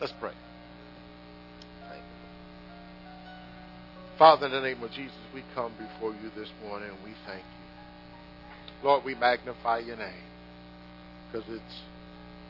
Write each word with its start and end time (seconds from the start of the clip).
Let's 0.00 0.12
pray. 0.20 0.32
Father, 4.18 4.46
in 4.46 4.52
the 4.52 4.60
name 4.60 4.82
of 4.82 4.90
Jesus, 4.90 5.16
we 5.32 5.44
come 5.54 5.72
before 5.78 6.10
you 6.10 6.30
this 6.36 6.48
morning 6.64 6.88
and 6.88 6.98
we 7.04 7.14
thank 7.24 7.40
you. 7.40 8.88
Lord, 8.88 9.04
we 9.04 9.14
magnify 9.14 9.78
your 9.78 9.96
name 9.96 10.24
because 11.26 11.48
it's, 11.48 11.82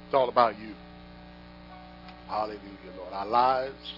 it's 0.06 0.14
all 0.14 0.30
about 0.30 0.58
you. 0.58 0.74
Hallelujah, 2.26 2.58
Lord. 2.96 3.12
Our 3.12 3.26
lives, 3.26 3.92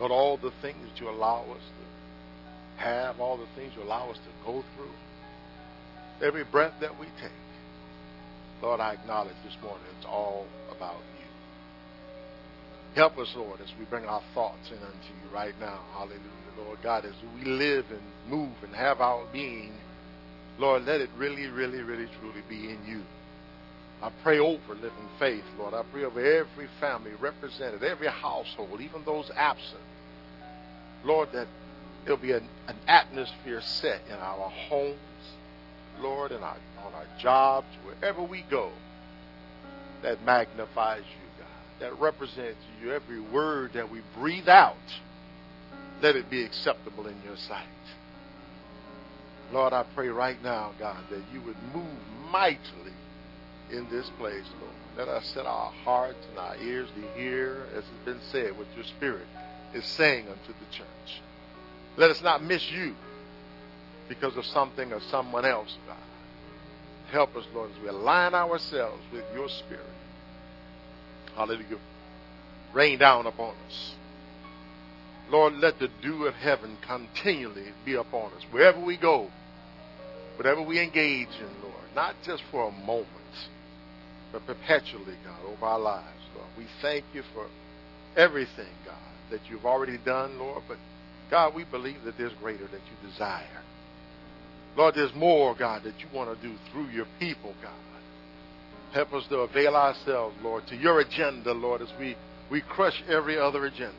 Lord, 0.00 0.10
all 0.10 0.36
the 0.36 0.52
things 0.62 0.78
that 0.82 1.00
you 1.00 1.08
allow 1.10 1.42
us 1.42 1.62
to 1.62 2.82
have, 2.82 3.20
all 3.20 3.36
the 3.36 3.46
things 3.54 3.72
you 3.76 3.84
allow 3.84 4.10
us 4.10 4.16
to 4.16 4.46
go 4.46 4.64
through, 4.74 6.26
every 6.26 6.44
breath 6.44 6.74
that 6.80 6.98
we 6.98 7.06
take, 7.20 7.30
Lord, 8.62 8.80
I 8.80 8.94
acknowledge 8.94 9.36
this 9.44 9.56
morning 9.62 9.86
it's 9.96 10.06
all 10.06 10.46
about 10.76 10.98
you. 11.18 11.19
Help 12.94 13.18
us, 13.18 13.32
Lord, 13.36 13.60
as 13.60 13.72
we 13.78 13.84
bring 13.84 14.04
our 14.04 14.22
thoughts 14.34 14.68
in 14.70 14.78
unto 14.78 14.88
you 14.88 15.34
right 15.34 15.54
now. 15.60 15.80
Hallelujah. 15.92 16.20
Lord 16.58 16.78
God, 16.82 17.04
as 17.04 17.14
we 17.36 17.44
live 17.50 17.86
and 17.90 18.02
move 18.28 18.54
and 18.62 18.74
have 18.74 19.00
our 19.00 19.24
being, 19.32 19.72
Lord, 20.58 20.84
let 20.84 21.00
it 21.00 21.10
really, 21.16 21.46
really, 21.46 21.82
really, 21.82 22.08
truly 22.20 22.42
be 22.48 22.70
in 22.70 22.78
you. 22.86 23.02
I 24.02 24.10
pray 24.22 24.38
over 24.38 24.74
living 24.74 25.08
faith, 25.18 25.44
Lord. 25.58 25.74
I 25.74 25.82
pray 25.92 26.04
over 26.04 26.20
every 26.20 26.68
family 26.80 27.12
represented, 27.20 27.82
every 27.82 28.08
household, 28.08 28.80
even 28.80 29.04
those 29.04 29.30
absent. 29.36 29.82
Lord, 31.04 31.30
that 31.32 31.48
there'll 32.04 32.18
be 32.18 32.32
an, 32.32 32.48
an 32.66 32.76
atmosphere 32.86 33.60
set 33.60 34.02
in 34.08 34.14
our 34.14 34.50
homes, 34.68 34.98
Lord, 36.00 36.32
in 36.32 36.42
our, 36.42 36.56
on 36.84 36.94
our 36.94 37.06
jobs, 37.18 37.68
wherever 37.84 38.22
we 38.22 38.42
go, 38.50 38.70
that 40.02 40.22
magnifies 40.24 41.02
you 41.02 41.29
that 41.80 41.98
represents 41.98 42.60
you, 42.80 42.92
every 42.92 43.20
word 43.20 43.72
that 43.74 43.90
we 43.90 44.02
breathe 44.16 44.48
out, 44.48 44.76
let 46.02 46.16
it 46.16 46.30
be 46.30 46.44
acceptable 46.44 47.06
in 47.06 47.16
your 47.24 47.36
sight. 47.36 47.66
Lord, 49.52 49.72
I 49.72 49.84
pray 49.94 50.08
right 50.08 50.40
now, 50.42 50.72
God, 50.78 51.02
that 51.10 51.22
you 51.32 51.40
would 51.42 51.56
move 51.74 51.98
mightily 52.30 52.92
in 53.72 53.88
this 53.90 54.08
place, 54.18 54.44
Lord. 54.60 54.74
Let 54.96 55.08
us 55.08 55.26
set 55.34 55.46
our 55.46 55.72
hearts 55.84 56.18
and 56.30 56.38
our 56.38 56.56
ears 56.56 56.88
to 56.94 57.20
hear, 57.20 57.66
as 57.70 57.84
has 57.84 58.04
been 58.04 58.20
said, 58.30 58.56
what 58.56 58.66
your 58.76 58.84
Spirit 58.84 59.26
is 59.74 59.84
saying 59.84 60.28
unto 60.28 60.52
the 60.52 60.76
church. 60.76 61.22
Let 61.96 62.10
us 62.10 62.22
not 62.22 62.42
miss 62.42 62.70
you 62.70 62.94
because 64.08 64.36
of 64.36 64.44
something 64.46 64.92
or 64.92 65.00
someone 65.10 65.44
else, 65.44 65.76
God. 65.86 65.96
Help 67.10 67.34
us, 67.36 67.44
Lord, 67.54 67.70
as 67.74 67.82
we 67.82 67.88
align 67.88 68.34
ourselves 68.34 69.02
with 69.12 69.24
your 69.34 69.48
Spirit. 69.48 69.84
Hallelujah. 71.34 71.78
Rain 72.74 72.98
down 72.98 73.26
upon 73.26 73.54
us. 73.66 73.94
Lord, 75.30 75.54
let 75.54 75.78
the 75.78 75.88
dew 76.02 76.26
of 76.26 76.34
heaven 76.34 76.76
continually 76.86 77.72
be 77.84 77.94
upon 77.94 78.32
us. 78.32 78.42
Wherever 78.50 78.84
we 78.84 78.96
go, 78.96 79.28
whatever 80.36 80.62
we 80.62 80.80
engage 80.80 81.28
in, 81.38 81.62
Lord, 81.62 81.74
not 81.94 82.14
just 82.24 82.42
for 82.50 82.68
a 82.68 82.72
moment, 82.72 83.06
but 84.32 84.44
perpetually, 84.46 85.16
God, 85.24 85.40
over 85.46 85.66
our 85.66 85.78
lives, 85.78 86.20
Lord. 86.34 86.48
We 86.56 86.66
thank 86.82 87.04
you 87.12 87.22
for 87.32 87.46
everything, 88.16 88.72
God, 88.84 88.96
that 89.30 89.40
you've 89.48 89.66
already 89.66 89.98
done, 89.98 90.38
Lord, 90.38 90.62
but 90.68 90.78
God, 91.30 91.54
we 91.54 91.64
believe 91.64 92.02
that 92.04 92.18
there's 92.18 92.32
greater 92.34 92.64
that 92.64 92.72
you 92.72 93.08
desire. 93.08 93.62
Lord, 94.76 94.94
there's 94.94 95.14
more, 95.14 95.54
God, 95.56 95.82
that 95.84 95.94
you 96.00 96.06
want 96.12 96.34
to 96.34 96.46
do 96.46 96.54
through 96.70 96.88
your 96.88 97.06
people, 97.18 97.54
God. 97.62 97.72
Help 98.92 99.12
us 99.12 99.24
to 99.28 99.38
avail 99.38 99.76
ourselves, 99.76 100.36
Lord, 100.42 100.66
to 100.68 100.76
your 100.76 101.00
agenda, 101.00 101.52
Lord, 101.52 101.80
as 101.80 101.88
we, 101.98 102.16
we 102.50 102.60
crush 102.60 103.02
every 103.08 103.38
other 103.38 103.66
agenda. 103.66 103.94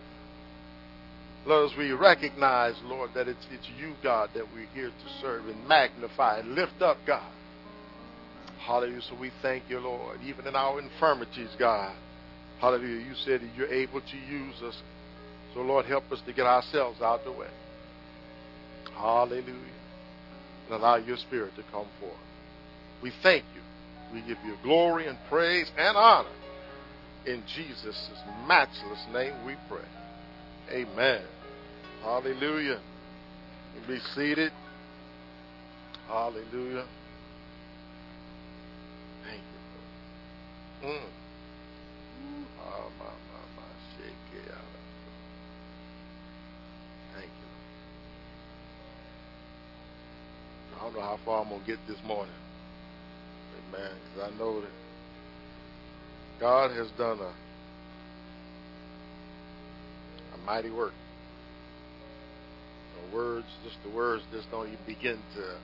Lord, 1.46 1.72
as 1.72 1.78
we 1.78 1.92
recognize, 1.92 2.76
Lord, 2.84 3.12
that 3.16 3.28
it's, 3.28 3.46
it's 3.52 3.68
you, 3.80 3.94
God, 4.04 4.30
that 4.36 4.46
we're 4.54 4.68
here 4.74 4.90
to 4.90 5.22
serve 5.22 5.48
and 5.48 5.68
magnify 5.68 6.40
and 6.40 6.56
lift 6.56 6.82
up, 6.82 6.98
God. 7.08 7.32
Hallelujah. 8.60 9.02
So 9.10 9.18
we 9.20 9.32
thank 9.42 9.64
you, 9.70 9.80
Lord, 9.80 10.20
even 10.26 10.46
in 10.46 10.56
our 10.56 10.80
infirmities, 10.80 11.50
God. 11.58 11.96
Hallelujah. 12.60 13.06
You 13.06 13.16
said 13.26 13.42
that 13.42 13.50
you're 13.56 13.74
able 13.74 14.02
to 14.02 14.18
use 14.18 14.62
us. 14.62 14.80
So, 15.54 15.62
Lord, 15.62 15.86
help 15.86 16.12
us 16.12 16.20
to 16.28 16.34
get 16.34 16.46
ourselves 16.46 17.02
out 17.02 17.24
the 17.24 17.32
way. 17.32 17.50
Hallelujah. 18.94 19.56
And 20.66 20.76
allow 20.76 20.98
your 20.98 21.18
spirit 21.18 21.56
to 21.56 21.64
come 21.72 21.88
forth. 22.00 22.14
We 23.02 23.12
thank 23.24 23.46
you 23.56 23.61
we 24.14 24.22
give 24.22 24.38
you 24.46 24.56
glory 24.64 25.08
and 25.08 25.18
praise 25.30 25.72
and 25.78 25.96
honor. 25.96 26.30
In 27.26 27.44
Jesus' 27.56 28.10
matchless 28.48 29.06
name 29.14 29.46
we 29.46 29.56
pray. 29.70 29.86
Amen. 30.72 31.22
Hallelujah. 32.02 32.80
You 33.76 33.88
be 33.88 34.00
seated. 34.16 34.52
Hallelujah. 36.08 36.86
Thank 39.24 39.42
you. 40.82 40.90
Mm. 40.90 41.10
Oh, 42.60 42.92
my, 43.00 43.06
my, 43.06 43.44
my. 43.56 43.70
Shake 43.98 44.44
it 44.44 44.52
out. 44.52 44.58
Thank 47.16 47.30
you. 47.30 47.50
I 50.76 50.84
don't 50.84 50.94
know 50.96 51.02
how 51.02 51.20
far 51.24 51.44
I'm 51.44 51.50
going 51.50 51.62
to 51.62 51.68
get 51.68 51.80
this 51.88 52.00
morning 52.04 52.34
man, 53.82 53.92
because 54.14 54.32
I 54.32 54.38
know 54.38 54.62
that 54.62 54.70
God 56.40 56.72
has 56.72 56.88
done 56.98 57.20
a, 57.20 57.34
a 60.36 60.38
mighty 60.46 60.70
work. 60.70 60.94
The 62.96 63.16
words, 63.16 63.48
just 63.64 63.78
the 63.84 63.90
words, 63.96 64.24
just 64.32 64.50
don't 64.52 64.68
even 64.68 64.80
begin 64.86 65.18
to 65.36 65.58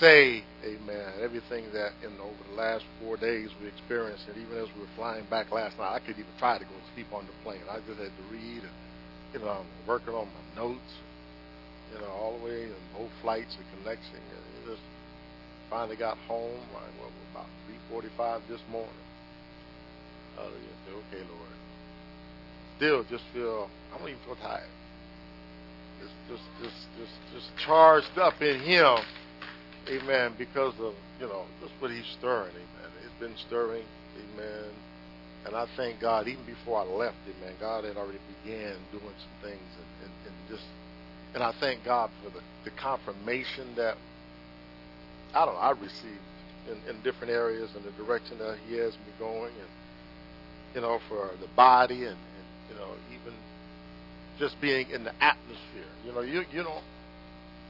say, 0.00 0.42
Amen. 0.64 1.12
Everything 1.22 1.64
that 1.72 1.92
in 2.04 2.12
over 2.20 2.42
the 2.50 2.56
last 2.56 2.84
four 3.00 3.16
days 3.16 3.48
we 3.60 3.68
experienced, 3.68 4.24
and 4.28 4.36
even 4.36 4.58
as 4.58 4.68
we 4.74 4.82
were 4.82 4.94
flying 4.96 5.24
back 5.30 5.50
last 5.50 5.78
night, 5.78 5.94
I 5.94 5.98
couldn't 6.00 6.20
even 6.20 6.38
try 6.38 6.58
to 6.58 6.64
go 6.64 6.70
to 6.70 6.94
sleep 6.94 7.12
on 7.12 7.26
the 7.26 7.32
plane. 7.42 7.62
I 7.70 7.78
just 7.86 7.98
had 7.98 8.10
to 8.10 8.24
read, 8.30 8.62
and 8.62 8.76
you 9.32 9.40
know, 9.40 9.48
I'm 9.62 9.66
working 9.86 10.14
on 10.14 10.26
my 10.26 10.62
notes, 10.62 10.92
you 11.94 12.00
know, 12.00 12.10
all 12.10 12.38
the 12.38 12.44
way 12.44 12.62
in 12.64 12.74
both 12.96 13.10
flights 13.22 13.54
and 13.56 13.64
connection. 13.78 14.18
And 14.18 14.47
Finally 15.70 15.96
got 15.96 16.16
home, 16.26 16.58
like, 16.72 16.92
what, 16.98 17.10
about 17.32 17.46
3.45 18.18 18.40
this 18.48 18.60
morning. 18.70 18.90
Hallelujah. 20.36 20.78
Okay, 20.88 21.22
Lord. 21.28 21.48
Still 22.76 23.04
just 23.10 23.24
feel, 23.34 23.68
I 23.92 23.98
don't 23.98 24.08
even 24.08 24.20
feel 24.24 24.36
tired. 24.36 24.68
Just, 26.00 26.12
just, 26.28 26.42
just, 26.62 26.86
just, 26.96 27.34
just 27.34 27.64
charged 27.66 28.18
up 28.18 28.40
in 28.40 28.60
Him. 28.60 28.98
Amen. 29.88 30.34
Because 30.38 30.74
of, 30.80 30.94
you 31.20 31.26
know, 31.26 31.44
just 31.60 31.72
what 31.80 31.90
He's 31.90 32.06
stirring. 32.18 32.52
Amen. 32.52 32.90
It's 33.04 33.20
been 33.20 33.36
stirring. 33.46 33.84
Amen. 34.16 34.70
And 35.46 35.56
I 35.56 35.66
thank 35.76 36.00
God, 36.00 36.28
even 36.28 36.44
before 36.44 36.80
I 36.80 36.84
left, 36.84 37.16
amen, 37.24 37.54
God 37.60 37.84
had 37.84 37.96
already 37.96 38.18
began 38.44 38.74
doing 38.90 39.02
some 39.02 39.50
things 39.50 39.70
and, 39.78 40.04
and, 40.04 40.12
and 40.26 40.34
just, 40.48 40.64
and 41.34 41.42
I 41.42 41.52
thank 41.60 41.84
God 41.84 42.10
for 42.22 42.30
the, 42.30 42.40
the 42.64 42.70
confirmation 42.76 43.74
that 43.76 43.96
I 45.34 45.44
don't 45.44 45.54
know, 45.54 45.60
I 45.60 45.70
received 45.72 46.20
in, 46.68 46.78
in 46.90 47.00
different 47.02 47.32
areas 47.32 47.70
and 47.74 47.84
the 47.84 47.92
direction 48.04 48.38
that 48.38 48.56
he 48.68 48.76
has 48.78 48.92
me 48.94 49.12
going 49.18 49.52
and 49.52 49.68
you 50.74 50.80
know, 50.80 51.00
for 51.08 51.30
the 51.40 51.48
body 51.56 52.04
and, 52.04 52.16
and 52.16 52.46
you 52.70 52.76
know, 52.76 52.90
even 53.12 53.34
just 54.38 54.60
being 54.60 54.88
in 54.90 55.04
the 55.04 55.12
atmosphere. 55.22 55.90
You 56.04 56.12
know, 56.12 56.20
you 56.20 56.44
you 56.52 56.62
know 56.62 56.80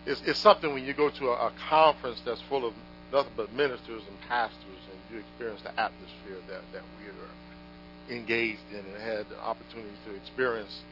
it's 0.06 0.22
it's 0.26 0.38
something 0.38 0.72
when 0.74 0.84
you 0.84 0.94
go 0.94 1.10
to 1.10 1.28
a, 1.28 1.48
a 1.48 1.52
conference 1.68 2.20
that's 2.24 2.41
full 2.42 2.66
of 2.66 2.74
nothing 3.12 3.32
but 3.36 3.52
ministers 3.52 4.02
and 4.08 4.20
pastors 4.28 4.58
and 4.91 4.98
you 5.10 5.20
experience 5.20 5.62
the 5.62 5.70
atmosphere 5.80 6.38
that, 6.48 6.62
that 6.72 6.82
we 7.00 7.08
are 7.08 8.16
engaged 8.18 8.60
in 8.72 8.78
and 8.78 9.03
had 9.03 9.28
the 9.30 9.41
opportunity 9.41 9.94
to 10.06 10.15
experience, 10.15 10.83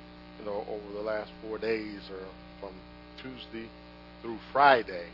you 0.41 0.46
know, 0.46 0.64
over 0.69 0.93
the 0.94 1.02
last 1.02 1.31
four 1.43 1.58
days 1.58 2.00
or 2.11 2.25
from 2.61 2.75
Tuesday 3.23 3.69
through 4.23 4.38
Friday 4.52 5.06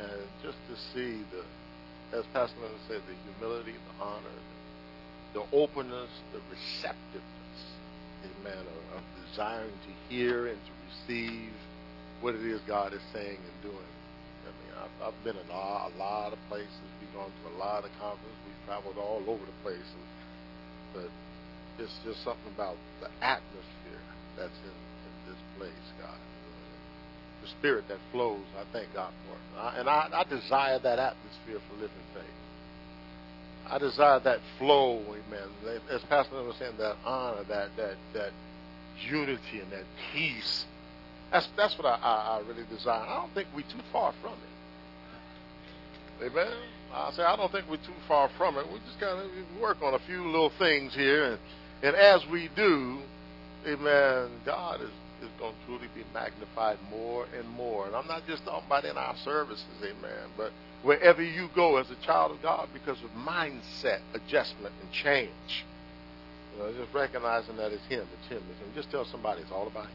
and 0.00 0.20
just 0.42 0.58
to 0.68 0.74
see 0.92 1.24
the, 1.32 1.42
as 2.16 2.24
Pastor 2.32 2.56
Leonard 2.60 2.84
said, 2.88 3.00
the 3.08 3.16
humility, 3.32 3.72
the 3.72 4.04
honor, 4.04 4.38
the 5.32 5.44
openness, 5.52 6.10
the 6.32 6.40
receptiveness, 6.52 7.60
amen, 8.24 8.60
of, 8.60 9.00
of 9.00 9.02
desiring 9.28 9.72
to 9.72 9.92
hear 10.08 10.48
and 10.48 10.58
to 10.58 10.72
receive 10.88 11.52
what 12.20 12.34
it 12.34 12.44
is 12.44 12.60
God 12.66 12.92
is 12.92 13.04
saying 13.12 13.40
and 13.40 13.56
doing. 13.62 13.92
I 14.44 14.52
mean, 14.62 14.72
I've, 14.76 15.12
I've 15.12 15.24
been 15.24 15.36
in 15.36 15.50
a 15.50 15.64
a 15.88 15.92
lot 15.98 16.32
of 16.32 16.38
places. 16.48 16.86
We've 17.00 17.12
gone 17.14 17.32
to 17.32 17.56
a 17.56 17.58
lot 17.58 17.84
of 17.84 17.90
conferences. 18.00 18.36
We've 18.46 18.62
traveled 18.66 18.96
all 18.96 19.22
over 19.26 19.44
the 19.44 19.58
place. 19.62 19.90
But 20.94 21.10
it's 21.78 21.92
just 22.04 22.22
something 22.24 22.52
about 22.54 22.76
the 23.00 23.08
atmosphere 23.20 24.04
that's 24.36 24.56
in, 24.64 24.76
in 24.76 25.14
this 25.32 25.40
place, 25.58 25.86
God 26.00 26.16
the 27.46 27.58
spirit 27.58 27.88
that 27.88 27.98
flows. 28.12 28.44
I 28.58 28.64
thank 28.72 28.92
God 28.94 29.12
for 29.26 29.34
it. 29.34 29.80
and 29.80 29.88
I, 29.88 30.08
I 30.12 30.24
desire 30.24 30.78
that 30.78 30.98
atmosphere 30.98 31.60
for 31.68 31.74
living 31.74 32.06
faith. 32.14 32.24
I 33.68 33.78
desire 33.78 34.20
that 34.20 34.40
flow, 34.58 35.00
amen. 35.00 35.80
As 35.90 36.02
Pastor 36.02 36.42
was 36.42 36.56
saying, 36.56 36.74
that 36.78 36.96
honor, 37.04 37.42
that 37.48 37.70
that 37.76 37.96
that 38.14 38.30
unity 39.08 39.60
and 39.60 39.70
that 39.72 39.84
peace. 40.12 40.64
That's 41.32 41.48
that's 41.56 41.76
what 41.76 41.86
I, 41.86 41.98
I, 42.00 42.38
I 42.38 42.40
really 42.46 42.64
desire. 42.70 43.00
I 43.00 43.16
don't 43.16 43.34
think 43.34 43.48
we're 43.54 43.62
too 43.62 43.82
far 43.92 44.14
from 44.22 44.32
it. 44.32 46.26
Amen. 46.26 46.52
I 46.94 47.10
say 47.12 47.22
I 47.24 47.36
don't 47.36 47.50
think 47.50 47.66
we're 47.68 47.76
too 47.78 48.00
far 48.06 48.30
from 48.38 48.56
it. 48.56 48.66
We 48.72 48.78
just 48.88 49.02
of 49.02 49.60
work 49.60 49.82
on 49.82 49.94
a 49.94 49.98
few 50.00 50.24
little 50.26 50.52
things 50.58 50.94
here, 50.94 51.32
and 51.32 51.38
and 51.82 51.96
as 51.96 52.24
we 52.28 52.48
do, 52.54 53.00
amen. 53.66 54.30
God 54.44 54.80
is 54.80 54.90
is 55.22 55.28
going 55.38 55.52
to 55.52 55.66
truly 55.66 55.88
be 55.94 56.04
magnified 56.12 56.78
more 56.90 57.26
and 57.36 57.48
more. 57.50 57.86
And 57.86 57.94
I'm 57.96 58.06
not 58.06 58.26
just 58.26 58.44
talking 58.44 58.66
about 58.66 58.84
in 58.84 58.96
our 58.96 59.16
services, 59.16 59.64
amen, 59.82 60.30
but 60.36 60.52
wherever 60.82 61.22
you 61.22 61.48
go 61.54 61.76
as 61.76 61.90
a 61.90 61.96
child 61.96 62.32
of 62.32 62.42
God 62.42 62.68
because 62.72 62.98
of 63.02 63.10
mindset 63.10 64.00
adjustment 64.14 64.74
and 64.80 64.90
change. 64.92 65.64
You 66.52 66.62
know, 66.62 66.72
just 66.72 66.94
recognizing 66.94 67.56
that 67.56 67.72
it's 67.72 67.84
Him, 67.86 68.06
it's 68.18 68.28
Him, 68.28 68.42
it's 68.50 68.60
Him. 68.60 68.68
Just 68.74 68.90
tell 68.90 69.04
somebody 69.04 69.42
it's 69.42 69.52
all 69.52 69.66
about 69.66 69.84
Him. 69.84 69.92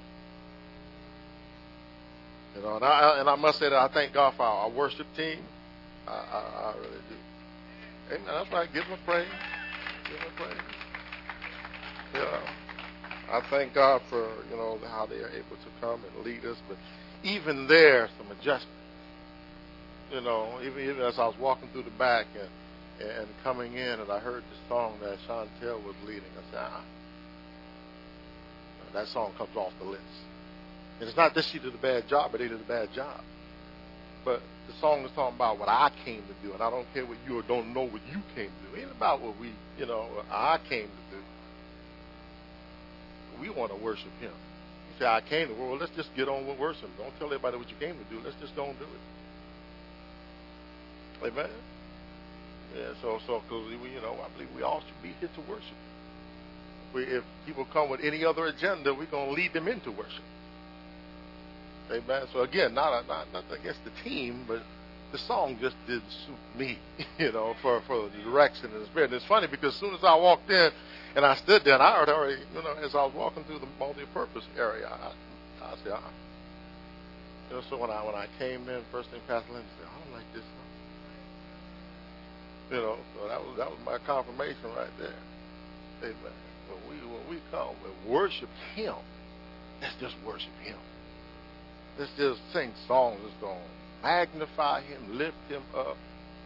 You 2.55 2.61
know, 2.63 2.75
and 2.75 2.85
I, 2.85 3.19
and 3.19 3.29
I 3.29 3.35
must 3.35 3.59
say 3.59 3.69
that 3.69 3.77
I 3.77 3.87
thank 3.87 4.13
God 4.13 4.33
for 4.35 4.43
our 4.43 4.69
worship 4.69 5.07
team. 5.15 5.39
I, 6.07 6.11
I, 6.11 6.71
I 6.71 6.73
really 6.75 7.01
do. 7.09 8.15
Amen. 8.15 8.27
That's 8.27 8.51
right. 8.51 8.73
Give 8.73 8.85
them 8.87 8.99
praise. 9.05 9.27
Give 10.09 10.19
them 10.19 10.31
praise. 10.35 10.57
Yeah. 12.13 12.60
I 13.31 13.41
thank 13.49 13.73
God 13.73 14.01
for 14.09 14.29
you 14.49 14.57
know 14.57 14.77
how 14.87 15.05
they 15.05 15.15
are 15.17 15.29
able 15.29 15.55
to 15.55 15.69
come 15.79 16.01
and 16.03 16.25
lead 16.25 16.43
us, 16.45 16.57
but 16.67 16.77
even 17.23 17.67
there, 17.67 18.09
some 18.17 18.29
adjustment. 18.31 18.77
You 20.11 20.21
know, 20.21 20.59
even, 20.61 20.83
even 20.83 21.01
as 21.01 21.17
I 21.17 21.25
was 21.25 21.35
walking 21.39 21.69
through 21.69 21.83
the 21.83 21.97
back 21.97 22.25
and 22.35 22.49
and 23.01 23.27
coming 23.43 23.73
in, 23.73 23.99
and 23.99 24.11
I 24.11 24.19
heard 24.19 24.43
the 24.43 24.57
song 24.67 24.99
that 25.01 25.17
Chantel 25.27 25.83
was 25.83 25.95
leading, 26.05 26.29
I 26.37 26.51
said, 26.51 26.59
ah, 26.61 26.83
that 28.93 29.07
song 29.07 29.31
comes 29.37 29.55
off 29.55 29.73
the 29.79 29.85
list. 29.85 30.03
And 30.99 31.07
it's 31.07 31.17
not 31.17 31.33
that 31.33 31.45
she 31.45 31.57
did 31.57 31.73
a 31.73 31.77
bad 31.77 32.07
job, 32.07 32.31
but 32.31 32.39
they 32.39 32.47
did 32.47 32.61
a 32.61 32.65
bad 32.65 32.89
job. 32.93 33.21
But 34.23 34.41
the 34.67 34.73
song 34.79 35.03
is 35.03 35.11
talking 35.15 35.35
about 35.35 35.57
what 35.57 35.69
I 35.69 35.89
came 36.05 36.21
to 36.21 36.47
do, 36.47 36.53
and 36.53 36.61
I 36.61 36.69
don't 36.69 36.85
care 36.93 37.05
what 37.05 37.17
you 37.27 37.39
or 37.39 37.43
don't 37.43 37.73
know 37.73 37.83
what 37.83 38.01
you 38.05 38.21
came 38.35 38.51
to 38.51 38.69
do. 38.69 38.77
It 38.77 38.83
ain't 38.83 38.91
about 38.91 39.21
what 39.21 39.39
we, 39.39 39.51
you 39.77 39.87
know, 39.87 40.07
I 40.29 40.59
came 40.69 40.87
to 40.87 41.15
do 41.15 41.20
we 43.41 43.49
want 43.49 43.71
to 43.71 43.83
worship 43.83 44.11
Him. 44.21 44.31
You 44.31 44.99
say, 44.99 45.05
I 45.05 45.21
came 45.21 45.47
to 45.47 45.53
world. 45.55 45.81
Let's 45.81 45.95
just 45.95 46.13
get 46.15 46.29
on 46.29 46.47
with 46.47 46.59
worship. 46.59 46.89
Don't 46.97 47.17
tell 47.17 47.27
everybody 47.27 47.57
what 47.57 47.69
you 47.69 47.75
came 47.79 47.97
to 47.97 48.03
do. 48.09 48.21
Let's 48.23 48.39
just 48.39 48.55
go 48.55 48.69
and 48.69 48.77
do 48.77 48.85
it. 48.85 49.01
Amen. 51.27 51.49
Yeah. 52.77 52.93
So, 53.01 53.19
so, 53.27 53.41
because 53.41 53.67
we, 53.81 53.89
you 53.89 54.01
know, 54.01 54.15
I 54.21 54.29
believe 54.37 54.53
we 54.55 54.61
all 54.61 54.81
should 54.81 55.03
be 55.03 55.13
here 55.19 55.29
to 55.33 55.41
worship. 55.49 55.75
We, 56.93 57.03
if 57.03 57.23
people 57.45 57.65
come 57.73 57.89
with 57.89 58.01
any 58.03 58.23
other 58.23 58.45
agenda, 58.45 58.93
we're 58.93 59.09
going 59.09 59.29
to 59.29 59.33
lead 59.33 59.53
them 59.53 59.67
into 59.67 59.91
worship. 59.91 60.23
Amen. 61.91 62.23
So 62.31 62.41
again, 62.41 62.73
not 62.73 63.03
a, 63.03 63.07
not 63.07 63.27
nothing 63.33 63.59
against 63.59 63.79
the 63.83 63.91
team, 64.03 64.45
but 64.47 64.61
the 65.11 65.17
song 65.17 65.57
just 65.59 65.75
didn't 65.87 66.09
suit 66.25 66.59
me, 66.59 66.79
you 67.19 67.31
know, 67.31 67.55
for 67.61 67.81
for 67.87 68.09
the 68.09 68.23
direction 68.23 68.71
and 68.71 68.81
the 68.81 68.85
spirit. 68.87 69.11
And 69.11 69.15
it's 69.15 69.25
funny 69.25 69.47
because 69.47 69.73
as 69.73 69.79
soon 69.79 69.93
as 69.93 70.03
I 70.03 70.15
walked 70.15 70.49
in, 70.49 70.71
and 71.15 71.25
I 71.25 71.35
stood 71.35 71.63
there, 71.63 71.73
and 71.73 71.83
I 71.83 71.99
heard 71.99 72.09
already, 72.09 72.41
you 72.55 72.63
know, 72.63 72.73
as 72.83 72.95
I 72.95 73.03
was 73.03 73.13
walking 73.13 73.43
through 73.43 73.59
the 73.59 73.67
multi-purpose 73.79 74.45
area, 74.57 74.87
I, 74.87 75.11
I 75.63 75.75
said, 75.83 75.93
ah. 75.93 76.09
You 77.49 77.57
know, 77.57 77.63
so 77.69 77.77
when 77.77 77.89
I 77.89 78.05
when 78.05 78.15
I 78.15 78.27
came 78.39 78.67
in, 78.69 78.81
first 78.91 79.09
thing 79.09 79.19
Pastor 79.27 79.51
Lindsay 79.51 79.67
said, 79.79 79.87
I 79.87 79.99
don't 79.99 80.13
like 80.13 80.33
this 80.33 80.43
song. 80.43 80.71
You 82.71 82.77
know, 82.77 82.97
so 83.15 83.27
that 83.27 83.41
was 83.41 83.57
that 83.57 83.69
was 83.69 83.79
my 83.85 83.97
confirmation 84.07 84.63
right 84.77 84.95
there. 84.97 85.19
Amen. 86.03 86.37
When 86.71 86.79
we 86.87 86.95
when 87.05 87.29
we 87.29 87.41
come 87.51 87.75
and 87.83 88.11
worship 88.11 88.49
Him, 88.75 88.95
let's 89.81 89.95
just 89.99 90.15
worship 90.25 90.55
Him. 90.63 90.77
Let's 91.99 92.11
just 92.17 92.39
sing 92.53 92.71
songs 92.87 93.19
that's 93.21 93.35
going 93.41 93.59
magnify 94.01 94.81
Him, 94.81 95.17
lift 95.17 95.37
Him 95.49 95.63
up, 95.75 95.97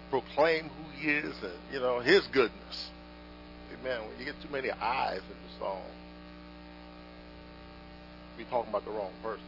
proclaim 0.10 0.70
who 0.70 1.00
He 1.00 1.12
is, 1.12 1.36
and 1.42 1.54
you 1.72 1.80
know 1.80 2.00
His 2.00 2.26
goodness. 2.28 2.90
Amen. 3.82 4.02
When 4.08 4.20
you 4.20 4.26
get 4.26 4.42
too 4.42 4.50
many 4.52 4.72
eyes 4.72 5.20
in 5.20 5.38
the 5.48 5.60
song, 5.60 5.82
we 8.38 8.44
talking 8.46 8.70
about 8.70 8.86
the 8.86 8.92
wrong 8.92 9.12
person. 9.24 9.44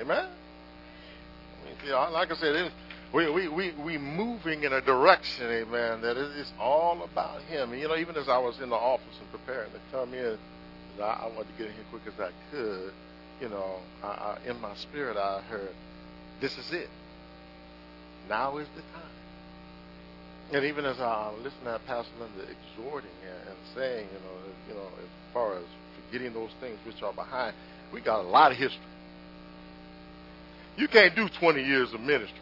Amen. 0.00 0.26
I 0.26 1.66
mean, 1.66 1.74
you 1.84 1.90
know, 1.90 2.08
like 2.12 2.30
I 2.30 2.36
said, 2.36 2.72
we 3.12 3.30
we 3.30 3.48
we 3.48 3.70
we 3.72 3.98
moving 3.98 4.64
in 4.64 4.72
a 4.72 4.80
direction, 4.80 5.46
amen. 5.46 6.00
That 6.00 6.16
it's 6.16 6.52
all 6.58 7.02
about 7.02 7.42
Him. 7.42 7.72
And 7.72 7.80
you 7.80 7.88
know, 7.88 7.96
even 7.96 8.16
as 8.16 8.28
I 8.28 8.38
was 8.38 8.60
in 8.60 8.70
the 8.70 8.76
office 8.76 9.18
and 9.20 9.30
preparing 9.30 9.70
to 9.70 9.78
come 9.90 10.14
in, 10.14 10.38
I, 11.00 11.04
I 11.04 11.26
wanted 11.28 11.48
to 11.52 11.58
get 11.58 11.66
in 11.68 11.74
here 11.74 11.84
quick 11.90 12.02
as 12.06 12.18
I 12.18 12.30
could. 12.50 12.92
You 13.40 13.48
know, 13.48 13.76
I, 14.02 14.06
I, 14.06 14.38
in 14.48 14.60
my 14.60 14.74
spirit, 14.76 15.16
I 15.16 15.40
heard, 15.42 15.74
"This 16.42 16.58
is 16.58 16.70
it. 16.72 16.90
Now 18.28 18.58
is 18.58 18.68
the 18.76 18.82
time." 18.82 19.12
And 20.52 20.66
even 20.66 20.84
as 20.84 21.00
I 21.00 21.32
listen 21.42 21.64
to 21.64 21.80
Pastor 21.86 22.12
Linda 22.20 22.52
exhorting 22.52 23.10
and 23.24 23.56
saying, 23.74 24.06
you 24.12 24.18
know, 24.18 24.52
you 24.68 24.74
know, 24.74 24.86
as 24.98 25.08
far 25.32 25.56
as 25.56 25.64
forgetting 25.96 26.34
those 26.34 26.50
things 26.60 26.78
which 26.84 27.02
are 27.02 27.14
behind, 27.14 27.54
we 27.90 28.02
got 28.02 28.20
a 28.20 28.28
lot 28.28 28.52
of 28.52 28.58
history. 28.58 28.82
You 30.76 30.88
can't 30.88 31.16
do 31.16 31.28
20 31.28 31.62
years 31.62 31.94
of 31.94 32.00
ministry 32.00 32.38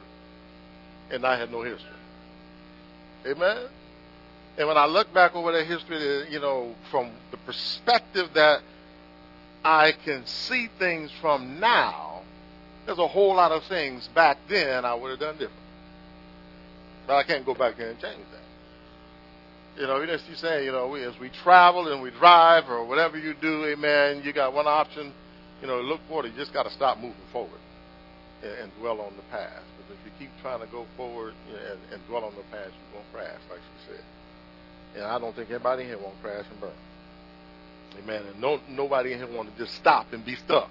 and 1.11 1.23
not 1.23 1.39
have 1.39 1.51
no 1.51 1.63
history. 1.63 1.89
Amen? 3.27 3.69
And 4.59 4.67
when 4.67 4.77
I 4.77 4.87
look 4.87 5.13
back 5.15 5.35
over 5.35 5.53
that 5.53 5.67
history, 5.67 6.31
you 6.31 6.41
know, 6.41 6.75
from 6.91 7.13
the 7.31 7.37
perspective 7.39 8.31
that 8.35 8.63
I 9.65 9.93
can 9.93 10.27
see 10.27 10.69
things 10.79 11.11
from 11.21 11.61
now, 11.61 12.10
there's 12.87 12.99
a 12.99 13.09
whole 13.09 13.35
lot 13.35 13.53
of 13.53 13.63
things 13.65 14.09
back 14.15 14.39
then 14.49 14.85
I 14.85 14.95
would 14.95 15.11
have 15.11 15.21
done 15.21 15.35
different. 15.35 15.61
But 17.07 17.17
I 17.17 17.25
can't 17.25 17.45
go 17.45 17.55
back 17.55 17.77
there 17.77 17.91
and 17.91 18.01
change 18.01 18.25
that. 18.33 19.81
You 19.81 19.87
know, 19.87 20.01
as 20.01 20.23
you 20.29 20.35
say, 20.37 20.65
you 20.65 20.73
know, 20.73 20.89
we, 20.89 21.03
as 21.05 21.19
we 21.19 21.31
travel 21.43 21.93
and 21.93 22.03
we 22.03 22.11
drive 22.11 22.69
or 22.69 22.85
whatever 22.85 23.19
you 23.19 23.35
do, 23.41 23.65
amen, 23.67 24.23
you 24.25 24.33
got 24.33 24.53
one 24.53 24.67
option, 24.67 25.13
you 25.61 25.67
know, 25.67 25.81
look 25.81 26.01
forward. 26.09 26.27
You 26.27 26.37
just 26.37 26.53
got 26.53 26.65
to 26.65 26.71
stop 26.71 26.99
moving 26.99 27.15
forward 27.33 27.61
and, 28.43 28.53
and 28.53 28.73
dwell 28.81 29.01
on 29.01 29.17
the 29.17 29.23
past. 29.31 29.63
Because 29.77 29.97
if 29.99 30.05
you 30.05 30.13
keep 30.19 30.31
trying 30.43 30.61
to 30.61 30.67
go 30.67 30.87
forward 30.97 31.35
and, 31.49 31.79
and 31.93 32.07
dwell 32.09 32.25
on 32.25 32.35
the 32.35 32.43
past, 32.51 32.71
you're 32.75 33.01
going 33.01 33.05
to 33.05 33.13
crash, 33.13 33.41
like 33.49 33.61
she 33.61 33.93
said. 33.93 34.05
And 34.97 35.05
I 35.05 35.19
don't 35.19 35.35
think 35.35 35.51
anybody 35.51 35.85
here 35.85 35.99
won't 35.99 36.21
crash 36.21 36.45
and 36.51 36.61
burn. 36.61 36.71
Amen. 38.03 38.23
And 38.27 38.41
no, 38.41 38.61
nobody 38.69 39.13
in 39.13 39.19
here 39.19 39.33
want 39.33 39.51
to 39.51 39.65
just 39.65 39.77
stop 39.77 40.13
and 40.13 40.25
be 40.25 40.35
stuck. 40.35 40.69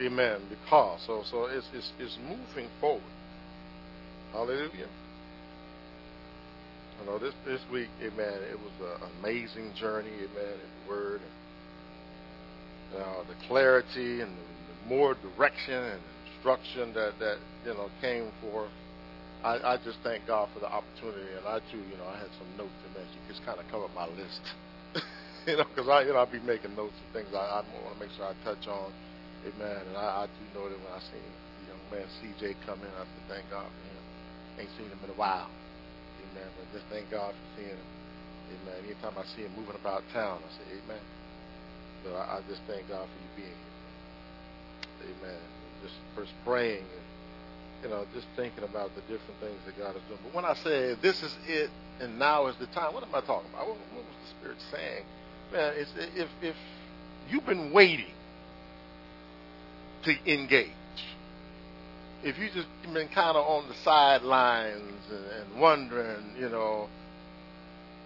Amen. 0.00 0.40
Because 0.48 1.00
so 1.06 1.22
so 1.30 1.46
it's 1.46 1.66
it's, 1.74 1.92
it's 1.98 2.18
moving 2.26 2.70
forward. 2.80 3.02
Hallelujah. 4.32 4.88
You 7.00 7.06
know, 7.06 7.18
this 7.18 7.34
this 7.46 7.60
week, 7.72 7.88
amen, 8.02 8.42
it 8.50 8.58
was 8.58 8.72
an 8.80 9.08
amazing 9.20 9.72
journey, 9.78 10.10
amen, 10.10 10.54
in 10.54 10.70
the 10.84 10.90
Word. 10.90 11.20
And, 11.20 11.30
the 13.28 13.34
clarity 13.48 14.20
and 14.20 14.30
the, 14.30 14.88
more 14.88 15.14
direction 15.14 15.74
and 15.74 16.00
instruction 16.34 16.92
that, 16.94 17.12
that, 17.18 17.38
you 17.64 17.74
know, 17.74 17.88
came 18.00 18.30
for. 18.40 18.68
I, 19.42 19.74
I 19.74 19.76
just 19.84 19.98
thank 20.02 20.26
God 20.26 20.48
for 20.54 20.60
the 20.60 20.68
opportunity. 20.70 21.32
And 21.36 21.46
I, 21.46 21.58
too, 21.72 21.78
you 21.78 21.96
know, 21.96 22.06
I 22.08 22.18
had 22.18 22.28
some 22.38 22.48
notes 22.56 22.72
there. 22.94 23.04
She 23.12 23.20
just 23.32 23.44
kind 23.44 23.58
of 23.58 23.66
covered 23.70 23.92
my 23.94 24.06
list. 24.08 24.40
you 25.46 25.56
know, 25.56 25.64
because 25.64 25.88
I, 25.88 26.02
you 26.02 26.12
know, 26.12 26.20
I'll 26.20 26.30
be 26.30 26.40
making 26.40 26.76
notes 26.76 26.96
and 27.00 27.12
things 27.12 27.34
I, 27.34 27.60
I 27.60 27.64
want 27.84 27.94
to 27.96 28.00
make 28.00 28.12
sure 28.16 28.26
I 28.26 28.32
touch 28.44 28.68
on. 28.68 28.92
Amen. 29.44 29.88
And 29.88 29.96
I, 29.96 30.24
I 30.24 30.28
do 30.38 30.44
know 30.54 30.68
that 30.70 30.80
when 30.80 30.92
I 30.92 31.00
seen 31.12 31.32
the 31.58 31.66
young 31.68 31.84
man 31.92 32.08
CJ 32.22 32.56
come 32.66 32.82
in, 32.82 32.90
I 32.90 33.04
said, 33.14 33.24
thank 33.28 33.50
God 33.50 33.70
for 33.76 33.82
him. 33.84 34.02
Ain't 34.58 34.70
seen 34.76 34.88
him 34.90 35.00
in 35.04 35.10
a 35.10 35.14
while. 35.14 35.50
Amen. 36.20 36.48
But 36.56 36.70
just 36.72 36.86
thank 36.88 37.10
God 37.10 37.34
for 37.34 37.46
seeing 37.56 37.70
him. 37.76 37.90
Amen. 38.50 38.84
Anytime 38.84 39.18
I 39.18 39.24
see 39.36 39.42
him 39.42 39.52
moving 39.56 39.76
about 39.76 40.04
town, 40.12 40.42
I 40.44 40.50
say, 40.58 40.64
Amen. 40.84 41.02
So 42.04 42.14
I, 42.14 42.38
I 42.38 42.42
just 42.48 42.62
thank 42.66 42.88
God 42.88 43.08
for 43.12 43.18
you 43.20 43.28
being 43.36 43.56
here. 43.56 43.78
Amen. 45.02 45.40
And 45.64 45.72
just 45.82 45.94
first 46.14 46.32
praying 46.44 46.84
and 46.84 47.06
you 47.82 47.90
know, 47.90 48.06
just 48.14 48.26
thinking 48.36 48.64
about 48.64 48.94
the 48.94 49.02
different 49.02 49.40
things 49.40 49.60
that 49.66 49.78
God 49.78 49.96
is 49.96 50.02
doing. 50.08 50.20
But 50.24 50.34
when 50.34 50.44
I 50.46 50.54
say 50.54 50.96
this 51.02 51.22
is 51.22 51.36
it 51.46 51.70
and 52.00 52.18
now 52.18 52.48
is 52.48 52.56
the 52.58 52.66
time, 52.68 52.94
what 52.94 53.04
am 53.04 53.14
I 53.14 53.20
talking 53.20 53.50
about? 53.52 53.68
What, 53.68 53.78
what 53.92 54.06
was 54.06 54.16
the 54.22 54.28
Spirit 54.28 54.58
saying? 54.70 55.04
Man, 55.52 55.74
it's, 55.76 55.92
if 56.16 56.30
if 56.42 56.56
you've 57.28 57.46
been 57.46 57.72
waiting 57.72 58.14
to 60.04 60.32
engage, 60.32 60.70
if 62.22 62.38
you 62.38 62.48
just 62.54 62.68
been 62.92 63.08
kind 63.08 63.36
of 63.36 63.46
on 63.46 63.68
the 63.68 63.74
sidelines 63.84 65.02
and, 65.10 65.60
wondering, 65.60 66.34
you 66.38 66.48
know, 66.48 66.88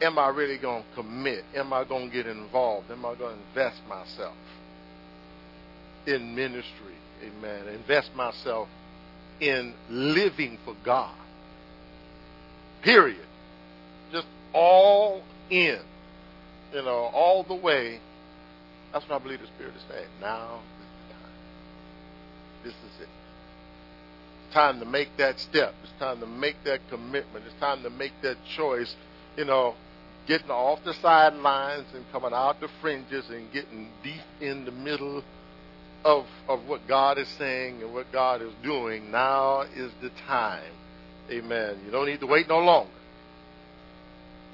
am 0.03 0.19
I 0.19 0.29
really 0.29 0.59
going 0.59 0.83
to 0.83 0.95
commit? 0.95 1.45
Am 1.55 1.73
I 1.73 1.85
going 1.85 2.11
to 2.11 2.15
get 2.15 2.27
involved? 2.27 2.91
Am 2.91 3.05
I 3.05 3.15
going 3.15 3.37
to 3.37 3.43
invest 3.49 3.81
myself 3.89 4.37
in 6.07 6.35
ministry? 6.35 6.95
Amen. 7.23 7.69
Invest 7.69 8.11
myself 8.15 8.69
in 9.41 9.75
living 9.89 10.59
for 10.65 10.75
God. 10.85 11.17
Period. 12.83 13.27
Just 14.13 14.27
all 14.53 15.23
in, 15.51 15.79
you 16.73 16.83
know, 16.83 17.11
all 17.13 17.45
the 17.45 17.55
way. 17.55 18.01
That's 18.93 19.09
what 19.09 19.21
I 19.21 19.23
believe 19.23 19.41
the 19.41 19.47
Spirit 19.47 19.75
is 19.77 19.83
saying. 19.89 20.09
Now. 20.21 20.61
This 22.65 22.75
is 22.75 23.01
it. 23.03 23.09
It's 24.45 24.55
time 24.55 24.81
to 24.81 24.87
make 24.87 25.17
that 25.19 25.39
step. 25.39 25.75
It's 25.83 25.93
time 25.99 26.21
to 26.21 26.27
make 26.27 26.57
that 26.65 26.81
commitment. 26.89 27.45
It's 27.47 27.61
time 27.61 27.83
to 27.83 27.91
make 27.91 28.13
that 28.23 28.37
choice. 28.57 28.95
You 29.37 29.45
know, 29.45 29.75
getting 30.27 30.51
off 30.51 30.81
the 30.85 30.95
sidelines 30.95 31.87
and 31.95 32.05
coming 32.13 32.33
out 32.33 32.61
the 32.61 32.69
fringes 32.81 33.29
and 33.31 33.53
getting 33.53 33.89
deep 34.03 34.23
in 34.41 34.65
the 34.65 34.73
middle 34.73 35.23
of 36.05 36.27
of 36.49 36.67
what 36.67 36.87
God 36.89 37.19
is 37.19 37.29
saying 37.39 37.83
and 37.83 37.93
what 37.93 38.11
God 38.13 38.43
is 38.43 38.53
doing. 38.63 39.11
Now 39.11 39.63
is 39.63 39.93
the 40.01 40.11
time. 40.27 40.73
Amen. 41.31 41.79
You 41.85 41.91
don't 41.91 42.07
need 42.07 42.21
to 42.21 42.27
wait 42.27 42.49
no 42.49 42.59
longer. 42.61 42.91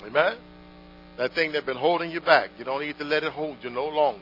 Amen. 0.05 0.37
That 1.17 1.33
thing 1.33 1.53
that's 1.53 1.65
been 1.65 1.77
holding 1.77 2.11
you 2.11 2.21
back, 2.21 2.51
you 2.59 2.65
don't 2.65 2.81
need 2.81 2.99
to 2.99 3.05
let 3.05 3.23
it 3.23 3.33
hold 3.33 3.59
you 3.63 3.71
no 3.71 3.87
longer. 3.87 4.21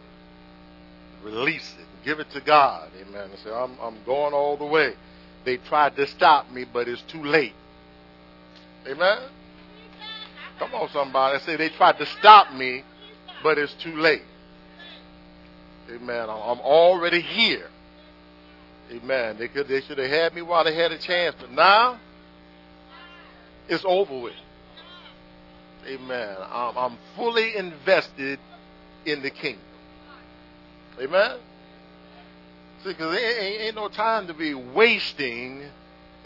Release 1.24 1.74
it. 1.78 1.81
Give 2.04 2.20
it 2.20 2.30
to 2.30 2.40
God. 2.40 2.90
Amen. 3.00 3.30
And 3.30 3.38
say, 3.40 3.50
I'm, 3.50 3.76
I'm 3.80 3.96
going 4.04 4.34
all 4.34 4.56
the 4.56 4.64
way. 4.64 4.94
They 5.44 5.56
tried 5.56 5.96
to 5.96 6.06
stop 6.06 6.50
me, 6.50 6.64
but 6.70 6.88
it's 6.88 7.02
too 7.02 7.22
late. 7.24 7.54
Amen. 8.86 9.18
Come 10.58 10.74
on, 10.74 10.88
somebody. 10.90 11.36
I 11.36 11.40
say 11.40 11.56
they 11.56 11.68
tried 11.70 11.98
to 11.98 12.06
stop 12.06 12.52
me, 12.52 12.84
but 13.42 13.58
it's 13.58 13.74
too 13.74 13.96
late. 13.96 14.22
Amen. 15.90 16.28
I'm 16.28 16.60
already 16.60 17.20
here. 17.20 17.68
Amen. 18.90 19.36
They 19.38 19.48
could, 19.48 19.68
they 19.68 19.80
should 19.80 19.98
have 19.98 20.10
had 20.10 20.34
me 20.34 20.42
while 20.42 20.64
they 20.64 20.74
had 20.74 20.92
a 20.92 20.98
chance, 20.98 21.34
but 21.38 21.50
now 21.50 21.98
it's 23.68 23.84
over 23.86 24.20
with. 24.20 24.34
Amen. 25.86 26.36
I'm, 26.50 26.76
I'm 26.76 26.98
fully 27.16 27.56
invested 27.56 28.38
in 29.04 29.22
the 29.22 29.30
kingdom. 29.30 29.64
Amen. 31.00 31.38
Because 32.84 33.14
there 33.14 33.40
ain't, 33.40 33.60
ain't 33.62 33.76
no 33.76 33.88
time 33.88 34.26
to 34.26 34.34
be 34.34 34.54
wasting. 34.54 35.62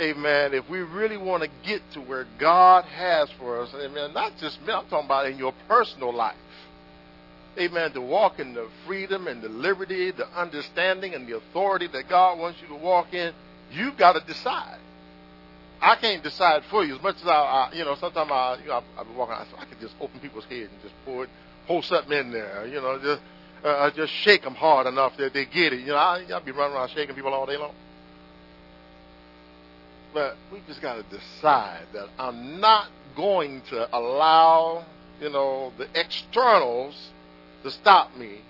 Amen. 0.00 0.54
If 0.54 0.68
we 0.68 0.80
really 0.80 1.16
want 1.16 1.42
to 1.42 1.50
get 1.64 1.80
to 1.92 2.00
where 2.00 2.26
God 2.38 2.84
has 2.84 3.30
for 3.38 3.60
us, 3.60 3.75
amen. 3.75 4.12
Not 4.12 4.36
just 4.38 4.60
me. 4.62 4.72
I'm 4.72 4.86
talking 4.86 5.06
about 5.06 5.26
in 5.26 5.38
your 5.38 5.54
personal 5.68 6.14
life. 6.14 6.36
Amen. 7.58 7.92
To 7.92 8.00
walk 8.00 8.38
in 8.38 8.52
the 8.52 8.68
freedom 8.86 9.26
and 9.26 9.42
the 9.42 9.48
liberty, 9.48 10.10
the 10.10 10.28
understanding 10.38 11.14
and 11.14 11.26
the 11.26 11.36
authority 11.36 11.86
that 11.88 12.08
God 12.08 12.38
wants 12.38 12.60
you 12.60 12.68
to 12.68 12.75
walk 12.75 13.14
in, 13.14 13.32
you've 13.72 13.96
got 13.96 14.12
to 14.12 14.20
decide. 14.26 14.78
I 15.80 15.96
can't 15.96 16.22
decide 16.22 16.62
for 16.70 16.84
you 16.84 16.96
as 16.96 17.02
much 17.02 17.16
as 17.16 17.26
I, 17.26 17.32
I 17.32 17.72
you 17.72 17.84
know, 17.84 17.96
sometimes 17.96 18.30
I, 18.30 18.58
you 18.62 18.68
know, 18.68 18.82
I, 18.96 19.00
I've 19.00 19.06
been 19.06 19.16
walking, 19.16 19.34
I, 19.34 19.46
I 19.58 19.64
could 19.66 19.80
just 19.80 19.94
open 20.00 20.20
people's 20.20 20.44
heads 20.44 20.70
and 20.72 20.82
just 20.82 20.94
pour 21.04 21.25
it, 21.25 21.30
pour 21.66 21.82
something 21.82 22.16
in 22.16 22.32
there, 22.32 22.66
you 22.66 22.80
know, 22.80 22.98
just, 22.98 23.20
uh, 23.66 23.90
just 23.90 24.12
shake 24.12 24.42
them 24.42 24.54
hard 24.54 24.87
enough 24.87 25.16
that 25.18 25.32
they 25.35 25.44
get 25.44 25.73
it. 25.73 25.80
You 25.80 25.88
know, 25.88 25.96
I, 25.96 26.25
I'll 26.32 26.44
be 26.44 26.52
running 26.52 26.76
around 26.76 26.90
shaking 26.90 27.14
people 27.14 27.35
all 27.35 27.46
day 27.46 27.56
long. 27.56 27.75
But 30.14 30.37
we 30.52 30.61
just 30.66 30.80
got 30.80 30.94
to 30.94 31.02
decide 31.16 31.87
that 31.92 32.08
I'm 32.18 32.61
not 32.61 32.88
going 33.16 33.62
to 33.70 33.88
allow, 33.96 34.85
you 35.20 35.30
know, 35.30 35.73
the 35.78 35.88
externals 35.94 37.11
to 37.62 37.70
stop 37.70 38.16
me 38.16 38.40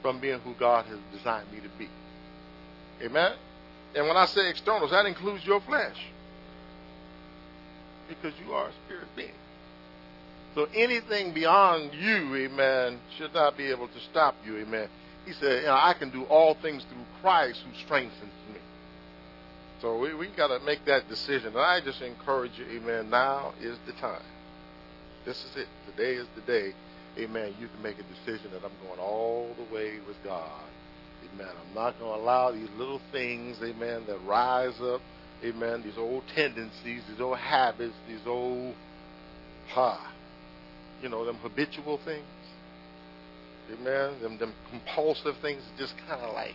from 0.00 0.20
being 0.20 0.38
who 0.40 0.54
God 0.54 0.86
has 0.86 0.98
designed 1.12 1.50
me 1.52 1.60
to 1.60 1.68
be. 1.78 1.88
Amen? 3.02 3.32
And 3.94 4.06
when 4.06 4.16
I 4.16 4.26
say 4.26 4.48
externals, 4.48 4.90
that 4.90 5.06
includes 5.06 5.44
your 5.44 5.60
flesh. 5.60 5.96
Because 8.08 8.32
you 8.44 8.52
are 8.52 8.68
a 8.68 8.72
spirit 8.86 9.08
being. 9.16 9.32
So 10.54 10.66
anything 10.74 11.32
beyond 11.32 11.92
you, 11.94 12.34
amen, 12.34 13.00
should 13.16 13.32
not 13.32 13.56
be 13.56 13.70
able 13.70 13.88
to 13.88 14.00
stop 14.10 14.34
you, 14.44 14.58
amen. 14.58 14.88
He 15.24 15.32
said, 15.32 15.62
you 15.62 15.66
know, 15.66 15.74
I 15.74 15.94
can 15.98 16.10
do 16.10 16.24
all 16.24 16.54
things 16.60 16.84
through 16.84 17.04
Christ 17.20 17.60
who 17.64 17.84
strengthens 17.84 18.32
me. 18.52 18.58
So 19.80 19.98
we, 19.98 20.14
we 20.14 20.28
got 20.36 20.48
to 20.48 20.64
make 20.64 20.84
that 20.86 21.08
decision. 21.08 21.48
And 21.48 21.58
I 21.58 21.80
just 21.80 22.02
encourage 22.02 22.52
you, 22.58 22.66
amen, 22.66 23.10
now 23.10 23.54
is 23.60 23.78
the 23.86 23.92
time. 23.94 24.22
This 25.24 25.36
is 25.44 25.56
it. 25.56 25.68
Today 25.90 26.14
is 26.14 26.26
the 26.34 26.42
day 26.42 26.74
amen, 27.18 27.54
you 27.60 27.68
can 27.68 27.82
make 27.82 27.96
a 27.98 28.02
decision 28.02 28.50
that 28.52 28.64
I'm 28.64 28.86
going 28.86 29.00
all 29.00 29.54
the 29.56 29.74
way 29.74 29.98
with 30.06 30.16
God. 30.24 30.60
Amen. 31.34 31.48
I'm 31.48 31.74
not 31.74 31.98
going 31.98 32.18
to 32.18 32.24
allow 32.24 32.50
these 32.50 32.68
little 32.76 33.00
things, 33.10 33.58
amen, 33.62 34.04
that 34.06 34.18
rise 34.24 34.80
up, 34.80 35.00
amen, 35.44 35.82
these 35.82 35.98
old 35.98 36.24
tendencies, 36.34 37.02
these 37.08 37.20
old 37.20 37.38
habits, 37.38 37.94
these 38.08 38.26
old, 38.26 38.74
ha, 39.68 40.11
you 41.02 41.08
know, 41.08 41.24
them 41.24 41.36
habitual 41.36 41.98
things. 42.04 42.24
Amen. 43.72 44.20
Them, 44.22 44.38
them 44.38 44.52
compulsive 44.70 45.36
things 45.42 45.62
just 45.78 45.94
kind 46.08 46.20
of 46.20 46.34
like 46.34 46.54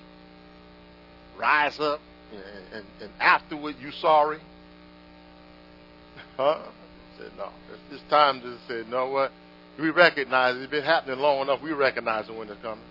rise 1.37 1.79
up 1.79 1.99
and, 2.31 2.41
and, 2.73 2.85
and 3.01 3.11
afterward 3.19 3.75
you 3.81 3.91
sorry. 3.91 4.39
Huh? 6.35 6.59
I 6.63 7.17
said, 7.17 7.31
no. 7.37 7.49
It's, 7.91 8.03
time 8.09 8.41
to 8.41 8.57
say, 8.67 8.79
you 8.79 8.85
know 8.85 9.09
what? 9.09 9.31
we 9.79 9.89
recognize 9.91 10.55
it's 10.57 10.71
been 10.71 10.83
happening 10.83 11.19
long 11.19 11.41
enough. 11.41 11.61
We 11.61 11.71
recognize 11.71 12.27
it 12.29 12.35
when 12.35 12.49
it's 12.49 12.61
coming. 12.61 12.83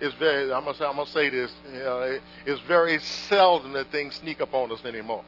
It's 0.00 0.14
very. 0.16 0.52
I'm 0.52 0.64
gonna 0.64 0.76
say. 0.76 0.84
I'm 0.84 0.96
gonna 0.96 1.10
say 1.10 1.30
this. 1.30 1.52
You 1.72 1.78
know, 1.80 2.00
it, 2.00 2.22
it's 2.46 2.60
very 2.62 2.98
seldom 2.98 3.72
that 3.74 3.90
things 3.92 4.14
sneak 4.16 4.40
up 4.40 4.54
on 4.54 4.72
us 4.72 4.84
anymore. 4.84 5.24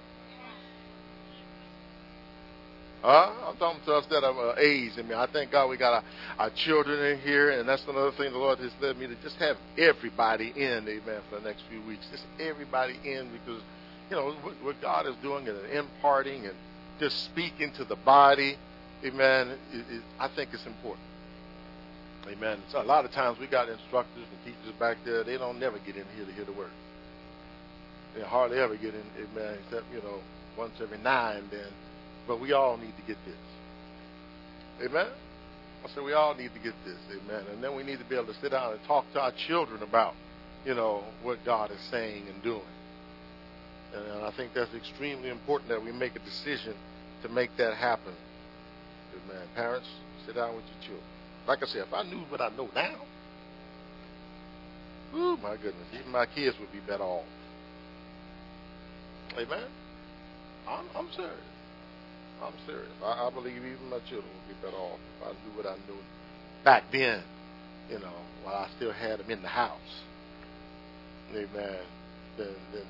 Huh? 3.05 3.33
I'm 3.47 3.57
talking 3.59 3.83
to 3.85 3.95
us 3.95 4.07
that 4.11 4.25
are 4.25 4.51
uh, 4.51 4.55
age. 4.59 4.93
I 4.99 5.03
mean, 5.03 5.13
I 5.13 5.27
thank 5.27 5.53
God 5.53 5.69
we 5.69 5.77
got 5.77 5.93
our, 5.93 6.05
our 6.39 6.51
children 6.65 7.05
in 7.05 7.19
here, 7.21 7.51
and 7.51 7.69
that's 7.69 7.85
another 7.87 8.13
thing 8.13 8.33
the 8.33 8.39
Lord 8.39 8.59
has 8.61 8.73
led 8.81 8.97
me 8.97 9.07
to 9.07 9.17
just 9.23 9.37
have 9.37 9.57
everybody 9.77 10.53
in, 10.57 10.89
amen, 10.89 11.21
for 11.29 11.39
the 11.39 11.47
next 11.47 11.65
few 11.69 11.83
weeks. 11.87 12.07
Just 12.11 12.25
everybody 12.41 12.95
in 13.05 13.31
because, 13.31 13.63
you 14.09 14.17
know, 14.17 14.33
what, 14.43 14.55
what 14.65 14.81
God 14.81 15.07
is 15.07 15.17
doing 15.23 15.47
and 15.49 15.59
imparting 15.71 16.47
and 16.47 16.55
just 16.99 17.25
speaking 17.27 17.73
to 17.77 17.85
the 17.85 17.97
body 18.07 18.57
amen, 19.05 19.49
it, 19.73 19.85
it, 19.91 20.03
I 20.19 20.29
think 20.29 20.51
it's 20.53 20.67
important. 20.67 21.07
Amen. 22.27 22.59
So 22.73 22.81
a 22.81 22.85
lot 22.85 23.05
of 23.05 23.13
times 23.13 23.39
we 23.39 23.47
got 23.47 23.69
instructors 23.69 24.25
and 24.25 24.45
teachers 24.45 24.79
back 24.81 24.97
there, 25.05 25.25
they 25.25 25.37
don't 25.37 25.61
never 25.61 25.79
get 25.79 25.97
in 25.97 26.05
here 26.17 26.25
to 26.25 26.33
hear 26.33 26.45
the 26.45 26.53
word. 26.53 26.71
They 28.17 28.23
hardly 28.23 28.59
ever 28.59 28.77
get 28.77 28.95
in, 28.95 29.05
amen, 29.19 29.59
except, 29.65 29.85
you 29.93 30.01
know, 30.01 30.21
once 30.57 30.73
every 30.81 30.97
and 30.97 31.51
then. 31.51 31.69
But 32.27 32.41
we 32.41 32.53
all 32.53 32.77
need 32.77 32.97
to 32.97 33.03
get 33.07 33.17
this. 33.25 34.87
Amen? 34.89 35.09
I 35.85 35.89
said 35.95 36.03
we 36.03 36.15
all 36.15 36.35
need 36.35 36.53
to 36.55 36.61
get 36.61 36.75
this, 36.87 36.97
amen. 37.11 37.45
And 37.53 37.63
then 37.63 37.77
we 37.77 37.83
need 37.83 37.99
to 37.99 38.05
be 38.05 38.15
able 38.15 38.33
to 38.33 38.41
sit 38.41 38.53
down 38.53 38.73
and 38.73 38.83
talk 38.85 39.05
to 39.13 39.21
our 39.21 39.33
children 39.33 39.83
about, 39.83 40.15
you 40.65 40.75
know, 40.75 41.05
what 41.23 41.45
God 41.45 41.71
is 41.71 41.81
saying 41.91 42.25
and 42.27 42.43
doing. 42.43 42.63
And 43.95 44.25
I 44.25 44.31
think 44.31 44.55
that's 44.55 44.75
extremely 44.75 45.29
important 45.29 45.69
that 45.69 45.85
we 45.85 45.93
make 45.93 46.17
a 46.17 46.21
decision 46.21 46.75
to 47.23 47.29
make 47.29 47.55
that 47.59 47.75
happen 47.75 48.15
man. 49.29 49.47
Parents, 49.55 49.89
sit 50.27 50.35
down 50.35 50.55
with 50.55 50.65
your 50.65 50.83
children. 50.83 51.07
Like 51.47 51.63
I 51.63 51.67
said, 51.67 51.83
if 51.87 51.93
I 51.93 52.03
knew 52.03 52.21
what 52.29 52.41
I 52.41 52.49
know 52.51 52.69
now, 52.75 52.97
oh 55.15 55.37
my 55.43 55.57
goodness, 55.57 55.87
even 55.93 56.11
my 56.11 56.27
kids 56.27 56.59
would 56.59 56.73
be 56.73 56.81
better 56.81 57.03
off. 57.03 57.25
Amen. 59.39 59.65
I'm, 60.69 60.85
I'm 60.97 61.13
serious. 61.13 61.33
I'm 62.43 62.55
serious. 62.67 62.91
I, 63.03 63.27
I 63.27 63.31
believe 63.31 63.57
even 63.57 63.91
my 63.91 64.01
children 64.09 64.31
would 64.33 64.49
be 64.49 64.55
better 64.63 64.77
off 64.77 64.99
if 65.21 65.27
I 65.29 65.31
knew 65.31 65.57
what 65.57 65.67
I 65.67 65.77
knew 65.87 65.99
back 66.65 66.85
then. 66.93 67.23
You 67.91 67.99
know, 67.99 68.13
while 68.43 68.55
I 68.57 68.69
still 68.77 68.93
had 68.93 69.21
them 69.21 69.31
in 69.31 69.43
the 69.43 69.49
house. 69.49 70.03
Amen. 71.33 71.79
Then, 72.39 72.55
then 72.73 72.83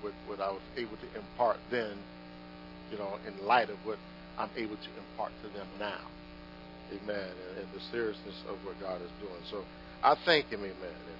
what, 0.00 0.12
what 0.26 0.40
I 0.40 0.50
was 0.50 0.62
able 0.76 0.96
to 0.96 1.18
impart 1.18 1.58
then, 1.70 1.96
you 2.90 2.98
know, 2.98 3.14
in 3.26 3.46
light 3.46 3.70
of 3.70 3.76
what 3.84 3.98
I'm 4.38 4.50
able 4.56 4.76
to 4.76 4.88
impart 4.98 5.32
to 5.42 5.48
them 5.58 5.66
now. 5.78 6.00
Amen. 6.92 7.30
And, 7.50 7.58
and 7.58 7.68
the 7.74 7.80
seriousness 7.90 8.36
of 8.48 8.56
what 8.64 8.80
God 8.80 9.00
is 9.02 9.10
doing. 9.20 9.40
So 9.50 9.64
I 10.02 10.14
thank 10.24 10.50
Him, 10.50 10.60
amen. 10.60 10.74
And, 10.82 11.18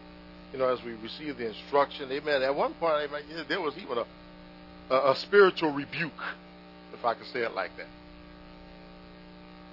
you 0.53 0.59
know, 0.59 0.69
as 0.69 0.83
we 0.85 0.95
receive 0.95 1.39
the 1.39 1.49
instruction, 1.49 2.11
amen. 2.13 2.43
At 2.43 2.55
one 2.55 2.75
point, 2.75 3.11
amen, 3.11 3.47
there 3.49 3.61
was 3.61 3.75
even 3.79 3.99
a, 3.99 4.95
a, 4.95 5.13
a 5.13 5.17
spiritual 5.17 5.73
rebuke, 5.73 6.23
if 6.99 7.05
I 7.05 7.15
could 7.15 7.27
say 7.33 7.41
it 7.41 7.53
like 7.55 7.71
that. 7.77 7.87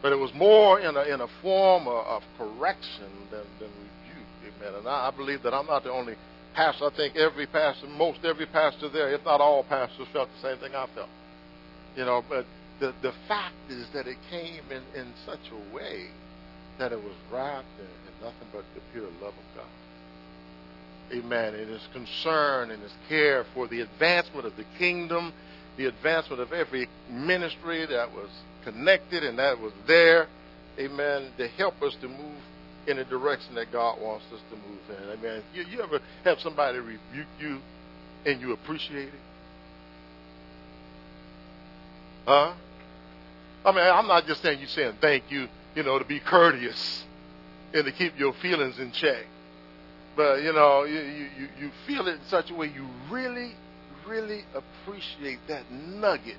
But 0.02 0.12
it 0.12 0.18
was 0.18 0.32
more 0.36 0.80
in 0.80 0.96
a, 0.96 1.02
in 1.02 1.22
a 1.22 1.28
form 1.42 1.88
of, 1.88 2.22
correction 2.38 3.10
than, 3.32 3.44
than 3.60 3.70
rebuke, 3.70 4.56
amen. 4.62 4.76
And 4.80 4.88
I, 4.88 5.10
I 5.10 5.12
believe 5.16 5.42
that 5.44 5.54
I'm 5.54 5.66
not 5.66 5.84
the 5.84 5.92
only 5.92 6.16
pastor. 6.54 6.86
I 6.86 6.96
think 6.96 7.16
every 7.16 7.48
pastor, 7.48 7.88
most 7.88 8.20
every 8.24 8.46
pastor 8.46 8.90
there, 8.90 9.14
if 9.14 9.24
not 9.26 9.42
all 9.42 9.64
pastors, 9.64 10.08
felt 10.14 10.30
the 10.42 10.50
same 10.50 10.60
thing 10.60 10.76
I 10.76 10.88
felt. 10.94 11.10
You 11.96 12.06
know, 12.06 12.24
but 12.28 12.46
the, 12.80 12.94
the 13.02 13.14
fact 13.28 13.56
is 13.70 13.88
that 13.94 14.08
it 14.08 14.18
came 14.30 14.64
in, 14.70 14.84
in 15.00 15.14
such 15.26 15.40
a 15.52 15.76
way 15.76 16.08
that 16.78 16.92
it 16.92 17.02
was 17.02 17.16
wrapped 17.32 17.66
in, 17.80 17.86
in 17.86 18.22
nothing 18.22 18.48
but 18.54 18.64
the 18.76 18.82
pure 18.92 19.10
love 19.22 19.34
of 19.34 19.56
God. 19.56 19.66
Amen. 21.14 21.56
And 21.56 21.70
his 21.70 21.88
concern 21.94 22.72
and 22.72 22.82
his 22.82 22.92
care 23.08 23.46
for 23.54 23.68
the 23.68 23.82
advancement 23.82 24.46
of 24.46 24.56
the 24.58 24.66
kingdom, 24.78 25.34
the 25.78 25.86
advancement 25.86 26.42
of 26.42 26.54
every 26.54 26.88
ministry 27.10 27.86
that 27.86 28.14
was 28.14 28.30
connected 28.64 29.24
and 29.24 29.40
that 29.40 29.60
was 29.60 29.74
there, 29.88 30.28
amen, 30.80 31.32
to 31.38 31.48
help 31.50 31.82
us 31.82 31.96
to 32.02 32.08
move 32.08 32.42
in 32.88 32.98
the 32.98 33.06
direction 33.06 33.56
that 33.56 33.72
God 33.72 34.00
wants 34.02 34.26
us 34.34 34.40
to 34.50 34.56
move 34.56 34.80
in. 34.90 35.20
Amen. 35.20 35.44
You, 35.54 35.64
you 35.64 35.82
ever 35.82 36.00
have 36.24 36.40
somebody 36.40 36.78
rebuke 36.78 37.28
you 37.40 37.60
and 38.26 38.40
you 38.42 38.54
appreciate 38.54 39.08
it? 39.08 39.14
Huh? 42.26 42.54
I 43.66 43.72
mean, 43.72 43.84
I'm 43.84 44.08
not 44.08 44.26
just 44.26 44.42
saying 44.42 44.60
you 44.60 44.68
saying 44.68 44.96
thank 45.02 45.24
you, 45.30 45.48
you 45.76 45.84
know, 45.84 45.98
to 46.00 46.06
be 46.06 46.20
courteous 46.20 47.04
and 47.74 47.86
to 47.86 47.92
keep 47.92 48.18
your 48.18 48.34
feelings 48.34 48.80
in 48.80 48.92
check. 48.92 49.26
But, 50.16 50.44
you 50.44 50.54
know, 50.54 50.84
you, 50.84 51.00
you, 51.00 51.48
you 51.60 51.72
feel 51.86 52.08
it 52.08 52.14
in 52.14 52.26
such 52.30 52.52
a 52.52 52.54
way 52.54 52.68
you 52.68 52.88
really, 53.10 53.54
really 54.08 54.44
appreciate 54.54 55.40
that 55.48 55.70
nugget 55.72 56.38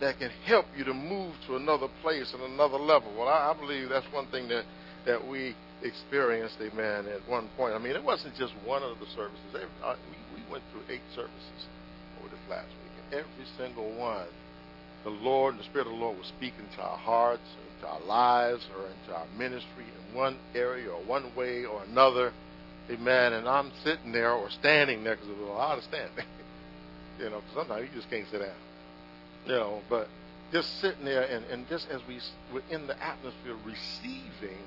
that 0.00 0.18
can 0.18 0.30
help 0.46 0.66
you 0.76 0.84
to 0.84 0.94
move 0.94 1.34
to 1.46 1.56
another 1.56 1.88
place 2.02 2.32
and 2.32 2.42
another 2.42 2.78
level. 2.78 3.12
Well, 3.16 3.28
I, 3.28 3.52
I 3.52 3.58
believe 3.58 3.88
that's 3.88 4.06
one 4.12 4.26
thing 4.30 4.48
that, 4.48 4.64
that 5.06 5.26
we 5.26 5.54
experienced, 5.82 6.56
amen, 6.60 7.06
at 7.06 7.28
one 7.28 7.48
point. 7.56 7.74
I 7.74 7.78
mean, 7.78 7.92
it 7.92 8.02
wasn't 8.02 8.34
just 8.36 8.52
one 8.64 8.82
of 8.82 8.98
the 8.98 9.06
services. 9.16 9.68
Uh, 9.82 9.94
we, 10.10 10.40
we 10.40 10.52
went 10.52 10.62
through 10.72 10.82
eight 10.94 11.02
services 11.14 11.60
over 12.18 12.28
this 12.28 12.38
last 12.48 12.68
week. 12.68 12.94
And 13.04 13.14
every 13.20 13.46
single 13.56 13.96
one, 13.96 14.26
the 15.04 15.10
Lord 15.10 15.54
and 15.54 15.60
the 15.60 15.66
Spirit 15.68 15.86
of 15.86 15.92
the 15.92 15.98
Lord 15.98 16.18
was 16.18 16.26
speaking 16.36 16.66
to 16.76 16.82
our 16.82 16.98
hearts, 16.98 17.42
into 17.74 17.88
our 17.88 18.00
lives, 18.00 18.66
or 18.76 18.86
into 18.86 19.16
our 19.16 19.26
ministry 19.36 19.84
in 19.84 20.16
one 20.16 20.38
area 20.54 20.90
or 20.90 21.02
one 21.04 21.32
way 21.36 21.64
or 21.64 21.82
another. 21.84 22.32
Amen. 22.90 23.32
And 23.34 23.48
I'm 23.48 23.70
sitting 23.84 24.12
there 24.12 24.32
or 24.32 24.48
standing 24.60 25.04
there 25.04 25.14
because 25.14 25.28
there's 25.28 25.40
a 25.40 25.52
lot 25.52 25.78
of 25.78 25.84
standing. 25.84 26.24
you 27.18 27.30
know, 27.30 27.42
sometimes 27.54 27.88
you 27.88 27.94
just 27.94 28.10
can't 28.10 28.26
sit 28.30 28.40
down. 28.40 28.50
You 29.46 29.52
know, 29.52 29.82
but 29.88 30.08
just 30.52 30.80
sitting 30.80 31.04
there 31.04 31.22
and, 31.22 31.44
and 31.46 31.68
just 31.68 31.88
as 31.90 32.00
we 32.08 32.20
were 32.52 32.62
in 32.70 32.86
the 32.86 32.96
atmosphere 33.02 33.56
receiving, 33.64 34.64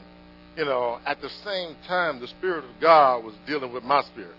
you 0.57 0.65
know, 0.65 0.99
at 1.05 1.21
the 1.21 1.29
same 1.43 1.75
time 1.87 2.19
the 2.19 2.27
Spirit 2.27 2.63
of 2.65 2.71
God 2.79 3.23
was 3.23 3.33
dealing 3.47 3.73
with 3.73 3.83
my 3.83 4.01
spirit. 4.03 4.35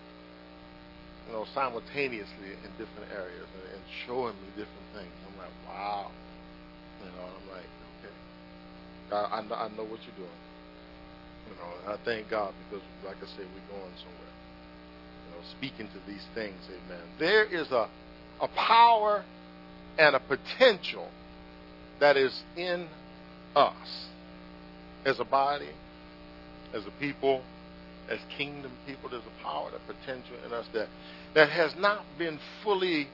You 1.27 1.33
know, 1.33 1.45
simultaneously 1.53 2.51
in 2.63 2.69
different 2.77 3.11
areas 3.11 3.47
and, 3.55 3.73
and 3.73 3.81
showing 4.05 4.35
me 4.35 4.47
different 4.55 4.87
things. 4.93 5.11
I'm 5.27 5.37
like, 5.37 5.55
wow. 5.67 6.11
You 6.99 7.09
know, 7.11 7.25
I'm 7.25 7.47
like, 7.49 7.69
okay. 7.99 8.15
I, 9.15 9.39
I, 9.39 9.41
know, 9.47 9.55
I 9.55 9.67
know 9.75 9.83
what 9.87 9.99
you're 10.05 10.19
doing. 10.19 10.39
You 11.47 11.55
know, 11.55 11.69
and 11.83 11.93
I 11.93 11.97
thank 12.05 12.29
God 12.29 12.53
because, 12.67 12.85
like 13.05 13.17
I 13.17 13.27
said, 13.35 13.47
we're 13.51 13.67
going 13.71 13.93
somewhere. 13.97 14.33
Speaking 15.51 15.87
to 15.87 16.11
these 16.11 16.25
things, 16.33 16.57
amen. 16.69 17.01
There 17.19 17.45
is 17.45 17.71
a, 17.71 17.89
a 18.41 18.47
power 18.47 19.23
and 19.97 20.15
a 20.15 20.19
potential 20.19 21.09
that 21.99 22.17
is 22.17 22.43
in 22.57 22.87
us 23.55 24.07
as 25.05 25.19
a 25.19 25.25
body, 25.25 25.69
as 26.73 26.83
a 26.85 26.91
people, 26.99 27.43
as 28.09 28.19
kingdom 28.37 28.71
people. 28.85 29.09
There's 29.09 29.23
a 29.23 29.43
power, 29.43 29.69
a 29.69 29.93
potential 29.93 30.35
in 30.45 30.53
us 30.53 30.65
that, 30.73 30.87
that 31.35 31.49
has 31.49 31.73
not 31.77 32.03
been 32.17 32.39
fully 32.63 33.07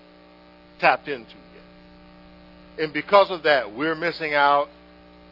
tapped 0.79 1.07
into 1.07 1.29
yet. 1.31 2.83
And 2.83 2.93
because 2.93 3.29
of 3.29 3.43
that, 3.43 3.75
we're 3.75 3.95
missing 3.95 4.33
out. 4.33 4.69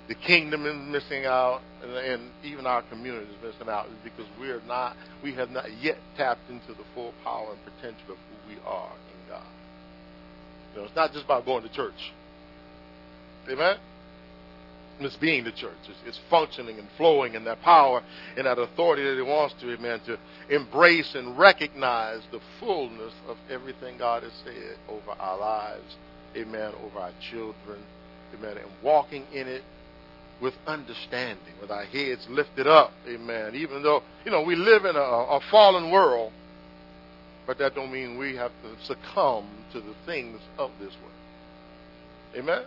The 0.08 0.16
kingdom 0.16 0.66
is 0.66 0.76
missing 0.76 1.26
out, 1.26 1.62
and, 1.84 1.92
and 1.92 2.32
even 2.44 2.66
our 2.66 2.82
community 2.84 3.26
is 3.26 3.44
missing 3.44 3.70
out 3.70 3.88
is 3.88 3.98
because 4.04 4.26
we're 4.40 4.62
not, 4.66 4.96
we 5.22 5.34
have 5.34 5.52
not 5.52 5.66
yet 5.82 5.98
tapped 6.16 6.50
into 6.50 6.70
the 6.70 6.84
full 6.96 7.14
power 7.24 7.52
and 7.52 7.76
potential 7.76 8.14
of 8.14 8.18
who 8.18 8.56
we 8.56 8.60
are 8.66 8.92
in 8.92 9.30
God. 9.30 9.44
You 10.74 10.80
know, 10.80 10.86
it's 10.86 10.96
not 10.96 11.12
just 11.12 11.26
about 11.26 11.46
going 11.46 11.64
to 11.64 11.70
church. 11.70 12.14
Amen? 13.50 13.78
It's 15.00 15.16
being 15.18 15.44
the 15.44 15.52
church. 15.52 15.78
It's, 15.88 16.00
it's, 16.06 16.20
functioning 16.30 16.80
and 16.80 16.88
flowing 16.98 17.36
in 17.36 17.44
that 17.44 17.62
power 17.62 18.02
and 18.36 18.48
that 18.48 18.58
authority 18.58 19.04
that 19.04 19.20
it 19.20 19.26
wants 19.26 19.56
to, 19.62 19.74
amen, 19.74 20.00
to 20.06 20.18
embrace 20.50 21.16
and 21.16 21.38
recognize 21.38 22.22
the 22.31 22.40
fullness 22.60 23.14
of 23.27 23.38
everything 23.50 23.98
God 23.98 24.24
has 24.24 24.31
said 24.44 24.77
over 24.88 25.12
our 25.20 25.38
lives, 25.38 25.96
amen, 26.36 26.74
over 26.84 27.00
our 27.00 27.12
children, 27.29 27.84
amen, 28.34 28.58
and 28.58 28.68
walking 28.81 29.25
in 29.34 29.48
it 29.48 29.64
with 30.42 30.54
understanding, 30.66 31.54
with 31.62 31.72
our 31.72 31.86
heads 31.86 32.26
lifted 32.30 32.68
up, 32.68 32.92
amen. 33.08 33.56
Even 33.56 33.82
though, 33.84 34.04
you 34.24 34.32
know, 34.32 34.44
we 34.44 34.56
live 34.56 34.86
in 34.86 34.96
a, 34.96 35.00
a 35.00 35.40
fallen 35.50 35.92
world, 35.92 36.32
but 37.46 37.58
that 37.58 37.74
don't 37.76 37.92
mean 37.92 38.18
we 38.18 38.36
have 38.36 38.52
to 38.64 38.86
succumb 38.86 39.50
to 39.72 39.80
the 39.80 39.96
things 40.06 40.40
of 40.58 40.72
this 40.80 40.94
world. 41.02 41.14
Amen? 42.36 42.64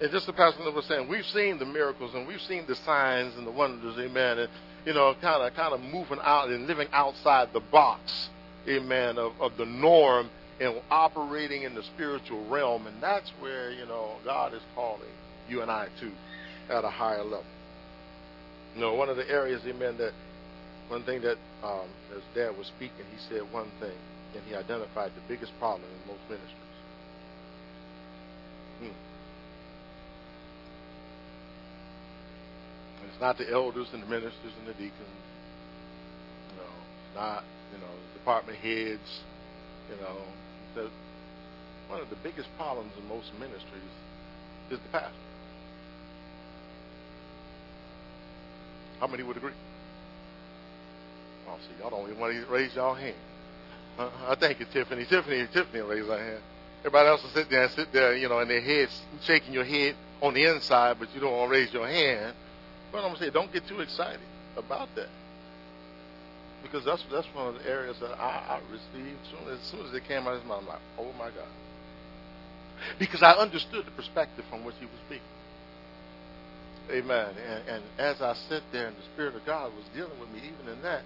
And 0.00 0.10
just 0.10 0.26
the 0.26 0.32
pastor 0.32 0.62
was 0.70 0.84
saying, 0.86 1.08
we've 1.08 1.24
seen 1.26 1.58
the 1.58 1.64
miracles 1.64 2.14
and 2.14 2.26
we've 2.26 2.40
seen 2.40 2.64
the 2.66 2.74
signs 2.74 3.36
and 3.36 3.46
the 3.46 3.52
wonders, 3.52 3.96
amen, 3.98 4.38
and 4.38 4.48
you 4.84 4.92
know, 4.92 5.14
kind 5.20 5.42
of 5.42 5.54
kind 5.54 5.72
of 5.72 5.80
moving 5.80 6.18
out 6.22 6.50
and 6.50 6.66
living 6.66 6.88
outside 6.92 7.48
the 7.52 7.60
box, 7.60 8.28
amen, 8.68 9.16
of, 9.16 9.32
of 9.40 9.56
the 9.56 9.64
norm 9.64 10.28
and 10.60 10.80
operating 10.90 11.62
in 11.62 11.74
the 11.74 11.82
spiritual 11.82 12.46
realm, 12.48 12.86
and 12.86 13.02
that's 13.02 13.30
where, 13.40 13.70
you 13.70 13.86
know, 13.86 14.16
God 14.24 14.52
is 14.52 14.62
calling 14.74 15.02
you 15.48 15.62
and 15.62 15.70
I 15.70 15.88
to 16.00 16.10
at 16.70 16.84
a 16.84 16.90
higher 16.90 17.22
level. 17.22 17.44
You 18.74 18.80
know, 18.80 18.94
one 18.94 19.08
of 19.08 19.16
the 19.16 19.28
areas, 19.30 19.62
amen, 19.66 19.96
that 19.98 20.12
one 20.88 21.02
thing 21.04 21.22
that, 21.22 21.38
um, 21.62 21.88
as 22.14 22.22
Dad 22.34 22.56
was 22.56 22.66
speaking, 22.66 23.04
he 23.10 23.18
said 23.28 23.42
one 23.52 23.70
thing, 23.80 23.96
and 24.34 24.42
he 24.46 24.54
identified 24.54 25.12
the 25.14 25.22
biggest 25.28 25.52
problem 25.58 25.88
in 25.88 26.08
most 26.10 26.22
ministries. 26.28 26.78
Hmm. 28.80 28.96
It's 33.08 33.20
not 33.20 33.38
the 33.38 33.50
elders 33.50 33.86
and 33.92 34.02
the 34.02 34.06
ministers 34.06 34.52
and 34.58 34.66
the 34.66 34.72
deacons. 34.74 35.22
Know, 36.56 36.62
it's 36.66 37.14
not, 37.14 37.44
you 37.72 37.78
know, 37.78 37.94
department 38.12 38.58
heads. 38.58 39.22
You 39.88 39.96
know, 40.02 40.18
the, 40.74 40.90
one 41.88 42.00
of 42.00 42.10
the 42.10 42.16
biggest 42.24 42.48
problems 42.56 42.90
in 42.98 43.06
most 43.08 43.32
ministries 43.38 43.94
is 44.70 44.78
the 44.80 44.88
pastor. 44.90 45.23
How 49.00 49.06
many 49.08 49.22
would 49.22 49.36
agree? 49.36 49.52
Oh, 51.48 51.58
see, 51.68 51.74
y'all 51.80 51.90
don't 51.90 52.08
even 52.08 52.20
want 52.20 52.34
to 52.34 52.52
raise 52.52 52.74
y'all 52.74 52.94
hand. 52.94 53.16
Uh, 53.98 54.10
I 54.28 54.36
thank 54.36 54.60
you, 54.60 54.66
Tiffany. 54.66 55.04
Tiffany, 55.06 55.46
Tiffany 55.52 55.82
raised 55.82 56.08
her 56.08 56.18
hand. 56.18 56.42
Everybody 56.80 57.08
else 57.08 57.22
will 57.22 57.30
sit 57.30 57.50
there 57.50 57.64
and 57.64 57.72
sit 57.72 57.92
there, 57.92 58.16
you 58.16 58.28
know, 58.28 58.40
in 58.40 58.48
their 58.48 58.60
heads, 58.60 59.06
shaking 59.22 59.54
your 59.54 59.64
head 59.64 59.96
on 60.22 60.34
the 60.34 60.44
inside, 60.44 60.98
but 60.98 61.14
you 61.14 61.20
don't 61.20 61.32
want 61.32 61.50
to 61.52 61.58
raise 61.58 61.72
your 61.72 61.88
hand. 61.88 62.34
But 62.92 62.98
I'm 63.00 63.08
gonna 63.12 63.18
say, 63.18 63.30
don't 63.30 63.52
get 63.52 63.66
too 63.66 63.80
excited 63.80 64.20
about 64.56 64.94
that, 64.96 65.08
because 66.62 66.84
that's 66.84 67.04
that's 67.12 67.28
one 67.34 67.48
of 67.48 67.54
the 67.56 67.68
areas 67.68 67.98
that 68.00 68.12
I, 68.20 68.58
I 68.58 68.60
received 68.70 69.20
soon 69.30 69.48
as 69.52 69.60
soon 69.60 69.86
as 69.86 69.94
it 69.94 70.04
came 70.08 70.22
out 70.28 70.34
of 70.34 70.40
his 70.40 70.48
mouth. 70.48 70.60
I'm 70.62 70.68
like, 70.68 70.80
oh 70.98 71.12
my 71.18 71.30
God, 71.30 71.48
because 72.98 73.22
I 73.22 73.32
understood 73.32 73.86
the 73.86 73.92
perspective 73.92 74.44
from 74.50 74.64
which 74.64 74.76
he 74.80 74.86
was 74.86 75.00
speaking. 75.06 75.22
Amen. 76.90 77.34
And, 77.36 77.68
and 77.68 77.82
as 77.98 78.20
I 78.20 78.34
sit 78.48 78.62
there, 78.72 78.88
and 78.88 78.96
the 78.96 79.02
Spirit 79.14 79.34
of 79.34 79.44
God 79.46 79.72
was 79.74 79.84
dealing 79.94 80.18
with 80.20 80.30
me, 80.30 80.38
even 80.38 80.72
in 80.72 80.82
that, 80.82 81.02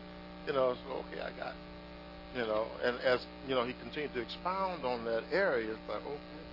you 0.47 0.53
know, 0.53 0.75
so 0.87 1.05
okay, 1.07 1.21
I 1.21 1.31
got 1.39 1.53
it. 1.55 1.63
You 2.35 2.43
know, 2.43 2.67
and 2.85 3.01
as 3.01 3.25
you 3.47 3.55
know, 3.55 3.65
he 3.65 3.73
continued 3.81 4.13
to 4.15 4.21
expound 4.21 4.85
on 4.85 5.05
that 5.07 5.25
area. 5.33 5.71
It's 5.71 5.89
like, 5.89 6.05
okay. 6.05 6.45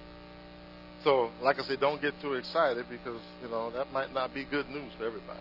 So, 1.03 1.29
like 1.41 1.59
I 1.59 1.63
said, 1.63 1.79
don't 1.79 2.01
get 2.01 2.13
too 2.21 2.33
excited 2.33 2.85
because 2.89 3.21
you 3.43 3.49
know 3.49 3.71
that 3.71 3.91
might 3.91 4.13
not 4.13 4.33
be 4.33 4.45
good 4.49 4.69
news 4.69 4.91
for 4.97 5.05
everybody. 5.05 5.39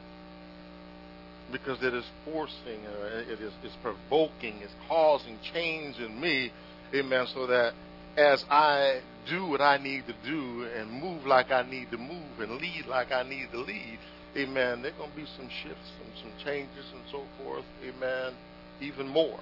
Because 1.52 1.78
it 1.82 1.94
is 1.94 2.04
forcing, 2.24 2.84
uh, 2.86 3.22
it 3.30 3.40
is 3.40 3.52
it's 3.62 3.76
provoking, 3.82 4.58
it's 4.60 4.74
causing 4.88 5.38
change 5.52 5.96
in 5.98 6.20
me, 6.20 6.50
amen. 6.94 7.26
So 7.32 7.46
that 7.46 7.74
as 8.16 8.44
I 8.50 9.00
do 9.28 9.46
what 9.46 9.60
I 9.60 9.78
need 9.78 10.04
to 10.06 10.14
do 10.24 10.68
and 10.76 10.90
move 10.90 11.26
like 11.26 11.50
I 11.50 11.62
need 11.68 11.90
to 11.90 11.98
move 11.98 12.38
and 12.38 12.60
lead 12.60 12.86
like 12.88 13.10
I 13.10 13.22
need 13.22 13.48
to 13.52 13.58
lead, 13.58 13.98
amen, 14.36 14.82
there 14.82 14.92
are 14.92 14.96
going 14.96 15.10
to 15.10 15.16
be 15.16 15.26
some 15.36 15.48
shifts 15.62 15.90
and 16.02 16.12
some 16.20 16.32
changes 16.44 16.84
and 16.92 17.02
so 17.10 17.22
forth, 17.42 17.64
amen, 17.82 18.34
even 18.80 19.08
more. 19.08 19.38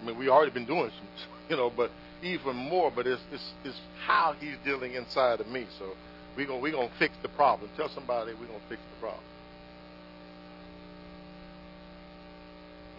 I 0.00 0.06
mean, 0.06 0.18
we 0.18 0.28
already 0.28 0.52
been 0.52 0.66
doing 0.66 0.90
some, 0.90 1.08
you 1.48 1.56
know, 1.56 1.70
but 1.74 1.90
even 2.22 2.56
more, 2.56 2.92
but 2.94 3.06
it's, 3.06 3.22
it's, 3.32 3.52
it's 3.64 3.80
how 4.06 4.34
he's 4.38 4.56
dealing 4.64 4.94
inside 4.94 5.40
of 5.40 5.46
me. 5.46 5.66
So 5.78 5.92
we're 6.36 6.46
going 6.46 6.62
we 6.62 6.70
gonna 6.70 6.90
fix 6.98 7.14
the 7.22 7.28
problem. 7.28 7.70
Tell 7.76 7.88
somebody 7.88 8.32
we're 8.32 8.46
going 8.46 8.60
to 8.60 8.68
fix 8.68 8.80
the 8.94 9.00
problem. 9.00 9.24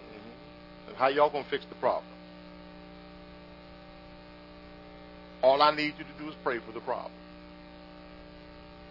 Mm-hmm. 0.09 0.89
And 0.89 0.97
how 0.97 1.07
y'all 1.07 1.29
going 1.29 1.43
to 1.43 1.49
fix 1.49 1.65
the 1.69 1.75
problem? 1.75 2.10
All 5.41 5.61
I 5.61 5.71
need 5.75 5.93
you 5.97 6.05
to 6.05 6.23
do 6.23 6.29
is 6.29 6.35
pray 6.43 6.59
for 6.59 6.71
the 6.71 6.81
problem. 6.81 7.11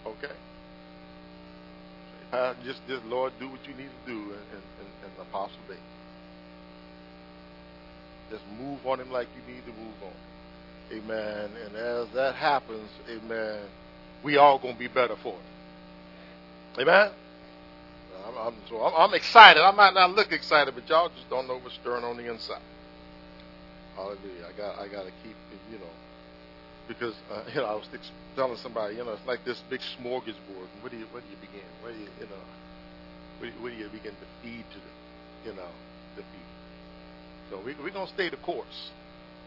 Okay? 0.06 0.34
Uh, 2.32 2.54
just, 2.64 2.86
just, 2.88 3.04
Lord, 3.04 3.32
do 3.38 3.48
what 3.48 3.60
you 3.66 3.74
need 3.74 3.90
to 4.04 4.12
do 4.12 4.18
in, 4.18 4.28
in, 4.28 4.86
in 5.04 5.10
the 5.16 5.22
Apostle 5.22 5.58
Day. 5.68 5.76
Just 8.30 8.42
move 8.60 8.86
on 8.86 9.00
him 9.00 9.10
like 9.10 9.28
you 9.36 9.54
need 9.54 9.62
to 9.64 9.72
move 9.72 9.94
on. 10.04 10.96
Amen. 10.96 11.50
And 11.66 11.76
as 11.76 12.08
that 12.14 12.34
happens, 12.36 12.88
amen, 13.08 13.60
we 14.22 14.36
all 14.36 14.58
going 14.58 14.74
to 14.74 14.78
be 14.78 14.88
better 14.88 15.16
for 15.22 15.34
it. 15.34 16.80
Amen? 16.82 17.10
I'm, 18.26 18.36
I'm, 18.36 18.54
so 18.68 18.80
I'm, 18.82 18.94
I'm 18.94 19.14
excited. 19.14 19.62
I 19.62 19.72
might 19.72 19.94
not 19.94 20.14
look 20.14 20.32
excited, 20.32 20.74
but 20.74 20.88
y'all 20.88 21.08
just 21.08 21.28
don't 21.30 21.48
know 21.48 21.58
what's 21.58 21.74
stirring 21.76 22.04
on 22.04 22.16
the 22.16 22.30
inside. 22.30 22.62
Hallelujah. 23.96 24.46
I 24.48 24.56
got 24.56 24.78
I 24.78 24.88
got 24.88 25.04
to 25.04 25.12
keep, 25.22 25.36
you 25.70 25.78
know, 25.78 25.84
because 26.90 27.14
uh, 27.30 27.46
you 27.54 27.62
know 27.62 27.70
I 27.70 27.74
was 27.78 27.86
telling 28.34 28.58
somebody, 28.58 28.96
you 28.96 29.04
know, 29.04 29.14
it's 29.14 29.26
like 29.26 29.44
this 29.46 29.62
big 29.70 29.80
smorgasbord. 29.96 30.66
Where 30.82 30.90
do 30.90 30.98
you 30.98 31.06
where 31.14 31.22
do 31.22 31.30
you 31.30 31.38
begin? 31.40 31.70
Where 31.82 31.92
do 31.92 31.98
you 31.98 32.10
you 32.18 32.26
know 32.26 32.42
where, 33.38 33.50
where 33.62 33.70
do 33.70 33.78
you 33.78 33.88
begin 33.88 34.12
to 34.12 34.26
feed 34.42 34.66
to 34.74 34.78
the 34.82 34.92
you 35.50 35.54
know 35.54 35.70
the 36.16 36.22
people? 36.22 36.56
So 37.50 37.62
we 37.64 37.74
we're 37.78 37.94
gonna 37.94 38.10
stay 38.12 38.28
the 38.28 38.42
course, 38.42 38.90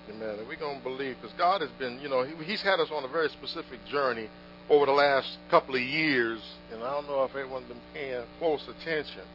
amen. 0.09 0.39
And 0.39 0.47
we're 0.47 0.59
gonna 0.59 0.81
believe 0.81 1.17
because 1.21 1.35
God 1.37 1.61
has 1.61 1.71
been, 1.77 1.99
you 1.99 2.09
know, 2.09 2.23
he, 2.23 2.33
He's 2.43 2.63
had 2.63 2.79
us 2.79 2.89
on 2.91 3.03
a 3.03 3.11
very 3.11 3.29
specific 3.29 3.83
journey 3.91 4.29
over 4.69 4.85
the 4.85 4.95
last 4.95 5.37
couple 5.51 5.75
of 5.75 5.81
years, 5.81 6.39
and 6.71 6.81
I 6.81 6.91
don't 6.95 7.07
know 7.07 7.23
if 7.23 7.31
everyone's 7.31 7.67
been 7.67 7.83
paying 7.93 8.23
close 8.39 8.63
attention, 8.67 9.27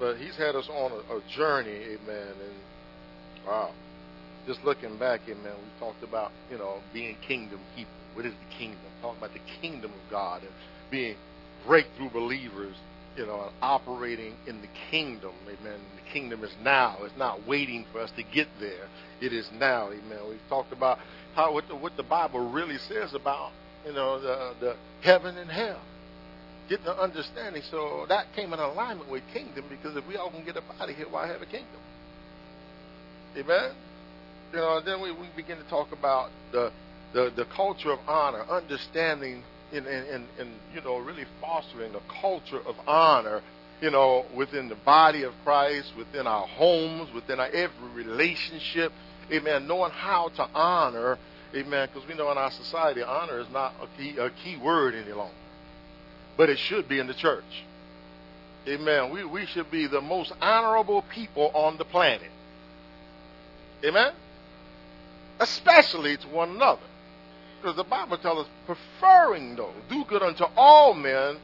but 0.00 0.16
He's 0.16 0.36
had 0.36 0.56
us 0.56 0.68
on 0.72 0.92
a, 0.92 1.16
a 1.16 1.20
journey, 1.36 1.96
amen. 2.00 2.32
And 2.40 2.56
wow, 3.46 3.72
just 4.46 4.64
looking 4.64 4.98
back, 4.98 5.20
amen, 5.28 5.54
we 5.56 5.80
talked 5.80 6.02
about, 6.02 6.32
you 6.50 6.58
know, 6.58 6.80
being 6.92 7.16
kingdom 7.26 7.60
people. 7.76 7.92
What 8.14 8.26
is 8.26 8.32
the 8.34 8.56
kingdom? 8.56 8.80
Talking 9.00 9.18
about 9.18 9.32
the 9.32 9.40
kingdom 9.60 9.92
of 9.92 10.10
God 10.10 10.42
and 10.42 10.52
being 10.90 11.16
breakthrough 11.66 12.10
believers, 12.10 12.76
you 13.16 13.26
know, 13.26 13.42
and 13.42 13.52
operating 13.62 14.34
in 14.46 14.60
the 14.60 14.68
kingdom, 14.90 15.32
amen. 15.46 15.80
The 15.96 16.12
kingdom 16.12 16.44
is 16.44 16.52
now. 16.62 16.98
It's 17.02 17.16
not 17.16 17.46
waiting 17.46 17.86
for 17.92 18.00
us 18.00 18.10
to 18.16 18.22
get 18.22 18.48
there. 18.60 18.88
It 19.20 19.32
is 19.32 19.48
now, 19.58 19.88
amen. 19.88 20.18
We've 20.28 20.48
talked 20.48 20.72
about 20.72 20.98
how 21.34 21.52
what 21.52 21.68
the, 21.68 21.76
what 21.76 21.96
the 21.96 22.02
Bible 22.02 22.50
really 22.50 22.78
says 22.78 23.14
about, 23.14 23.52
you 23.86 23.92
know, 23.92 24.20
the, 24.20 24.54
the 24.60 24.76
heaven 25.02 25.38
and 25.38 25.50
hell. 25.50 25.80
Getting 26.68 26.84
the 26.86 27.00
understanding. 27.00 27.62
So 27.70 28.06
that 28.08 28.26
came 28.34 28.52
in 28.52 28.58
alignment 28.58 29.10
with 29.10 29.22
kingdom 29.32 29.64
because 29.68 29.96
if 29.96 30.06
we 30.06 30.16
all 30.16 30.30
can 30.30 30.44
get 30.44 30.56
up 30.56 30.64
out 30.80 30.88
of 30.88 30.96
here, 30.96 31.06
why 31.08 31.26
have 31.28 31.42
a 31.42 31.46
kingdom? 31.46 31.80
Amen? 33.36 33.72
Know, 34.58 34.80
then 34.80 35.00
we, 35.00 35.12
we 35.12 35.28
begin 35.34 35.58
to 35.58 35.64
talk 35.64 35.92
about 35.92 36.30
the, 36.52 36.70
the, 37.12 37.32
the 37.34 37.44
culture 37.46 37.90
of 37.90 37.98
honor, 38.06 38.44
understanding 38.50 39.42
and, 39.72 39.86
and, 39.86 40.26
and, 40.38 40.50
you 40.74 40.80
know, 40.82 40.98
really 40.98 41.24
fostering 41.40 41.94
a 41.94 42.20
culture 42.20 42.60
of 42.66 42.76
honor, 42.86 43.40
you 43.80 43.90
know, 43.90 44.26
within 44.36 44.68
the 44.68 44.74
body 44.74 45.22
of 45.22 45.32
Christ, 45.44 45.92
within 45.96 46.26
our 46.26 46.46
homes, 46.46 47.12
within 47.14 47.40
our 47.40 47.46
every 47.46 47.88
relationship. 47.94 48.92
Amen. 49.30 49.66
Knowing 49.66 49.92
how 49.92 50.28
to 50.36 50.42
honor, 50.54 51.18
amen, 51.54 51.88
because 51.92 52.06
we 52.06 52.14
know 52.14 52.30
in 52.30 52.38
our 52.38 52.50
society, 52.50 53.02
honor 53.02 53.40
is 53.40 53.48
not 53.50 53.74
a 53.80 53.86
key, 53.96 54.18
a 54.18 54.30
key 54.44 54.58
word 54.58 54.94
any 54.94 55.12
longer. 55.12 55.34
But 56.36 56.50
it 56.50 56.58
should 56.58 56.88
be 56.88 56.98
in 56.98 57.06
the 57.06 57.14
church. 57.14 57.64
Amen. 58.68 59.12
We, 59.12 59.24
we 59.24 59.46
should 59.46 59.70
be 59.70 59.86
the 59.86 60.00
most 60.00 60.32
honorable 60.40 61.02
people 61.14 61.50
on 61.54 61.78
the 61.78 61.84
planet. 61.84 62.30
Amen 63.84 64.12
especially 65.40 66.16
to 66.16 66.28
one 66.28 66.50
another. 66.50 66.82
Because 67.60 67.76
the 67.76 67.84
Bible 67.84 68.18
tells 68.18 68.46
us, 68.46 68.52
preferring 68.66 69.56
those, 69.56 69.74
do 69.88 70.04
good 70.04 70.22
unto 70.22 70.44
all 70.56 70.94
men, 70.94 71.36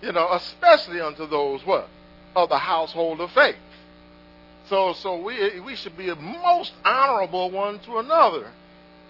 you 0.00 0.12
know, 0.12 0.28
especially 0.32 1.00
unto 1.00 1.26
those 1.26 1.64
what? 1.66 1.88
Of 2.36 2.48
the 2.48 2.58
household 2.58 3.20
of 3.20 3.30
faith. 3.32 3.56
So 4.68 4.92
so 4.94 5.20
we 5.20 5.60
we 5.60 5.74
should 5.74 5.96
be 5.96 6.08
a 6.08 6.16
most 6.16 6.72
honorable 6.84 7.50
one 7.50 7.80
to 7.80 7.98
another. 7.98 8.50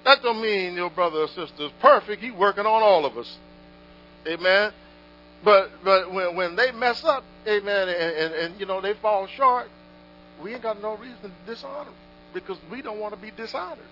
That 0.05 0.23
don't 0.23 0.41
mean 0.41 0.75
your 0.75 0.91
brother 0.91 1.21
or 1.21 1.29
sister 1.29 1.65
is 1.65 1.73
perfect. 1.81 2.23
He's 2.23 2.33
working 2.33 2.67
on 2.67 2.83
all 2.83 3.05
of 3.05 3.17
us. 3.17 3.39
Amen. 4.27 4.73
But 5.45 5.71
but 5.85 6.13
when 6.13 6.35
when 6.35 6.57
they 6.57 6.73
mess 6.73 7.05
up, 7.05 7.25
amen, 7.47 7.89
and, 7.89 8.17
and, 8.17 8.35
and 8.35 8.61
you 8.61 8.67
know 8.67 8.81
they 8.81 8.95
fall 8.95 9.27
short, 9.27 9.69
we 10.43 10.55
ain't 10.55 10.63
got 10.63 10.81
no 10.81 10.97
reason 10.97 11.19
to 11.23 11.31
dishonor 11.47 11.85
them 11.85 11.95
because 12.33 12.59
we 12.71 12.83
don't 12.83 12.99
want 12.99 13.15
to 13.15 13.21
be 13.21 13.31
dishonored. 13.31 13.85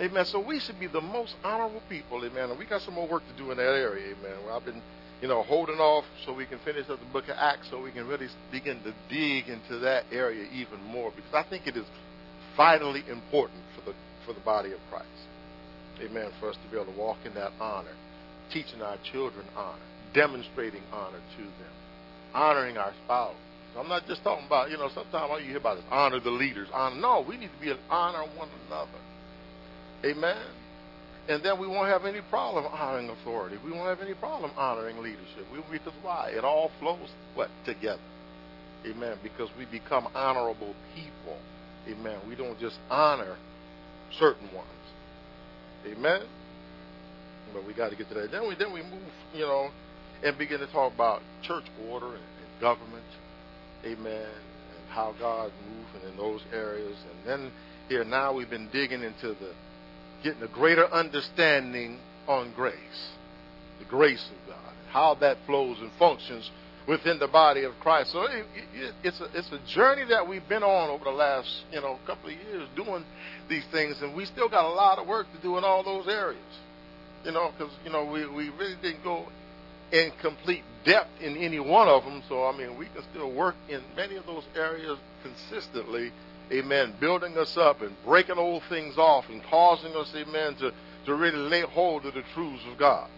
Amen. 0.00 0.24
So 0.26 0.38
we 0.38 0.60
should 0.60 0.78
be 0.78 0.86
the 0.86 1.00
most 1.00 1.34
honorable 1.42 1.82
people, 1.88 2.24
amen. 2.24 2.50
And 2.50 2.58
we 2.58 2.66
got 2.66 2.82
some 2.82 2.94
more 2.94 3.08
work 3.08 3.22
to 3.26 3.42
do 3.42 3.50
in 3.50 3.56
that 3.56 3.64
area, 3.64 4.14
amen. 4.14 4.38
Well, 4.46 4.56
I've 4.56 4.64
been, 4.64 4.80
you 5.20 5.26
know, 5.26 5.42
holding 5.42 5.78
off 5.78 6.04
so 6.24 6.32
we 6.32 6.46
can 6.46 6.58
finish 6.60 6.88
up 6.88 7.00
the 7.00 7.12
book 7.12 7.24
of 7.24 7.36
Acts 7.36 7.68
so 7.70 7.82
we 7.82 7.90
can 7.90 8.06
really 8.06 8.28
begin 8.52 8.80
to 8.84 8.94
dig 9.08 9.48
into 9.48 9.80
that 9.80 10.04
area 10.12 10.46
even 10.52 10.80
more 10.84 11.10
because 11.10 11.34
I 11.34 11.42
think 11.42 11.66
it 11.66 11.76
is 11.76 11.86
vitally 12.56 13.02
important 13.08 13.62
for 13.74 13.90
the 13.90 13.96
for 14.24 14.34
the 14.34 14.40
body 14.40 14.72
of 14.72 14.78
Christ. 14.90 15.06
Amen. 16.00 16.30
For 16.38 16.50
us 16.50 16.56
to 16.56 16.70
be 16.70 16.80
able 16.80 16.92
to 16.92 16.98
walk 16.98 17.18
in 17.24 17.34
that 17.34 17.52
honor, 17.60 17.94
teaching 18.52 18.82
our 18.82 18.98
children 19.10 19.46
honor, 19.56 19.78
demonstrating 20.14 20.82
honor 20.92 21.18
to 21.36 21.42
them, 21.42 21.72
honoring 22.34 22.76
our 22.76 22.92
spouse. 23.04 23.34
I'm 23.76 23.88
not 23.88 24.06
just 24.06 24.22
talking 24.24 24.46
about, 24.46 24.70
you 24.70 24.76
know, 24.76 24.88
sometimes 24.94 25.30
all 25.30 25.40
you 25.40 25.48
hear 25.48 25.58
about 25.58 25.78
is 25.78 25.84
honor 25.90 26.20
the 26.20 26.30
leaders. 26.30 26.68
Honor. 26.72 26.96
No, 27.00 27.24
we 27.26 27.36
need 27.36 27.50
to 27.52 27.60
be 27.60 27.70
an 27.70 27.78
honor 27.90 28.24
one 28.36 28.48
another. 28.66 28.98
Amen. 30.04 30.46
And 31.28 31.42
then 31.42 31.60
we 31.60 31.66
won't 31.66 31.88
have 31.88 32.06
any 32.06 32.20
problem 32.30 32.64
honoring 32.66 33.10
authority. 33.10 33.58
We 33.64 33.70
won't 33.70 33.88
have 33.88 34.00
any 34.00 34.14
problem 34.14 34.50
honoring 34.56 34.96
leadership. 34.98 35.44
We, 35.52 35.60
because 35.70 35.92
why? 36.02 36.30
It 36.34 36.42
all 36.42 36.70
flows 36.80 37.10
what 37.34 37.50
together. 37.66 38.00
Amen. 38.86 39.18
Because 39.22 39.50
we 39.58 39.66
become 39.66 40.08
honorable 40.14 40.74
people. 40.94 41.36
Amen. 41.86 42.18
We 42.26 42.34
don't 42.34 42.58
just 42.58 42.76
honor 42.90 43.36
certain 44.18 44.48
ones. 44.54 44.68
Amen. 45.86 46.22
But 47.52 47.66
we 47.66 47.74
got 47.74 47.90
to 47.90 47.96
get 47.96 48.08
to 48.08 48.14
that. 48.14 48.30
Then 48.30 48.48
we 48.48 48.54
then 48.54 48.72
we 48.72 48.82
move, 48.82 49.12
you 49.34 49.42
know, 49.42 49.70
and 50.22 50.36
begin 50.38 50.60
to 50.60 50.66
talk 50.66 50.94
about 50.94 51.22
church 51.42 51.64
order 51.88 52.06
and, 52.06 52.16
and 52.16 52.60
government. 52.60 53.04
Amen. 53.84 54.26
And 54.26 54.88
how 54.90 55.14
God 55.18 55.52
moves 55.68 56.04
in 56.10 56.16
those 56.16 56.40
areas. 56.52 56.96
And 57.10 57.28
then 57.28 57.52
here 57.88 58.04
now 58.04 58.34
we've 58.34 58.50
been 58.50 58.68
digging 58.72 59.02
into 59.02 59.28
the 59.28 59.52
getting 60.22 60.42
a 60.42 60.48
greater 60.48 60.86
understanding 60.92 61.98
on 62.26 62.52
grace, 62.54 63.10
the 63.78 63.84
grace 63.84 64.28
of 64.30 64.48
God, 64.48 64.74
how 64.90 65.14
that 65.20 65.36
flows 65.46 65.78
and 65.80 65.90
functions 65.98 66.50
within 66.88 67.18
the 67.18 67.28
body 67.28 67.64
of 67.64 67.72
Christ. 67.80 68.12
So 68.12 68.22
it, 68.22 68.46
it, 68.74 68.94
it's 69.04 69.20
a 69.20 69.28
it's 69.34 69.52
a 69.52 69.60
journey 69.74 70.04
that 70.08 70.26
we've 70.26 70.46
been 70.48 70.62
on 70.62 70.90
over 70.90 71.04
the 71.04 71.10
last 71.10 71.48
you 71.70 71.80
know 71.80 71.98
couple 72.06 72.30
of 72.30 72.36
years 72.36 72.68
doing 72.74 73.04
these 73.48 73.64
things, 73.70 73.96
and 74.00 74.16
we 74.16 74.24
still 74.24 74.48
got 74.48 74.64
a 74.64 74.74
lot 74.74 74.98
of 74.98 75.06
work 75.06 75.26
to 75.34 75.42
do 75.42 75.58
in 75.58 75.64
all 75.64 75.84
those 75.84 76.08
areas. 76.08 76.42
You 77.24 77.32
know, 77.32 77.52
because 77.56 77.72
you 77.84 77.90
know 77.90 78.04
we 78.04 78.26
we 78.26 78.48
really 78.50 78.76
didn't 78.82 79.04
go 79.04 79.26
in 79.92 80.12
complete 80.20 80.64
depth 80.84 81.20
in 81.20 81.36
any 81.36 81.60
one 81.60 81.88
of 81.88 82.04
them. 82.04 82.22
So 82.28 82.46
I 82.46 82.56
mean, 82.56 82.78
we 82.78 82.86
can 82.86 83.02
still 83.10 83.30
work 83.30 83.54
in 83.68 83.80
many 83.96 84.16
of 84.16 84.26
those 84.26 84.44
areas 84.54 84.98
consistently 85.22 86.12
amen, 86.52 86.94
building 87.00 87.36
us 87.36 87.56
up 87.56 87.82
and 87.82 87.94
breaking 88.04 88.38
old 88.38 88.62
things 88.68 88.96
off 88.96 89.28
and 89.28 89.42
causing 89.44 89.94
us, 89.94 90.12
amen, 90.14 90.54
to, 90.56 90.72
to 91.06 91.14
really 91.14 91.36
lay 91.36 91.62
hold 91.62 92.06
of 92.06 92.14
the 92.14 92.22
truths 92.34 92.62
of 92.70 92.78
God. 92.78 93.08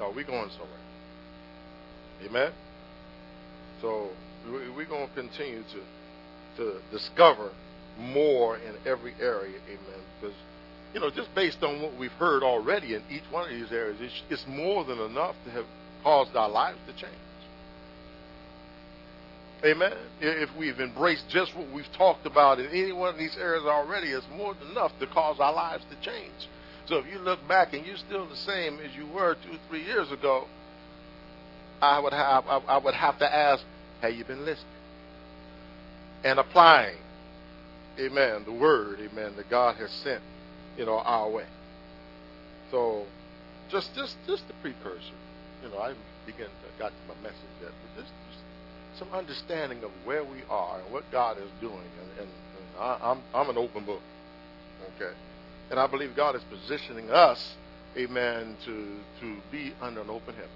Are 0.00 0.10
we're 0.10 0.24
going 0.24 0.50
somewhere. 0.50 0.68
Amen? 2.24 2.52
So 3.80 4.08
we're 4.48 4.84
going 4.86 5.08
to 5.08 5.14
continue 5.14 5.62
to, 5.62 6.62
to 6.62 6.78
discover 6.90 7.50
more 7.98 8.56
in 8.56 8.74
every 8.86 9.14
area, 9.20 9.58
amen, 9.66 10.00
because, 10.20 10.36
you 10.94 11.00
know, 11.00 11.10
just 11.10 11.34
based 11.34 11.62
on 11.62 11.82
what 11.82 11.98
we've 11.98 12.12
heard 12.12 12.44
already 12.44 12.94
in 12.94 13.02
each 13.10 13.24
one 13.30 13.44
of 13.44 13.50
these 13.50 13.72
areas, 13.72 13.98
it's, 14.00 14.22
it's 14.30 14.44
more 14.46 14.84
than 14.84 15.00
enough 15.00 15.34
to 15.44 15.50
have 15.50 15.64
caused 16.04 16.36
our 16.36 16.48
lives 16.48 16.78
to 16.86 16.92
change. 16.92 17.18
Amen. 19.64 19.94
If 20.20 20.50
we've 20.56 20.78
embraced 20.78 21.24
just 21.28 21.56
what 21.56 21.72
we've 21.72 21.90
talked 21.96 22.26
about 22.26 22.60
in 22.60 22.66
any 22.66 22.92
one 22.92 23.12
of 23.12 23.18
these 23.18 23.36
areas 23.36 23.64
already, 23.64 24.08
it's 24.08 24.26
more 24.36 24.54
than 24.54 24.70
enough 24.70 24.92
to 25.00 25.06
cause 25.08 25.40
our 25.40 25.52
lives 25.52 25.84
to 25.90 25.96
change. 26.08 26.48
So 26.86 26.96
if 26.96 27.06
you 27.10 27.18
look 27.18 27.40
back 27.48 27.72
and 27.72 27.84
you're 27.84 27.96
still 27.96 28.28
the 28.28 28.36
same 28.36 28.78
as 28.78 28.94
you 28.94 29.06
were 29.06 29.34
two, 29.34 29.58
three 29.68 29.82
years 29.82 30.12
ago, 30.12 30.44
I 31.80 31.98
would 31.98 32.12
have 32.12 32.44
I 32.46 32.78
would 32.78 32.94
have 32.94 33.18
to 33.18 33.34
ask, 33.34 33.64
have 34.00 34.12
you 34.12 34.24
been 34.24 34.44
listening 34.44 34.68
and 36.22 36.38
applying, 36.38 36.98
Amen, 37.98 38.42
the 38.44 38.52
word, 38.52 38.98
Amen, 39.00 39.34
that 39.36 39.48
God 39.50 39.76
has 39.76 39.90
sent, 40.02 40.22
you 40.76 40.84
know, 40.84 40.98
our 40.98 41.28
way. 41.30 41.46
So, 42.70 43.04
just 43.70 43.94
just 43.94 44.16
just 44.26 44.46
the 44.48 44.54
precursor, 44.62 45.18
you 45.62 45.70
know, 45.70 45.78
I 45.78 45.94
begin 46.26 46.46
to 46.46 46.68
got 46.78 46.88
to 46.88 47.14
my 47.14 47.20
message 47.22 47.54
that 47.62 47.72
just 47.96 48.10
some 48.98 49.08
understanding 49.12 49.82
of 49.82 49.90
where 50.04 50.22
we 50.22 50.42
are 50.48 50.80
and 50.80 50.92
what 50.92 51.04
God 51.10 51.36
is 51.38 51.50
doing. 51.60 51.74
And, 51.74 52.20
and, 52.20 52.28
and 52.28 52.80
I, 52.80 52.98
I'm, 53.02 53.22
I'm 53.34 53.50
an 53.50 53.58
open 53.58 53.84
book. 53.84 54.00
Okay. 54.96 55.12
And 55.70 55.80
I 55.80 55.86
believe 55.86 56.14
God 56.14 56.36
is 56.36 56.42
positioning 56.44 57.10
us, 57.10 57.54
amen, 57.96 58.56
to, 58.64 58.96
to 59.20 59.36
be 59.50 59.72
under 59.80 60.02
an 60.02 60.10
open 60.10 60.34
heaven. 60.34 60.50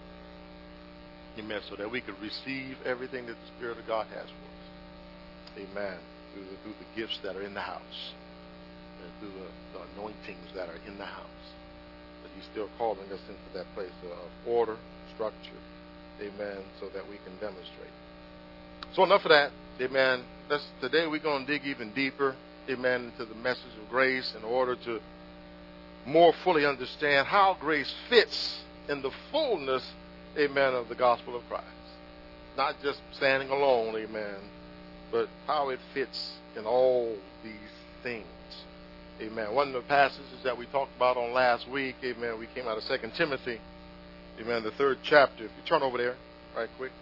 Amen. 1.39 1.61
So 1.69 1.77
that 1.77 1.91
we 1.91 2.01
could 2.01 2.21
receive 2.21 2.77
everything 2.85 3.27
that 3.27 3.33
the 3.33 3.47
Spirit 3.57 3.79
of 3.79 3.87
God 3.87 4.07
has 4.09 4.25
for 4.25 5.61
us. 5.61 5.69
Amen. 5.71 5.99
Through 6.35 6.45
the, 6.45 6.57
through 6.63 6.75
the 6.79 7.01
gifts 7.01 7.19
that 7.23 7.37
are 7.37 7.43
in 7.43 7.55
the 7.55 7.61
house. 7.61 8.13
And 9.03 9.13
through 9.21 9.41
the, 9.41 9.79
the 9.79 9.85
anointings 9.95 10.53
that 10.55 10.69
are 10.69 10.81
in 10.87 10.99
the 10.99 11.05
house. 11.05 11.47
but 12.23 12.31
He's 12.35 12.45
still 12.51 12.69
calling 12.79 13.07
us 13.13 13.21
into 13.29 13.49
that 13.55 13.67
place 13.75 13.93
of 14.05 14.19
order, 14.47 14.77
structure, 15.15 15.61
amen, 16.21 16.59
so 16.81 16.89
that 16.89 17.09
we 17.09 17.17
can 17.25 17.35
demonstrate. 17.41 17.91
So 18.95 19.05
enough 19.05 19.25
of 19.25 19.31
that, 19.31 19.51
amen. 19.81 20.23
Let's, 20.49 20.67
today 20.81 21.07
we're 21.07 21.19
going 21.19 21.47
to 21.47 21.53
dig 21.53 21.67
even 21.67 21.93
deeper, 21.93 22.35
amen, 22.69 23.13
into 23.13 23.25
the 23.25 23.35
message 23.35 23.77
of 23.83 23.89
grace 23.91 24.35
in 24.37 24.45
order 24.45 24.77
to 24.85 25.01
more 26.07 26.33
fully 26.45 26.65
understand 26.65 27.27
how 27.27 27.57
grace 27.61 27.93
fits 28.09 28.61
in 28.89 29.03
the 29.03 29.11
fullness, 29.31 29.87
amen, 30.39 30.75
of 30.75 30.89
the 30.89 30.95
gospel 30.95 31.37
of 31.37 31.43
Christ. 31.49 31.67
Not 32.57 32.77
just 32.83 33.01
standing 33.13 33.51
alone, 33.51 33.95
amen, 33.97 34.37
but 35.13 35.29
how 35.47 35.69
it 35.69 35.79
fits 35.95 36.33
in 36.57 36.65
all 36.65 37.15
these 37.45 37.53
things. 38.03 38.27
Amen. 39.21 39.53
One 39.53 39.69
of 39.69 39.75
the 39.75 39.81
passages 39.81 40.27
that 40.45 40.57
we 40.57 40.67
talked 40.67 40.95
about 40.95 41.17
on 41.17 41.33
last 41.33 41.69
week, 41.69 41.97
amen, 42.05 42.39
we 42.39 42.47
came 42.55 42.69
out 42.69 42.79
of 42.79 42.85
2 42.85 43.11
Timothy, 43.17 43.61
amen, 44.41 44.63
the 44.63 44.71
third 44.71 44.99
chapter. 45.03 45.45
If 45.45 45.51
you 45.57 45.65
turn 45.67 45.83
over 45.83 45.99
there, 45.99 46.15
right 46.57 46.69
quick. 46.77 46.93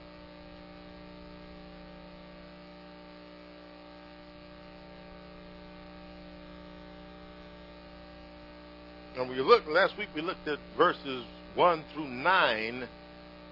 And 9.18 9.28
we 9.28 9.36
looked 9.36 9.68
last 9.68 9.98
week. 9.98 10.08
We 10.14 10.22
looked 10.22 10.48
at 10.48 10.58
verses 10.76 11.24
one 11.54 11.84
through 11.92 12.08
nine, 12.08 12.88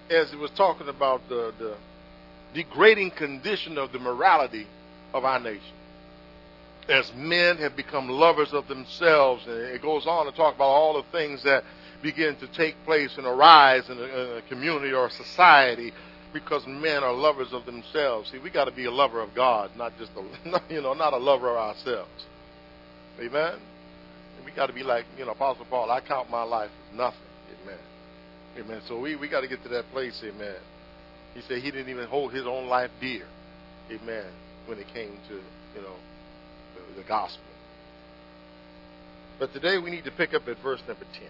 as 0.09 0.31
it 0.31 0.39
was 0.39 0.51
talking 0.51 0.87
about 0.87 1.21
the, 1.29 1.53
the 1.59 1.77
degrading 2.53 3.11
condition 3.11 3.77
of 3.77 3.91
the 3.91 3.99
morality 3.99 4.67
of 5.13 5.23
our 5.23 5.39
nation. 5.39 5.73
As 6.87 7.11
men 7.15 7.57
have 7.57 7.75
become 7.75 8.09
lovers 8.09 8.53
of 8.53 8.67
themselves, 8.67 9.45
and 9.47 9.55
it 9.55 9.81
goes 9.81 10.05
on 10.05 10.25
to 10.27 10.31
talk 10.31 10.55
about 10.55 10.65
all 10.65 10.93
the 10.93 11.09
things 11.11 11.43
that 11.43 11.63
begin 12.03 12.35
to 12.37 12.47
take 12.47 12.75
place 12.85 13.17
and 13.17 13.25
arise 13.25 13.89
in 13.89 13.97
a, 13.97 14.03
in 14.03 14.37
a 14.37 14.41
community 14.47 14.93
or 14.93 15.07
a 15.07 15.11
society 15.11 15.91
because 16.31 16.67
men 16.67 17.03
are 17.03 17.13
lovers 17.13 17.53
of 17.53 17.65
themselves. 17.65 18.29
See, 18.31 18.37
we 18.37 18.49
got 18.51 18.65
to 18.65 18.71
be 18.71 18.85
a 18.85 18.91
lover 18.91 19.21
of 19.21 19.33
God, 19.33 19.71
not 19.75 19.93
just 19.97 20.11
a, 20.15 20.61
you 20.73 20.81
know, 20.81 20.93
not 20.93 21.13
a 21.13 21.17
lover 21.17 21.49
of 21.49 21.57
ourselves. 21.57 22.25
Amen 23.19 23.59
we 24.45 24.51
got 24.51 24.67
to 24.67 24.73
be 24.73 24.83
like, 24.83 25.05
you 25.17 25.25
know, 25.25 25.31
Apostle 25.31 25.65
Paul, 25.69 25.89
I 25.89 25.99
count 25.99 26.29
my 26.29 26.43
life 26.43 26.69
as 26.89 26.97
nothing. 26.97 27.19
Amen. 27.63 27.79
Amen. 28.59 28.81
So 28.87 28.99
we, 28.99 29.15
we 29.15 29.27
got 29.27 29.41
to 29.41 29.47
get 29.47 29.63
to 29.63 29.69
that 29.69 29.89
place, 29.91 30.21
amen. 30.23 30.55
He 31.33 31.41
said 31.41 31.61
he 31.61 31.71
didn't 31.71 31.89
even 31.89 32.07
hold 32.07 32.31
his 32.31 32.45
own 32.45 32.67
life 32.67 32.91
dear. 33.01 33.25
Amen. 33.91 34.25
When 34.67 34.77
it 34.77 34.87
came 34.93 35.17
to, 35.27 35.33
you 35.33 35.81
know, 35.81 35.95
the, 36.95 37.03
gospel. 37.03 37.43
But 39.39 39.53
today 39.53 39.77
we 39.77 39.91
need 39.91 40.05
to 40.05 40.11
pick 40.11 40.33
up 40.33 40.47
at 40.47 40.57
verse 40.59 40.81
number 40.87 41.05
10. 41.13 41.23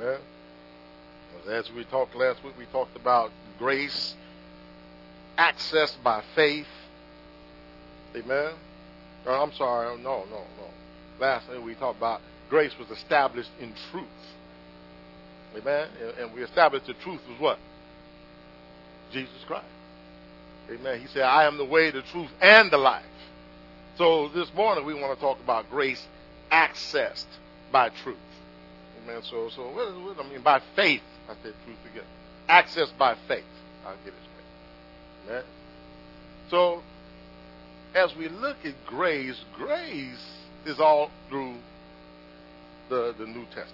Amen. 0.00 0.20
As 1.50 1.70
we 1.72 1.84
talked 1.84 2.14
last 2.14 2.42
week, 2.44 2.54
we 2.58 2.66
talked 2.66 2.96
about 2.96 3.30
grace 3.58 4.14
accessed 5.38 6.02
by 6.02 6.22
faith. 6.34 6.66
Amen. 8.16 8.52
Oh, 9.26 9.42
I'm 9.42 9.52
sorry. 9.54 9.96
No, 9.98 10.24
no, 10.30 10.42
no. 10.58 10.70
Last 11.18 11.48
night 11.48 11.62
we 11.62 11.74
talked 11.74 11.98
about 11.98 12.20
grace 12.48 12.72
was 12.78 12.90
established 12.90 13.50
in 13.60 13.72
truth. 13.90 14.04
Amen. 15.56 15.88
And 16.18 16.32
we 16.32 16.42
established 16.42 16.86
the 16.86 16.94
truth 16.94 17.20
was 17.28 17.40
what? 17.40 17.58
Jesus 19.12 19.44
Christ. 19.46 19.66
Amen. 20.70 21.00
He 21.00 21.06
said, 21.08 21.22
I 21.22 21.44
am 21.44 21.58
the 21.58 21.64
way, 21.64 21.90
the 21.90 22.02
truth, 22.02 22.30
and 22.40 22.70
the 22.70 22.78
life. 22.78 23.04
So 23.96 24.28
this 24.34 24.52
morning 24.54 24.84
we 24.84 24.94
want 24.94 25.14
to 25.14 25.20
talk 25.20 25.38
about 25.38 25.70
grace 25.70 26.04
accessed 26.50 27.26
by 27.70 27.90
truth. 28.02 28.16
Amen. 29.02 29.22
So, 29.22 29.50
so 29.54 29.62
what, 29.70 29.94
what 30.02 30.24
I 30.24 30.28
mean 30.28 30.42
by 30.42 30.60
faith? 30.74 31.02
I 31.28 31.34
said 31.42 31.54
truth 31.64 31.78
again. 31.92 32.06
Accessed 32.48 32.98
by 32.98 33.16
faith. 33.28 33.44
I'll 33.86 33.94
get 33.98 34.08
it 34.08 34.14
straight. 34.14 35.30
Amen. 35.30 35.44
So, 36.50 36.82
as 37.94 38.14
we 38.16 38.28
look 38.28 38.56
at 38.64 38.74
grace, 38.84 39.40
grace 39.56 40.26
is 40.66 40.80
all 40.80 41.10
through 41.28 41.54
the, 42.88 43.14
the 43.16 43.26
New 43.26 43.44
Testament. 43.44 43.70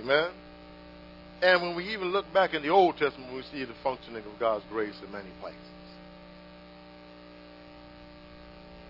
Amen? 0.00 0.30
And 1.40 1.62
when 1.62 1.76
we 1.76 1.92
even 1.92 2.08
look 2.08 2.30
back 2.32 2.52
in 2.52 2.62
the 2.62 2.70
Old 2.70 2.96
Testament, 2.96 3.32
we 3.32 3.42
see 3.42 3.64
the 3.64 3.74
functioning 3.84 4.24
of 4.24 4.40
God's 4.40 4.64
grace 4.70 4.94
in 5.04 5.12
many 5.12 5.30
places. 5.40 5.60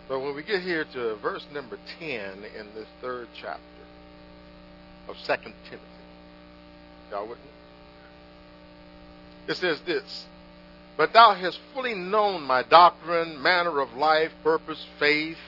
But 0.09 0.21
when 0.21 0.35
we 0.35 0.43
get 0.43 0.63
here 0.63 0.85
to 0.93 1.17
verse 1.17 1.47
number 1.53 1.79
10 1.99 2.11
in 2.11 2.67
this 2.75 2.87
third 3.01 3.29
chapter 3.35 3.61
of 5.09 5.17
2 5.17 5.35
Timothy, 5.71 5.79
y'all 7.11 7.29
with 7.29 7.39
me? 7.39 7.51
It 9.49 9.57
says 9.57 9.81
this 9.87 10.27
but 10.97 11.13
thou 11.13 11.35
hast 11.35 11.59
fully 11.73 11.95
known 11.95 12.43
my 12.43 12.63
doctrine, 12.63 13.43
manner 13.43 13.81
of 13.81 13.95
life, 13.95 14.31
purpose, 14.43 14.87
faith, 14.99 15.39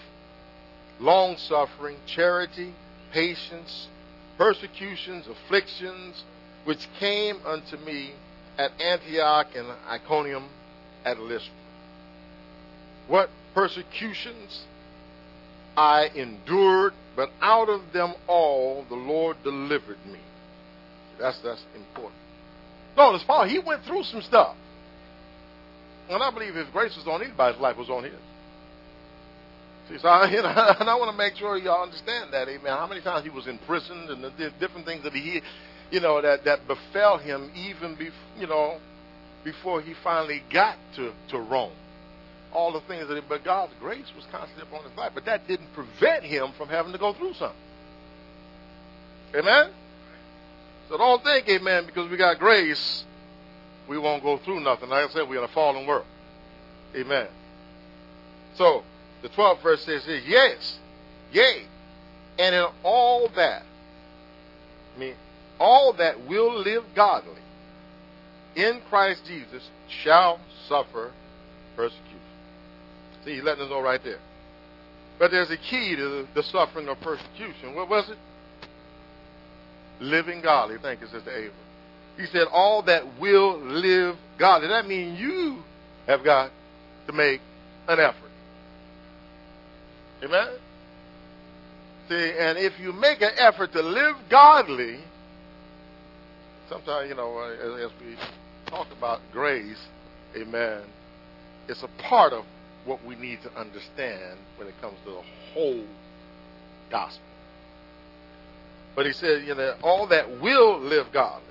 long 0.98 1.36
suffering, 1.36 1.96
charity, 2.06 2.74
patience, 3.12 3.88
persecutions, 4.36 5.26
afflictions, 5.28 6.24
which 6.64 6.88
came 6.98 7.38
unto 7.46 7.76
me 7.76 8.12
at 8.58 8.72
Antioch 8.80 9.46
and 9.54 9.68
Iconium 9.88 10.48
at 11.04 11.20
Lystra. 11.20 11.52
What 13.06 13.30
persecutions 13.56 14.64
I 15.78 16.08
endured, 16.14 16.92
but 17.16 17.30
out 17.40 17.70
of 17.70 17.80
them 17.92 18.14
all 18.28 18.84
the 18.88 18.94
Lord 18.94 19.38
delivered 19.42 19.98
me. 20.06 20.20
That's 21.18 21.40
that's 21.42 21.64
important. 21.74 22.20
Notice 22.96 23.24
Paul, 23.26 23.48
he 23.48 23.58
went 23.58 23.82
through 23.84 24.04
some 24.04 24.20
stuff. 24.20 24.56
And 26.08 26.22
I 26.22 26.30
believe 26.30 26.54
His 26.54 26.68
grace 26.68 26.94
was 26.96 27.06
on 27.08 27.22
anybody's 27.22 27.60
life 27.60 27.76
was 27.76 27.90
on 27.90 28.04
his. 28.04 28.12
See, 29.88 29.98
so 29.98 30.08
I, 30.08 30.30
you 30.30 30.42
know, 30.42 30.48
and 30.48 30.88
I 30.88 30.94
want 30.94 31.10
to 31.10 31.16
make 31.16 31.36
sure 31.36 31.56
y'all 31.56 31.82
understand 31.82 32.32
that, 32.32 32.48
Amen. 32.48 32.72
How 32.72 32.86
many 32.86 33.00
times 33.00 33.24
he 33.24 33.30
was 33.30 33.46
imprisoned 33.46 34.10
and 34.10 34.22
the 34.22 34.52
different 34.60 34.86
things 34.86 35.02
that 35.04 35.14
he, 35.14 35.40
you 35.90 36.00
know, 36.00 36.20
that 36.20 36.44
that 36.44 36.66
befell 36.66 37.18
him 37.18 37.50
even, 37.56 37.96
be, 37.96 38.10
you 38.38 38.46
know, 38.46 38.78
before 39.44 39.80
he 39.80 39.94
finally 40.04 40.42
got 40.52 40.76
to 40.96 41.12
to 41.30 41.38
Rome. 41.38 41.72
All 42.56 42.72
the 42.72 42.80
things 42.80 43.06
that, 43.08 43.28
but 43.28 43.44
God's 43.44 43.72
grace 43.78 44.06
was 44.16 44.24
constantly 44.32 44.62
upon 44.62 44.88
his 44.88 44.96
life. 44.96 45.12
But 45.14 45.26
that 45.26 45.46
didn't 45.46 45.72
prevent 45.74 46.24
him 46.24 46.52
from 46.56 46.68
having 46.68 46.92
to 46.92 46.98
go 46.98 47.12
through 47.12 47.34
something. 47.34 47.56
Amen. 49.34 49.70
So 50.88 50.96
don't 50.96 51.22
think, 51.22 51.48
Amen, 51.48 51.84
because 51.84 52.10
we 52.10 52.16
got 52.16 52.38
grace 52.38 53.04
we 53.88 53.98
won't 53.98 54.22
go 54.22 54.38
through 54.38 54.60
nothing. 54.60 54.88
Like 54.88 55.08
I 55.08 55.12
said, 55.12 55.28
we're 55.28 55.38
in 55.38 55.44
a 55.44 55.48
fallen 55.48 55.86
world. 55.86 56.06
Amen. 56.94 57.28
So, 58.56 58.82
the 59.22 59.28
12th 59.28 59.62
verse 59.62 59.84
says 59.84 60.04
this, 60.06 60.22
Yes, 60.26 60.78
yea, 61.32 61.66
and 62.38 62.54
in 62.54 62.66
all 62.82 63.28
that, 63.36 63.62
I 64.94 64.98
mean, 64.98 65.14
all 65.58 65.92
that 65.94 66.26
will 66.26 66.58
live 66.58 66.84
godly 66.94 67.32
in 68.54 68.80
Christ 68.88 69.24
Jesus 69.26 69.68
shall 70.02 70.40
suffer 70.68 71.12
persecution. 71.76 72.16
See, 73.26 73.34
he's 73.34 73.42
letting 73.42 73.64
us 73.64 73.70
know 73.70 73.82
right 73.82 74.00
there. 74.02 74.20
But 75.18 75.32
there's 75.32 75.50
a 75.50 75.56
key 75.56 75.96
to 75.96 76.26
the 76.34 76.42
suffering 76.44 76.88
of 76.88 77.00
persecution. 77.00 77.74
What 77.74 77.88
was 77.88 78.08
it? 78.08 78.18
Living 80.00 80.42
godly. 80.42 80.76
Thank 80.80 81.00
you, 81.00 81.08
Sister 81.08 81.30
Ava. 81.30 81.52
He 82.16 82.26
said, 82.26 82.46
all 82.52 82.82
that 82.82 83.18
will 83.20 83.58
live 83.58 84.16
godly. 84.38 84.68
That 84.68 84.86
means 84.86 85.18
you 85.18 85.62
have 86.06 86.22
got 86.22 86.52
to 87.08 87.12
make 87.12 87.40
an 87.88 87.98
effort. 87.98 88.30
Amen? 90.22 90.48
See, 92.08 92.32
and 92.38 92.58
if 92.58 92.78
you 92.78 92.92
make 92.92 93.20
an 93.20 93.32
effort 93.36 93.72
to 93.72 93.82
live 93.82 94.16
godly, 94.30 95.00
sometimes, 96.68 97.08
you 97.08 97.16
know, 97.16 97.36
uh, 97.38 97.86
as, 97.86 97.90
we 98.00 98.16
talk 98.66 98.86
about 98.96 99.20
grace, 99.32 99.82
amen, 100.36 100.82
it's 101.68 101.82
a 101.82 101.88
part 102.02 102.32
of 102.32 102.44
what 102.86 103.04
we 103.04 103.14
need 103.16 103.42
to 103.42 103.52
understand 103.58 104.38
when 104.56 104.68
it 104.68 104.80
comes 104.80 104.96
to 105.04 105.10
the 105.10 105.22
whole 105.52 105.84
gospel. 106.90 107.22
But 108.94 109.06
he 109.06 109.12
said, 109.12 109.46
you 109.46 109.54
know, 109.54 109.74
all 109.82 110.06
that 110.06 110.40
will 110.40 110.78
live 110.78 111.12
godly 111.12 111.42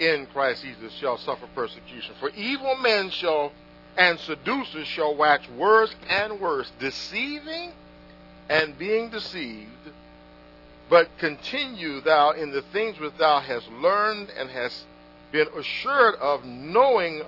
in 0.00 0.26
Christ 0.32 0.62
Jesus 0.62 0.92
shall 0.94 1.18
suffer 1.18 1.46
persecution. 1.54 2.14
For 2.18 2.30
evil 2.30 2.76
men 2.76 3.10
shall 3.10 3.52
and 3.96 4.18
seducers 4.20 4.86
shall 4.86 5.14
wax 5.14 5.48
worse 5.50 5.94
and 6.08 6.40
worse, 6.40 6.70
deceiving 6.78 7.72
and 8.48 8.78
being 8.78 9.10
deceived. 9.10 9.68
But 10.88 11.08
continue 11.18 12.00
thou 12.00 12.30
in 12.30 12.50
the 12.50 12.62
things 12.62 12.98
which 12.98 13.16
thou 13.18 13.40
hast 13.40 13.68
learned 13.70 14.30
and 14.30 14.50
hast 14.50 14.84
been 15.30 15.46
assured 15.56 16.16
of, 16.16 16.44
knowing 16.44 17.22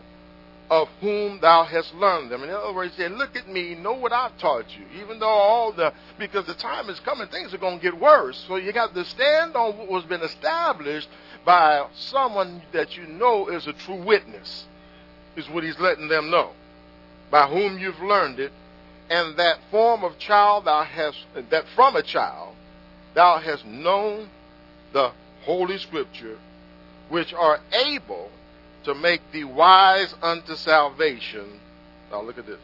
of 0.70 0.88
whom 1.00 1.40
thou 1.40 1.64
hast 1.64 1.94
learned 1.94 2.30
them. 2.30 2.42
In 2.42 2.50
other 2.50 2.72
words, 2.72 2.94
he 2.96 3.02
said, 3.02 3.12
Look 3.12 3.36
at 3.36 3.48
me, 3.48 3.74
know 3.74 3.92
what 3.92 4.12
I've 4.12 4.36
taught 4.38 4.66
you. 4.76 5.02
Even 5.02 5.18
though 5.18 5.26
all 5.26 5.72
the, 5.72 5.92
because 6.18 6.46
the 6.46 6.54
time 6.54 6.88
is 6.88 6.98
coming, 7.00 7.28
things 7.28 7.52
are 7.52 7.58
going 7.58 7.78
to 7.78 7.82
get 7.82 8.00
worse. 8.00 8.42
So 8.48 8.56
you 8.56 8.72
got 8.72 8.94
to 8.94 9.04
stand 9.04 9.54
on 9.54 9.76
what 9.76 9.88
was 9.88 10.04
been 10.04 10.22
established 10.22 11.08
by 11.44 11.86
someone 11.94 12.62
that 12.72 12.96
you 12.96 13.06
know 13.06 13.48
is 13.48 13.66
a 13.66 13.72
true 13.72 14.02
witness, 14.02 14.64
is 15.36 15.48
what 15.48 15.64
he's 15.64 15.78
letting 15.78 16.08
them 16.08 16.30
know. 16.30 16.52
By 17.30 17.48
whom 17.48 17.78
you've 17.78 18.00
learned 18.00 18.38
it, 18.38 18.52
and 19.10 19.36
that 19.36 19.58
form 19.70 20.04
of 20.04 20.18
child 20.18 20.64
thou 20.64 20.84
hast, 20.84 21.18
that 21.50 21.64
from 21.74 21.96
a 21.96 22.02
child 22.02 22.54
thou 23.14 23.38
hast 23.38 23.66
known 23.66 24.28
the 24.92 25.12
Holy 25.44 25.78
Scripture, 25.78 26.38
which 27.08 27.34
are 27.34 27.60
able 27.72 28.30
to 28.84 28.94
make 28.94 29.20
thee 29.32 29.44
wise 29.44 30.14
unto 30.22 30.54
salvation. 30.54 31.60
Now 32.10 32.22
look 32.22 32.38
at 32.38 32.46
this. 32.46 32.60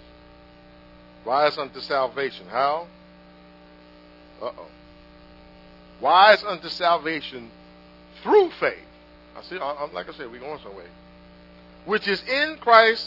Wise 1.24 1.58
unto 1.58 1.80
salvation. 1.80 2.46
How? 2.50 2.86
Uh 4.40 4.50
oh. 4.56 4.66
Wise 6.00 6.44
unto 6.44 6.68
salvation 6.68 7.50
through 8.22 8.50
faith. 8.60 8.78
I 9.36 9.42
see. 9.42 9.58
I'm, 9.58 9.92
like 9.92 10.08
I 10.08 10.12
said, 10.12 10.30
we're 10.30 10.40
going 10.40 10.60
somewhere. 10.62 10.86
Which 11.84 12.08
is 12.08 12.22
in 12.22 12.56
Christ 12.60 13.06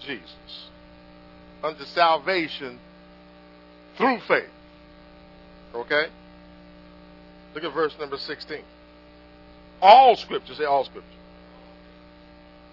Jesus 0.00 0.68
unto 1.62 1.84
salvation 1.84 2.78
through 3.96 4.20
faith. 4.20 4.50
Okay? 5.74 6.06
Look 7.54 7.64
at 7.64 7.74
verse 7.74 7.94
number 7.98 8.16
16. 8.16 8.62
All 9.80 10.16
scripture, 10.16 10.54
say 10.54 10.64
all 10.64 10.84
scripture. 10.84 11.17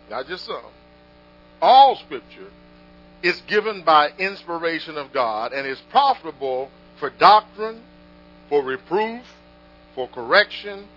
Not 0.09 0.27
just 0.27 0.45
some. 0.45 0.61
All 1.61 1.95
scripture 1.95 2.51
is 3.23 3.41
given 3.47 3.83
by 3.83 4.11
inspiration 4.19 4.97
of 4.97 5.11
God 5.11 5.53
and 5.53 5.65
is 5.65 5.81
profitable 5.89 6.69
for 6.99 7.09
doctrine, 7.09 7.81
for 8.49 8.63
reproof, 8.63 9.23
for 9.95 10.07
correction, 10.09 10.87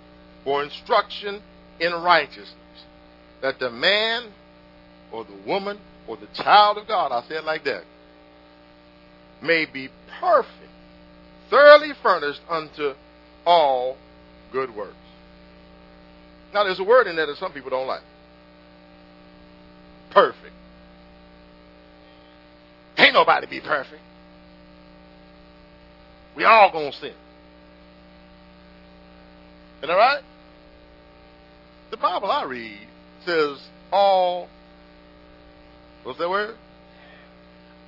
for 0.45 0.63
instruction 0.63 1.43
in 1.81 1.93
righteousness. 1.93 2.55
That 3.41 3.59
the 3.59 3.71
man 3.71 4.25
or 5.13 5.25
the 5.25 5.37
woman 5.47 5.79
or 6.07 6.17
the 6.17 6.27
child 6.35 6.79
of 6.79 6.87
God, 6.87 7.13
I 7.13 7.27
say 7.29 7.37
it 7.37 7.45
like 7.45 7.65
that, 7.65 7.85
may 9.41 9.65
be 9.67 9.89
perfect, 10.21 10.53
thoroughly 11.49 11.93
furnished 12.03 12.41
unto 12.49 12.95
all 13.47 13.97
good 14.53 14.75
works. 14.75 14.95
Now, 16.53 16.65
there's 16.65 16.81
a 16.81 16.85
word 16.85 17.07
in 17.07 17.17
there 17.17 17.27
that 17.27 17.37
some 17.37 17.53
people 17.53 17.71
don't 17.71 17.87
like. 17.87 18.03
Perfect. 20.11 20.55
Can't 22.97 23.15
nobody 23.15 23.47
be 23.47 23.61
perfect. 23.61 24.03
We 26.35 26.45
all 26.45 26.71
gonna 26.73 26.93
sin. 26.93 27.15
Isn't 29.79 29.89
that 29.89 29.95
right? 29.95 30.23
The 31.91 31.97
Bible 31.97 32.31
I 32.31 32.45
read 32.45 32.81
says 33.25 33.59
all 33.93 34.49
What's 36.05 36.19
that 36.19 36.31
word? 36.31 36.57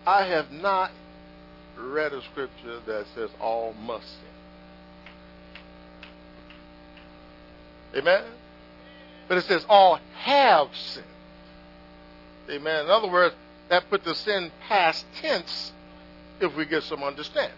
I 0.07 0.27
have 0.27 0.51
not 0.51 0.91
read 1.79 2.13
a 2.13 2.23
scripture 2.23 2.81
that 2.87 3.07
says 3.15 3.31
all 3.41 3.73
must 3.73 4.07
sin. 4.07 4.29
Amen? 7.97 8.25
But 9.29 9.39
it 9.39 9.45
says 9.45 9.65
all 9.69 10.01
have 10.17 10.69
sinned. 10.75 11.07
Amen. 12.51 12.85
In 12.85 12.91
other 12.91 13.09
words, 13.09 13.35
that 13.69 13.89
put 13.89 14.05
the 14.05 14.15
sin 14.15 14.51
past 14.69 15.07
tense 15.21 15.73
if 16.41 16.55
we 16.57 16.67
get 16.67 16.83
some 16.83 17.03
understanding. 17.03 17.57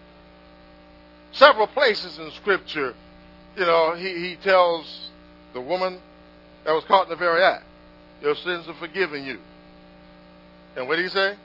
Several 1.32 1.66
places 1.66 2.18
in 2.18 2.30
Scripture, 2.32 2.94
you 3.56 3.64
know, 3.64 3.94
he, 3.94 4.28
he 4.28 4.36
tells 4.36 5.10
the 5.54 5.60
woman 5.60 5.98
that 6.64 6.72
was 6.72 6.84
caught 6.84 7.04
in 7.04 7.10
the 7.10 7.16
very 7.16 7.42
act, 7.42 7.64
Your 8.20 8.34
sins 8.34 8.68
are 8.68 8.74
forgiven 8.74 9.24
you. 9.24 9.38
And 10.76 10.86
what 10.86 10.96
did 10.96 11.04
he 11.04 11.08
say? 11.08 11.36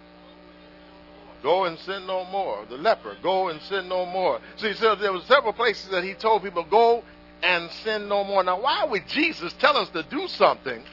Go 1.43 1.65
and 1.65 1.77
sin 1.79 2.05
no 2.07 2.25
more. 2.25 2.65
The 2.69 2.77
leper, 2.77 3.15
go 3.21 3.49
and 3.49 3.61
sin 3.61 3.87
no 3.87 4.05
more. 4.05 4.41
So 4.57 4.67
he 4.67 4.73
there 4.73 5.13
were 5.13 5.21
several 5.21 5.53
places 5.53 5.89
that 5.91 6.03
he 6.03 6.13
told 6.13 6.43
people, 6.43 6.63
go 6.63 7.03
and 7.43 7.71
sin 7.71 8.09
no 8.09 8.23
more. 8.23 8.43
Now, 8.43 8.59
why 8.61 8.85
would 8.85 9.07
Jesus 9.07 9.53
tell 9.53 9.77
us 9.77 9.89
to 9.89 10.03
do 10.03 10.27
something 10.27 10.83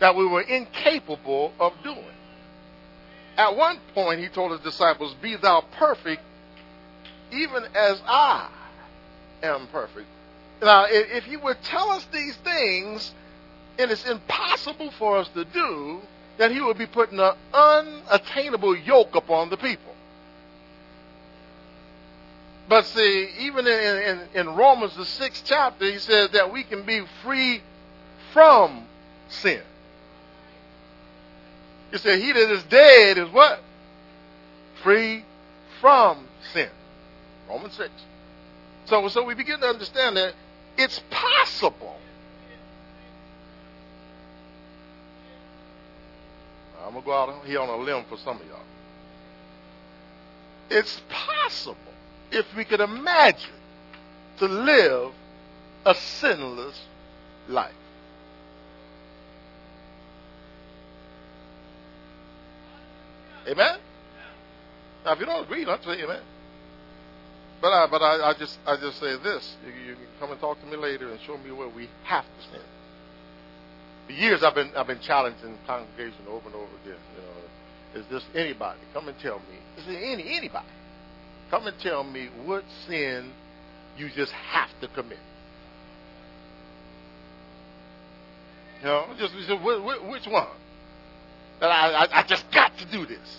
that 0.00 0.16
we 0.16 0.26
were 0.26 0.42
incapable 0.42 1.52
of 1.60 1.72
doing? 1.82 2.04
At 3.36 3.56
one 3.56 3.78
point, 3.94 4.20
he 4.20 4.28
told 4.28 4.52
his 4.52 4.60
disciples, 4.60 5.14
Be 5.22 5.36
thou 5.36 5.62
perfect, 5.78 6.22
even 7.32 7.64
as 7.74 8.02
I 8.06 8.48
am 9.42 9.66
perfect. 9.68 10.06
Now, 10.60 10.86
if 10.88 11.24
he 11.24 11.36
would 11.36 11.62
tell 11.62 11.90
us 11.90 12.06
these 12.12 12.36
things, 12.36 13.14
and 13.78 13.90
it's 13.90 14.04
impossible 14.04 14.90
for 14.92 15.16
us 15.18 15.28
to 15.28 15.44
do, 15.44 16.00
that 16.36 16.50
he 16.50 16.60
would 16.60 16.78
be 16.78 16.86
putting 16.86 17.18
an 17.18 17.32
unattainable 17.52 18.76
yoke 18.76 19.14
upon 19.14 19.50
the 19.50 19.56
people. 19.56 19.94
But 22.68 22.86
see, 22.86 23.28
even 23.40 23.66
in, 23.66 23.72
in, 23.74 24.20
in, 24.34 24.48
Romans, 24.54 24.96
the 24.96 25.04
sixth 25.04 25.42
chapter, 25.44 25.84
he 25.90 25.98
says 25.98 26.30
that 26.30 26.52
we 26.52 26.62
can 26.62 26.86
be 26.86 27.02
free 27.22 27.62
from 28.32 28.86
sin. 29.28 29.60
He 31.90 31.98
said, 31.98 32.20
He 32.20 32.32
that 32.32 32.50
is 32.50 32.62
dead 32.64 33.18
is 33.18 33.30
what? 33.30 33.60
Free 34.82 35.24
from 35.80 36.26
sin. 36.52 36.68
Romans 37.48 37.74
6. 37.74 37.90
So, 38.86 39.08
so 39.08 39.24
we 39.24 39.34
begin 39.34 39.60
to 39.60 39.66
understand 39.66 40.16
that 40.16 40.34
it's 40.76 41.00
possible 41.10 41.96
I'm 46.90 46.94
going 46.94 47.04
to 47.04 47.06
go 47.06 47.14
out 47.14 47.44
here 47.46 47.60
on 47.60 47.68
a 47.68 47.76
limb 47.76 48.04
for 48.08 48.16
some 48.16 48.40
of 48.40 48.46
y'all. 48.48 48.58
It's 50.70 51.00
possible, 51.08 51.76
if 52.32 52.46
we 52.56 52.64
could 52.64 52.80
imagine, 52.80 53.54
to 54.38 54.46
live 54.46 55.12
a 55.86 55.94
sinless 55.94 56.80
life. 57.48 57.72
Amen? 63.50 63.78
Now, 65.04 65.12
if 65.12 65.20
you 65.20 65.26
don't 65.26 65.44
agree, 65.44 65.64
don't 65.64 65.82
say 65.82 66.02
amen. 66.02 66.22
But 67.60 67.72
I, 67.72 67.86
but 67.90 68.02
I, 68.02 68.30
I 68.30 68.34
just 68.38 68.58
I 68.66 68.76
just 68.76 69.00
say 69.00 69.16
this: 69.16 69.56
you, 69.66 69.72
you 69.72 69.94
can 69.94 70.06
come 70.18 70.30
and 70.30 70.40
talk 70.40 70.60
to 70.60 70.66
me 70.66 70.76
later 70.76 71.10
and 71.10 71.20
show 71.26 71.36
me 71.38 71.50
where 71.50 71.68
we 71.68 71.88
have 72.04 72.24
to 72.24 72.50
sin. 72.52 72.66
For 74.06 74.12
years, 74.12 74.42
I've 74.42 74.54
been 74.54 74.70
I've 74.76 74.86
been 74.86 75.00
challenging 75.00 75.52
the 75.52 75.66
congregation 75.66 76.26
over 76.28 76.46
and 76.46 76.54
over 76.54 76.72
again. 76.84 77.00
You 77.16 77.22
know, 77.22 78.00
is 78.00 78.06
this 78.10 78.22
anybody? 78.34 78.80
Come 78.94 79.08
and 79.08 79.18
tell 79.18 79.38
me. 79.38 79.56
Is 79.78 79.88
it 79.88 79.96
any 79.96 80.36
anybody? 80.36 80.66
Come 81.50 81.66
and 81.66 81.78
tell 81.80 82.04
me 82.04 82.28
what 82.44 82.64
sin 82.86 83.32
you 83.98 84.08
just 84.10 84.32
have 84.32 84.70
to 84.80 84.88
commit. 84.88 85.18
You 88.80 88.86
know, 88.86 89.06
just, 89.18 89.34
just 89.34 89.62
which 89.62 90.26
one? 90.26 90.46
That 91.60 91.70
I, 91.70 92.04
I, 92.04 92.20
I 92.20 92.22
just 92.24 92.50
got 92.50 92.76
to 92.78 92.86
do 92.86 93.06
this. 93.06 93.38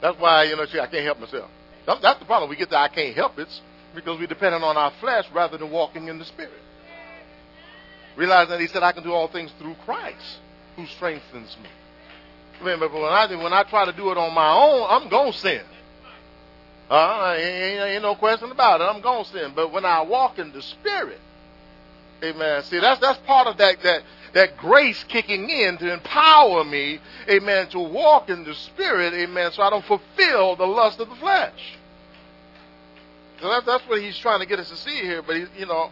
That's 0.00 0.18
why, 0.18 0.44
you 0.44 0.56
know, 0.56 0.64
see, 0.66 0.80
I 0.80 0.86
can't 0.86 1.04
help 1.04 1.20
myself. 1.20 1.50
That's 1.86 2.18
the 2.18 2.24
problem. 2.24 2.50
We 2.50 2.56
get 2.56 2.70
that 2.70 2.80
I 2.80 2.88
can't 2.88 3.14
help 3.14 3.38
it 3.38 3.48
because 3.94 4.18
we're 4.18 4.26
dependent 4.26 4.62
on 4.62 4.76
our 4.76 4.92
flesh 5.00 5.24
rather 5.34 5.58
than 5.58 5.70
walking 5.70 6.08
in 6.08 6.18
the 6.18 6.24
Spirit. 6.24 6.52
Realize 8.16 8.48
that 8.48 8.60
he 8.60 8.66
said, 8.66 8.82
I 8.82 8.92
can 8.92 9.02
do 9.02 9.12
all 9.12 9.28
things 9.28 9.50
through 9.58 9.74
Christ 9.84 10.38
who 10.76 10.86
strengthens 10.86 11.56
me. 11.62 11.68
Remember, 12.60 12.88
when 12.88 13.04
I, 13.04 13.26
when 13.36 13.52
I 13.52 13.62
try 13.64 13.84
to 13.84 13.92
do 13.92 14.10
it 14.10 14.18
on 14.18 14.34
my 14.34 14.52
own, 14.52 14.86
I'm 14.88 15.08
going 15.08 15.32
to 15.32 15.38
sin. 15.38 15.62
Uh, 16.90 17.34
ain't, 17.36 17.80
ain't 17.80 18.02
no 18.02 18.14
question 18.14 18.50
about 18.50 18.80
it. 18.80 18.84
I'm 18.84 19.00
going 19.00 19.24
to 19.24 19.30
sin. 19.30 19.52
But 19.54 19.72
when 19.72 19.84
I 19.84 20.02
walk 20.02 20.38
in 20.38 20.52
the 20.52 20.62
Spirit, 20.62 21.20
amen. 22.22 22.62
See, 22.64 22.78
that's, 22.78 23.00
that's 23.00 23.18
part 23.20 23.46
of 23.46 23.58
that, 23.58 23.82
that, 23.82 24.02
that 24.34 24.56
grace 24.56 25.04
kicking 25.04 25.48
in 25.48 25.78
to 25.78 25.92
empower 25.92 26.64
me, 26.64 27.00
amen, 27.28 27.68
to 27.68 27.78
walk 27.78 28.28
in 28.30 28.44
the 28.44 28.54
Spirit, 28.54 29.14
amen, 29.14 29.52
so 29.52 29.62
I 29.62 29.70
don't 29.70 29.84
fulfill 29.84 30.56
the 30.56 30.66
lust 30.66 31.00
of 31.00 31.08
the 31.08 31.16
flesh. 31.16 31.78
So 33.40 33.48
that's, 33.48 33.66
that's 33.66 33.88
what 33.88 34.00
he's 34.00 34.18
trying 34.18 34.40
to 34.40 34.46
get 34.46 34.58
us 34.58 34.68
to 34.70 34.76
see 34.76 34.96
here. 34.96 35.22
But 35.22 35.36
he, 35.36 35.46
you 35.58 35.66
know, 35.66 35.90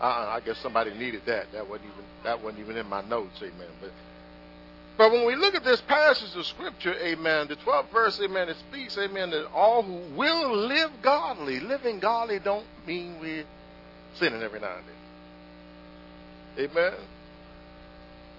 uh, 0.00 0.04
I 0.04 0.40
guess 0.44 0.58
somebody 0.58 0.92
needed 0.94 1.22
that. 1.26 1.50
That 1.52 1.68
wasn't 1.68 1.90
even 1.90 2.04
that 2.24 2.42
wasn't 2.42 2.60
even 2.60 2.76
in 2.76 2.88
my 2.88 3.02
notes, 3.02 3.38
amen. 3.38 3.68
But 3.80 3.90
but 4.98 5.10
when 5.10 5.26
we 5.26 5.36
look 5.36 5.54
at 5.54 5.64
this 5.64 5.80
passage 5.80 6.36
of 6.36 6.46
scripture, 6.46 6.94
amen, 6.94 7.48
the 7.48 7.56
12th 7.56 7.90
verse, 7.90 8.20
amen, 8.20 8.48
it 8.48 8.56
speaks, 8.68 8.98
amen, 8.98 9.30
that 9.30 9.50
all 9.52 9.82
who 9.82 10.00
will 10.14 10.54
live 10.54 10.90
godly, 11.00 11.60
living 11.60 11.98
godly 11.98 12.38
don't 12.38 12.66
mean 12.86 13.16
we're 13.20 13.44
sinning 14.14 14.42
every 14.42 14.60
now 14.60 14.76
and 14.76 14.84
then. 14.86 16.70
Amen. 16.70 16.94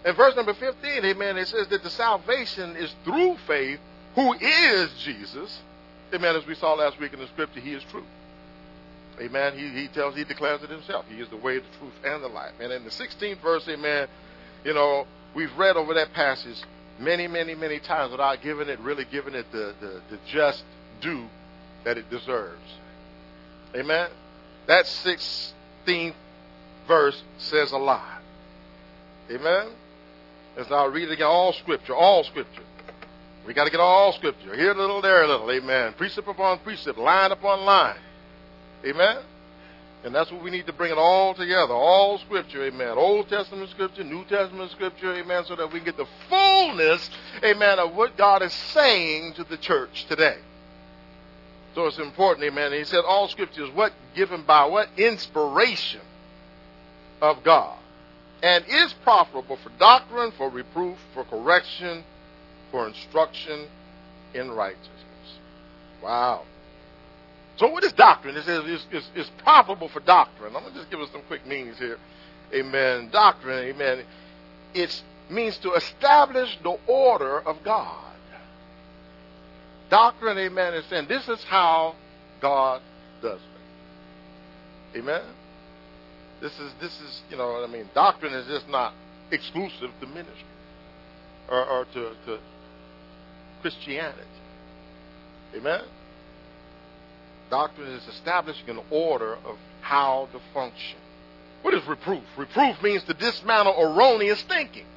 In 0.06 0.16
verse 0.16 0.36
number 0.36 0.54
15, 0.54 1.06
amen, 1.06 1.38
it 1.38 1.48
says 1.48 1.68
that 1.70 1.84
the 1.84 1.90
salvation 1.90 2.76
is 2.76 2.94
through 3.04 3.38
faith, 3.48 3.80
who 4.16 4.34
is 4.34 4.94
Jesus. 5.00 5.60
Amen. 6.14 6.36
As 6.36 6.46
we 6.46 6.56
saw 6.56 6.74
last 6.74 7.00
week 7.00 7.14
in 7.14 7.20
the 7.20 7.28
scripture, 7.28 7.60
he 7.60 7.74
is 7.74 7.84
true. 7.90 8.04
Amen. 9.20 9.58
He, 9.58 9.70
he 9.70 9.88
tells, 9.88 10.16
he 10.16 10.24
declares 10.24 10.62
it 10.62 10.70
himself. 10.70 11.06
He 11.10 11.22
is 11.22 11.30
the 11.30 11.38
way, 11.38 11.58
the 11.58 11.66
truth, 11.80 11.94
and 12.04 12.24
the 12.24 12.28
life. 12.28 12.54
And 12.60 12.72
in 12.72 12.84
the 12.84 12.90
16th 12.90 13.42
verse, 13.42 13.68
amen, 13.70 14.08
you 14.66 14.74
know, 14.74 15.08
we've 15.34 15.56
read 15.58 15.78
over 15.78 15.94
that 15.94 16.14
passage 16.14 16.62
many, 17.00 17.28
many, 17.28 17.56
many 17.56 17.80
times 17.80 18.12
without 18.12 18.42
giving 18.42 18.70
it, 18.70 18.80
really 18.80 19.06
giving 19.06 19.36
it 19.36 19.46
the, 19.52 19.74
the, 19.80 20.02
the 20.10 20.20
just 20.28 20.64
due 21.02 21.28
that 21.86 21.98
it 21.98 22.10
deserves. 22.10 22.62
Amen. 23.76 24.10
That 24.68 24.86
16th 25.86 26.14
verse 26.88 27.22
says 27.38 27.72
a 27.72 27.78
lot. 27.78 28.22
Amen. 29.32 29.68
As 30.58 30.72
I 30.72 30.86
read 30.86 31.10
it 31.10 31.14
again, 31.14 31.28
all 31.28 31.54
scripture, 31.54 31.96
all 31.96 32.24
scripture. 32.24 32.64
We 33.48 33.54
got 33.54 33.66
to 33.66 33.72
get 33.72 33.80
all 33.80 34.14
scripture. 34.14 34.56
Here 34.56 34.72
a 34.72 34.78
little, 34.78 35.02
there 35.02 35.24
a 35.24 35.28
little. 35.28 35.52
Amen. 35.52 35.94
Precept 35.94 36.28
upon 36.28 36.60
precept, 36.60 36.98
line 36.98 37.32
upon 37.32 37.66
line. 37.66 37.98
Amen. 38.86 39.18
And 40.04 40.14
that's 40.14 40.32
what 40.32 40.44
we 40.44 40.52
need 40.52 40.66
to 40.68 40.74
bring 40.74 40.92
it 40.92 40.98
all 40.98 41.34
together. 41.34 41.74
All 41.74 42.18
scripture, 42.20 42.66
amen. 42.66 42.98
Old 42.98 43.30
Testament 43.30 43.70
scripture, 43.70 44.04
New 44.04 44.26
Testament 44.26 44.70
scripture, 44.72 45.14
amen, 45.16 45.46
so 45.46 45.56
that 45.56 45.72
we 45.72 45.80
get 45.80 45.96
the 45.96 46.08
fullness, 46.30 47.10
amen, 47.42 47.80
of 47.80 47.96
what 47.96 48.18
God 48.18 48.42
is 48.42 48.52
saying 48.52 49.34
to 49.36 49.46
the 49.46 49.58
church 49.58 50.06
today. 50.10 50.38
So 51.76 51.88
it's 51.88 51.98
important, 51.98 52.46
amen. 52.46 52.68
And 52.68 52.76
he 52.76 52.84
said 52.84 53.04
all 53.08 53.28
scripture 53.28 53.64
is 53.66 53.72
what 53.72 53.94
given 54.16 54.44
by 54.44 54.66
what? 54.66 54.90
Inspiration 54.98 56.02
of 57.22 57.44
God. 57.44 57.78
And 58.44 58.66
is 58.68 58.94
profitable 59.04 59.58
for 59.58 59.72
doctrine, 59.80 60.32
for 60.38 60.50
reproof, 60.50 60.98
for 61.14 61.24
correction, 61.24 62.04
for 62.72 62.88
instruction 62.88 63.68
in 64.34 64.52
righteousness. 64.52 64.90
Wow. 66.04 66.44
So 67.58 67.68
what 67.68 67.84
is 67.84 67.94
doctrine? 67.94 68.36
It 68.36 68.44
says 68.44 68.64
it's, 68.66 68.86
it's, 68.92 69.10
it's 69.16 69.32
profitable 69.38 69.88
for 69.88 70.00
doctrine. 70.02 70.56
I'm 70.56 70.64
going 70.64 70.74
to 70.74 70.80
just 70.80 70.92
give 70.92 71.00
us 71.00 71.10
some 71.12 71.22
quick 71.28 71.46
meanings 71.48 71.78
here. 71.78 71.98
Amen. 72.54 73.10
Doctrine, 73.12 73.60
amen. 73.70 74.04
It 74.74 75.02
means 75.30 75.58
to 75.60 75.74
establish 75.74 76.58
the 76.64 76.78
order 76.88 77.40
of 77.40 77.64
God. 77.64 78.13
Doctrine, 79.94 80.40
amen, 80.40 80.74
and 80.74 80.84
saying 80.90 81.06
this 81.08 81.30
is 81.30 81.44
how 81.44 81.94
God 82.42 82.82
does 83.22 83.40
it. 83.40 84.98
Amen. 84.98 85.22
This 86.42 86.52
is 86.54 86.72
this 86.82 87.00
is 87.00 87.22
you 87.30 87.38
know 87.38 87.52
what 87.52 87.70
I 87.70 87.72
mean. 87.72 87.88
Doctrine 87.94 88.34
is 88.34 88.48
just 88.48 88.68
not 88.68 88.96
exclusive 89.30 89.92
to 90.02 90.08
ministry 90.08 90.48
or, 91.48 91.64
or 91.64 91.86
to, 91.94 92.14
to 92.26 92.40
Christianity. 93.62 94.24
Amen. 95.56 95.84
Doctrine 97.52 97.90
is 97.90 98.08
establishing 98.08 98.70
an 98.70 98.80
order 98.90 99.36
of 99.46 99.58
how 99.82 100.28
to 100.32 100.40
function. 100.56 100.98
What 101.62 101.76
is 101.76 101.88
reproof? 101.88 102.24
Reproof 102.36 102.82
means 102.82 103.04
to 103.04 103.14
dismantle 103.14 103.76
erroneous 103.80 104.44
thinking. 104.50 104.88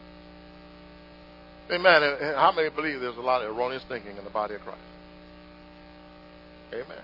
Amen. 1.71 2.03
And 2.03 2.37
how 2.37 2.53
many 2.53 2.71
believe 2.71 3.01
there's 3.01 3.17
a 3.17 3.21
lot 3.21 3.43
of 3.43 3.57
erroneous 3.57 3.83
thinking 3.89 4.17
in 4.17 4.25
the 4.25 4.31
body 4.31 4.55
of 4.55 4.61
Christ? 4.63 4.81
Amen. 6.73 7.03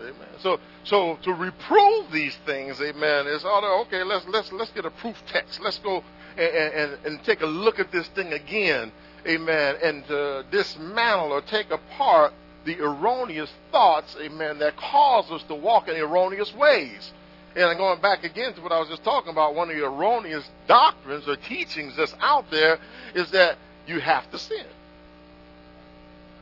Amen. 0.00 0.28
So, 0.40 0.58
so 0.84 1.18
to 1.22 1.32
reprove 1.32 2.10
these 2.10 2.36
things, 2.46 2.80
amen, 2.80 3.26
is 3.26 3.44
all 3.44 3.82
okay. 3.82 4.02
Let's 4.02 4.26
let's 4.26 4.50
let's 4.52 4.70
get 4.72 4.84
a 4.84 4.90
proof 4.90 5.16
text. 5.28 5.60
Let's 5.60 5.78
go 5.78 6.02
and, 6.36 6.74
and, 6.74 6.98
and 7.04 7.24
take 7.24 7.42
a 7.42 7.46
look 7.46 7.78
at 7.78 7.92
this 7.92 8.08
thing 8.08 8.32
again, 8.32 8.90
amen, 9.26 9.76
and 9.82 10.10
uh, 10.10 10.42
dismantle 10.50 11.32
or 11.32 11.42
take 11.42 11.70
apart 11.70 12.32
the 12.64 12.80
erroneous 12.80 13.50
thoughts, 13.70 14.16
amen, 14.20 14.58
that 14.60 14.76
cause 14.76 15.30
us 15.30 15.42
to 15.44 15.54
walk 15.54 15.88
in 15.88 15.96
erroneous 15.96 16.54
ways. 16.54 17.12
And 17.54 17.76
going 17.76 18.00
back 18.00 18.24
again 18.24 18.54
to 18.54 18.60
what 18.62 18.72
I 18.72 18.78
was 18.78 18.88
just 18.88 19.04
talking 19.04 19.30
about, 19.30 19.54
one 19.54 19.68
of 19.68 19.76
the 19.76 19.84
erroneous 19.84 20.48
doctrines 20.66 21.28
or 21.28 21.36
teachings 21.36 21.94
that's 21.96 22.14
out 22.20 22.50
there 22.50 22.78
is 23.14 23.30
that 23.32 23.58
you 23.86 24.00
have 24.00 24.30
to 24.30 24.38
sin. 24.38 24.66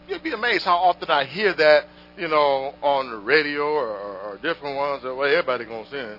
You'd 0.08 0.22
be 0.22 0.32
amazed 0.32 0.64
how 0.64 0.76
often 0.76 1.10
I 1.10 1.24
hear 1.24 1.54
that, 1.54 1.86
you 2.18 2.28
know, 2.28 2.74
on 2.82 3.10
the 3.10 3.16
radio 3.16 3.62
or, 3.62 3.88
or, 3.88 4.38
different 4.42 4.76
ones 4.76 5.02
that, 5.02 5.14
well, 5.14 5.28
everybody 5.28 5.64
to 5.64 5.86
sin. 5.88 6.18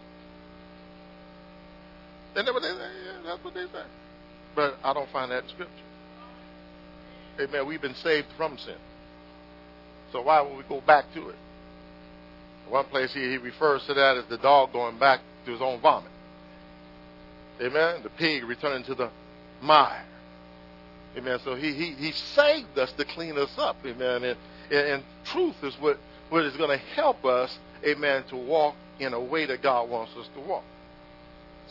Isn't 2.35 2.53
what 2.53 2.61
they 2.61 2.69
say? 2.69 2.77
Yeah, 2.77 3.17
that's 3.25 3.43
what 3.43 3.53
they 3.53 3.65
say. 3.65 3.83
But 4.55 4.77
I 4.83 4.93
don't 4.93 5.09
find 5.11 5.31
that 5.31 5.43
in 5.43 5.49
Scripture. 5.49 5.73
Amen. 7.39 7.67
We've 7.67 7.81
been 7.81 7.95
saved 7.95 8.27
from 8.37 8.57
sin. 8.57 8.75
So 10.11 10.21
why 10.21 10.41
would 10.41 10.57
we 10.57 10.63
go 10.63 10.81
back 10.81 11.05
to 11.13 11.29
it? 11.29 11.35
One 12.69 12.85
place 12.85 13.13
he, 13.13 13.19
he 13.21 13.37
refers 13.37 13.85
to 13.87 13.93
that 13.93 14.17
as 14.17 14.25
the 14.25 14.37
dog 14.37 14.71
going 14.71 14.97
back 14.97 15.19
to 15.45 15.51
his 15.51 15.61
own 15.61 15.81
vomit. 15.81 16.11
Amen. 17.61 18.03
The 18.03 18.09
pig 18.09 18.43
returning 18.45 18.83
to 18.85 18.95
the 18.95 19.09
mire. 19.61 20.05
Amen. 21.17 21.39
So 21.43 21.55
he, 21.55 21.73
he, 21.73 21.91
he 21.91 22.11
saved 22.11 22.77
us 22.77 22.91
to 22.93 23.05
clean 23.05 23.37
us 23.37 23.51
up. 23.57 23.77
Amen. 23.85 24.23
And, 24.23 24.37
and, 24.69 24.87
and 24.87 25.03
truth 25.25 25.55
is 25.63 25.75
what, 25.79 25.97
what 26.29 26.45
is 26.45 26.55
going 26.55 26.69
to 26.69 26.83
help 26.95 27.25
us, 27.25 27.57
amen, 27.85 28.23
to 28.29 28.35
walk 28.35 28.75
in 28.99 29.13
a 29.13 29.19
way 29.19 29.45
that 29.45 29.61
God 29.61 29.89
wants 29.89 30.13
us 30.15 30.27
to 30.35 30.41
walk. 30.41 30.63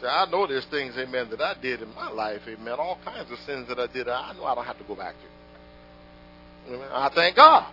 See, 0.01 0.07
I 0.07 0.27
know 0.31 0.47
there's 0.47 0.65
things, 0.67 0.97
amen, 0.97 1.29
that 1.31 1.41
I 1.41 1.55
did 1.61 1.83
in 1.83 1.95
my 1.95 2.11
life, 2.11 2.43
amen, 2.47 2.75
all 2.79 2.99
kinds 3.05 3.31
of 3.31 3.39
sins 3.41 3.69
that 3.69 3.79
I 3.79 3.87
did, 3.87 4.09
I 4.09 4.33
know 4.35 4.45
I 4.45 4.55
don't 4.55 4.65
have 4.65 4.79
to 4.79 4.85
go 4.85 4.95
back 4.95 5.15
to. 5.15 6.75
Amen. 6.75 6.89
I 6.93 7.09
thank 7.11 7.37
God. 7.37 7.67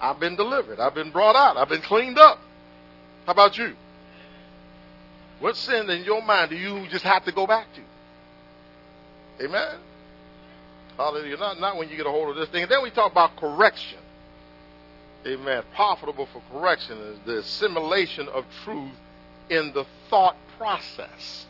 I've 0.00 0.20
been 0.20 0.36
delivered. 0.36 0.80
I've 0.80 0.94
been 0.94 1.10
brought 1.10 1.36
out. 1.36 1.56
I've 1.56 1.68
been 1.68 1.82
cleaned 1.82 2.18
up. 2.18 2.38
How 3.26 3.32
about 3.32 3.58
you? 3.58 3.74
What 5.40 5.56
sin 5.56 5.90
in 5.90 6.04
your 6.04 6.22
mind 6.22 6.50
do 6.50 6.56
you 6.56 6.86
just 6.88 7.04
have 7.04 7.24
to 7.24 7.32
go 7.32 7.46
back 7.46 7.66
to? 7.74 9.44
Amen? 9.44 9.78
Hallelujah. 10.98 11.38
Not, 11.38 11.60
not 11.60 11.76
when 11.78 11.88
you 11.88 11.96
get 11.96 12.06
a 12.06 12.10
hold 12.10 12.28
of 12.28 12.36
this 12.36 12.50
thing. 12.50 12.64
And 12.64 12.70
then 12.70 12.82
we 12.82 12.90
talk 12.90 13.10
about 13.10 13.36
correction. 13.36 13.98
Amen. 15.26 15.62
Profitable 15.74 16.28
for 16.32 16.42
correction 16.52 16.98
is 16.98 17.18
the 17.24 17.38
assimilation 17.38 18.28
of 18.28 18.44
truth 18.64 18.92
in 19.48 19.72
the 19.72 19.86
thought 20.10 20.36
process. 20.58 21.46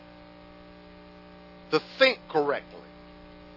To 1.71 1.81
think 1.97 2.19
correctly 2.29 2.79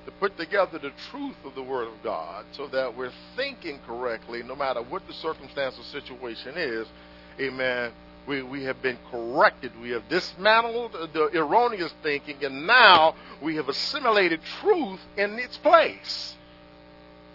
to 0.05 0.11
put 0.13 0.37
together 0.37 0.79
the 0.79 0.93
truth 1.11 1.37
of 1.45 1.55
the 1.55 1.63
Word 1.63 1.87
of 1.87 2.03
God 2.03 2.45
so 2.53 2.67
that 2.69 2.97
we're 2.97 3.13
thinking 3.37 3.79
correctly 3.87 4.43
no 4.43 4.57
matter 4.57 4.83
what 4.83 5.07
the 5.07 5.13
circumstance 5.15 5.79
or 5.79 5.85
situation 5.85 6.55
is. 6.57 6.87
Amen. 7.41 7.93
We, 8.27 8.43
we 8.43 8.65
have 8.65 8.81
been 8.83 8.99
corrected. 9.11 9.73
We 9.81 9.91
have 9.91 10.09
dismantled 10.09 10.93
the 11.13 11.31
erroneous 11.37 11.93
thinking, 12.03 12.45
and 12.45 12.67
now 12.67 13.15
we 13.41 13.57
have 13.57 13.69
assimilated 13.69 14.41
truth 14.61 15.01
in 15.17 15.39
its 15.39 15.57
place. 15.59 16.37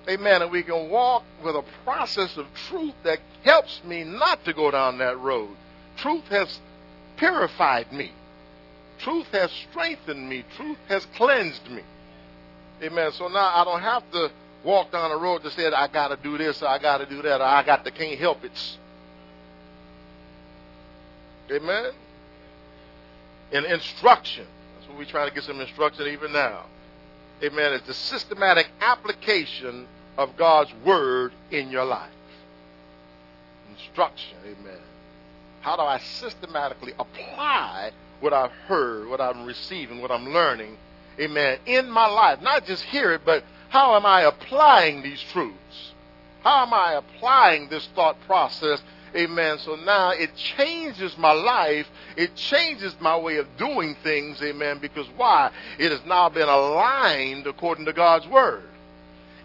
Amen. 0.10 0.42
And 0.42 0.52
we 0.52 0.64
can 0.64 0.90
walk 0.90 1.24
with 1.44 1.56
a 1.56 1.64
process 1.84 2.38
of 2.38 2.48
truth 2.70 2.94
that 3.04 3.20
helps 3.44 3.84
me 3.84 4.06
not 4.06 4.46
to 4.46 4.54
go 4.54 4.72
down 4.72 4.98
that 5.00 5.20
road. 5.20 5.50
Truth 5.98 6.28
has 6.30 6.60
purified 7.18 7.92
me. 7.92 8.14
Truth 9.00 9.28
has 9.34 9.52
strengthened 9.70 10.30
me. 10.30 10.46
Truth 10.56 10.78
has 10.88 11.06
cleansed 11.16 11.70
me. 11.70 11.84
Amen. 12.82 13.12
So 13.12 13.28
now 13.28 13.52
I 13.56 13.64
don't 13.66 13.82
have 13.82 14.10
to 14.12 14.32
walk 14.64 14.92
down 14.92 15.10
the 15.10 15.18
road 15.18 15.44
to 15.44 15.52
said, 15.52 15.74
I 15.74 15.88
got 15.88 16.10
to 16.10 16.18
do 16.18 16.38
this, 16.38 16.62
I 16.62 16.80
got 16.80 16.98
to 17.00 17.06
do 17.06 17.22
that, 17.24 17.42
or 17.42 17.46
I 17.46 17.64
got 17.64 17.86
to 17.86 17.92
can't 17.92 18.20
help 18.20 18.44
it. 18.44 18.78
Amen. 21.52 21.92
In 23.52 23.66
instruction. 23.66 24.46
That's 24.76 24.90
what 24.90 24.98
we're 24.98 25.06
trying 25.06 25.30
to 25.30 25.36
get 25.36 25.44
some 25.44 25.60
instruction 25.60 26.08
even 26.08 26.34
now. 26.34 26.66
Amen. 27.44 27.74
It's 27.74 27.88
the 27.88 27.94
systematic 27.94 28.68
application 28.82 29.88
of 30.18 30.36
God's 30.36 30.74
word 30.86 31.34
in 31.52 31.70
your 31.70 31.86
life. 31.86 32.10
Instruction. 33.72 34.38
Amen. 34.46 34.80
How 35.62 35.76
do 35.76 35.84
I 35.84 36.00
systematically 36.00 36.94
apply 36.98 37.92
what 38.20 38.34
I've 38.34 38.52
heard, 38.52 39.08
what 39.08 39.22
I'm 39.22 39.46
receiving, 39.46 40.02
what 40.02 40.12
I'm 40.12 40.34
learning 40.34 40.78
amen, 41.20 41.60
in 41.66 41.90
my 41.90 42.08
life. 42.08 42.42
Not 42.42 42.66
just 42.66 42.84
hear 42.84 43.14
it, 43.14 43.22
but 43.26 43.44
how 43.70 43.96
am 43.96 44.06
I 44.06 44.22
applying 44.22 45.04
these 45.04 45.22
truths? 45.22 45.94
How 46.42 46.64
am 46.64 46.74
I 46.74 46.94
applying 46.94 47.70
this 47.70 47.88
thought 47.96 48.20
process? 48.26 48.82
Amen. 49.16 49.58
So 49.60 49.76
now 49.76 50.12
it 50.12 50.36
changes 50.36 51.18
my 51.18 51.32
life. 51.32 51.88
It 52.16 52.36
changes 52.36 52.96
my 53.00 53.18
way 53.18 53.38
of 53.38 53.48
doing 53.58 53.96
things. 54.04 54.42
Amen. 54.42 54.80
Because 54.80 55.08
why? 55.16 55.52
It 55.80 55.92
has 55.92 56.02
now 56.06 56.30
been 56.30 56.50
aligned 56.50 57.48
according 57.48 57.86
to 57.86 57.94
God's 57.94 58.28
word. 58.28 58.64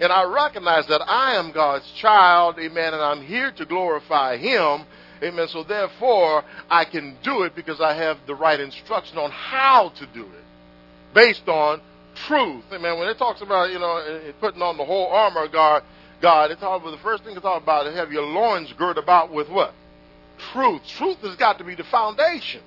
And 0.00 0.12
I 0.12 0.24
recognize 0.24 0.86
that 0.88 1.02
I 1.02 1.36
am 1.36 1.52
God's 1.52 1.90
child. 1.92 2.58
Amen. 2.58 2.94
And 2.94 3.02
I'm 3.02 3.22
here 3.22 3.52
to 3.52 3.64
glorify 3.64 4.36
Him. 4.36 4.84
Amen. 5.22 5.46
So 5.48 5.62
therefore, 5.62 6.44
I 6.68 6.84
can 6.84 7.16
do 7.22 7.42
it 7.42 7.54
because 7.54 7.80
I 7.80 7.94
have 7.94 8.18
the 8.26 8.34
right 8.34 8.58
instruction 8.58 9.18
on 9.18 9.30
how 9.30 9.90
to 9.90 10.06
do 10.06 10.22
it 10.22 10.44
based 11.14 11.48
on 11.48 11.80
truth. 12.14 12.64
Amen. 12.72 12.98
When 12.98 13.08
it 13.08 13.18
talks 13.18 13.40
about, 13.42 13.70
you 13.70 13.78
know, 13.78 14.32
putting 14.40 14.62
on 14.62 14.76
the 14.76 14.84
whole 14.84 15.06
armor 15.08 15.44
of 15.44 15.52
God, 15.52 15.84
God, 16.22 16.52
it's 16.52 16.62
all, 16.62 16.76
about 16.76 16.92
the 16.92 17.02
first 17.02 17.24
thing 17.24 17.36
it's 17.36 17.44
all 17.44 17.58
about 17.58 17.88
is 17.88 17.96
have 17.96 18.12
your 18.12 18.22
loins 18.22 18.72
girt 18.78 18.96
about 18.96 19.32
with 19.32 19.48
what? 19.48 19.74
Truth. 20.52 20.82
Truth 20.86 21.18
has 21.18 21.36
got 21.36 21.58
to 21.58 21.64
be 21.64 21.74
the 21.74 21.84
foundation. 21.84 22.62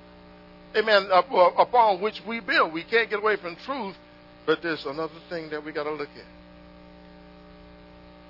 Amen. 0.76 1.08
Upon 1.10 2.02
which 2.02 2.20
we 2.28 2.40
build. 2.40 2.74
We 2.74 2.84
can't 2.84 3.08
get 3.08 3.18
away 3.18 3.36
from 3.36 3.56
truth, 3.56 3.96
but 4.44 4.62
there's 4.62 4.84
another 4.84 5.14
thing 5.30 5.48
that 5.50 5.64
we 5.64 5.72
got 5.72 5.84
to 5.84 5.92
look 5.92 6.10
at. 6.16 6.24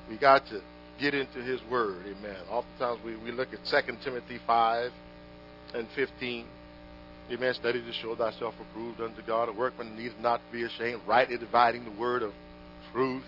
We 0.09 0.17
got 0.17 0.47
to 0.47 0.63
get 1.01 1.13
into 1.13 1.43
His 1.43 1.61
Word. 1.69 2.05
Amen. 2.07 2.37
Oftentimes 2.49 3.05
we, 3.05 3.17
we 3.17 3.33
look 3.33 3.49
at 3.53 3.65
2 3.65 3.97
Timothy 4.05 4.39
5 4.47 4.93
and 5.75 5.89
15. 5.97 6.47
Amen. 7.33 7.55
Study 7.55 7.83
to 7.83 7.93
show 7.93 8.15
thyself 8.15 8.55
approved 8.61 9.01
unto 9.01 9.23
God, 9.23 9.49
a 9.49 9.53
workman 9.53 9.97
needs 9.97 10.15
not 10.21 10.41
to 10.47 10.53
be 10.57 10.63
ashamed, 10.63 11.01
rightly 11.05 11.37
dividing 11.37 11.85
the 11.85 11.91
word 11.91 12.23
of 12.23 12.33
truth. 12.93 13.25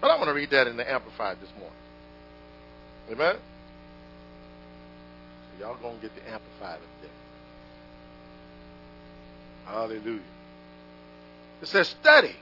But 0.00 0.10
I 0.10 0.16
want 0.16 0.28
to 0.28 0.34
read 0.34 0.50
that 0.50 0.66
in 0.66 0.76
the 0.76 0.90
Amplified 0.90 1.38
this 1.40 1.50
morning. 1.58 1.76
Amen. 3.10 3.36
So 5.58 5.64
y'all 5.64 5.76
gonna 5.82 5.98
get 6.00 6.14
the 6.14 6.30
Amplified 6.30 6.76
up 6.76 7.02
there. 7.02 7.10
Hallelujah. 9.66 10.20
It 11.60 11.68
says, 11.68 11.88
study 11.88 12.36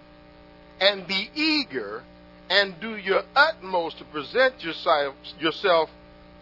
and 0.81 1.07
be 1.07 1.31
eager 1.35 2.03
and 2.51 2.79
do 2.81 2.97
your 2.97 3.23
utmost 3.35 3.99
to 3.99 4.05
present 4.05 4.63
yourself, 4.63 5.15
yourself 5.41 5.91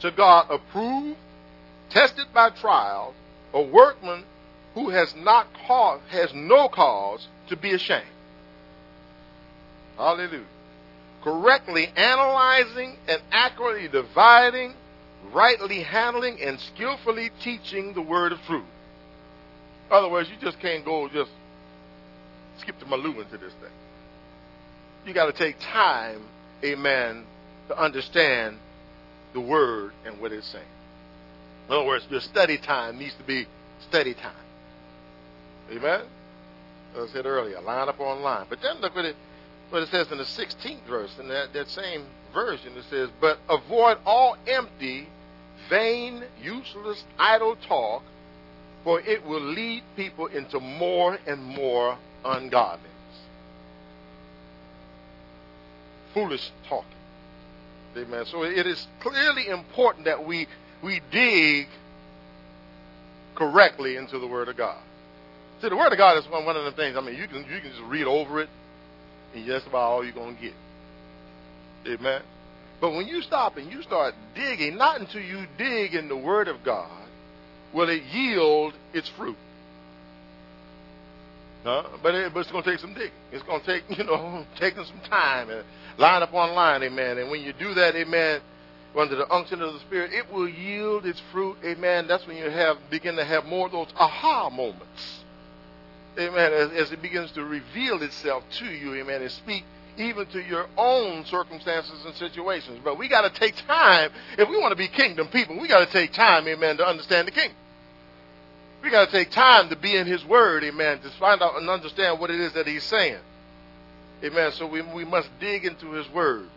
to 0.01 0.11
God 0.11 0.47
approved, 0.51 1.17
tested 1.91 2.27
by 2.35 2.51
trial, 2.51 3.15
a 3.53 3.63
workman 3.63 4.25
who 4.75 4.91
has 4.91 5.15
not 5.15 5.47
cause, 5.67 6.01
has 6.09 6.35
no 6.35 6.69
cause 6.69 7.29
to 7.49 7.57
be 7.57 7.73
ashamed. 7.73 8.05
Hallelujah. 9.97 10.45
Correctly 11.25 11.89
analyzing 11.97 12.97
and 13.09 13.21
accurately 13.33 13.89
dividing, 13.89 14.75
rightly 15.33 15.83
handling, 15.83 16.39
and 16.43 16.61
skillfully 16.61 17.31
teaching 17.43 17.95
the 17.95 18.03
word 18.03 18.33
of 18.33 18.39
truth. 18.43 18.63
In 19.91 19.97
other 19.97 20.11
words, 20.11 20.29
you 20.29 20.37
just 20.41 20.61
can't 20.61 20.85
go 20.85 21.09
just 21.09 21.31
skip 22.59 22.79
the 22.79 22.85
Malou 22.85 23.23
into 23.23 23.39
this 23.39 23.53
thing. 23.55 23.73
You 25.07 25.15
got 25.15 25.27
to 25.27 25.33
take 25.33 25.59
time, 25.61 26.23
amen, 26.63 27.25
to 27.69 27.79
understand 27.79 28.59
the 29.33 29.41
word 29.41 29.93
and 30.05 30.21
what 30.21 30.31
it's 30.31 30.47
saying. 30.47 30.65
In 31.69 31.75
other 31.75 31.87
words, 31.87 32.07
your 32.11 32.21
study 32.21 32.59
time 32.59 32.99
needs 32.99 33.15
to 33.15 33.23
be 33.23 33.47
study 33.89 34.15
time. 34.15 34.33
Amen? 35.71 36.03
As 36.97 37.11
I 37.11 37.13
said 37.13 37.27
earlier, 37.27 37.61
line 37.61 37.89
up 37.89 37.99
on 38.01 38.23
line. 38.23 38.47
But 38.49 38.61
then 38.63 38.81
look 38.81 38.95
what 38.95 39.07
it, 39.07 39.17
what 39.75 39.83
it 39.83 39.89
says 39.91 40.11
in 40.13 40.19
the 40.19 40.25
16th 40.25 40.87
verse, 40.89 41.11
in 41.19 41.29
that, 41.29 41.53
that 41.53 41.69
same 41.69 42.07
version. 42.33 42.73
It 42.77 42.85
says, 42.89 43.11
But 43.21 43.39
avoid 43.51 43.99
all 44.07 44.37
empty, 44.47 45.09
vain, 45.69 46.23
useless, 46.41 47.03
idle 47.19 47.57
talk, 47.57 48.05
for 48.85 49.01
it 49.01 49.27
will 49.27 49.43
lead 49.43 49.83
people 49.97 50.27
into 50.27 50.61
more 50.61 51.19
and 51.27 51.43
more 51.43 51.99
ungodliness. 52.25 52.89
Foolish 56.15 56.53
talking. 56.69 56.91
Amen. 57.97 58.25
So 58.27 58.45
it 58.45 58.67
is 58.67 58.87
clearly 59.01 59.49
important 59.49 60.05
that 60.05 60.25
we 60.25 60.47
we 60.83 61.01
dig 61.11 61.69
correctly 63.35 63.97
into 63.97 64.19
the 64.19 64.27
Word 64.27 64.49
of 64.49 64.57
God. 64.57 64.81
See, 65.61 65.69
the 65.69 65.77
Word 65.77 65.93
of 65.93 65.99
God 65.99 66.19
is 66.19 66.29
one, 66.29 66.45
one 66.45 66.57
of 66.57 66.65
the 66.65 66.73
things. 66.73 66.97
I 66.97 67.01
mean, 67.01 67.17
you 67.17 67.27
can 67.27 67.39
you 67.39 67.61
can 67.61 67.71
just 67.71 67.83
read 67.83 68.07
over 68.07 68.41
it, 68.41 68.49
and 69.35 69.51
that's 69.51 69.67
about 69.67 69.91
all 69.91 70.05
you're 70.05 70.15
gonna 70.15 70.37
get. 70.41 70.55
Amen. 71.87 72.23
But 72.81 72.93
when 72.93 73.07
you 73.07 73.23
stop 73.23 73.57
and 73.57 73.71
you 73.71 73.83
start 73.83 74.15
digging, 74.35 74.77
not 74.77 75.01
until 75.01 75.21
you 75.21 75.47
dig 75.57 75.95
in 75.95 76.09
the 76.09 76.17
Word 76.17 76.49
of 76.49 76.63
God 76.65 76.91
will 77.73 77.89
it 77.89 78.03
yield 78.05 78.75
its 78.93 79.09
fruit. 79.17 79.37
Huh? 81.65 81.85
But, 82.03 82.15
it, 82.15 82.35
but 82.35 82.41
it's 82.41 82.53
going 82.53 82.63
to 82.63 82.71
take 82.71 82.79
some 82.79 82.95
digging. 82.95 83.11
It's 83.33 83.43
going 83.43 83.61
to 83.63 83.67
take, 83.67 83.85
you 83.99 84.05
know, 84.05 84.45
taking 84.59 84.85
some 84.85 85.01
time 85.09 85.51
and 85.51 85.65
line 85.99 86.23
up 86.23 86.33
on 86.35 86.55
line, 86.55 86.83
amen. 86.83 87.19
And 87.19 87.31
when 87.31 87.41
you 87.41 87.53
do 87.53 87.75
that, 87.75 87.97
amen, 87.97 88.41
under 88.97 89.17
the 89.17 89.29
unction 89.33 89.61
of 89.63 89.73
the 89.73 89.81
Spirit, 89.81 90.13
it 90.13 90.31
will 90.33 90.49
yield 90.49 91.07
its 91.07 91.21
fruit, 91.33 91.57
amen. 91.65 92.07
That's 92.07 92.27
when 92.27 92.37
you 92.37 92.51
have 92.51 92.77
begin 92.91 93.17
to 93.17 93.25
have 93.25 93.45
more 93.45 93.67
of 93.67 93.73
those 93.73 93.89
aha 93.97 94.51
moments 94.51 95.24
amen, 96.19 96.53
as, 96.53 96.71
as 96.73 96.93
it 96.93 97.03
begins 97.03 97.33
to 97.33 97.45
reveal 97.45 98.03
itself 98.03 98.45
to 98.59 98.67
you, 98.67 98.95
amen, 98.95 99.23
and 99.23 99.31
speak 99.31 99.65
even 99.97 100.27
to 100.27 100.43
your 100.43 100.67
own 100.77 101.25
circumstances 101.27 102.05
and 102.05 102.15
situations. 102.17 102.81
But 102.83 102.99
we 102.99 103.09
got 103.09 103.23
to 103.23 103.41
take 103.41 103.55
time. 103.67 104.11
If 104.39 104.49
we 104.49 104.59
want 104.59 104.73
to 104.73 104.77
be 104.77 104.89
kingdom 104.89 105.29
people, 105.29 105.59
we 105.61 105.69
got 105.69 105.87
to 105.87 105.93
take 105.93 106.13
time, 106.13 106.49
amen, 106.49 106.79
to 106.79 106.87
understand 106.87 107.29
the 107.29 107.33
kingdom. 107.33 107.57
We 108.83 108.91
got 108.91 109.07
to 109.07 109.13
take 109.13 109.31
time 109.31 109.71
to 109.71 109.77
be 109.77 109.97
in 109.97 110.07
His 110.07 110.25
Word, 110.25 110.63
amen, 110.65 111.01
to 111.01 111.11
find 111.19 111.43
out 111.43 111.57
and 111.57 111.71
understand 111.71 112.21
what 112.21 112.31
it 112.31 112.41
is 112.41 112.53
that 112.53 112.67
He's 112.67 112.85
saying. 112.85 113.21
Amen. 114.23 114.53
So 114.53 114.67
we, 114.67 114.83
we 114.83 115.05
must 115.05 115.29
dig 115.41 115.65
into 115.65 115.93
His 115.93 116.09
Word. 116.11 116.49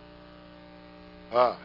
Ah. 1.33 1.57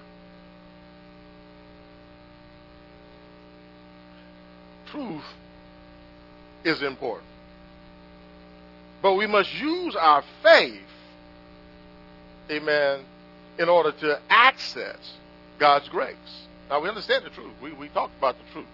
Truth 4.90 5.24
is 6.64 6.82
important. 6.82 7.31
But 9.02 9.14
we 9.14 9.26
must 9.26 9.52
use 9.54 9.96
our 9.96 10.22
faith, 10.42 10.80
amen, 12.48 13.00
in 13.58 13.68
order 13.68 13.90
to 13.90 14.20
access 14.30 15.14
God's 15.58 15.88
grace. 15.88 16.16
Now, 16.70 16.80
we 16.80 16.88
understand 16.88 17.24
the 17.24 17.30
truth. 17.30 17.52
We, 17.60 17.72
we 17.72 17.88
talked 17.88 18.16
about 18.16 18.36
the 18.38 18.52
truth. 18.52 18.66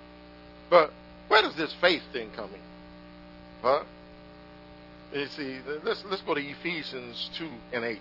But 0.69 0.93
where 1.29 1.41
does 1.41 1.57
this 1.57 1.75
faith 1.81 2.03
thing 2.13 2.31
come 2.37 2.51
in? 2.51 2.61
Huh? 3.63 3.83
You 5.15 5.27
see, 5.27 5.59
let's, 5.83 6.05
let's 6.05 6.23
go 6.23 6.35
to 6.35 6.41
Ephesians 6.41 7.31
2 7.39 7.49
and 7.73 7.85
8. 7.85 7.99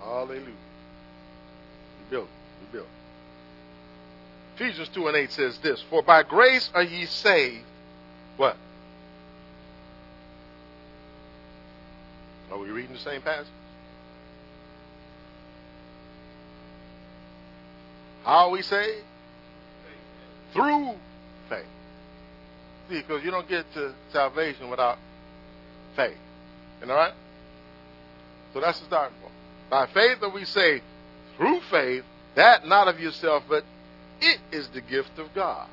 Hallelujah. 0.00 0.44
We 0.44 2.10
built. 2.10 2.28
We 2.60 2.78
built. 2.78 2.88
Ephesians 4.56 4.88
2 4.90 5.08
and 5.08 5.16
8 5.16 5.32
says 5.32 5.58
this 5.58 5.82
For 5.88 6.02
by 6.02 6.22
grace 6.22 6.70
are 6.74 6.82
ye 6.82 7.06
saved. 7.06 7.64
What? 8.36 8.56
Are 12.50 12.58
we 12.58 12.70
reading 12.70 12.92
the 12.92 12.98
same 12.98 13.22
passage? 13.22 13.46
How 18.24 18.50
we 18.50 18.62
saved? 18.62 19.04
Through 20.52 20.94
faith. 21.48 21.64
See, 22.88 23.00
because 23.00 23.24
you 23.24 23.30
don't 23.30 23.48
get 23.48 23.72
to 23.74 23.94
salvation 24.12 24.68
without 24.68 24.98
faith. 25.96 26.16
You 26.80 26.86
know 26.88 26.94
right? 26.94 27.14
So 28.52 28.60
that's 28.60 28.78
the 28.80 28.86
starting 28.86 29.16
point. 29.20 29.32
By 29.70 29.86
faith 29.86 30.22
are 30.22 30.28
we 30.28 30.44
saved 30.44 30.84
through 31.36 31.60
faith, 31.70 32.04
that 32.34 32.66
not 32.66 32.88
of 32.88 33.00
yourself, 33.00 33.44
but 33.48 33.64
it 34.22 34.38
is 34.50 34.68
the 34.68 34.80
gift 34.80 35.18
of 35.18 35.34
God. 35.34 35.68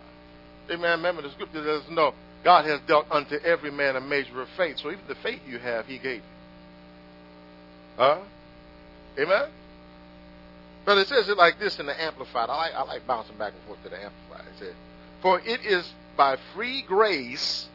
Amen. 0.70 0.98
Remember 0.98 1.22
the 1.22 1.32
scripture 1.32 1.64
says, 1.64 1.90
no, 1.90 2.14
God 2.44 2.66
has 2.66 2.80
dealt 2.88 3.08
unto 3.12 3.36
every 3.36 3.72
man 3.72 3.96
a 3.96 4.02
measure 4.02 4.42
of 4.42 4.50
faith. 4.58 4.80
So 4.80 4.92
even 4.92 5.04
the 5.08 5.16
faith 5.16 5.42
you 5.48 5.60
have, 5.60 5.86
he 5.86 5.98
gave 5.98 6.18
you. 6.18 6.22
Huh? 7.98 8.20
Amen? 9.18 9.50
But 10.86 10.98
it 10.98 11.08
says 11.08 11.28
it 11.30 11.38
like 11.38 11.60
this 11.60 11.80
in 11.80 11.86
the 11.86 12.02
Amplified. 12.02 12.50
I 12.50 12.56
like, 12.56 12.74
I 12.74 12.84
like 12.84 13.08
bouncing 13.08 13.38
back 13.38 13.54
and 13.54 13.62
forth 13.64 13.84
to 13.84 13.90
the 13.90 14.04
Amplified. 14.04 14.48
It 14.56 14.60
says, 14.60 14.74
For 15.22 15.40
it 15.40 15.66
is 15.66 15.92
by 16.16 16.38
free 16.54 16.82
grace, 16.82 17.68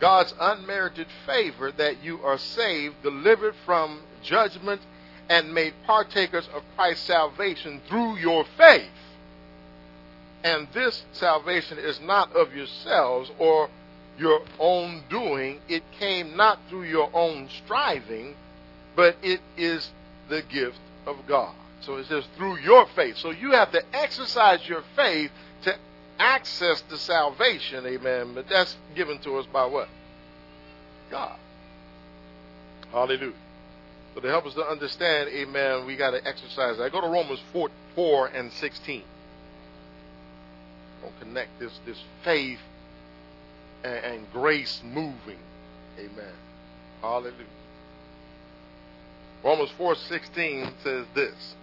God's 0.00 0.34
unmerited 0.40 1.06
favor, 1.26 1.70
that 1.72 2.02
you 2.02 2.20
are 2.22 2.38
saved, 2.38 3.02
delivered 3.02 3.54
from 3.66 4.00
judgment, 4.22 4.80
and 5.28 5.52
made 5.52 5.74
partakers 5.86 6.48
of 6.54 6.62
Christ's 6.76 7.06
salvation 7.06 7.82
through 7.88 8.16
your 8.16 8.44
faith. 8.56 8.88
And 10.44 10.68
this 10.72 11.04
salvation 11.12 11.78
is 11.78 12.00
not 12.00 12.34
of 12.34 12.54
yourselves 12.54 13.30
or 13.38 13.68
your 14.18 14.40
own 14.58 15.02
doing. 15.08 15.60
It 15.68 15.82
came 15.98 16.36
not 16.36 16.58
through 16.68 16.84
your 16.84 17.10
own 17.12 17.48
striving, 17.64 18.36
but 18.94 19.16
it 19.22 19.40
is 19.56 19.90
the 20.28 20.42
gift 20.42 20.78
of 21.06 21.16
God. 21.26 21.54
So 21.80 21.96
it 21.96 22.06
says 22.06 22.24
through 22.36 22.58
your 22.58 22.86
faith. 22.94 23.16
So 23.18 23.30
you 23.30 23.52
have 23.52 23.72
to 23.72 23.82
exercise 23.92 24.66
your 24.68 24.82
faith 24.96 25.30
to 25.62 25.76
access 26.18 26.80
the 26.82 26.98
salvation, 26.98 27.86
amen. 27.86 28.34
But 28.34 28.48
that's 28.48 28.76
given 28.94 29.18
to 29.20 29.38
us 29.38 29.46
by 29.46 29.66
what? 29.66 29.88
God. 31.10 31.38
Hallelujah. 32.92 33.32
So 34.14 34.20
to 34.20 34.28
help 34.28 34.46
us 34.46 34.54
to 34.54 34.66
understand, 34.66 35.30
amen, 35.30 35.86
we 35.86 35.96
got 35.96 36.10
to 36.10 36.26
exercise 36.26 36.78
that. 36.78 36.90
Go 36.92 37.00
to 37.00 37.06
Romans 37.06 37.40
4, 37.52 37.68
4 37.94 38.26
and 38.28 38.52
16. 38.52 39.02
We'll 41.02 41.12
connect 41.20 41.58
this, 41.58 41.72
this 41.86 42.02
faith 42.24 42.60
and, 43.84 44.04
and 44.04 44.32
grace 44.32 44.80
moving. 44.84 45.38
Amen. 45.98 46.34
Hallelujah. 47.00 47.34
Romans 49.44 49.70
4:16 49.78 50.72
says 50.82 51.06
this. 51.14 51.54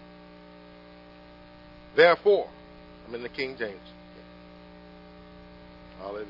Therefore, 1.96 2.50
I'm 3.08 3.16
in 3.16 3.24
the 3.24 3.30
King 3.30 3.56
James. 3.58 3.80
Hallelujah. 6.00 6.28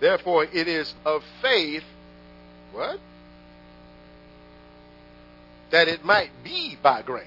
Therefore, 0.00 0.44
it 0.44 0.68
is 0.68 0.94
of 1.04 1.22
faith, 1.40 1.84
what? 2.72 2.98
That 5.70 5.88
it 5.88 6.04
might 6.04 6.30
be 6.44 6.76
by 6.82 7.02
grace. 7.02 7.24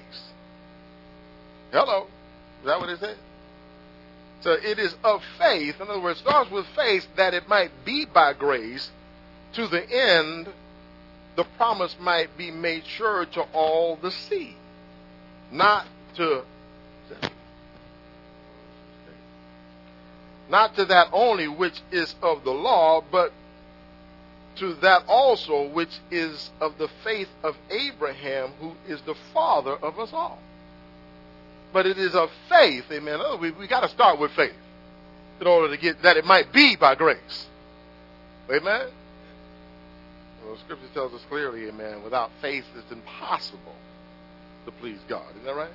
Hello. 1.72 2.06
Is 2.60 2.66
that 2.66 2.80
what 2.80 2.88
it 2.88 3.00
says? 3.00 3.16
So 4.40 4.52
it 4.52 4.78
is 4.78 4.94
of 5.04 5.22
faith, 5.38 5.80
in 5.80 5.88
other 5.88 6.00
words, 6.00 6.20
starts 6.20 6.50
with 6.50 6.66
faith 6.68 7.06
that 7.16 7.34
it 7.34 7.48
might 7.48 7.84
be 7.84 8.06
by 8.06 8.32
grace 8.32 8.90
to 9.52 9.66
the 9.66 9.88
end 9.90 10.48
the 11.36 11.44
promise 11.56 11.96
might 12.00 12.36
be 12.36 12.50
made 12.50 12.84
sure 12.86 13.24
to 13.24 13.42
all 13.52 13.96
the 13.96 14.10
seed. 14.10 14.56
Not 15.50 15.86
to 16.16 16.42
not 20.50 20.74
to 20.76 20.84
that 20.86 21.08
only 21.12 21.46
which 21.46 21.80
is 21.92 22.14
of 22.22 22.42
the 22.44 22.50
law, 22.50 23.02
but 23.10 23.32
to 24.56 24.74
that 24.74 25.04
also 25.06 25.68
which 25.68 26.00
is 26.10 26.50
of 26.60 26.76
the 26.76 26.88
faith 27.04 27.28
of 27.42 27.56
Abraham, 27.70 28.50
who 28.60 28.72
is 28.88 29.00
the 29.02 29.14
father 29.32 29.76
of 29.76 29.98
us 30.00 30.12
all. 30.12 30.38
But 31.72 31.86
it 31.86 31.98
is 31.98 32.14
of 32.14 32.30
faith, 32.48 32.84
amen. 32.90 33.20
Oh, 33.20 33.38
we 33.40 33.52
we 33.52 33.68
got 33.68 33.80
to 33.80 33.88
start 33.88 34.18
with 34.18 34.32
faith 34.32 34.54
in 35.40 35.46
order 35.46 35.74
to 35.74 35.80
get 35.80 36.02
that 36.02 36.16
it 36.16 36.24
might 36.24 36.52
be 36.52 36.76
by 36.76 36.94
grace. 36.94 37.46
Amen. 38.50 38.88
Well, 40.44 40.58
Scripture 40.64 40.88
tells 40.94 41.12
us 41.12 41.20
clearly, 41.28 41.68
amen, 41.68 42.02
without 42.02 42.30
faith 42.40 42.64
it's 42.76 42.90
impossible 42.90 43.74
to 44.66 44.72
please 44.72 44.98
God. 45.08 45.30
Isn't 45.30 45.44
that 45.44 45.54
right? 45.54 45.70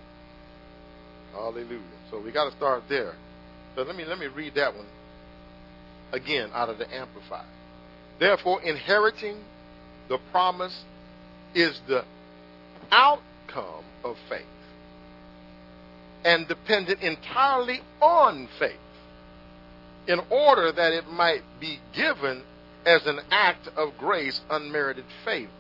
Hallelujah. 1.34 1.80
So 2.12 2.20
we 2.20 2.32
got 2.32 2.50
to 2.50 2.58
start 2.58 2.84
there. 2.90 3.14
So 3.76 3.84
let 3.84 3.96
me 3.96 4.06
let 4.06 4.20
me 4.20 4.28
read 4.28 4.56
that 4.56 4.76
one 4.76 4.88
again 6.12 6.50
out 6.54 6.70
of 6.70 6.78
the 6.78 6.94
Amplified. 6.94 7.48
Therefore, 8.20 8.62
inheriting 8.62 9.38
the 10.08 10.18
promise 10.32 10.84
is 11.54 11.80
the 11.88 12.04
outcome 12.92 13.84
of 14.04 14.18
faith 14.30 14.46
and 16.26 16.48
dependent 16.48 17.02
entirely 17.02 17.82
on 18.02 18.50
faith 18.58 18.74
in 20.08 20.20
order 20.32 20.72
that 20.72 20.92
it 20.92 21.08
might 21.08 21.44
be 21.60 21.80
given 21.94 22.42
as 22.86 23.06
an 23.06 23.20
act 23.32 23.68
of 23.78 23.98
grace, 23.98 24.42
unmerited 24.50 25.06
favor, 25.24 25.52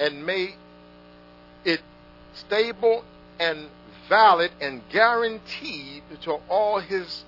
and 0.00 0.24
make 0.24 0.56
it 1.64 1.80
stable 2.34 3.04
and 3.38 3.68
valid 4.08 4.50
and 4.60 4.82
guaranteed 4.90 6.02
to 6.22 6.32
all 6.48 6.80
his 6.80 7.24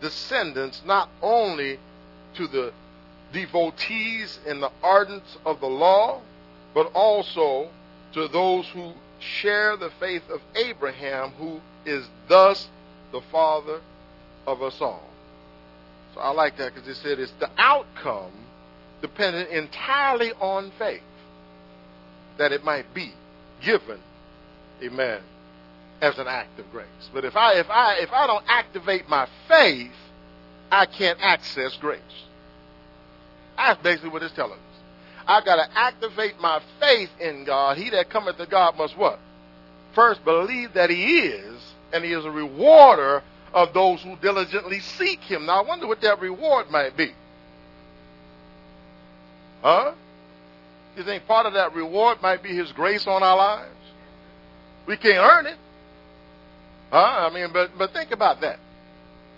descendants, 0.00 0.82
not 0.86 1.08
only 1.20 1.78
to 2.34 2.46
the 2.46 2.72
devotees 3.32 4.38
and 4.46 4.62
the 4.62 4.70
ardents 4.82 5.36
of 5.44 5.60
the 5.60 5.66
law, 5.66 6.20
but 6.72 6.90
also 6.94 7.68
to 8.12 8.28
those 8.28 8.66
who 8.68 8.92
share 9.18 9.76
the 9.76 9.90
faith 10.00 10.28
of 10.30 10.40
Abraham, 10.54 11.30
who 11.32 11.60
is 11.84 12.06
thus 12.28 12.68
the 13.12 13.20
father 13.32 13.80
of 14.46 14.62
us 14.62 14.80
all. 14.80 15.08
So 16.14 16.20
I 16.20 16.30
like 16.30 16.56
that 16.58 16.74
because 16.74 16.88
it 16.88 16.96
said 16.96 17.18
it's 17.18 17.32
the 17.40 17.50
outcome 17.58 18.32
dependent 19.00 19.50
entirely 19.50 20.32
on 20.32 20.72
faith 20.78 21.02
that 22.38 22.52
it 22.52 22.64
might 22.64 22.92
be 22.94 23.12
given, 23.62 24.00
amen, 24.82 25.20
as 26.00 26.18
an 26.18 26.26
act 26.26 26.58
of 26.58 26.70
grace. 26.70 26.86
But 27.12 27.24
if 27.24 27.36
I 27.36 27.54
if 27.54 27.68
I 27.70 27.96
if 28.00 28.12
I 28.12 28.26
don't 28.26 28.44
activate 28.48 29.08
my 29.08 29.28
faith, 29.48 29.92
I 30.70 30.86
can't 30.86 31.18
access 31.20 31.76
grace. 31.76 32.00
That's 33.56 33.82
basically 33.82 34.10
what 34.10 34.22
it's 34.22 34.34
telling 34.34 34.54
us. 34.54 34.58
I 35.26 35.42
gotta 35.44 35.68
activate 35.74 36.40
my 36.40 36.60
faith 36.80 37.10
in 37.20 37.44
God. 37.44 37.76
He 37.76 37.90
that 37.90 38.10
cometh 38.10 38.38
to 38.38 38.46
God 38.46 38.76
must 38.76 38.96
what? 38.96 39.18
First 39.94 40.24
believe 40.24 40.74
that 40.74 40.90
he 40.90 41.18
is, 41.18 41.69
and 41.92 42.04
he 42.04 42.12
is 42.12 42.24
a 42.24 42.30
rewarder 42.30 43.22
of 43.52 43.72
those 43.74 44.02
who 44.02 44.16
diligently 44.16 44.80
seek 44.80 45.20
him. 45.20 45.46
Now 45.46 45.62
I 45.62 45.66
wonder 45.66 45.86
what 45.86 46.00
that 46.02 46.20
reward 46.20 46.70
might 46.70 46.96
be. 46.96 47.12
Huh? 49.62 49.92
You 50.96 51.04
think 51.04 51.26
part 51.26 51.46
of 51.46 51.54
that 51.54 51.74
reward 51.74 52.22
might 52.22 52.42
be 52.42 52.54
his 52.54 52.72
grace 52.72 53.06
on 53.06 53.22
our 53.22 53.36
lives? 53.36 53.74
We 54.86 54.96
can't 54.96 55.18
earn 55.18 55.46
it. 55.46 55.56
Huh? 56.90 57.28
I 57.30 57.34
mean, 57.34 57.52
but 57.52 57.70
but 57.78 57.92
think 57.92 58.10
about 58.10 58.40
that. 58.40 58.58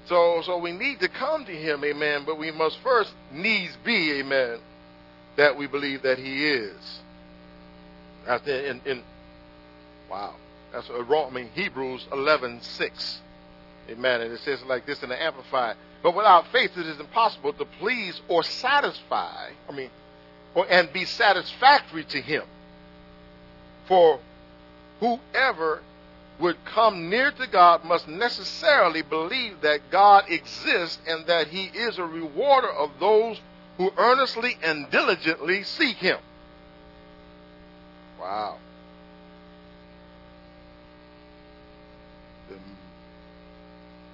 So 0.07 0.43
so 0.45 0.59
we 0.59 0.73
need 0.73 1.01
to 1.01 1.09
come 1.09 1.45
to 1.45 1.53
him, 1.53 1.85
amen, 1.85 2.25
but 2.27 2.39
we 2.39 2.51
must 2.51 2.79
first 2.79 3.13
needs 3.33 3.77
be, 3.85 4.21
amen, 4.21 4.59
that 5.37 5.57
we 5.57 5.67
believe 5.67 6.03
that 6.03 6.19
he 6.19 6.49
is. 6.49 7.01
In, 8.47 8.81
in 8.85 9.03
wow. 10.11 10.35
That's 10.73 10.89
what 10.89 11.09
wrong 11.09 11.31
I 11.31 11.35
mean 11.35 11.51
Hebrews 11.55 12.07
eleven 12.13 12.61
six. 12.63 13.21
Amen. 13.91 14.21
And 14.23 14.33
it 14.33 14.41
says 14.41 14.63
like 14.65 14.87
this 14.87 15.03
in 15.03 15.09
the 15.09 15.23
Amplified. 15.23 15.77
But 16.03 16.17
without 16.17 16.49
faith 16.49 16.77
it 16.77 16.87
is 16.87 16.99
impossible 16.99 17.53
to 17.55 17.65
please 17.79 18.21
or 18.29 18.43
satisfy, 18.43 19.51
I 19.69 19.73
mean, 19.73 19.91
or 20.55 20.67
and 20.69 20.93
be 20.93 21.05
satisfactory 21.05 22.05
to 22.05 22.21
him. 22.21 22.45
For 23.87 24.21
whoever 25.01 25.83
would 26.39 26.65
come 26.65 27.09
near 27.09 27.31
to 27.31 27.47
God 27.47 27.85
must 27.85 28.09
necessarily 28.09 29.03
believe 29.03 29.61
that 29.61 29.91
God 29.91 30.25
exists 30.29 30.99
and 31.07 31.27
that 31.27 31.49
He 31.49 31.65
is 31.65 31.99
a 31.99 32.05
rewarder 32.05 32.71
of 32.71 32.91
those 32.99 33.41
who 33.79 33.93
earnestly 33.97 34.57
and 34.63 34.91
diligently 34.91 35.63
seek 35.63 35.97
Him. 35.97 36.19
Wow. 38.21 38.59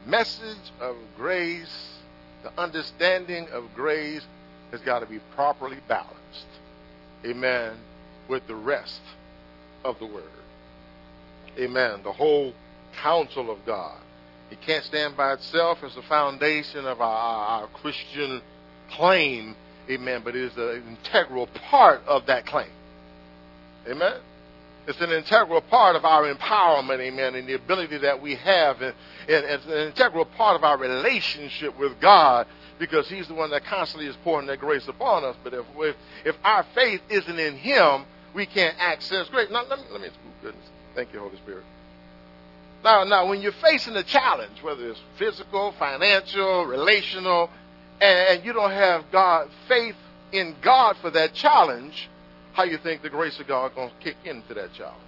Message 0.09 0.73
of 0.81 0.97
grace, 1.17 1.99
the 2.43 2.61
understanding 2.61 3.47
of 3.53 3.65
grace 3.75 4.25
has 4.71 4.81
got 4.81 5.01
to 5.01 5.07
be 5.07 5.21
properly 5.35 5.79
balanced. 5.87 6.17
Amen. 7.25 7.77
With 8.29 8.47
the 8.47 8.55
rest 8.55 9.01
of 9.85 9.99
the 9.99 10.07
Word. 10.07 10.25
Amen. 11.59 12.01
The 12.03 12.13
whole 12.13 12.53
counsel 13.03 13.51
of 13.51 13.65
God. 13.67 13.99
It 14.51 14.61
can't 14.63 14.85
stand 14.85 15.17
by 15.17 15.35
itself 15.35 15.79
as 15.83 15.95
the 15.95 16.03
foundation 16.03 16.87
of 16.87 17.01
our, 17.01 17.17
our, 17.17 17.63
our 17.63 17.67
Christian 17.69 18.41
claim. 18.91 19.55
Amen. 19.91 20.23
But 20.25 20.37
it 20.37 20.43
is 20.43 20.57
an 20.57 20.97
integral 21.05 21.49
part 21.71 22.03
of 22.07 22.27
that 22.27 22.47
claim. 22.47 22.71
Amen. 23.87 24.21
It's 24.89 25.03
an 25.03 25.13
integral 25.13 25.61
part 25.61 25.97
of 25.97 26.07
our 26.07 26.33
empowerment, 26.33 26.99
amen, 26.99 27.35
and 27.35 27.47
the 27.47 27.53
ability 27.53 27.99
that 27.99 28.23
we 28.23 28.37
have, 28.37 28.81
and, 28.81 28.95
and 29.29 29.45
it's 29.45 29.67
an 29.67 29.87
integral 29.89 30.25
part 30.25 30.57
of 30.57 30.65
our 30.65 30.79
relationship 30.79 31.79
with 31.79 32.01
God 32.01 32.47
because 32.79 33.07
He's 33.07 33.29
the 33.29 33.35
one 33.35 33.51
that 33.51 33.67
constantly 33.67 34.09
is 34.09 34.17
pouring 34.25 34.47
that 34.47 34.61
grace 34.61 34.89
upon 34.89 35.25
us. 35.25 35.37
But 35.45 35.53
if 35.53 35.67
if, 35.77 35.97
if 36.25 36.37
our 36.43 36.65
faith 36.75 37.03
isn't 37.11 37.39
in 37.39 37.57
Him, 37.57 38.07
we 38.33 38.47
can't 38.47 38.75
access 38.79 39.29
grace. 39.29 39.51
Now, 39.51 39.65
let 39.69 39.79
me, 39.79 39.85
let 39.91 40.01
me, 40.01 40.09
oh, 40.09 40.31
goodness. 40.43 40.67
Thank 40.95 41.13
you, 41.13 41.21
Holy 41.21 41.37
Spirit. 41.37 41.65
Now, 42.83 43.05
now, 43.05 43.29
when 43.29 43.43
you're 43.43 43.53
facing 43.53 43.95
a 43.95 44.03
challenge, 44.03 44.63
whether 44.63 44.89
it's 44.89 45.01
physical, 45.19 45.73
financial, 45.79 46.65
relational, 46.65 47.51
and 48.01 48.43
you 48.43 48.55
don't 48.55 48.71
have 48.71 49.05
God 49.13 49.51
faith 49.67 49.97
in 50.33 50.57
God 50.63 50.97
for 51.03 51.11
that 51.11 51.35
challenge, 51.35 52.09
how 52.59 52.65
you 52.65 52.77
think 52.79 53.03
the 53.03 53.09
grace 53.09 53.39
of 53.39 53.47
God 53.47 53.73
going 53.77 53.89
to 53.89 53.95
kick 54.05 54.17
into 54.25 54.53
that 54.55 54.73
challenge? 54.73 54.99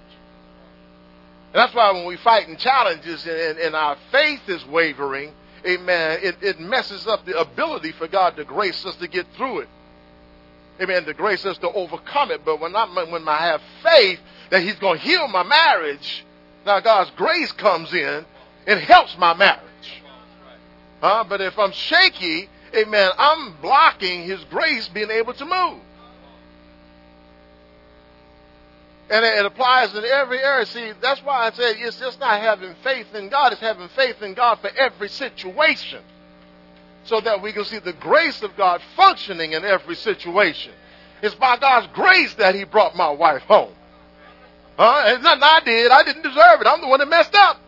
And 1.53 1.59
that's 1.61 1.75
why 1.75 1.91
when 1.91 2.07
we 2.07 2.17
fight 2.19 2.49
in 2.49 2.57
challenges 2.57 3.27
and, 3.27 3.59
and 3.59 3.75
our 3.75 3.97
faith 4.13 4.49
is 4.49 4.65
wavering, 4.67 5.33
amen, 5.67 6.21
it, 6.23 6.37
it 6.43 6.61
messes 6.61 7.09
up 7.09 7.27
the 7.27 7.37
ability 7.37 7.91
for 7.91 8.07
God 8.07 8.37
to 8.37 8.45
grace 8.45 8.87
us 8.87 8.95
to 8.97 9.09
get 9.09 9.27
through 9.37 9.63
it. 9.63 9.69
Amen, 10.81 11.05
to 11.07 11.13
grace 11.13 11.45
us 11.45 11.59
to 11.59 11.73
overcome 11.73 12.31
it. 12.31 12.45
But 12.45 12.61
when 12.61 12.77
I, 12.77 12.87
when 13.11 13.27
I 13.27 13.39
have 13.39 13.61
faith 13.83 14.21
that 14.51 14.63
He's 14.63 14.77
going 14.77 15.01
to 15.01 15.05
heal 15.05 15.27
my 15.27 15.43
marriage, 15.43 16.25
now 16.65 16.79
God's 16.79 17.11
grace 17.17 17.51
comes 17.51 17.93
in 17.93 18.25
and 18.69 18.79
helps 18.79 19.19
my 19.19 19.35
marriage. 19.35 19.65
Huh? 21.01 21.25
But 21.29 21.41
if 21.41 21.59
I'm 21.59 21.73
shaky, 21.73 22.49
amen, 22.77 23.11
I'm 23.19 23.57
blocking 23.61 24.23
His 24.23 24.45
grace 24.45 24.87
being 24.87 25.11
able 25.11 25.35
to 25.35 25.45
move. 25.45 25.81
And 29.11 29.25
it 29.25 29.45
applies 29.45 29.93
in 29.95 30.05
every 30.05 30.39
area. 30.39 30.65
See, 30.67 30.93
that's 31.03 31.21
why 31.25 31.49
I 31.49 31.51
said 31.51 31.75
it's 31.79 31.99
just 31.99 32.21
not 32.21 32.41
having 32.41 32.75
faith 32.85 33.13
in 33.13 33.29
God, 33.29 33.53
it's 33.53 33.61
having 33.61 33.89
faith 33.89 34.23
in 34.23 34.35
God 34.35 34.61
for 34.61 34.71
every 34.71 35.09
situation. 35.09 36.03
So 37.05 37.21
that 37.21 37.43
we 37.43 37.53
can 37.53 37.65
see 37.65 37.81
the 37.81 37.95
grace 37.95 38.43
of 38.43 38.57
God 38.57 38.81
functioning 38.95 39.53
in 39.53 39.65
every 39.65 39.97
situation. 39.97 40.73
It's 41.23 41.35
by 41.35 41.57
God's 41.57 41.89
grace 41.93 42.35
that 42.35 42.55
He 42.55 42.65
brought 42.65 42.95
my 42.95 43.11
wife 43.11 43.43
home. 43.43 43.75
Huh? 44.79 45.03
It's 45.07 45.25
nothing 45.25 45.43
I 45.43 45.61
did. 45.65 45.91
I 45.91 46.05
didn't 46.05 46.23
deserve 46.23 46.61
it. 46.61 46.67
I'm 46.67 46.81
the 46.81 46.87
one 46.87 47.01
that 47.01 47.09
messed 47.09 47.35
up. 47.35 47.59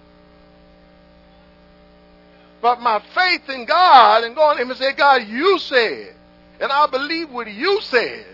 But 2.60 2.80
my 2.80 3.02
faith 3.14 3.48
in 3.48 3.64
God 3.64 4.22
and 4.22 4.36
going 4.36 4.56
to 4.56 4.62
Him 4.62 4.70
and 4.70 4.78
say, 4.78 4.92
God, 4.92 5.26
you 5.26 5.58
said, 5.58 6.14
and 6.60 6.70
I 6.70 6.86
believe 6.86 7.30
what 7.30 7.52
you 7.52 7.80
said, 7.80 8.26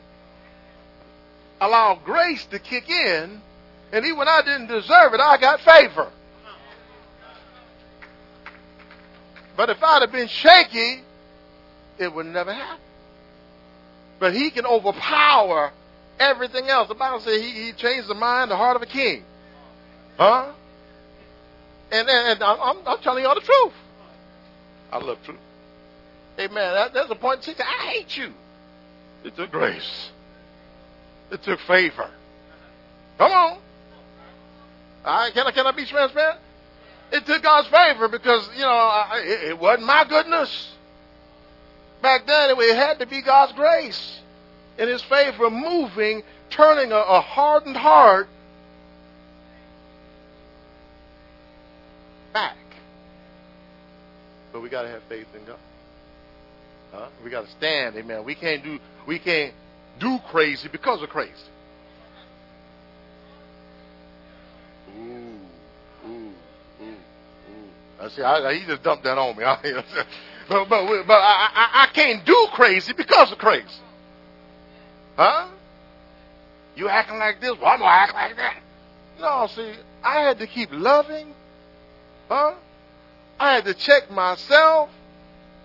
allow 1.60 2.00
grace 2.04 2.44
to 2.46 2.58
kick 2.58 2.88
in, 2.88 3.40
and 3.92 4.04
even 4.04 4.18
when 4.18 4.28
I 4.28 4.42
didn't 4.42 4.68
deserve 4.68 5.14
it, 5.14 5.20
I 5.20 5.36
got 5.38 5.60
favor. 5.60 6.10
But 9.56 9.70
if 9.70 9.82
I'd 9.82 10.02
have 10.02 10.12
been 10.12 10.28
shaky, 10.28 11.02
it 11.98 12.14
would 12.14 12.26
never 12.26 12.52
happen. 12.52 12.84
But 14.20 14.34
he 14.34 14.50
can 14.50 14.66
overpower 14.66 15.72
everything 16.18 16.68
else. 16.68 16.88
The 16.88 16.94
Bible 16.94 17.20
says 17.20 17.40
he, 17.40 17.50
he 17.50 17.72
changed 17.72 18.08
the 18.08 18.14
mind, 18.14 18.50
the 18.50 18.56
heart 18.56 18.76
of 18.76 18.82
a 18.82 18.86
king. 18.86 19.24
Huh? 20.16 20.52
And, 21.90 22.08
and, 22.08 22.28
and 22.28 22.42
I'm, 22.42 22.86
I'm 22.86 22.98
telling 23.00 23.22
you 23.22 23.28
all 23.28 23.34
the 23.34 23.40
truth. 23.40 23.72
I 24.92 24.98
love 24.98 25.18
truth. 25.24 25.38
Amen. 26.38 26.74
That, 26.74 26.94
there's 26.94 27.10
a 27.10 27.16
point 27.16 27.42
she 27.42 27.54
I 27.58 27.90
hate 27.90 28.16
you. 28.16 28.32
It's 29.24 29.38
a 29.38 29.46
grace. 29.46 30.10
It 31.30 31.42
took 31.42 31.60
favor. 31.60 32.10
Come 33.18 33.32
on. 33.32 33.58
I, 35.04 35.30
can, 35.32 35.46
I, 35.46 35.50
can 35.52 35.66
I 35.66 35.72
be 35.72 35.86
transparent? 35.86 36.38
It 37.10 37.24
took 37.26 37.42
God's 37.42 37.68
favor 37.68 38.08
because, 38.08 38.48
you 38.54 38.62
know, 38.62 38.68
I, 38.68 39.20
it, 39.24 39.50
it 39.50 39.58
wasn't 39.58 39.86
my 39.86 40.04
goodness. 40.08 40.74
Back 42.02 42.26
then, 42.26 42.50
it, 42.50 42.58
it 42.58 42.76
had 42.76 42.98
to 42.98 43.06
be 43.06 43.22
God's 43.22 43.52
grace 43.52 44.20
and 44.78 44.88
His 44.88 45.02
favor 45.04 45.50
moving, 45.50 46.22
turning 46.50 46.92
a, 46.92 46.96
a 46.96 47.20
hardened 47.20 47.76
heart 47.76 48.28
back. 52.32 52.56
But 54.52 54.60
we 54.60 54.68
got 54.68 54.82
to 54.82 54.88
have 54.88 55.02
faith 55.08 55.26
in 55.34 55.44
God. 55.44 55.58
Huh? 56.92 57.08
We 57.24 57.30
got 57.30 57.44
to 57.44 57.50
stand, 57.52 57.96
amen. 57.96 58.24
We 58.24 58.34
can't 58.34 58.62
do 58.62 58.78
we 59.06 59.18
can't 59.18 59.52
do 59.98 60.18
crazy 60.30 60.68
because 60.68 61.02
of 61.02 61.08
crazy. 61.08 61.32
Ooh, 64.98 65.38
ooh, 66.06 66.08
ooh, 66.08 66.32
ooh. 66.82 66.94
I 68.00 68.08
see. 68.08 68.22
I, 68.22 68.54
he 68.54 68.66
just 68.66 68.82
dumped 68.82 69.04
that 69.04 69.18
on 69.18 69.36
me. 69.36 69.44
but 70.48 70.68
but 70.68 71.06
but 71.06 71.12
I, 71.12 71.50
I, 71.54 71.84
I 71.84 71.86
can't 71.92 72.24
do 72.24 72.48
crazy 72.52 72.92
because 72.92 73.32
of 73.32 73.38
crazy. 73.38 73.66
Huh? 75.16 75.48
You 76.76 76.88
acting 76.88 77.18
like 77.18 77.40
this? 77.40 77.52
Well, 77.60 77.66
I'm 77.66 77.80
gonna 77.80 77.90
act 77.90 78.14
like 78.14 78.36
that. 78.36 78.62
No, 79.20 79.48
see, 79.54 79.74
I 80.02 80.20
had 80.20 80.38
to 80.38 80.46
keep 80.46 80.68
loving. 80.72 81.34
Huh? 82.28 82.54
I 83.40 83.54
had 83.54 83.64
to 83.64 83.74
check 83.74 84.10
myself. 84.10 84.90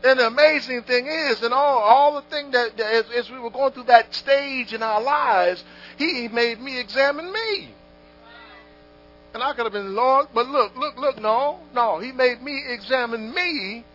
And 0.03 0.19
the 0.19 0.27
amazing 0.27 0.83
thing 0.83 1.07
is, 1.07 1.41
and 1.43 1.53
all, 1.53 1.79
all 1.79 2.15
the 2.15 2.23
thing 2.23 2.51
that, 2.51 2.77
as, 2.79 3.05
as 3.15 3.31
we 3.31 3.39
were 3.39 3.49
going 3.49 3.71
through 3.71 3.83
that 3.83 4.13
stage 4.13 4.73
in 4.73 4.83
our 4.83 5.01
lives, 5.01 5.63
he 5.97 6.27
made 6.27 6.59
me 6.59 6.77
examine 6.77 7.31
me. 7.31 7.69
And 9.33 9.41
I 9.41 9.53
could 9.53 9.63
have 9.63 9.73
been, 9.73 9.95
Lord, 9.95 10.27
but 10.33 10.47
look, 10.47 10.75
look, 10.75 10.97
look, 10.97 11.21
no, 11.21 11.59
no. 11.73 11.99
He 11.99 12.11
made 12.11 12.41
me 12.41 12.63
examine 12.67 13.33
me. 13.33 13.85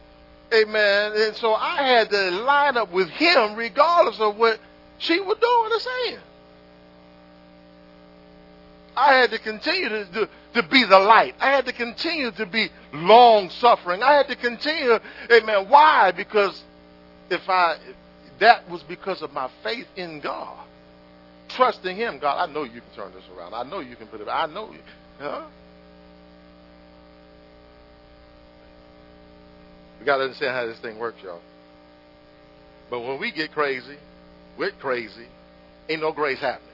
Amen. 0.52 1.12
And 1.14 1.36
so 1.36 1.54
I 1.54 1.82
had 1.82 2.10
to 2.10 2.30
line 2.30 2.76
up 2.76 2.90
with 2.90 3.08
him 3.10 3.54
regardless 3.54 4.18
of 4.18 4.36
what 4.36 4.58
she 4.96 5.20
was 5.20 5.36
doing 5.38 5.72
or 5.72 5.80
saying. 5.80 6.18
I 8.98 9.14
had 9.14 9.30
to 9.30 9.38
continue 9.38 9.88
to, 9.88 10.04
to, 10.12 10.28
to 10.54 10.68
be 10.68 10.84
the 10.84 10.98
light. 10.98 11.34
I 11.38 11.50
had 11.50 11.66
to 11.66 11.72
continue 11.72 12.32
to 12.32 12.46
be 12.46 12.68
long 12.92 13.48
suffering. 13.48 14.02
I 14.02 14.14
had 14.14 14.26
to 14.28 14.36
continue, 14.36 14.98
amen. 15.30 15.68
Why? 15.68 16.10
Because 16.10 16.60
if 17.30 17.48
I, 17.48 17.76
that 18.40 18.68
was 18.68 18.82
because 18.82 19.22
of 19.22 19.32
my 19.32 19.48
faith 19.62 19.86
in 19.96 20.20
God. 20.20 20.64
Trusting 21.48 21.96
Him. 21.96 22.18
God, 22.18 22.48
I 22.48 22.52
know 22.52 22.64
you 22.64 22.80
can 22.80 22.90
turn 22.96 23.12
this 23.12 23.22
around. 23.36 23.54
I 23.54 23.62
know 23.62 23.78
you 23.78 23.94
can 23.94 24.08
put 24.08 24.20
it, 24.20 24.28
I 24.28 24.46
know 24.46 24.70
you. 24.72 24.80
Huh? 25.18 25.46
We 30.00 30.06
got 30.06 30.18
to 30.18 30.24
understand 30.24 30.54
how 30.54 30.66
this 30.66 30.78
thing 30.78 30.98
works, 30.98 31.18
y'all. 31.22 31.40
But 32.90 33.00
when 33.00 33.20
we 33.20 33.30
get 33.30 33.52
crazy, 33.52 33.96
we're 34.56 34.72
crazy, 34.72 35.26
ain't 35.88 36.00
no 36.00 36.12
grace 36.12 36.40
happening. 36.40 36.67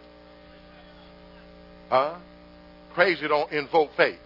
Huh? 1.95 2.17
Crazy 2.93 3.29
don't 3.29 3.53
invoke 3.53 3.91
faith. 3.97 4.19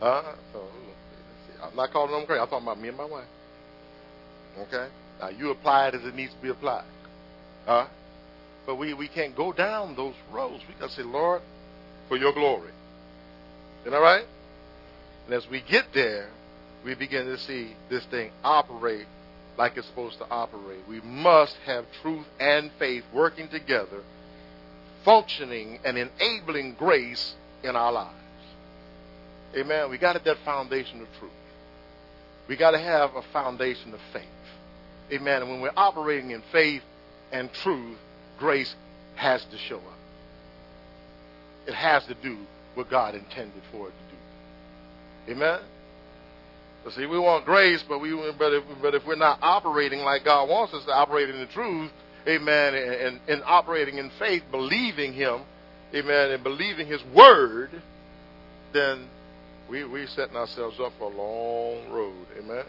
Huh? 0.00 0.22
Oh, 0.24 0.34
so, 0.54 1.62
I'm 1.62 1.76
not 1.76 1.92
calling 1.92 2.10
them 2.10 2.24
crazy. 2.24 2.40
I'm 2.40 2.48
talking 2.48 2.66
about 2.66 2.80
me 2.80 2.88
and 2.88 2.96
my 2.96 3.04
wife. 3.04 3.28
Okay? 4.60 4.88
Now, 5.20 5.28
you 5.28 5.50
apply 5.50 5.88
it 5.88 5.94
as 5.94 6.04
it 6.06 6.14
needs 6.14 6.32
to 6.32 6.40
be 6.40 6.48
applied. 6.48 6.86
Huh? 7.66 7.88
But 8.64 8.76
we, 8.76 8.94
we 8.94 9.08
can't 9.08 9.36
go 9.36 9.52
down 9.52 9.94
those 9.94 10.14
roads. 10.32 10.62
We 10.66 10.80
got 10.80 10.88
to 10.88 10.96
say, 10.96 11.02
Lord, 11.02 11.42
for 12.08 12.16
your 12.16 12.32
glory. 12.32 12.70
Isn't 13.82 13.92
that 13.92 13.98
right? 13.98 14.24
And 15.26 15.34
as 15.34 15.46
we 15.50 15.62
get 15.68 15.84
there, 15.92 16.30
we 16.82 16.94
begin 16.94 17.26
to 17.26 17.36
see 17.40 17.74
this 17.90 18.06
thing 18.06 18.30
operate 18.42 19.04
like 19.58 19.76
it's 19.76 19.86
supposed 19.88 20.16
to 20.20 20.26
operate. 20.30 20.80
We 20.88 21.02
must 21.02 21.56
have 21.66 21.84
truth 22.00 22.24
and 22.40 22.70
faith 22.78 23.04
working 23.12 23.50
together, 23.50 24.00
functioning 25.06 25.78
and 25.84 25.96
enabling 25.96 26.74
grace 26.74 27.34
in 27.62 27.76
our 27.76 27.92
lives. 27.92 28.12
Amen. 29.56 29.88
We 29.88 29.96
got 29.96 30.14
to 30.14 30.24
that 30.24 30.36
foundation 30.44 31.00
of 31.00 31.06
truth. 31.18 31.30
We 32.48 32.56
got 32.56 32.72
to 32.72 32.78
have 32.78 33.14
a 33.14 33.22
foundation 33.32 33.94
of 33.94 34.00
faith. 34.12 34.24
Amen. 35.12 35.42
And 35.42 35.50
when 35.50 35.60
we're 35.60 35.70
operating 35.76 36.32
in 36.32 36.42
faith 36.52 36.82
and 37.32 37.50
truth, 37.52 37.96
grace 38.38 38.74
has 39.14 39.44
to 39.46 39.56
show 39.56 39.76
up. 39.76 39.98
It 41.66 41.74
has 41.74 42.04
to 42.06 42.14
do 42.14 42.36
what 42.74 42.90
God 42.90 43.14
intended 43.14 43.62
for 43.70 43.88
it 43.88 43.92
to 43.92 45.32
do. 45.32 45.32
Amen. 45.32 45.60
But 46.84 46.92
see, 46.92 47.06
we 47.06 47.18
want 47.18 47.44
grace, 47.44 47.82
but 47.88 48.00
we 48.00 48.10
but 48.38 48.52
if, 48.52 48.64
but 48.82 48.94
if 48.94 49.04
we're 49.06 49.16
not 49.16 49.38
operating 49.42 50.00
like 50.00 50.24
God 50.24 50.48
wants 50.48 50.74
us 50.74 50.84
to 50.84 50.92
operate 50.92 51.30
in 51.30 51.38
the 51.38 51.46
truth, 51.46 51.90
amen, 52.28 52.74
and, 52.74 53.20
and, 53.28 53.42
operating 53.44 53.98
in 53.98 54.10
faith, 54.18 54.42
believing 54.50 55.12
Him, 55.12 55.42
amen, 55.94 56.30
and 56.32 56.42
believing 56.42 56.86
His 56.86 57.02
word, 57.14 57.70
then 58.72 59.08
we 59.68 59.84
we 59.84 60.06
setting 60.06 60.36
ourselves 60.36 60.78
up 60.80 60.92
for 60.98 61.10
a 61.10 61.16
long 61.16 61.90
road, 61.90 62.26
amen. 62.38 62.64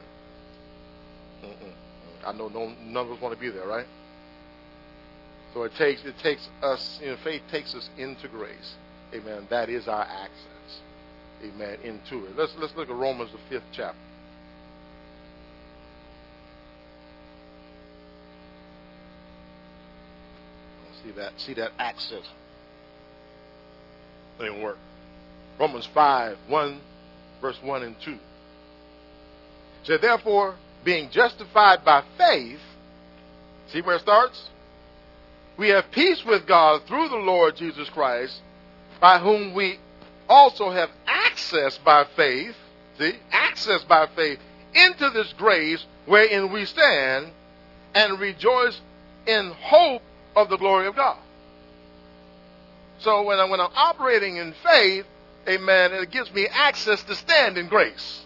Mm-mm. 1.43 1.74
I 2.26 2.34
know 2.34 2.47
no, 2.47 2.74
none 2.82 3.05
of 3.05 3.12
us 3.12 3.22
want 3.22 3.36
to 3.36 3.39
be 3.39 3.49
there, 3.49 3.68
right? 3.68 3.86
So 5.53 5.64
it 5.64 5.74
takes 5.78 6.03
it 6.05 6.16
takes 6.22 6.47
us, 6.62 6.99
you 7.01 7.08
know, 7.12 7.18
faith 7.24 7.41
takes 7.51 7.74
us 7.76 7.89
into 7.97 8.28
grace, 8.28 8.76
amen. 9.14 9.47
That 9.49 9.70
is 9.70 9.88
our 9.88 10.03
access, 10.03 10.82
amen, 11.43 11.80
into 11.84 12.26
it. 12.26 12.36
Let's 12.36 12.53
let's 12.60 12.76
look 12.76 12.89
at 12.89 12.95
Romans 12.95 13.32
the 13.32 13.39
fifth 13.49 13.68
chapter. 13.72 13.97
See 21.08 21.14
that? 21.14 21.39
See 21.39 21.53
that 21.53 21.72
access? 21.80 22.24
Didn't 24.39 24.62
work. 24.62 24.78
Romans 25.58 25.88
5, 25.93 26.38
1, 26.47 26.82
verse 27.39 27.58
1 27.64 27.84
and 27.84 27.95
2. 28.01 28.18
So 29.84 29.97
therefore, 29.97 30.55
being 30.84 31.10
justified 31.10 31.86
by 31.86 32.03
faith, 32.18 32.60
see 33.72 33.82
where 33.82 33.95
it 33.95 34.01
starts? 34.01 34.49
We 35.58 35.70
have 35.70 35.89
peace 35.91 36.26
with 36.26 36.45
God 36.45 36.84
through 36.88 37.08
the 37.08 37.16
Lord 37.16 37.55
Jesus 37.55 37.89
Christ, 37.89 38.41
by 38.99 39.20
whom 39.20 39.53
we 39.53 39.80
also 40.28 40.72
have 40.72 40.89
access 41.08 41.78
by 41.78 42.05
faith, 42.18 42.55
see, 42.97 43.14
access 43.32 43.84
by 43.86 44.08
faith 44.14 44.39
into 44.74 45.10
this 45.12 45.34
grace 45.38 45.86
wherein 46.05 46.51
we 46.51 46.66
stand 46.66 47.32
and 47.95 48.20
rejoice 48.20 48.82
in 49.26 49.53
hope 49.62 50.01
of 50.38 50.50
the 50.50 50.58
glory 50.58 50.88
of 50.88 50.96
God. 50.96 51.18
So 53.00 53.24
when, 53.24 53.40
I, 53.40 53.46
when 53.46 53.60
I'm 53.60 53.72
operating 53.76 54.38
in 54.38 54.54
faith, 54.64 55.06
amen, 55.48 55.94
it 55.94 56.12
gives 56.12 56.32
me 56.32 56.48
access 56.48 57.04
to 57.04 57.16
stand 57.16 57.58
in 57.58 57.68
grace. 57.68 58.24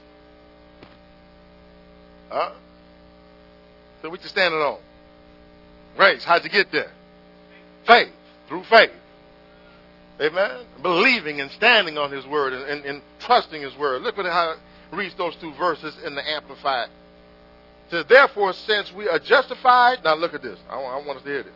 Huh? 2.30 2.52
So 4.02 4.10
what 4.10 4.22
you 4.22 4.30
standing 4.30 4.60
on? 4.60 4.80
Grace. 5.96 6.24
How'd 6.24 6.44
you 6.44 6.50
get 6.50 6.72
there? 6.72 6.92
Faith. 7.86 8.12
Through 8.48 8.64
faith. 8.66 8.92
Amen. 10.20 10.66
Believing 10.82 11.42
and 11.42 11.50
standing 11.52 11.98
on 11.98 12.12
His 12.12 12.26
word 12.28 12.54
and, 12.54 12.64
and, 12.64 12.86
and 12.86 13.02
trusting 13.20 13.62
His 13.62 13.76
word. 13.78 14.02
Look 14.02 14.18
at 14.18 14.26
how 14.26 14.52
it 14.52 14.58
reads 14.96 15.16
those 15.16 15.36
two 15.38 15.54
verses 15.54 15.96
in 16.06 16.16
the 16.16 16.30
Amplified. 16.30 16.90
It 17.88 17.92
says, 17.92 18.06
Therefore, 18.08 18.54
since 18.54 18.92
we 18.94 19.08
are 19.08 19.20
justified, 19.20 20.04
now 20.04 20.16
look 20.16 20.34
at 20.34 20.42
this. 20.42 20.60
I 20.70 20.78
want, 20.78 21.04
I 21.04 21.08
want 21.08 21.18
us 21.18 21.24
to 21.24 21.30
hear 21.30 21.44
this. 21.44 21.54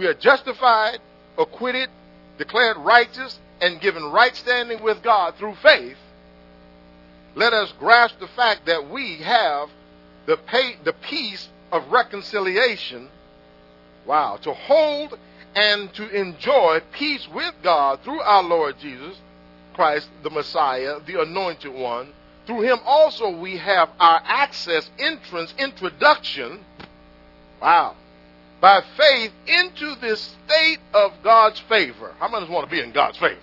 We 0.00 0.06
are 0.06 0.14
justified, 0.14 0.98
acquitted, 1.36 1.90
declared 2.38 2.78
righteous, 2.78 3.38
and 3.60 3.82
given 3.82 4.02
right 4.04 4.34
standing 4.34 4.82
with 4.82 5.02
God 5.02 5.34
through 5.34 5.56
faith. 5.56 5.98
Let 7.34 7.52
us 7.52 7.74
grasp 7.78 8.18
the 8.18 8.28
fact 8.28 8.64
that 8.64 8.88
we 8.88 9.16
have 9.16 9.68
the, 10.24 10.38
pay, 10.38 10.76
the 10.84 10.94
peace 10.94 11.50
of 11.70 11.92
reconciliation. 11.92 13.10
Wow. 14.06 14.38
To 14.40 14.54
hold 14.54 15.18
and 15.54 15.92
to 15.92 16.08
enjoy 16.08 16.80
peace 16.92 17.28
with 17.28 17.52
God 17.62 18.00
through 18.02 18.22
our 18.22 18.42
Lord 18.42 18.78
Jesus 18.78 19.18
Christ, 19.74 20.08
the 20.22 20.30
Messiah, 20.30 21.00
the 21.04 21.20
anointed 21.20 21.74
one. 21.74 22.14
Through 22.46 22.62
him 22.62 22.78
also 22.86 23.36
we 23.36 23.58
have 23.58 23.90
our 24.00 24.22
access, 24.24 24.88
entrance, 24.98 25.52
introduction. 25.58 26.64
Wow. 27.60 27.96
By 28.60 28.82
faith 28.96 29.32
into 29.46 29.94
this 29.96 30.20
state 30.46 30.78
of 30.92 31.12
God's 31.22 31.60
favor. 31.60 32.14
How 32.18 32.28
many 32.28 32.48
want 32.48 32.68
to 32.68 32.70
be 32.70 32.80
in 32.80 32.92
God's 32.92 33.18
favor? 33.18 33.40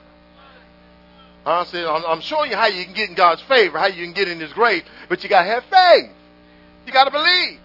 I 1.46 1.64
said, 1.64 1.86
I'm, 1.86 2.20
showing 2.20 2.52
you 2.52 2.58
how 2.58 2.68
you 2.68 2.84
can 2.84 2.94
get 2.94 3.10
in 3.10 3.16
God's 3.16 3.42
favor, 3.44 3.80
how 3.80 3.88
you 3.88 4.04
can 4.04 4.14
get 4.14 4.28
in 4.28 4.40
His 4.40 4.52
grace, 4.52 4.84
but 5.08 5.24
you 5.24 5.30
got 5.30 5.44
to 5.44 5.50
have 5.50 5.64
faith. 5.64 6.12
You 6.86 6.92
got 6.92 7.06
to 7.06 7.12
believe. 7.12 7.60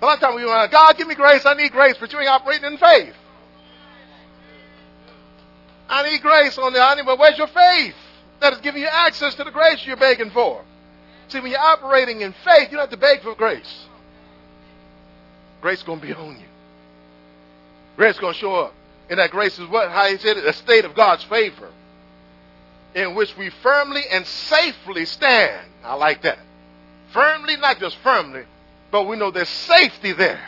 A 0.00 0.06
lot 0.06 0.14
of 0.14 0.20
times 0.20 0.36
we 0.36 0.46
want, 0.46 0.70
God, 0.72 0.96
give 0.96 1.06
me 1.06 1.14
grace. 1.14 1.44
I 1.44 1.54
need 1.54 1.70
grace, 1.70 1.96
but 2.00 2.12
you 2.12 2.18
ain't 2.18 2.28
operating 2.28 2.64
in 2.64 2.78
faith. 2.78 3.14
I 5.88 6.08
need 6.08 6.22
grace 6.22 6.56
on 6.56 6.72
the, 6.72 6.94
need, 6.94 7.04
but 7.04 7.18
where's 7.18 7.36
your 7.36 7.48
faith 7.48 7.94
that 8.40 8.54
is 8.54 8.60
giving 8.60 8.80
you 8.80 8.88
access 8.90 9.34
to 9.34 9.44
the 9.44 9.50
grace 9.50 9.84
you're 9.84 9.96
begging 9.96 10.30
for? 10.30 10.64
See, 11.28 11.40
when 11.40 11.50
you're 11.50 11.60
operating 11.60 12.22
in 12.22 12.32
faith, 12.44 12.70
you 12.70 12.78
don't 12.78 12.88
have 12.88 12.90
to 12.90 12.96
beg 12.96 13.22
for 13.22 13.34
grace. 13.34 13.86
Grace 15.60 15.78
is 15.78 15.84
going 15.84 16.00
to 16.00 16.06
be 16.06 16.14
on 16.14 16.38
you. 16.38 16.49
Grace 18.00 18.14
is 18.14 18.20
going 18.20 18.32
to 18.32 18.40
show 18.40 18.54
up. 18.54 18.72
And 19.10 19.18
that 19.18 19.30
grace 19.30 19.58
is 19.58 19.68
what, 19.68 19.90
how 19.90 20.06
he 20.06 20.16
said 20.16 20.38
it, 20.38 20.46
a 20.46 20.54
state 20.54 20.86
of 20.86 20.94
God's 20.94 21.22
favor 21.24 21.68
in 22.94 23.14
which 23.14 23.36
we 23.36 23.50
firmly 23.62 24.00
and 24.10 24.26
safely 24.26 25.04
stand. 25.04 25.66
I 25.84 25.96
like 25.96 26.22
that. 26.22 26.38
Firmly, 27.12 27.58
not 27.58 27.78
just 27.78 27.98
firmly, 27.98 28.44
but 28.90 29.04
we 29.04 29.18
know 29.18 29.30
there's 29.30 29.50
safety 29.50 30.14
there. 30.14 30.40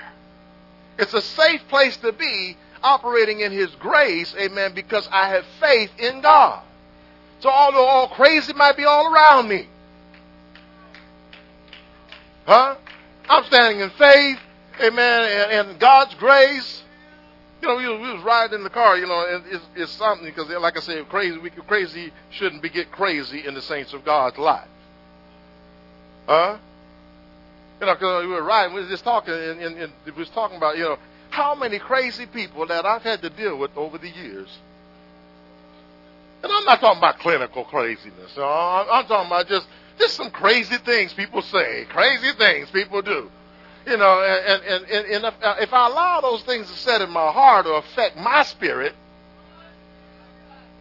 It's 0.99 1.13
a 1.13 1.21
safe 1.21 1.61
place 1.69 1.95
to 1.99 2.13
be 2.13 2.57
operating 2.83 3.41
in 3.41 3.53
His 3.53 3.69
grace, 3.75 4.35
amen, 4.41 4.73
because 4.75 5.07
I 5.13 5.29
have 5.29 5.45
faith 5.61 5.91
in 5.99 6.23
God. 6.23 6.63
So 7.41 7.51
although 7.51 7.85
all 7.85 8.09
crazy 8.09 8.55
might 8.55 8.79
be 8.79 8.85
all 8.85 9.13
around 9.13 9.49
me, 9.49 9.69
huh? 12.47 12.77
I'm 13.29 13.45
standing 13.45 13.81
in 13.81 13.91
faith, 13.91 14.39
amen, 14.81 15.51
and, 15.51 15.69
and 15.69 15.79
God's 15.79 16.15
grace. 16.15 16.82
You 17.63 17.69
know, 17.69 17.77
we 17.77 17.89
was, 17.89 18.01
we 18.01 18.13
was 18.13 18.23
riding 18.25 18.57
in 18.59 18.65
the 18.65 18.71
car, 18.71 18.99
you 18.99 19.07
know, 19.07 19.25
and 19.25 19.45
it's, 19.47 19.65
it's 19.77 19.93
something 19.93 20.27
because, 20.27 20.49
like 20.49 20.77
I 20.77 20.81
said, 20.81 21.09
crazy, 21.09 21.39
we 21.39 21.49
crazy 21.51 22.13
shouldn't 22.31 22.61
be 22.61 22.69
get 22.69 22.91
crazy 22.91 23.47
in 23.47 23.55
the 23.55 23.63
saints 23.63 23.93
of 23.93 24.05
God's 24.05 24.37
life. 24.37 24.67
Huh? 26.27 26.59
You 27.81 27.87
know, 27.87 27.95
because 27.95 28.27
we 28.27 28.33
were 28.33 28.43
riding, 28.43 28.75
we 28.75 28.83
were 28.83 28.89
just 28.89 29.05
talking, 29.05 29.33
and, 29.33 29.61
and, 29.61 29.79
and 29.79 29.93
we 30.05 30.11
was 30.11 30.29
talking 30.31 30.57
about, 30.57 30.77
you 30.77 30.83
know, 30.83 30.99
how 31.31 31.55
many 31.55 31.79
crazy 31.79 32.27
people 32.27 32.67
that 32.67 32.85
I've 32.85 33.03
had 33.03 33.23
to 33.23 33.31
deal 33.31 33.57
with 33.57 33.71
over 33.77 33.97
the 33.97 34.09
years. 34.09 34.49
And 36.43 36.51
I'm 36.51 36.65
not 36.65 36.81
talking 36.81 36.99
about 36.99 37.21
clinical 37.21 37.65
craziness. 37.65 38.33
I'm 38.37 39.07
talking 39.07 39.29
about 39.29 39.47
just 39.47 39.69
just 39.99 40.15
some 40.15 40.31
crazy 40.31 40.79
things 40.79 41.13
people 41.13 41.43
say, 41.43 41.87
crazy 41.89 42.33
things 42.37 42.71
people 42.71 43.03
do. 43.03 43.31
You 43.87 43.97
know, 43.97 44.22
and, 44.22 44.62
and, 44.62 44.85
and, 44.85 45.07
and 45.07 45.24
if, 45.24 45.35
uh, 45.43 45.57
if 45.61 45.72
I 45.72 45.89
allow 45.89 46.20
those 46.20 46.43
things 46.43 46.70
to 46.70 46.76
set 46.76 47.01
in 47.01 47.11
my 47.11 47.33
heart 47.33 47.66
or 47.66 47.78
affect 47.78 48.16
my 48.16 48.45
spirit, 48.45 48.95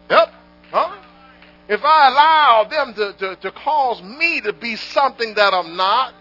yep, 0.09 0.31
huh? 0.71 0.97
If 1.67 1.83
I 1.83 2.07
allow 2.09 2.63
them 2.65 2.93
to, 2.95 3.13
to, 3.13 3.35
to 3.37 3.51
cause 3.51 4.01
me 4.03 4.41
to 4.41 4.53
be 4.53 4.75
something 4.75 5.33
that 5.35 5.53
I'm 5.53 5.75
not, 5.75 6.13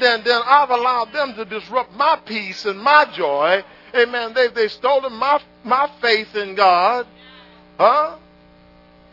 then, 0.00 0.22
then 0.24 0.40
I've 0.44 0.70
allowed 0.70 1.12
them 1.12 1.34
to 1.34 1.44
disrupt 1.44 1.92
my 1.94 2.16
peace 2.24 2.64
and 2.64 2.80
my 2.80 3.04
joy. 3.12 3.64
Amen. 3.94 4.32
They've, 4.34 4.54
they've 4.54 4.72
stolen 4.72 5.12
my, 5.14 5.40
my 5.64 5.90
faith 6.00 6.34
in 6.34 6.54
God. 6.54 7.06
Huh? 7.78 8.16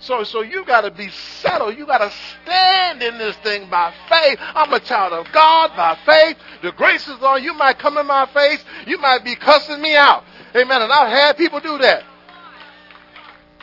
So, 0.02 0.24
so 0.24 0.42
you 0.42 0.64
got 0.66 0.82
to 0.82 0.92
be 0.92 1.10
settled. 1.10 1.78
You 1.78 1.86
got 1.86 1.98
to 1.98 2.12
stand 2.44 3.04
in 3.04 3.18
this 3.18 3.36
thing 3.38 3.70
by 3.70 3.94
faith. 4.08 4.38
I'm 4.40 4.74
a 4.74 4.80
child 4.80 5.14
of 5.14 5.32
God 5.34 5.76
by 5.76 5.98
faith. 6.06 6.38
The 6.62 6.72
grace 6.72 7.08
is 7.08 7.22
on. 7.22 7.44
You 7.44 7.54
might 7.54 7.80
come 7.80 7.98
in 7.98 8.06
my 8.06 8.26
face. 8.28 8.64
You 8.88 8.98
might 8.98 9.26
be 9.26 9.36
cussing 9.36 9.82
me 9.82 9.96
out. 9.96 10.24
Amen. 10.56 10.82
And 10.82 10.92
I've 10.92 11.12
had 11.12 11.38
people 11.38 11.60
do 11.60 11.78
that. 11.80 12.04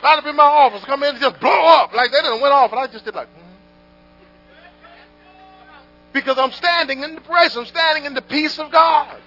I'd 0.03 0.15
have 0.15 0.25
in 0.27 0.35
my 0.35 0.43
office, 0.43 0.85
come 0.85 1.01
in 1.01 1.09
and 1.09 1.19
just 1.19 1.39
blow 1.39 1.65
up 1.65 1.91
like 1.93 2.11
they 2.11 2.21
didn't 2.21 2.39
went 2.39 2.53
off, 2.53 2.71
and 2.71 2.79
I 2.79 2.85
just 2.85 3.03
did 3.03 3.15
like. 3.15 3.27
Mm. 3.27 3.41
Because 6.13 6.37
I'm 6.37 6.51
standing 6.51 7.01
in 7.01 7.15
the 7.15 7.21
grace. 7.21 7.55
I'm 7.55 7.65
standing 7.65 8.05
in 8.05 8.13
the 8.13 8.21
peace 8.21 8.59
of 8.59 8.71
God. 8.71 9.17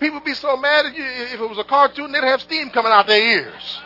People 0.00 0.20
be 0.20 0.34
so 0.34 0.56
mad 0.56 0.86
at 0.86 0.96
you 0.96 1.04
if 1.04 1.40
it 1.40 1.48
was 1.48 1.58
a 1.58 1.64
cartoon, 1.64 2.12
they'd 2.12 2.24
have 2.24 2.42
steam 2.42 2.70
coming 2.70 2.92
out 2.92 3.06
their 3.06 3.22
ears. 3.22 3.80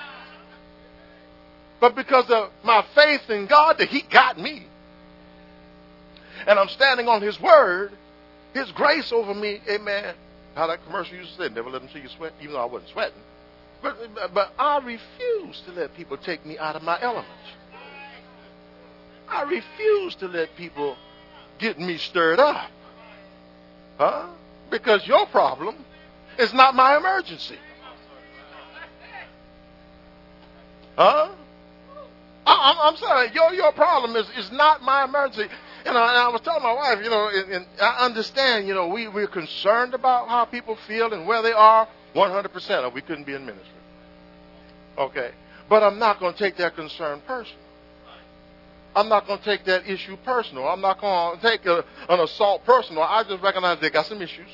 But 1.80 1.96
because 1.96 2.28
of 2.30 2.50
my 2.62 2.84
faith 2.94 3.28
in 3.30 3.46
God, 3.46 3.78
that 3.78 3.88
He 3.88 4.02
got 4.02 4.38
me. 4.38 4.66
And 6.46 6.58
I'm 6.58 6.68
standing 6.68 7.08
on 7.08 7.22
His 7.22 7.40
word, 7.40 7.92
His 8.54 8.70
grace 8.72 9.12
over 9.12 9.34
me, 9.34 9.60
amen. 9.68 10.14
How 10.54 10.66
that 10.66 10.84
commercial 10.84 11.16
used 11.16 11.36
to 11.36 11.48
say, 11.48 11.54
never 11.54 11.70
let 11.70 11.82
them 11.82 11.90
see 11.92 12.00
you 12.00 12.08
sweat, 12.08 12.32
even 12.40 12.52
though 12.52 12.62
I 12.62 12.66
wasn't 12.66 12.90
sweating. 12.90 13.22
But, 13.82 13.96
but 14.34 14.52
I 14.58 14.78
refuse 14.78 15.62
to 15.66 15.72
let 15.72 15.94
people 15.96 16.18
take 16.18 16.44
me 16.44 16.58
out 16.58 16.76
of 16.76 16.82
my 16.82 17.00
element. 17.00 17.26
I 19.28 19.42
refuse 19.42 20.16
to 20.16 20.26
let 20.26 20.54
people 20.56 20.96
get 21.58 21.78
me 21.78 21.96
stirred 21.96 22.40
up. 22.40 22.70
Huh? 23.96 24.26
Because 24.70 25.06
your 25.06 25.26
problem 25.26 25.76
is 26.38 26.52
not 26.52 26.74
my 26.74 26.96
emergency. 26.96 27.58
Huh? 30.96 31.30
I, 32.52 32.88
am 32.88 32.96
sorry, 32.96 33.30
your 33.34 33.52
your 33.52 33.72
problem 33.72 34.16
is, 34.16 34.26
is 34.36 34.50
not 34.52 34.82
my 34.82 35.04
emergency. 35.04 35.48
And 35.84 35.96
I 35.96 36.28
was 36.28 36.42
telling 36.42 36.62
my 36.62 36.74
wife, 36.74 36.98
you 37.02 37.08
know, 37.08 37.30
and, 37.32 37.52
and 37.52 37.66
I 37.80 38.04
understand, 38.04 38.68
you 38.68 38.74
know, 38.74 38.88
we, 38.88 39.08
we're 39.08 39.26
concerned 39.26 39.94
about 39.94 40.28
how 40.28 40.44
people 40.44 40.76
feel 40.86 41.12
and 41.14 41.26
where 41.26 41.42
they 41.42 41.52
are 41.52 41.88
100%, 42.14 42.82
or 42.82 42.90
we 42.90 43.00
couldn't 43.00 43.24
be 43.24 43.34
in 43.34 43.46
ministry. 43.46 43.72
Okay. 44.98 45.30
But 45.70 45.82
I'm 45.82 45.98
not 45.98 46.20
going 46.20 46.34
to 46.34 46.38
take 46.38 46.56
that 46.56 46.74
concern 46.74 47.22
personal. 47.26 47.58
I'm 48.94 49.08
not 49.08 49.26
going 49.26 49.38
to 49.38 49.44
take 49.44 49.64
that 49.66 49.88
issue 49.88 50.16
personal. 50.24 50.68
I'm 50.68 50.80
not 50.80 51.00
going 51.00 51.38
to 51.38 51.42
take 51.42 51.64
a, 51.64 51.84
an 52.08 52.20
assault 52.20 52.64
personal. 52.64 53.02
I 53.02 53.22
just 53.22 53.42
recognize 53.42 53.80
they 53.80 53.88
got 53.88 54.06
some 54.06 54.20
issues. 54.20 54.50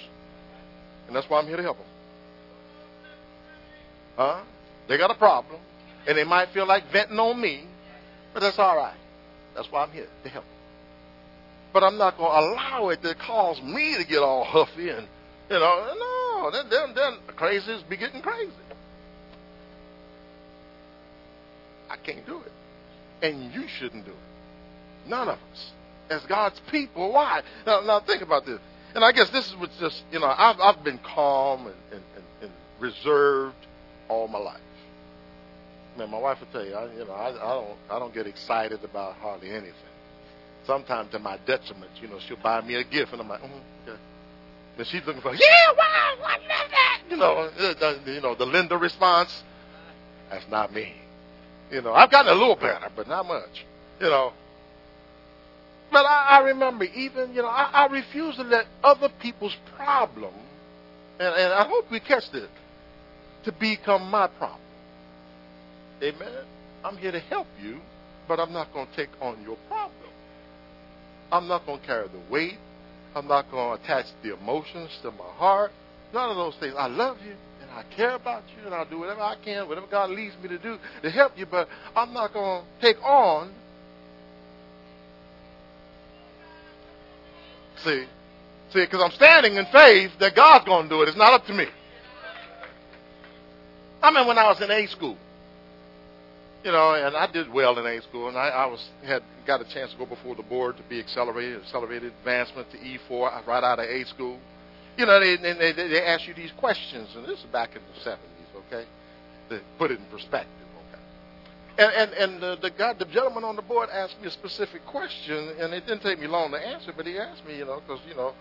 And 1.06 1.16
that's 1.16 1.28
why 1.28 1.40
I'm 1.40 1.46
here 1.46 1.56
to 1.56 1.62
help 1.62 1.78
them. 1.78 1.86
Huh? 4.16 4.42
They 4.88 4.98
got 4.98 5.10
a 5.10 5.14
problem. 5.14 5.60
And 6.06 6.16
they 6.16 6.24
might 6.24 6.50
feel 6.50 6.66
like 6.66 6.92
venting 6.92 7.18
on 7.18 7.40
me. 7.40 7.64
But 8.36 8.42
that's 8.42 8.58
all 8.58 8.76
right. 8.76 8.98
That's 9.54 9.72
why 9.72 9.82
I'm 9.82 9.90
here 9.92 10.08
to 10.22 10.28
help. 10.28 10.44
But 11.72 11.82
I'm 11.82 11.96
not 11.96 12.18
going 12.18 12.30
to 12.30 12.50
allow 12.50 12.90
it 12.90 13.00
to 13.00 13.14
cause 13.14 13.62
me 13.62 13.96
to 13.96 14.04
get 14.04 14.18
all 14.18 14.44
huffy 14.44 14.90
and, 14.90 15.08
you 15.48 15.58
know, 15.58 15.94
no, 15.98 16.50
then, 16.50 16.68
then, 16.68 16.94
then 16.94 17.14
crazies 17.34 17.88
be 17.88 17.96
getting 17.96 18.20
crazy. 18.20 18.52
I 21.88 21.96
can't 21.96 22.26
do 22.26 22.40
it. 22.40 22.52
And 23.22 23.54
you 23.54 23.66
shouldn't 23.68 24.04
do 24.04 24.10
it. 24.10 25.08
None 25.08 25.28
of 25.28 25.38
us. 25.54 25.70
As 26.10 26.20
God's 26.26 26.60
people, 26.70 27.14
why? 27.14 27.40
Now, 27.66 27.80
now 27.80 28.00
think 28.00 28.20
about 28.20 28.44
this. 28.44 28.60
And 28.94 29.02
I 29.02 29.12
guess 29.12 29.30
this 29.30 29.48
is 29.48 29.56
what's 29.56 29.78
just, 29.78 30.02
you 30.12 30.20
know, 30.20 30.26
I've, 30.26 30.60
I've 30.60 30.84
been 30.84 30.98
calm 30.98 31.68
and, 31.68 31.76
and, 31.90 32.02
and 32.42 32.50
reserved 32.80 33.56
all 34.10 34.28
my 34.28 34.40
life 34.40 34.60
man, 35.96 36.10
my 36.10 36.18
wife 36.18 36.38
will 36.40 36.48
tell 36.48 36.64
you, 36.64 36.74
I, 36.74 36.92
you 36.92 37.04
know, 37.04 37.12
I, 37.12 37.28
I 37.28 37.54
don't, 37.54 37.78
I 37.90 37.98
don't 37.98 38.14
get 38.14 38.26
excited 38.26 38.82
about 38.84 39.14
hardly 39.16 39.50
anything. 39.50 39.74
Sometimes 40.66 41.12
to 41.12 41.18
my 41.18 41.38
detriment, 41.46 41.90
you 42.00 42.08
know, 42.08 42.18
she'll 42.26 42.36
buy 42.42 42.60
me 42.60 42.74
a 42.74 42.84
gift, 42.84 43.12
and 43.12 43.20
I'm 43.20 43.28
like, 43.28 43.40
mm, 43.40 43.60
okay. 43.86 43.98
And 44.78 44.86
she's 44.86 45.04
looking 45.06 45.22
for, 45.22 45.32
yeah, 45.32 45.72
wow, 45.76 46.14
what 46.20 46.40
is 46.40 46.46
that? 46.48 47.02
You 47.08 47.16
know, 47.16 47.34
uh, 47.34 48.00
the, 48.04 48.12
you 48.12 48.20
know, 48.20 48.34
the 48.34 48.46
Linda 48.46 48.76
response. 48.76 49.42
That's 50.30 50.44
not 50.50 50.72
me. 50.72 50.92
You 51.70 51.82
know, 51.82 51.94
I've 51.94 52.10
gotten 52.10 52.32
a 52.32 52.34
little 52.34 52.56
better, 52.56 52.90
but 52.94 53.08
not 53.08 53.26
much. 53.26 53.64
You 54.00 54.06
know. 54.06 54.32
But 55.90 56.04
I, 56.04 56.38
I 56.38 56.38
remember 56.40 56.84
even, 56.84 57.32
you 57.32 57.42
know, 57.42 57.48
I, 57.48 57.70
I 57.72 57.86
refuse 57.86 58.36
to 58.36 58.42
let 58.42 58.66
other 58.82 59.08
people's 59.20 59.56
problem, 59.76 60.34
and, 61.20 61.34
and 61.34 61.52
I 61.52 61.66
hope 61.66 61.90
we 61.90 62.00
catch 62.00 62.30
this, 62.32 62.48
to 63.44 63.52
become 63.52 64.10
my 64.10 64.26
problem. 64.26 64.60
Amen. 66.02 66.44
I'm 66.84 66.96
here 66.96 67.12
to 67.12 67.20
help 67.20 67.46
you, 67.60 67.80
but 68.28 68.38
I'm 68.38 68.52
not 68.52 68.72
going 68.72 68.86
to 68.86 68.96
take 68.96 69.10
on 69.20 69.42
your 69.42 69.56
problem. 69.68 70.10
I'm 71.32 71.48
not 71.48 71.66
going 71.66 71.80
to 71.80 71.86
carry 71.86 72.08
the 72.08 72.20
weight. 72.30 72.58
I'm 73.14 73.26
not 73.26 73.50
going 73.50 73.78
to 73.78 73.82
attach 73.82 74.06
the 74.22 74.36
emotions 74.36 74.90
to 75.02 75.10
my 75.10 75.24
heart. 75.36 75.72
None 76.12 76.30
of 76.30 76.36
those 76.36 76.54
things. 76.60 76.74
I 76.76 76.86
love 76.86 77.16
you 77.24 77.32
and 77.62 77.70
I 77.70 77.82
care 77.96 78.14
about 78.14 78.42
you 78.56 78.66
and 78.66 78.74
I'll 78.74 78.88
do 78.88 78.98
whatever 78.98 79.22
I 79.22 79.36
can, 79.42 79.66
whatever 79.68 79.86
God 79.86 80.10
leads 80.10 80.34
me 80.42 80.48
to 80.48 80.58
do 80.58 80.76
to 81.02 81.10
help 81.10 81.32
you, 81.36 81.46
but 81.46 81.68
I'm 81.96 82.12
not 82.12 82.32
going 82.32 82.62
to 82.62 82.80
take 82.80 83.02
on. 83.02 83.52
See, 87.84 88.04
see, 88.72 88.84
because 88.84 89.02
I'm 89.02 89.12
standing 89.12 89.54
in 89.54 89.64
faith 89.72 90.12
that 90.20 90.36
God's 90.36 90.64
going 90.66 90.84
to 90.84 90.88
do 90.88 91.02
it. 91.02 91.08
It's 91.08 91.16
not 91.16 91.32
up 91.32 91.46
to 91.46 91.54
me. 91.54 91.66
I 94.02 94.10
mean, 94.12 94.26
when 94.26 94.38
I 94.38 94.44
was 94.44 94.60
in 94.60 94.70
A 94.70 94.86
school, 94.86 95.16
you 96.66 96.72
know, 96.72 96.94
and 96.94 97.16
I 97.16 97.30
did 97.30 97.48
well 97.52 97.78
in 97.78 97.86
A 97.86 98.02
school, 98.02 98.26
and 98.26 98.36
I, 98.36 98.48
I 98.48 98.66
was 98.66 98.84
had 99.04 99.22
got 99.46 99.60
a 99.60 99.64
chance 99.72 99.92
to 99.92 99.98
go 99.98 100.04
before 100.04 100.34
the 100.34 100.42
board 100.42 100.76
to 100.78 100.82
be 100.82 100.98
accelerated, 100.98 101.62
accelerated 101.62 102.12
advancement 102.18 102.68
to 102.72 102.78
E4 102.78 103.46
right 103.46 103.62
out 103.62 103.78
of 103.78 103.84
A 103.84 104.04
school. 104.06 104.36
You 104.98 105.06
know, 105.06 105.20
they 105.20 105.36
they, 105.36 105.72
they 105.72 106.02
ask 106.04 106.26
you 106.26 106.34
these 106.34 106.50
questions, 106.58 107.08
and 107.14 107.24
this 107.24 107.38
is 107.38 107.46
back 107.52 107.76
in 107.76 107.82
the 107.82 108.10
70s, 108.10 108.66
okay, 108.66 108.84
to 109.50 109.60
put 109.78 109.92
it 109.92 110.00
in 110.00 110.06
perspective, 110.06 110.50
okay. 110.88 111.02
And 111.84 111.92
and 111.92 112.12
and 112.14 112.42
the, 112.42 112.56
the 112.60 112.70
guy, 112.70 112.94
the 112.94 113.04
gentleman 113.04 113.44
on 113.44 113.54
the 113.54 113.62
board 113.62 113.88
asked 113.92 114.20
me 114.20 114.26
a 114.26 114.32
specific 114.32 114.84
question, 114.86 115.54
and 115.60 115.72
it 115.72 115.86
didn't 115.86 116.02
take 116.02 116.18
me 116.18 116.26
long 116.26 116.50
to 116.50 116.58
answer, 116.58 116.92
but 116.96 117.06
he 117.06 117.16
asked 117.16 117.46
me, 117.46 117.58
you 117.58 117.64
know, 117.64 117.80
because 117.86 118.00
you 118.08 118.16
know, 118.16 118.34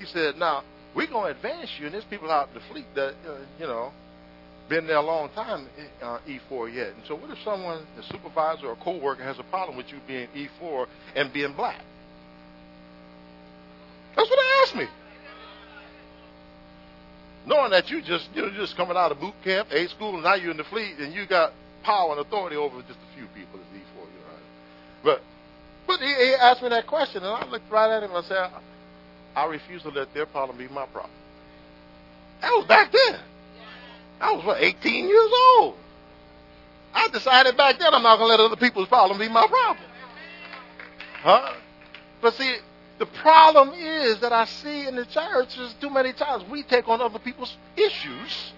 he 0.00 0.06
said, 0.06 0.36
now 0.36 0.64
we're 0.96 1.06
gonna 1.06 1.30
advance 1.30 1.70
you, 1.78 1.86
and 1.86 1.94
there's 1.94 2.02
people 2.10 2.28
out 2.28 2.48
in 2.48 2.54
the 2.54 2.60
fleet 2.72 2.86
that, 2.96 3.14
uh, 3.24 3.36
you 3.60 3.68
know 3.68 3.92
been 4.68 4.86
there 4.86 4.96
a 4.96 5.02
long 5.02 5.30
time, 5.30 5.66
uh, 6.02 6.18
E4 6.26 6.74
yet. 6.74 6.88
And 6.88 7.02
so, 7.06 7.14
what 7.14 7.30
if 7.30 7.38
someone, 7.42 7.86
a 7.98 8.02
supervisor 8.02 8.66
or 8.66 8.72
a 8.72 8.76
coworker, 8.76 9.22
has 9.22 9.38
a 9.38 9.44
problem 9.44 9.76
with 9.76 9.90
you 9.90 9.98
being 10.06 10.28
E4 10.34 10.86
and 11.16 11.32
being 11.32 11.52
black? 11.54 11.80
That's 14.16 14.28
what 14.28 14.38
they 14.38 14.62
asked 14.62 14.76
me. 14.76 14.94
Knowing 17.46 17.70
that 17.70 17.90
you 17.90 18.02
just 18.02 18.28
you 18.34 18.42
know 18.42 18.50
just 18.50 18.76
coming 18.76 18.96
out 18.96 19.10
of 19.10 19.20
boot 19.20 19.34
camp, 19.42 19.68
A 19.70 19.88
school, 19.88 20.14
and 20.14 20.22
now 20.22 20.34
you're 20.34 20.50
in 20.50 20.56
the 20.56 20.64
fleet, 20.64 20.98
and 20.98 21.14
you 21.14 21.24
got 21.26 21.52
power 21.82 22.10
and 22.12 22.20
authority 22.20 22.56
over 22.56 22.80
just 22.82 22.98
a 22.98 23.16
few 23.16 23.26
people 23.28 23.58
as 23.58 23.66
E4, 23.78 24.00
you 24.00 24.02
know. 24.02 24.38
But 25.02 25.22
but 25.86 26.00
he, 26.00 26.06
he 26.06 26.34
asked 26.34 26.62
me 26.62 26.68
that 26.68 26.86
question, 26.86 27.22
and 27.22 27.32
I 27.32 27.46
looked 27.48 27.70
right 27.70 27.90
at 27.90 28.02
him 28.02 28.10
and 28.10 28.18
I 28.18 28.28
said, 28.28 28.50
I 29.34 29.46
refuse 29.46 29.82
to 29.82 29.88
let 29.88 30.12
their 30.12 30.26
problem 30.26 30.58
be 30.58 30.68
my 30.68 30.84
problem. 30.86 31.14
That 32.42 32.50
was 32.50 32.66
back 32.66 32.92
then. 32.92 33.20
I 34.20 34.32
was, 34.32 34.44
what, 34.44 34.62
18 34.62 35.08
years 35.08 35.30
old. 35.56 35.76
I 36.94 37.08
decided 37.08 37.56
back 37.56 37.78
then 37.78 37.94
I'm 37.94 38.02
not 38.02 38.18
going 38.18 38.36
to 38.36 38.42
let 38.42 38.46
other 38.52 38.56
people's 38.56 38.88
problem 38.88 39.18
be 39.18 39.28
my 39.28 39.46
problem. 39.46 39.84
Huh? 41.22 41.52
But 42.20 42.34
see, 42.34 42.56
the 42.98 43.06
problem 43.06 43.72
is 43.74 44.20
that 44.20 44.32
I 44.32 44.44
see 44.46 44.86
in 44.86 44.96
the 44.96 45.04
church 45.04 45.50
churches 45.50 45.74
too 45.80 45.90
many 45.90 46.12
times 46.12 46.44
we 46.50 46.62
take 46.62 46.88
on 46.88 47.00
other 47.00 47.18
people's 47.18 47.56
issues. 47.76 48.52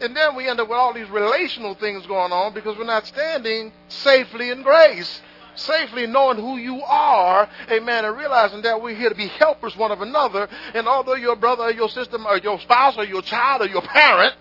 And 0.00 0.16
then 0.16 0.34
we 0.34 0.48
end 0.48 0.58
up 0.58 0.68
with 0.68 0.76
all 0.76 0.92
these 0.92 1.08
relational 1.08 1.74
things 1.74 2.04
going 2.06 2.32
on 2.32 2.54
because 2.54 2.76
we're 2.76 2.84
not 2.84 3.06
standing 3.06 3.72
safely 3.88 4.50
in 4.50 4.62
grace 4.62 5.20
safely 5.54 6.06
knowing 6.06 6.38
who 6.38 6.56
you 6.56 6.82
are, 6.82 7.48
amen, 7.70 8.04
and 8.04 8.16
realizing 8.16 8.62
that 8.62 8.80
we're 8.80 8.96
here 8.96 9.08
to 9.08 9.14
be 9.14 9.28
helpers 9.28 9.76
one 9.76 9.90
of 9.90 10.00
another. 10.00 10.48
And 10.74 10.86
although 10.86 11.14
your 11.14 11.36
brother 11.36 11.64
or 11.64 11.72
your 11.72 11.88
sister 11.88 12.18
or 12.24 12.38
your 12.38 12.58
spouse 12.60 12.96
or 12.96 13.04
your 13.04 13.22
child 13.22 13.62
or 13.62 13.66
your 13.66 13.82
parent 13.82 14.34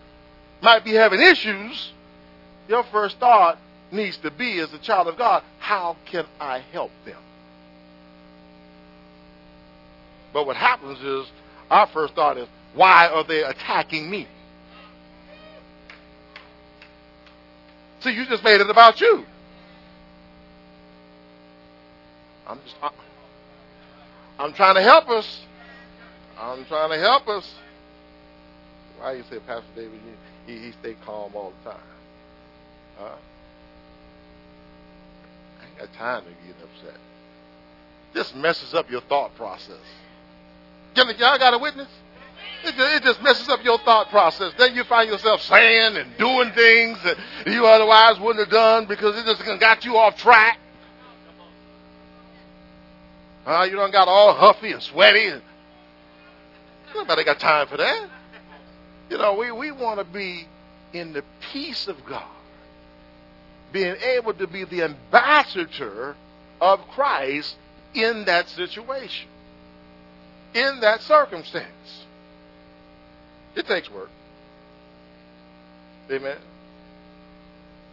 might 0.61 0.83
be 0.83 0.93
having 0.93 1.21
issues, 1.21 1.91
your 2.67 2.83
first 2.85 3.17
thought 3.19 3.57
needs 3.91 4.17
to 4.17 4.31
be, 4.31 4.59
as 4.59 4.73
a 4.73 4.79
child 4.79 5.07
of 5.07 5.17
God, 5.17 5.43
how 5.59 5.97
can 6.05 6.25
I 6.39 6.59
help 6.71 6.91
them? 7.05 7.17
But 10.33 10.45
what 10.45 10.55
happens 10.55 10.99
is, 11.01 11.29
our 11.69 11.87
first 11.87 12.15
thought 12.15 12.37
is, 12.37 12.47
why 12.73 13.07
are 13.07 13.23
they 13.25 13.43
attacking 13.43 14.09
me? 14.09 14.27
See, 17.99 18.11
you 18.11 18.25
just 18.25 18.43
made 18.43 18.61
it 18.61 18.69
about 18.69 19.01
you. 19.01 19.25
I'm 22.51 22.59
just, 22.65 22.75
I'm 24.37 24.53
trying 24.53 24.75
to 24.75 24.81
help 24.81 25.07
us. 25.07 25.41
I'm 26.37 26.65
trying 26.65 26.89
to 26.89 26.97
help 26.97 27.29
us. 27.29 27.49
Why 28.99 29.13
you 29.13 29.23
say, 29.29 29.39
Pastor 29.47 29.63
David, 29.73 29.99
he, 30.45 30.53
he, 30.53 30.59
he 30.59 30.71
stay 30.73 30.97
calm 31.05 31.31
all 31.33 31.53
the 31.63 31.69
time? 31.71 31.79
Huh? 32.99 33.15
I 35.61 35.65
ain't 35.65 35.77
got 35.79 35.93
time 35.97 36.23
to 36.23 36.29
get 36.45 36.55
upset. 36.61 36.99
This 38.13 38.35
messes 38.35 38.73
up 38.73 38.91
your 38.91 39.01
thought 39.01 39.33
process. 39.35 39.79
Y'all 40.95 41.37
got 41.37 41.53
a 41.53 41.57
witness? 41.57 41.87
It 42.65 42.75
just, 42.75 42.95
it 42.95 43.03
just 43.03 43.23
messes 43.23 43.47
up 43.47 43.63
your 43.63 43.77
thought 43.79 44.09
process. 44.09 44.53
Then 44.57 44.75
you 44.75 44.83
find 44.83 45.09
yourself 45.09 45.41
saying 45.41 45.95
and 45.95 46.17
doing 46.17 46.51
things 46.51 47.01
that 47.03 47.17
you 47.47 47.65
otherwise 47.65 48.19
wouldn't 48.19 48.39
have 48.45 48.53
done 48.53 48.87
because 48.87 49.17
it 49.17 49.25
just 49.25 49.41
got 49.61 49.85
you 49.85 49.95
off 49.95 50.17
track. 50.17 50.59
Uh, 53.45 53.67
you 53.69 53.75
don't 53.75 53.91
got 53.91 54.07
all 54.07 54.33
huffy 54.33 54.71
and 54.71 54.81
sweaty. 54.81 55.31
Nobody 56.93 57.23
got 57.23 57.39
time 57.39 57.67
for 57.67 57.77
that. 57.77 58.09
You 59.09 59.17
know, 59.17 59.35
we, 59.35 59.51
we 59.51 59.71
want 59.71 59.99
to 59.99 60.05
be 60.05 60.47
in 60.93 61.13
the 61.13 61.23
peace 61.51 61.87
of 61.87 61.97
God, 62.05 62.23
being 63.71 63.95
able 63.95 64.33
to 64.33 64.47
be 64.47 64.63
the 64.65 64.83
ambassador 64.83 66.15
of 66.59 66.79
Christ 66.89 67.55
in 67.93 68.25
that 68.25 68.47
situation, 68.49 69.27
in 70.53 70.79
that 70.81 71.01
circumstance. 71.01 72.05
It 73.55 73.65
takes 73.65 73.89
work. 73.89 74.09
Amen. 76.09 76.37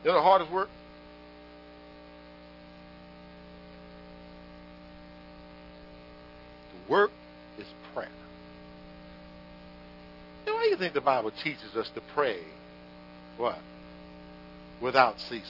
You 0.04 0.10
know 0.10 0.16
the 0.16 0.22
hardest 0.22 0.52
work? 0.52 0.68
Work 6.88 7.10
is 7.58 7.66
prayer. 7.94 8.08
Know, 10.46 10.54
why 10.54 10.64
do 10.64 10.70
you 10.70 10.76
think 10.76 10.94
the 10.94 11.00
Bible 11.00 11.30
teaches 11.42 11.76
us 11.76 11.88
to 11.94 12.00
pray? 12.14 12.40
What? 13.36 13.58
Without 14.80 15.20
ceasing. 15.20 15.42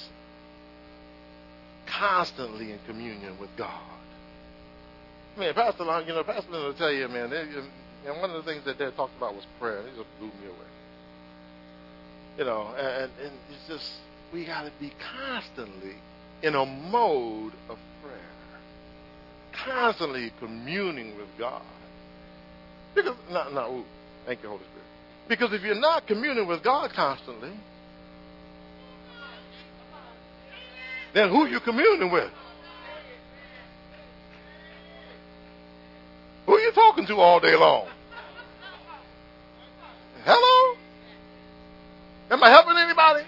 Constantly 1.86 2.72
in 2.72 2.78
communion 2.86 3.39
with 3.41 3.51
God. 3.57 3.80
Man, 5.39 5.55
Pastor 5.55 5.84
Long, 5.84 6.07
you 6.07 6.14
know, 6.14 6.24
Pastor 6.24 6.51
Long 6.51 6.64
will 6.64 6.74
tell 6.74 6.93
you, 6.93 7.09
man, 7.09 7.30
they, 7.30 7.47
and 8.07 8.20
one 8.20 8.30
of 8.30 8.45
the 8.45 8.51
things 8.51 8.64
that 8.64 8.78
they 8.78 8.91
talked 8.91 9.16
about 9.16 9.34
was 9.34 9.45
prayer. 9.61 9.80
It 9.80 9.97
just 9.97 10.09
blew 10.18 10.28
me 10.28 10.47
away. 10.47 10.57
You 12.39 12.45
know, 12.45 12.74
and, 12.78 13.11
and 13.22 13.32
it's 13.51 13.68
just, 13.68 13.93
we 14.32 14.45
got 14.45 14.62
to 14.62 14.72
be 14.80 14.93
constantly 15.16 15.97
in 16.43 16.55
a 16.55 16.64
mode 16.64 17.53
of 17.68 17.78
prayer 18.03 18.18
constantly 19.65 20.33
communing 20.39 21.17
with 21.17 21.29
God. 21.39 21.63
Because, 22.95 23.17
no, 23.31 23.79
ooh, 23.79 23.85
thank 24.27 24.43
you, 24.43 24.49
Holy 24.49 24.63
Spirit. 24.63 24.87
Because 25.29 25.53
if 25.53 25.63
you're 25.63 25.75
not 25.75 26.07
communing 26.07 26.47
with 26.47 26.63
God 26.63 26.93
constantly, 26.93 27.53
then 31.15 31.29
who 31.29 31.47
you 31.47 31.61
communing 31.61 32.11
with? 32.11 32.31
Who 36.47 36.55
are 36.55 36.61
you 36.61 36.73
talking 36.73 37.07
to 37.07 37.17
all 37.17 37.41
day 37.41 37.55
long? 37.55 37.89
Hello? 40.25 40.79
Am 42.31 42.43
I 42.43 42.51
helping 42.51 42.77
anybody? 42.77 43.25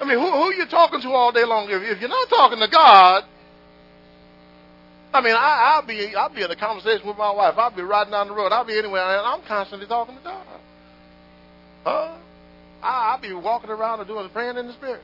I 0.00 0.04
mean, 0.04 0.18
who, 0.18 0.30
who 0.30 0.54
you 0.54 0.66
talking 0.66 1.00
to 1.02 1.08
all 1.10 1.30
day 1.32 1.44
long? 1.44 1.70
If, 1.70 1.82
if 1.82 2.00
you're 2.00 2.08
not 2.08 2.28
talking 2.28 2.58
to 2.58 2.68
God, 2.68 3.24
I 5.14 5.20
mean, 5.20 5.36
I, 5.38 5.78
will 5.78 5.86
be 5.86 6.14
I'll 6.16 6.28
be 6.28 6.42
in 6.42 6.50
a 6.50 6.56
conversation 6.56 7.06
with 7.06 7.16
my 7.16 7.30
wife. 7.30 7.54
I'll 7.56 7.70
be 7.70 7.82
riding 7.82 8.10
down 8.10 8.26
the 8.26 8.34
road. 8.34 8.50
I'll 8.50 8.64
be 8.64 8.76
anywhere, 8.76 9.00
and 9.00 9.24
I'm 9.24 9.42
constantly 9.42 9.86
talking 9.86 10.16
to 10.16 10.22
God. 10.22 10.46
Huh? 11.84 12.16
I, 12.82 13.12
I'll 13.12 13.20
be 13.20 13.32
walking 13.32 13.70
around 13.70 14.00
and 14.00 14.08
doing 14.08 14.28
praying 14.30 14.56
in 14.56 14.66
the 14.66 14.72
spirit. 14.72 15.02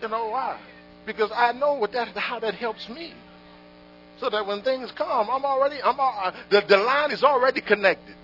You 0.00 0.08
know 0.08 0.28
why? 0.28 0.58
Because 1.04 1.30
I 1.34 1.52
know 1.52 1.74
what 1.74 1.92
that 1.92 2.08
how 2.16 2.40
that 2.40 2.54
helps 2.54 2.88
me. 2.88 3.12
So 4.18 4.30
that 4.30 4.46
when 4.46 4.62
things 4.62 4.90
come, 4.92 5.28
I'm 5.30 5.44
already 5.44 5.82
I'm 5.82 6.00
all, 6.00 6.32
the 6.50 6.62
the 6.66 6.78
line 6.78 7.10
is 7.10 7.22
already 7.22 7.60
connected. 7.60 8.14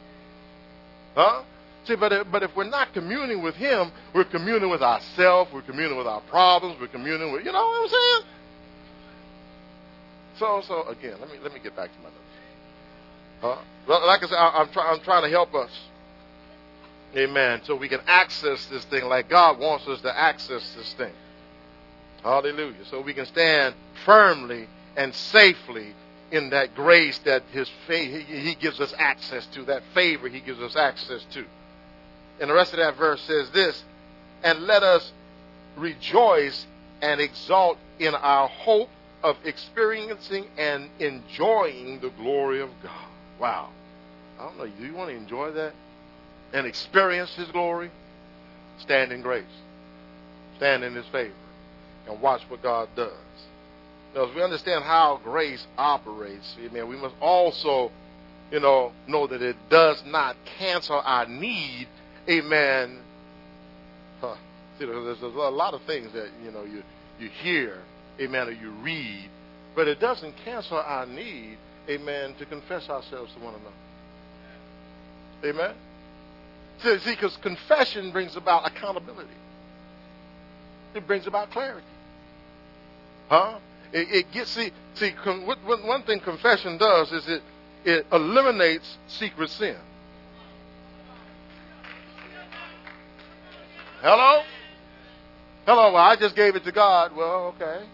Huh? 1.14 1.42
See, 1.84 1.96
but 1.96 2.12
if, 2.12 2.30
but 2.32 2.42
if 2.42 2.56
we're 2.56 2.64
not 2.64 2.94
communing 2.94 3.42
with 3.42 3.56
Him, 3.56 3.92
we're 4.14 4.24
communing 4.24 4.70
with 4.70 4.80
ourselves. 4.80 5.52
We're 5.52 5.60
communing 5.60 5.98
with 5.98 6.06
our 6.06 6.22
problems. 6.22 6.80
We're 6.80 6.88
communing 6.88 7.32
with 7.32 7.44
you 7.44 7.52
know 7.52 7.66
what 7.66 7.82
I'm 7.82 7.88
saying. 7.88 8.32
So, 10.38 10.62
so 10.66 10.88
again, 10.88 11.16
let 11.20 11.30
me 11.30 11.38
let 11.42 11.52
me 11.52 11.60
get 11.60 11.76
back 11.76 11.90
to 11.92 11.98
my 11.98 12.04
notes. 12.04 12.18
Uh, 13.42 14.06
like 14.06 14.22
I 14.22 14.26
said, 14.26 14.36
I, 14.36 14.60
am 14.62 14.68
trying 14.70 14.94
I'm 14.94 15.04
trying 15.04 15.22
to 15.24 15.30
help 15.30 15.54
us. 15.54 15.70
Amen. 17.16 17.60
So 17.64 17.76
we 17.76 17.88
can 17.88 18.00
access 18.06 18.64
this 18.66 18.84
thing 18.84 19.04
like 19.04 19.28
God 19.28 19.58
wants 19.58 19.86
us 19.86 20.00
to 20.02 20.18
access 20.18 20.74
this 20.74 20.92
thing. 20.94 21.12
Hallelujah. 22.22 22.84
So 22.90 23.00
we 23.00 23.12
can 23.12 23.26
stand 23.26 23.74
firmly 24.06 24.66
and 24.96 25.14
safely 25.14 25.94
in 26.30 26.50
that 26.50 26.74
grace 26.74 27.18
that 27.20 27.42
his 27.52 27.68
faith, 27.86 28.26
he 28.26 28.54
gives 28.54 28.80
us 28.80 28.94
access 28.96 29.46
to, 29.46 29.64
that 29.64 29.82
favor 29.92 30.28
he 30.28 30.40
gives 30.40 30.60
us 30.60 30.76
access 30.76 31.24
to. 31.32 31.44
And 32.40 32.48
the 32.48 32.54
rest 32.54 32.72
of 32.72 32.78
that 32.78 32.96
verse 32.96 33.20
says 33.22 33.50
this, 33.50 33.82
and 34.42 34.60
let 34.60 34.82
us 34.82 35.12
rejoice 35.76 36.66
and 37.02 37.20
exalt 37.20 37.76
in 37.98 38.14
our 38.14 38.48
hope 38.48 38.88
of 39.22 39.36
experiencing 39.44 40.46
and 40.58 40.88
enjoying 40.98 42.00
the 42.00 42.10
glory 42.10 42.60
of 42.60 42.70
God. 42.82 43.08
Wow. 43.40 43.70
I 44.38 44.46
don't 44.46 44.58
know, 44.58 44.66
do 44.66 44.84
you 44.84 44.94
want 44.94 45.10
to 45.10 45.16
enjoy 45.16 45.52
that? 45.52 45.72
And 46.52 46.66
experience 46.66 47.34
his 47.34 47.48
glory? 47.48 47.90
Stand 48.78 49.12
in 49.12 49.22
grace. 49.22 49.44
Stand 50.56 50.84
in 50.84 50.94
his 50.94 51.06
favor. 51.06 51.32
And 52.08 52.20
watch 52.20 52.42
what 52.48 52.62
God 52.62 52.88
does. 52.96 53.12
Now, 54.14 54.28
as 54.28 54.34
we 54.34 54.42
understand 54.42 54.84
how 54.84 55.20
grace 55.22 55.64
operates, 55.78 56.56
amen, 56.60 56.88
we 56.88 56.96
must 56.96 57.14
also, 57.20 57.90
you 58.50 58.60
know, 58.60 58.92
know 59.06 59.26
that 59.26 59.40
it 59.40 59.56
does 59.70 60.02
not 60.04 60.36
cancel 60.58 61.00
our 61.02 61.26
need, 61.26 61.88
amen. 62.28 62.98
Huh. 64.20 64.34
See, 64.78 64.84
there's 64.84 65.22
a 65.22 65.26
lot 65.26 65.74
of 65.74 65.82
things 65.82 66.12
that, 66.12 66.28
you 66.44 66.50
know, 66.50 66.64
you, 66.64 66.82
you 67.18 67.28
hear, 67.28 67.78
amen, 68.20 68.48
or 68.48 68.52
you 68.52 68.70
read, 68.82 69.28
but 69.74 69.88
it 69.88 70.00
doesn't 70.00 70.34
cancel 70.44 70.78
our 70.78 71.06
need, 71.06 71.58
amen, 71.88 72.34
to 72.38 72.46
confess 72.46 72.88
ourselves 72.88 73.32
to 73.34 73.40
one 73.40 73.54
another. 73.54 73.76
Amen? 75.44 75.74
See, 76.82 77.10
because 77.10 77.36
confession 77.38 78.10
brings 78.10 78.36
about 78.36 78.66
accountability. 78.66 79.28
It 80.94 81.06
brings 81.06 81.26
about 81.26 81.50
clarity. 81.50 81.86
Huh? 83.28 83.58
It, 83.92 84.08
it 84.10 84.32
gets 84.32 84.50
see 84.50 84.72
see 84.94 85.12
con, 85.12 85.46
what, 85.46 85.58
what, 85.64 85.84
one 85.84 86.02
thing 86.02 86.20
confession 86.20 86.78
does 86.78 87.12
is 87.12 87.28
it 87.28 87.42
it 87.84 88.06
eliminates 88.12 88.96
secret 89.06 89.50
sin. 89.50 89.76
Hello? 94.00 94.42
Hello, 95.66 95.92
well, 95.92 96.02
I 96.02 96.16
just 96.16 96.34
gave 96.34 96.56
it 96.56 96.64
to 96.64 96.72
God. 96.72 97.14
Well, 97.14 97.54
okay. 97.54 97.84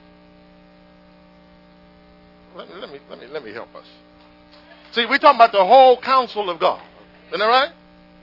Let 2.59 2.68
me, 2.68 2.74
let 2.74 2.90
me, 2.90 2.98
let 3.09 3.20
me, 3.20 3.26
let 3.28 3.44
me 3.44 3.52
help 3.52 3.72
us. 3.76 3.86
See, 4.90 5.06
we're 5.06 5.18
talking 5.18 5.36
about 5.36 5.52
the 5.52 5.64
whole 5.64 6.00
counsel 6.00 6.50
of 6.50 6.59
God. 6.59 6.82
Isn't 7.28 7.38
that 7.38 7.46
right? 7.46 7.70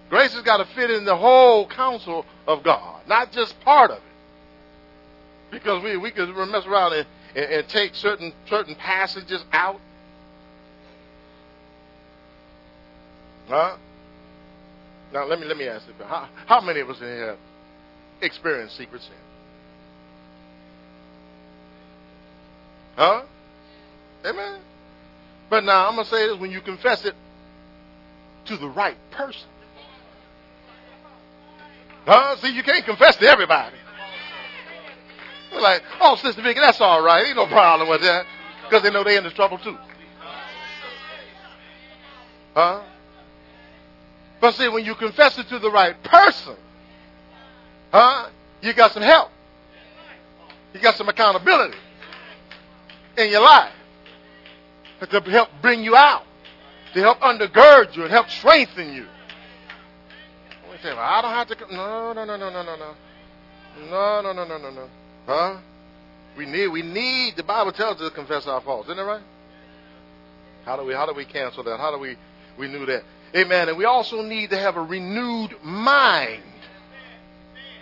Grace 0.10 0.34
has 0.34 0.44
got 0.44 0.58
to 0.58 0.66
fit 0.76 0.92
in 0.92 1.06
the 1.06 1.16
whole 1.16 1.68
counsel 1.70 2.26
of 2.46 2.62
God, 2.62 3.08
not 3.08 3.32
just 3.32 3.58
part 3.62 3.92
of 3.92 3.98
it. 3.98 4.04
Because 5.52 5.82
we, 5.82 5.96
we 5.96 6.12
could 6.12 6.28
mess 6.50 6.66
around 6.66 6.94
and, 6.94 7.08
and, 7.34 7.46
and 7.46 7.70
take 7.70 7.96
certain 7.96 8.34
certain 8.50 8.76
passages 8.76 9.42
out. 9.54 9.80
Huh? 13.48 13.78
Now 15.14 15.26
let 15.28 15.40
me 15.40 15.46
let 15.46 15.56
me 15.56 15.68
ask 15.68 15.88
you: 15.88 15.94
how, 16.06 16.28
how 16.46 16.62
many 16.62 16.82
of 16.82 16.90
us 16.90 16.98
in 17.00 17.08
here 17.08 17.38
experience 18.22 18.74
secret 18.74 19.02
sin? 19.02 19.12
Huh? 22.98 23.24
Amen. 24.26 24.60
But 25.50 25.64
now 25.64 25.88
I'm 25.88 25.96
gonna 25.96 26.08
say 26.08 26.28
this: 26.28 26.40
when 26.40 26.52
you 26.52 26.62
confess 26.62 27.06
it 27.06 27.14
to 28.46 28.58
the 28.58 28.68
right 28.68 28.98
person, 29.12 29.48
huh? 32.06 32.36
See, 32.38 32.50
you 32.50 32.64
can't 32.64 32.84
confess 32.86 33.16
to 33.18 33.28
everybody. 33.28 33.76
They're 35.52 35.62
like, 35.62 35.84
oh, 36.02 36.16
Sister 36.16 36.42
Vicky, 36.42 36.60
that's 36.60 36.82
all 36.82 37.04
right. 37.04 37.28
Ain't 37.28 37.38
no 37.38 37.46
problem 37.46 37.88
with 37.88 38.02
that. 38.02 38.26
Because 38.64 38.84
they 38.84 38.90
know 38.90 39.04
they're 39.04 39.18
in 39.18 39.24
the 39.24 39.30
trouble 39.30 39.58
too. 39.60 39.78
Huh? 42.54 42.82
But 44.42 44.56
see, 44.56 44.68
when 44.68 44.84
you 44.86 44.96
confess 44.96 45.38
it 45.38 45.48
to 45.50 45.60
the 45.60 45.70
right 45.72 46.02
person, 46.04 46.56
huh? 47.92 48.30
You 48.62 48.74
got 48.74 48.92
some 48.92 49.04
help. 49.04 49.30
You 50.74 50.82
got 50.82 50.96
some 50.96 51.08
accountability 51.08 51.78
in 53.18 53.30
your 53.30 53.42
life 53.42 53.72
to 55.06 55.20
help 55.22 55.50
bring 55.62 55.84
you 55.84 55.96
out, 55.96 56.24
to 56.94 57.00
help 57.02 57.20
undergird 57.20 57.96
you 57.96 58.04
and 58.04 58.12
help 58.12 58.30
strengthen 58.30 58.94
you. 58.94 59.06
Say, 60.84 60.90
well, 60.90 61.00
I 61.00 61.22
don't 61.22 61.32
have 61.32 61.48
to. 61.48 61.76
No, 61.76 62.14
no, 62.14 62.26
no, 62.26 62.38
no, 62.38 62.50
no, 62.52 62.62
no, 62.62 62.76
no, 62.76 62.96
no, 63.90 64.22
no, 64.22 64.34
no, 64.34 64.46
no, 64.46 64.58
no, 64.58 64.70
no. 64.70 64.90
Huh? 65.26 65.58
We 66.38 66.46
need, 66.46 66.68
we 66.68 66.84
need, 66.84 67.38
the 67.38 67.44
Bible 67.44 67.72
tells 67.72 68.02
us 68.02 68.10
to 68.10 68.14
confess 68.14 68.46
our 68.46 68.62
faults. 68.62 68.88
Isn't 68.88 68.98
that 68.98 69.04
right? 69.04 69.24
How 70.66 70.76
do 70.76 70.84
we, 70.84 70.94
how 70.94 71.08
do 71.08 71.14
we 71.14 71.26
cancel 71.26 71.64
that? 71.64 71.80
How 71.80 71.92
do 71.92 71.98
we 71.98 72.18
renew 72.58 72.86
that? 72.86 73.04
Amen. 73.36 73.70
And 73.70 73.78
we 73.78 73.86
also 73.86 74.22
need 74.22 74.52
to 74.52 74.58
have 74.58 74.76
a 74.76 74.82
renewed 74.82 75.56
mind. 75.64 76.44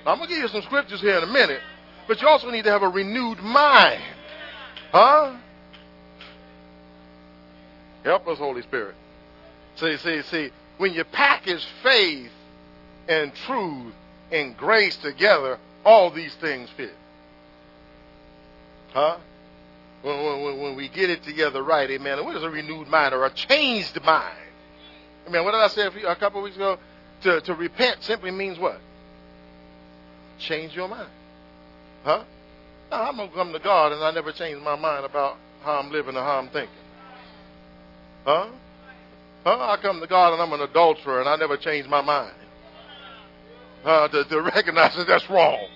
I'm 0.06 0.20
to 0.20 0.28
give 0.28 0.38
you 0.38 0.48
some 0.48 0.62
scriptures 0.62 1.02
here 1.02 1.18
in 1.18 1.24
a 1.24 1.32
minute, 1.32 1.62
but 2.08 2.22
you 2.22 2.28
also 2.28 2.52
need 2.52 2.64
to 2.64 2.72
have 2.72 2.84
a 2.84 2.90
renewed 2.90 3.40
mind. 3.40 4.02
Huh? 4.92 5.36
Help 8.04 8.28
us, 8.28 8.38
Holy 8.38 8.62
Spirit. 8.62 8.96
See, 9.76 9.98
see, 9.98 10.22
see, 10.24 10.52
when 10.78 10.94
you 10.94 11.04
package 11.04 11.66
faith 11.82 12.32
and 13.08 13.34
truth 13.34 13.94
and 14.32 14.56
grace 14.58 14.98
together, 14.98 15.58
all 15.86 16.10
these 16.10 16.34
things 16.36 16.70
fit. 16.76 16.96
Huh? 18.92 19.18
When, 20.02 20.44
when, 20.44 20.62
when 20.62 20.76
we 20.76 20.90
get 20.90 21.10
it 21.10 21.24
together 21.24 21.64
right, 21.64 21.90
amen. 21.90 22.24
What 22.26 22.36
is 22.36 22.44
a 22.44 22.50
renewed 22.50 22.88
mind 22.88 23.14
or 23.14 23.26
a 23.26 23.30
changed 23.30 24.02
mind? 24.04 24.36
Amen. 25.28 25.44
What 25.46 25.52
did 25.52 25.62
I 25.62 25.68
say 25.68 25.88
a, 25.88 25.92
few, 25.92 26.08
a 26.08 26.16
couple 26.16 26.40
of 26.40 26.44
weeks 26.44 26.58
ago? 26.58 26.78
To, 27.24 27.40
to 27.42 27.56
repent 27.56 28.04
simply 28.04 28.32
means 28.32 28.60
what? 28.60 28.80
Change 30.40 30.76
your 30.76 30.90
mind. 30.90 31.10
Huh? 32.04 32.24
Now, 32.92 33.10
I'm 33.10 33.16
going 33.16 33.30
to 33.30 33.36
come 33.36 33.54
to 33.54 33.60
God 33.60 33.94
and 33.94 34.04
I 34.04 34.12
never 34.12 34.34
change 34.34 34.62
my 34.62 34.76
mind 34.76 35.06
about 35.06 35.38
how 35.64 35.80
I'm 35.80 35.90
living 35.90 36.18
or 36.18 36.22
how 36.22 36.40
I'm 36.40 36.50
thinking. 36.50 36.83
Huh? 38.26 38.48
Huh? 39.44 39.58
I 39.60 39.78
come 39.82 40.00
to 40.00 40.08
God 40.08 40.34
and 40.34 40.42
I'm 40.42 40.54
an 40.54 40.62
adulterer 40.62 41.20
and 41.20 41.30
I 41.30 41.36
never 41.36 41.58
change 41.58 41.88
my 41.88 42.02
mind. 42.02 42.34
Uh, 43.84 44.08
to, 44.08 44.24
to 44.24 44.42
recognize 44.42 44.96
that 44.96 45.08
that's 45.08 45.30
wrong. 45.30 45.68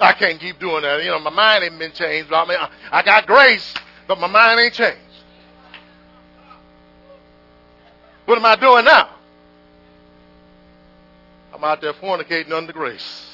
I 0.00 0.12
can't 0.12 0.40
keep 0.40 0.58
doing 0.58 0.82
that. 0.82 1.04
You 1.04 1.10
know, 1.10 1.20
my 1.20 1.30
mind 1.30 1.64
ain't 1.64 1.78
been 1.78 1.92
changed. 1.92 2.32
I 2.32 2.44
mean, 2.46 2.58
I 2.90 3.02
got 3.02 3.26
grace, 3.26 3.74
but 4.08 4.18
my 4.18 4.26
mind 4.26 4.58
ain't 4.60 4.74
changed. 4.74 4.98
What 8.24 8.38
am 8.38 8.44
I 8.44 8.56
doing 8.56 8.84
now? 8.84 9.10
I'm 11.52 11.62
out 11.62 11.80
there 11.80 11.92
fornicating 11.92 12.50
under 12.50 12.72
grace. 12.72 13.30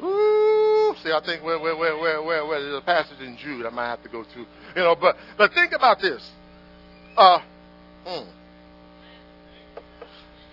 Ooh, 0.00 0.94
see, 1.02 1.10
I 1.10 1.20
think 1.24 1.42
where, 1.42 1.58
where, 1.58 1.76
where, 1.76 1.98
where, 1.98 2.22
where, 2.22 2.46
where 2.46 2.60
there's 2.60 2.76
a 2.76 2.84
passage 2.84 3.20
in 3.20 3.36
Jude 3.36 3.66
I 3.66 3.70
might 3.70 3.88
have 3.88 4.02
to 4.04 4.08
go 4.08 4.22
to. 4.22 4.38
You 4.38 4.46
know, 4.76 4.94
but 4.94 5.16
but 5.36 5.52
think 5.54 5.72
about 5.72 6.00
this. 6.00 6.30
Uh, 7.18 7.40
hmm. 8.06 8.28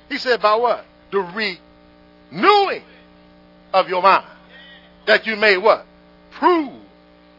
He 0.10 0.18
said 0.18 0.42
by 0.42 0.56
what? 0.56 0.84
The 1.12 1.20
renewing 2.32 2.82
of 3.72 3.88
your 3.88 4.02
mind 4.02 4.26
that 5.06 5.28
you 5.28 5.36
may 5.36 5.58
what? 5.58 5.86
Prove 6.32 6.74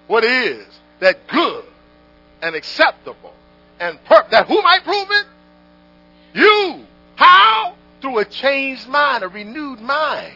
what 0.06 0.22
is 0.22 0.64
that 1.00 1.26
good 1.26 1.64
and 2.40 2.54
acceptable 2.54 3.32
and 3.80 4.02
perfect. 4.04 4.30
that 4.30 4.46
who 4.46 4.62
might 4.62 4.84
prove 4.84 5.08
it? 5.10 5.26
You. 6.34 6.86
How? 7.16 7.74
Through 8.00 8.18
a 8.18 8.24
changed 8.24 8.86
mind, 8.86 9.24
a 9.24 9.28
renewed 9.28 9.80
mind. 9.80 10.34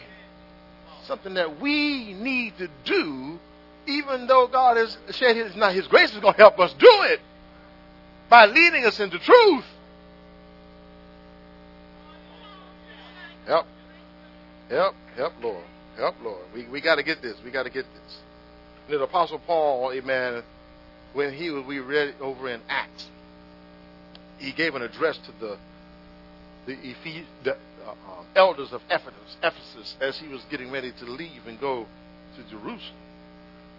Something 1.05 1.35
that 1.35 1.61
we 1.61 2.13
need 2.15 2.59
to 2.59 2.69
do, 2.85 3.39
even 3.87 4.27
though 4.27 4.49
God 4.49 4.77
has 4.77 4.99
shed 5.13 5.37
His 5.37 5.55
now 5.55 5.71
His 5.71 5.87
grace 5.87 6.13
is 6.13 6.19
going 6.19 6.35
to 6.35 6.41
help 6.41 6.59
us 6.59 6.73
do 6.73 7.03
it 7.05 7.21
by 8.31 8.47
leading 8.47 8.87
us 8.87 9.01
into 9.01 9.19
truth. 9.19 9.65
Help. 13.47 13.67
Help. 14.71 14.95
Help, 15.17 15.33
Lord. 15.43 15.65
Help, 15.97 16.15
Lord. 16.23 16.47
We, 16.55 16.67
we 16.69 16.81
got 16.81 16.95
to 16.97 17.03
get 17.03 17.21
this. 17.21 17.37
We 17.45 17.51
got 17.51 17.65
to 17.65 17.71
get 17.71 17.85
this. 17.85 18.19
And 18.89 19.01
the 19.01 19.05
Apostle 19.05 19.41
Paul, 19.41 19.93
amen, 19.93 20.43
when 21.13 21.35
he 21.35 21.51
was, 21.51 21.67
we 21.67 21.81
read 21.81 22.15
over 22.21 22.49
in 22.49 22.61
Acts, 22.69 23.07
he 24.39 24.53
gave 24.53 24.75
an 24.75 24.83
address 24.83 25.19
to 25.19 25.33
the 25.41 25.59
the, 26.67 26.73
Ephes- 26.75 27.27
the 27.43 27.55
uh, 27.87 27.91
um, 27.91 28.27
elders 28.37 28.73
of 28.73 28.83
Ephesus, 28.91 29.37
Ephesus 29.43 29.97
as 30.01 30.19
he 30.19 30.29
was 30.29 30.43
getting 30.51 30.71
ready 30.71 30.93
to 30.93 31.05
leave 31.05 31.47
and 31.47 31.61
go 31.61 31.87
to 32.37 32.43
Jerusalem. 32.51 32.81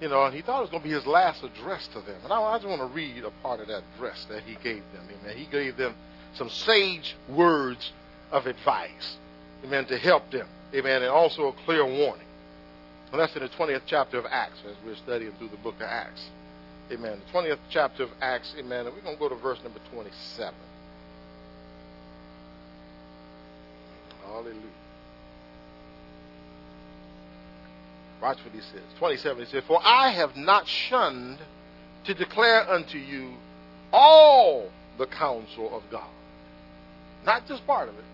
You 0.02 0.10
know, 0.10 0.26
and 0.26 0.34
he 0.34 0.42
thought 0.42 0.58
it 0.58 0.62
was 0.62 0.70
going 0.72 0.82
to 0.82 0.90
be 0.90 0.96
his 0.96 1.06
last 1.06 1.44
address 1.44 1.88
to 1.90 2.02
them. 2.02 2.20
And 2.24 2.34
I, 2.34 2.42
I 2.42 2.58
just 2.58 2.68
want 2.68 2.82
to 2.82 2.88
read 2.88 3.24
a 3.24 3.30
part 3.44 3.60
of 3.60 3.68
that 3.68 3.84
address 3.96 4.26
that 4.30 4.42
he 4.44 4.56
gave 4.56 4.82
them. 4.94 5.08
Amen. 5.22 5.38
He 5.38 5.46
gave 5.46 5.78
them 5.78 5.94
some 6.34 6.50
sage 6.50 7.16
words 7.30 7.92
of 8.32 8.48
advice. 8.48 9.18
amen, 9.64 9.86
to 9.86 9.98
help 9.98 10.32
them, 10.32 10.48
amen, 10.74 11.04
and 11.04 11.12
also 11.12 11.48
a 11.50 11.54
clear 11.66 11.86
warning. 11.86 12.26
And 13.12 13.20
that's 13.20 13.36
in 13.36 13.44
the 13.44 13.50
20th 13.50 13.84
chapter 13.86 14.18
of 14.18 14.26
Acts 14.26 14.60
as 14.68 14.76
we're 14.84 14.96
studying 14.96 15.34
through 15.34 15.50
the 15.50 15.58
book 15.58 15.76
of 15.76 15.84
Acts. 15.84 16.30
Amen. 16.92 17.22
The 17.28 17.40
20th 17.40 17.60
chapter 17.70 18.04
of 18.04 18.10
Acts, 18.22 18.56
amen, 18.58 18.88
and 18.88 18.96
we're 18.96 19.02
going 19.02 19.16
to 19.16 19.20
go 19.20 19.30
to 19.30 19.36
verse 19.36 19.60
number 19.64 19.80
27. 19.92 20.54
Hallelujah. 24.26 24.81
Watch 28.22 28.38
what 28.44 28.54
he 28.54 28.62
says. 28.62 28.84
27, 29.00 29.46
he 29.46 29.52
says, 29.52 29.64
For 29.68 29.80
I 29.84 30.12
have 30.12 30.36
not 30.36 30.68
shunned 30.68 31.40
to 32.06 32.14
declare 32.14 32.70
unto 32.70 32.98
you 32.98 33.34
all 33.92 34.70
the 34.98 35.08
counsel 35.08 35.76
of 35.76 35.84
God. 35.90 36.10
Not 37.26 37.48
just 37.48 37.66
part 37.66 37.90
of 37.90 37.96
it. 37.96 38.06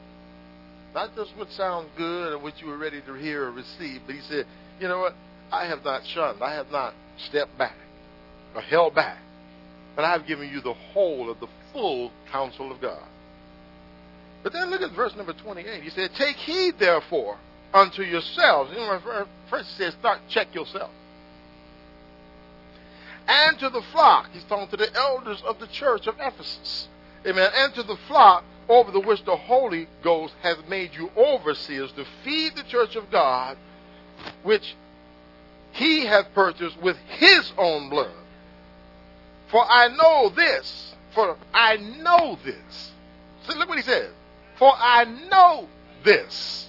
Not 0.93 1.15
just 1.15 1.35
what 1.37 1.51
sounds 1.51 1.89
good 1.97 2.33
or 2.33 2.39
what 2.39 2.59
you 2.61 2.67
were 2.67 2.77
ready 2.77 3.01
to 3.01 3.13
hear 3.13 3.43
or 3.43 3.51
receive, 3.51 4.01
but 4.05 4.15
he 4.15 4.21
said, 4.21 4.45
you 4.79 4.87
know 4.87 4.99
what? 4.99 5.13
I 5.51 5.65
have 5.65 5.83
not 5.83 6.05
shunned. 6.05 6.41
I 6.41 6.53
have 6.55 6.71
not 6.71 6.93
stepped 7.29 7.57
back 7.57 7.75
or 8.55 8.61
held 8.61 8.95
back. 8.95 9.19
But 9.95 10.05
I 10.05 10.11
have 10.11 10.25
given 10.25 10.49
you 10.49 10.61
the 10.61 10.73
whole 10.73 11.29
of 11.29 11.39
the 11.39 11.47
full 11.73 12.11
counsel 12.31 12.71
of 12.71 12.81
God. 12.81 13.03
But 14.43 14.53
then 14.53 14.69
look 14.69 14.81
at 14.81 14.91
verse 14.91 15.15
number 15.15 15.33
28. 15.33 15.83
He 15.83 15.89
said, 15.89 16.11
Take 16.15 16.35
heed, 16.35 16.75
therefore, 16.79 17.37
unto 17.73 18.03
yourselves. 18.03 18.71
You 18.71 18.77
know, 18.77 19.27
first 19.49 19.69
he 19.69 19.83
says, 19.83 19.93
Start, 19.99 20.19
check 20.29 20.53
yourself. 20.53 20.91
And 23.27 23.59
to 23.59 23.69
the 23.69 23.81
flock. 23.91 24.29
He's 24.31 24.43
talking 24.45 24.69
to 24.69 24.77
the 24.77 24.93
elders 24.95 25.41
of 25.45 25.59
the 25.59 25.67
church 25.67 26.07
of 26.07 26.15
Ephesus. 26.19 26.87
Amen. 27.25 27.51
And 27.55 27.73
to 27.75 27.83
the 27.83 27.97
flock 28.07 28.43
over 28.69 28.91
the 28.91 28.99
which 28.99 29.23
the 29.25 29.35
Holy 29.35 29.87
Ghost 30.03 30.33
has 30.41 30.57
made 30.69 30.93
you 30.93 31.09
overseers 31.17 31.91
to 31.93 32.05
feed 32.23 32.55
the 32.55 32.63
church 32.63 32.95
of 32.95 33.11
God 33.11 33.57
which 34.43 34.75
he 35.73 36.05
hath 36.05 36.33
purchased 36.33 36.77
with 36.81 36.97
his 37.07 37.51
own 37.57 37.89
blood. 37.89 38.11
For 39.49 39.63
I 39.63 39.89
know 39.89 40.29
this, 40.29 40.95
for 41.13 41.37
I 41.53 41.77
know 41.77 42.37
this. 42.43 42.91
See, 43.47 43.57
look 43.57 43.69
what 43.69 43.77
he 43.77 43.83
says. 43.83 44.11
For 44.57 44.73
I 44.73 45.05
know 45.29 45.67
this, 46.03 46.67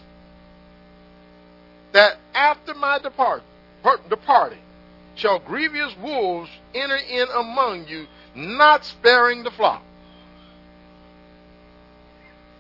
that 1.99 2.17
after 2.33 2.75
my 2.75 3.01
depart, 3.01 3.43
departing 4.09 4.61
shall 5.17 5.41
grievous 5.41 5.97
wolves 6.01 6.49
enter 6.73 6.95
in 6.95 7.27
among 7.35 7.89
you, 7.89 8.07
not 8.37 8.85
sparing 8.85 9.43
the 9.43 9.51
flock. 9.51 9.83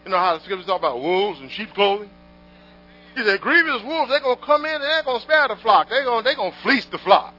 You 0.05 0.11
know 0.11 0.19
how 0.19 0.37
the 0.37 0.43
scriptures 0.43 0.67
talk 0.67 0.81
about 0.81 1.01
wolves 1.01 1.39
and 1.39 1.53
sheep 1.53 1.73
clothing? 1.73 2.11
He 3.15 3.23
said, 3.23 3.41
grievous 3.41 3.81
wolves, 3.85 4.11
they're 4.11 4.19
going 4.19 4.39
to 4.39 4.45
come 4.45 4.65
in 4.65 4.75
and 4.75 4.83
they're 4.83 5.05
going 5.05 5.21
to 5.21 5.25
spare 5.25 5.47
the 5.47 5.57
flock. 5.57 5.89
They're 5.89 6.05
going 6.05 6.25
to 6.25 6.53
fleece 6.63 6.87
the 6.87 6.99
flock. 6.99 7.33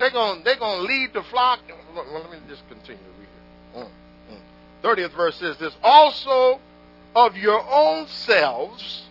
They're 0.00 0.10
going, 0.10 0.42
they're 0.42 0.58
going 0.58 0.80
to 0.80 0.92
lead 0.92 1.12
the 1.12 1.22
flock. 1.22 1.60
Let 1.94 2.32
me 2.32 2.38
just 2.48 2.68
continue 2.68 3.00
to 3.00 3.78
read 3.78 3.84
it. 3.84 3.88
Mm, 4.32 4.34
mm. 4.34 4.82
30th 4.82 5.14
verse 5.14 5.36
says 5.36 5.56
this, 5.58 5.76
Also 5.84 6.58
of 7.14 7.36
your 7.36 7.64
own 7.70 8.08
selves 8.08 9.04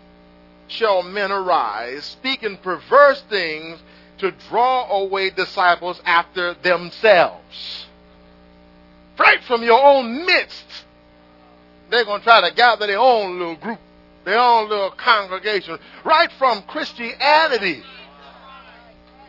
shall 0.71 1.03
men 1.03 1.31
arise, 1.31 2.05
speaking 2.05 2.57
perverse 2.57 3.21
things 3.29 3.79
to 4.19 4.31
draw 4.49 4.89
away 5.01 5.29
disciples 5.29 6.01
after 6.05 6.53
themselves. 6.55 7.85
Right 9.17 9.43
from 9.43 9.63
your 9.63 9.83
own 9.83 10.25
midst, 10.25 10.65
they're 11.89 12.05
going 12.05 12.21
to 12.21 12.23
try 12.23 12.47
to 12.47 12.55
gather 12.55 12.87
their 12.87 12.99
own 12.99 13.39
little 13.39 13.55
group 13.55 13.79
their 14.23 14.39
own 14.39 14.69
little 14.69 14.91
congregation, 14.91 15.79
right 16.03 16.31
from 16.33 16.61
Christianity. 16.63 17.83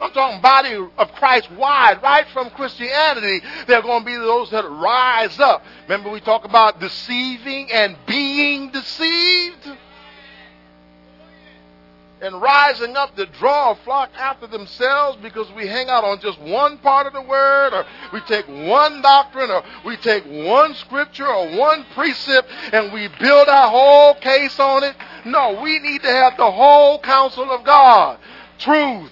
I'm 0.01 0.11
talking 0.11 0.43
body 0.43 0.75
of 0.99 1.13
Christ 1.13 1.51
wide, 1.53 2.03
right 2.03 2.27
from 2.33 2.51
Christianity. 2.51 3.41
There 3.67 3.79
are 3.79 3.83
going 3.83 4.01
to 4.01 4.07
be 4.07 4.17
those 4.17 4.51
that 4.51 4.69
rise 4.69 5.39
up. 5.39 5.65
Remember 5.85 6.11
we 6.11 6.21
talk 6.21 6.45
about 6.45 6.81
deceiving 6.81 7.71
and 7.71 7.97
being 8.07 8.71
deceived? 8.71 9.71
And 12.23 12.41
rising 12.41 12.97
up 12.97 13.15
to 13.17 13.27
draw 13.27 13.73
a 13.73 13.75
flock 13.85 14.09
after 14.17 14.47
themselves 14.47 15.19
because 15.21 15.51
we 15.53 15.67
hang 15.67 15.89
out 15.89 16.05
on 16.05 16.21
just 16.21 16.41
one 16.41 16.79
part 16.79 17.09
of 17.09 17.13
the 17.13 17.21
word 17.21 17.75
or 17.75 17.85
we 18.13 18.21
take 18.23 18.47
one 18.47 19.03
doctrine 19.03 19.51
or 19.51 19.63
we 19.85 19.97
take 19.97 20.25
one 20.25 20.73
scripture 20.75 21.27
or 21.27 21.59
one 21.59 21.85
precept 21.95 22.49
and 22.73 22.93
we 22.93 23.09
build 23.21 23.49
our 23.49 23.69
whole 23.69 24.15
case 24.15 24.59
on 24.61 24.85
it. 24.85 24.95
No, 25.25 25.61
we 25.61 25.81
need 25.81 26.03
to 26.03 26.09
have 26.09 26.37
the 26.37 26.51
whole 26.51 27.01
counsel 27.01 27.51
of 27.51 27.65
God. 27.65 28.19
Truth, 28.59 29.11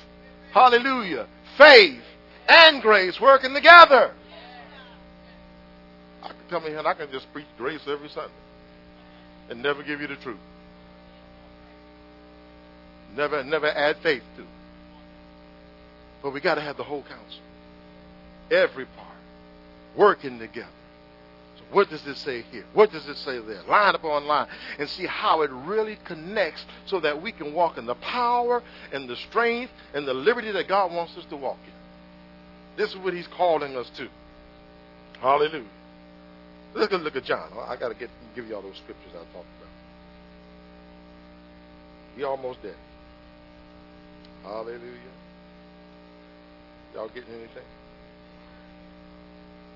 hallelujah, 0.53 1.27
faith, 1.59 2.01
and 2.49 2.81
grace 2.81 3.21
working 3.21 3.53
together. 3.55 4.15
I 6.23 6.29
can 6.29 6.37
come 6.49 6.63
in 6.63 6.71
here 6.71 6.79
and 6.79 6.87
I 6.87 6.95
can 6.95 7.11
just 7.11 7.31
preach 7.33 7.47
grace 7.59 7.83
every 7.89 8.09
Sunday 8.09 8.31
and 9.49 9.61
never 9.61 9.83
give 9.83 10.01
you 10.01 10.07
the 10.07 10.17
truth. 10.17 10.39
Never, 13.17 13.43
never 13.45 13.67
add 13.67 13.97
faith 13.99 14.23
to. 14.37 14.45
But 16.23 16.33
we 16.33 16.41
got 16.41 16.57
to 16.57 16.61
have 16.61 16.77
the 16.77 16.85
whole 16.85 17.03
counsel. 17.03 17.41
Every 18.51 18.85
part. 18.85 19.09
Working 19.97 20.39
together. 20.39 20.69
So 21.57 21.65
what 21.73 21.91
does 21.91 22.07
it 22.07 22.17
say 22.17 22.43
here? 22.53 22.65
What 22.75 22.93
does 22.93 23.09
it 23.09 23.17
say 23.17 23.39
there? 23.39 23.63
Line 23.63 23.95
upon 23.95 24.27
line. 24.27 24.49
And 24.79 24.89
see 24.89 25.07
how 25.07 25.43
it 25.43 25.51
really 25.51 25.99
connects 26.05 26.65
so 26.87 27.01
that 27.01 27.21
we 27.21 27.33
can 27.33 27.53
walk 27.53 27.79
in 27.79 27.87
the 27.87 27.97
power 27.97 28.63
and 28.93 29.09
the 29.09 29.17
strength 29.17 29.73
and 29.95 30.07
the 30.07 30.15
liberty 30.15 30.53
that 30.53 30.69
God 30.69 30.93
wants 30.93 31.17
us 31.17 31.25
to 31.31 31.37
walk 31.37 31.59
in. 31.67 31.73
This 32.77 32.91
is 32.91 32.97
what 32.99 33.15
he's 33.15 33.27
calling 33.27 33.77
us 33.77 33.91
to. 33.97 34.09
Hallelujah. 35.21 35.65
Look 36.75 36.93
at 36.93 37.03
look 37.03 37.17
at 37.17 37.25
John. 37.25 37.51
I 37.67 37.77
got 37.77 37.89
to 37.89 37.95
get 37.95 38.11
give 38.35 38.47
you 38.47 38.55
all 38.55 38.63
those 38.63 38.77
scriptures 38.77 39.11
I 39.13 39.19
talked 39.19 39.35
about. 39.35 39.69
He 42.17 42.23
almost 42.25 42.63
dead. 42.63 42.77
Hallelujah. 44.51 44.81
Y'all 46.93 47.09
getting 47.09 47.33
anything? 47.35 47.63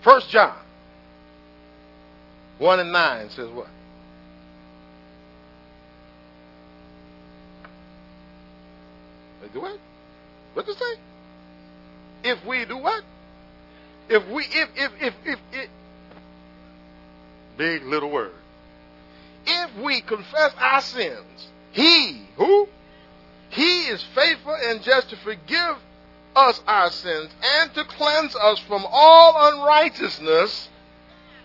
First 0.02 0.28
John 0.30 0.56
1 2.58 2.80
and 2.80 2.92
9 2.92 3.30
says 3.30 3.48
what? 3.50 3.68
Do 9.52 9.60
what? 9.60 9.78
What 10.54 10.66
does 10.66 10.74
it 10.74 10.78
say? 10.80 12.30
If 12.30 12.44
we 12.44 12.64
do 12.64 12.76
what? 12.78 13.04
If 14.08 14.26
we 14.28 14.42
if 14.42 14.68
if 14.74 14.92
if 15.00 15.14
if 15.24 15.38
it 15.52 15.70
big 17.56 17.84
little 17.84 18.10
word. 18.10 18.32
If 19.46 19.76
we 19.76 20.00
confess 20.00 20.52
our 20.58 20.80
sins, 20.80 21.48
he 21.70 22.22
who 22.36 22.68
he 23.54 23.82
is 23.82 24.02
faithful 24.14 24.56
and 24.64 24.82
just 24.82 25.10
to 25.10 25.16
forgive 25.16 25.76
us 26.34 26.60
our 26.66 26.90
sins 26.90 27.30
and 27.42 27.72
to 27.74 27.84
cleanse 27.84 28.34
us 28.34 28.58
from 28.60 28.84
all 28.90 29.52
unrighteousness. 29.52 30.68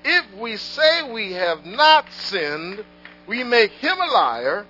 If 0.03 0.34
we 0.40 0.57
say 0.57 1.11
we 1.11 1.34
have 1.34 1.65
not 1.65 2.11
sinned, 2.11 2.84
we 3.27 3.44
make 3.44 3.72
him 3.73 3.99
a 3.99 4.07
liar, 4.07 4.65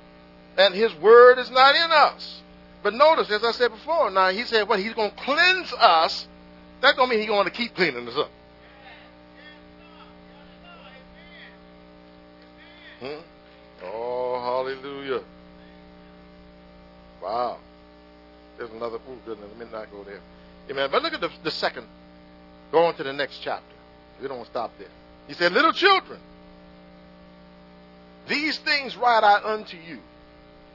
and 0.57 0.73
his 0.73 0.93
word 0.95 1.39
is 1.39 1.49
not 1.49 1.75
in 1.75 1.91
us. 1.91 2.41
But 2.83 2.93
notice, 2.93 3.31
as 3.31 3.43
I 3.45 3.51
said 3.51 3.71
before, 3.71 4.11
now 4.11 4.29
he 4.31 4.43
said, 4.43 4.67
well, 4.67 4.79
he's 4.79 4.93
going 4.93 5.11
to 5.11 5.17
cleanse 5.17 5.71
us. 5.73 6.27
That 6.81 6.97
don't 6.97 7.09
mean 7.09 7.19
he's 7.19 7.29
going 7.29 7.45
to 7.45 7.51
keep 7.51 7.73
cleaning 7.73 8.05
us 8.07 8.17
up. 8.17 8.31
Hmm? 12.99 13.21
Oh, 13.85 14.41
hallelujah. 14.41 15.21
Wow. 17.21 17.57
There's 18.57 18.71
another, 18.71 18.97
oh 19.07 19.17
goodness, 19.25 19.49
let 19.49 19.67
me 19.67 19.71
not 19.71 19.91
go 19.91 20.03
there. 20.03 20.19
Amen. 20.69 20.89
But 20.91 21.01
look 21.01 21.13
at 21.13 21.21
the, 21.21 21.29
the 21.43 21.51
second. 21.51 21.87
Go 22.71 22.85
on 22.85 22.95
to 22.95 23.03
the 23.03 23.13
next 23.13 23.39
chapter. 23.41 23.75
We 24.21 24.27
don't 24.27 24.45
stop 24.45 24.71
there. 24.77 24.89
He 25.27 25.33
said, 25.33 25.51
Little 25.53 25.73
children, 25.73 26.19
these 28.27 28.57
things 28.59 28.95
write 28.97 29.23
I 29.23 29.53
unto 29.53 29.77
you, 29.77 29.99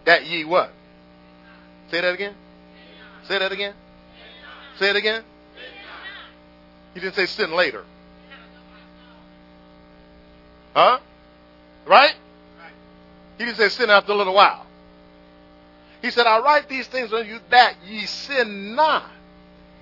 that 0.04 0.26
ye 0.26 0.44
what? 0.44 0.70
Say 1.90 2.00
that 2.00 2.14
again. 2.14 2.34
Say 3.28 3.38
that 3.38 3.52
again. 3.52 3.74
Say 4.78 4.90
it 4.90 4.96
again. 4.96 5.22
He 6.94 7.00
didn't 7.00 7.14
say 7.14 7.26
sin 7.26 7.52
later. 7.52 7.84
Huh? 10.74 10.98
Right? 11.86 12.14
He 13.38 13.44
didn't 13.44 13.58
say 13.58 13.68
sin 13.68 13.90
after 13.90 14.12
a 14.12 14.16
little 14.16 14.34
while. 14.34 14.66
He 16.04 16.10
said, 16.10 16.26
I 16.26 16.38
write 16.40 16.68
these 16.68 16.86
things 16.86 17.14
unto 17.14 17.26
you 17.26 17.40
that 17.48 17.76
ye 17.86 18.04
sin 18.04 18.74
not. 18.74 19.08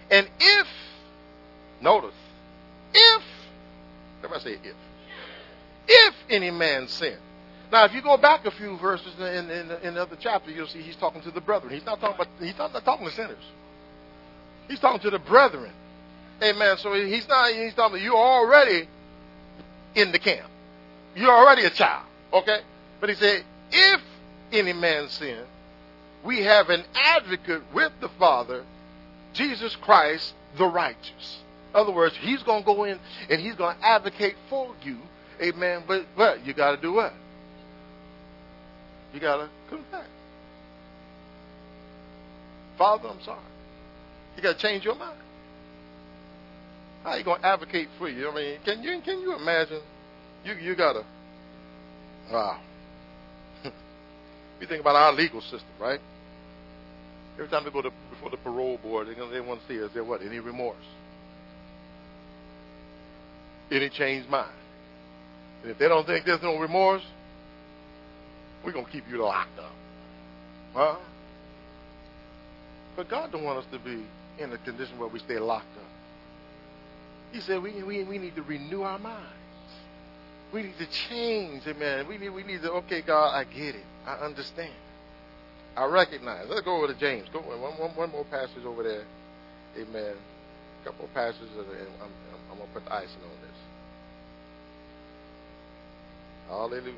And 0.09 0.29
if, 0.39 0.69
notice, 1.81 2.15
if, 2.95 3.23
everybody 4.23 4.45
say 4.45 4.59
if, 4.63 4.77
if 5.89 6.15
any 6.31 6.53
man 6.53 6.87
sin. 6.87 7.17
Now, 7.73 7.87
if 7.87 7.93
you 7.93 8.03
go 8.03 8.17
back 8.19 8.47
a 8.47 8.53
few 8.53 8.79
verses 8.79 9.13
in, 9.19 9.51
in, 9.51 9.71
in 9.83 9.95
the 9.95 10.03
other 10.03 10.17
chapter, 10.17 10.53
you'll 10.53 10.69
see 10.69 10.81
he's 10.81 10.95
talking 10.95 11.23
to 11.23 11.33
the 11.33 11.41
brethren. 11.41 11.73
He's 11.73 11.85
not 11.85 12.01
talking 12.01 12.15
about, 12.15 12.29
he's 12.39 12.57
not, 12.57 12.73
not 12.73 12.85
talking 12.85 13.09
to 13.09 13.13
sinners. 13.13 13.45
He's 14.69 14.79
talking 14.79 15.01
to 15.01 15.11
the 15.11 15.19
brethren. 15.19 15.73
Amen. 16.41 16.79
So 16.79 16.93
he's 16.95 17.27
not, 17.27 17.51
he's 17.51 17.75
talking, 17.75 17.99
to 17.99 18.05
you're 18.05 18.15
already 18.15 18.89
in 19.97 20.13
the 20.13 20.21
camp. 20.21 20.49
You're 21.17 21.33
already 21.33 21.65
a 21.65 21.71
child. 21.71 22.07
Okay? 22.33 22.61
But 23.01 23.09
he 23.09 23.17
said, 23.17 23.43
if 23.73 24.01
any 24.53 24.73
man 24.73 25.09
sin, 25.09 25.47
we 26.25 26.43
have 26.43 26.69
an 26.69 26.85
advocate 26.95 27.63
with 27.75 27.93
the 28.01 28.09
Father, 28.19 28.65
Jesus 29.33 29.77
Christ, 29.77 30.35
the 30.57 30.67
righteous. 30.67 31.39
In 31.75 31.81
other 31.81 31.93
words, 31.93 32.15
he's 32.21 32.43
going 32.43 32.63
to 32.63 32.67
go 32.67 32.85
in 32.85 32.99
and 33.31 33.41
he's 33.41 33.55
going 33.55 33.77
to 33.77 33.85
advocate 33.85 34.37
for 34.49 34.75
you. 34.83 34.99
Amen. 35.41 35.85
But, 35.87 36.07
but 36.17 36.47
you 36.47 36.55
got 36.55 36.77
to 36.77 36.83
do 36.83 36.93
what? 36.93 37.13
You 39.13 39.21
got 39.21 39.39
to 39.39 39.49
confess. 39.69 40.07
Father, 42.79 43.09
I'm 43.09 43.23
sorry. 43.23 43.41
You 44.37 44.43
got 44.43 44.59
to 44.59 44.59
change 44.59 44.85
your 44.85 44.95
mind. 44.95 45.19
How 47.03 47.11
are 47.11 47.19
you 47.19 47.25
going 47.25 47.41
to 47.41 47.47
advocate 47.47 47.89
for 47.99 48.09
you? 48.09 48.31
I 48.31 48.35
mean, 48.35 48.59
can 48.65 48.83
you 48.83 49.01
can 49.03 49.21
you 49.21 49.35
imagine? 49.35 49.81
You 50.45 50.55
you 50.55 50.77
got 50.77 50.93
to. 50.93 51.05
Wow. 52.33 52.61
you 53.65 54.67
think 54.67 54.81
about 54.81 54.95
our 54.95 55.13
legal 55.13 55.41
system, 55.41 55.69
right? 55.81 56.01
Every 57.35 57.49
time 57.49 57.65
they 57.65 57.71
go 57.71 57.83
to 57.83 57.91
before 58.11 58.31
the 58.31 58.37
parole 58.37 58.79
board, 58.79 59.09
they, 59.09 59.41
want 59.41 59.61
to 59.61 59.67
see 59.67 59.75
is 59.75 59.91
there 59.95 60.05
what 60.05 60.23
any 60.23 60.39
remorse, 60.39 60.77
any 63.71 63.89
changed 63.89 64.29
mind. 64.29 64.51
And 65.63 65.71
if 65.71 65.79
they 65.79 65.89
don't 65.89 66.07
think 66.07 66.27
there's 66.27 66.43
no 66.43 66.59
remorse, 66.59 67.03
we're 68.65 68.73
gonna 68.73 68.91
keep 68.91 69.05
you 69.11 69.23
locked 69.23 69.59
up, 69.59 69.73
huh? 70.75 70.97
But 72.97 73.09
God 73.09 73.33
don't 73.33 73.45
want 73.45 73.59
us 73.59 73.65
to 73.73 73.79
be 73.79 74.05
in 74.39 74.53
a 74.53 74.59
condition 74.59 74.99
where 74.99 75.09
we 75.09 75.19
stay 75.21 75.39
locked 75.39 75.77
up. 75.77 75.91
He 77.33 77.41
said 77.41 77.63
we, 77.63 77.83
we, 77.83 78.05
we 78.05 78.19
need 78.19 78.35
to 78.37 78.43
renew 78.43 78.83
our 78.83 78.99
minds. 78.99 79.33
We 80.53 80.65
need 80.65 80.77
to 80.79 80.87
change, 81.09 81.63
amen. 81.67 82.07
We 82.07 82.19
need, 82.19 82.29
we 82.29 82.43
need 82.43 82.61
to, 82.61 82.73
okay, 82.73 83.01
God, 83.01 83.35
I 83.35 83.45
get 83.45 83.75
it. 83.75 83.85
I 84.07 84.17
understand. 84.17 84.75
I 85.77 85.85
recognize. 85.87 86.47
Let's 86.49 86.63
go 86.63 86.77
over 86.77 86.93
to 86.93 86.99
James. 86.99 87.29
Go 87.33 87.41
one, 87.41 87.61
one, 87.79 87.97
one 87.97 88.11
more 88.11 88.25
passage 88.25 88.65
over 88.65 88.83
there. 88.83 89.05
Amen. 89.77 90.15
A 90.83 90.85
couple 90.85 91.07
of 91.07 91.15
passages, 91.15 91.49
and 91.57 91.67
I'm, 91.67 92.05
I'm, 92.05 92.41
I'm 92.51 92.59
going 92.59 92.69
to 92.69 92.75
put 92.75 92.85
the 92.85 92.93
icing 92.93 93.23
on 93.25 93.41
this. 93.41 93.59
Hallelujah. 96.49 96.95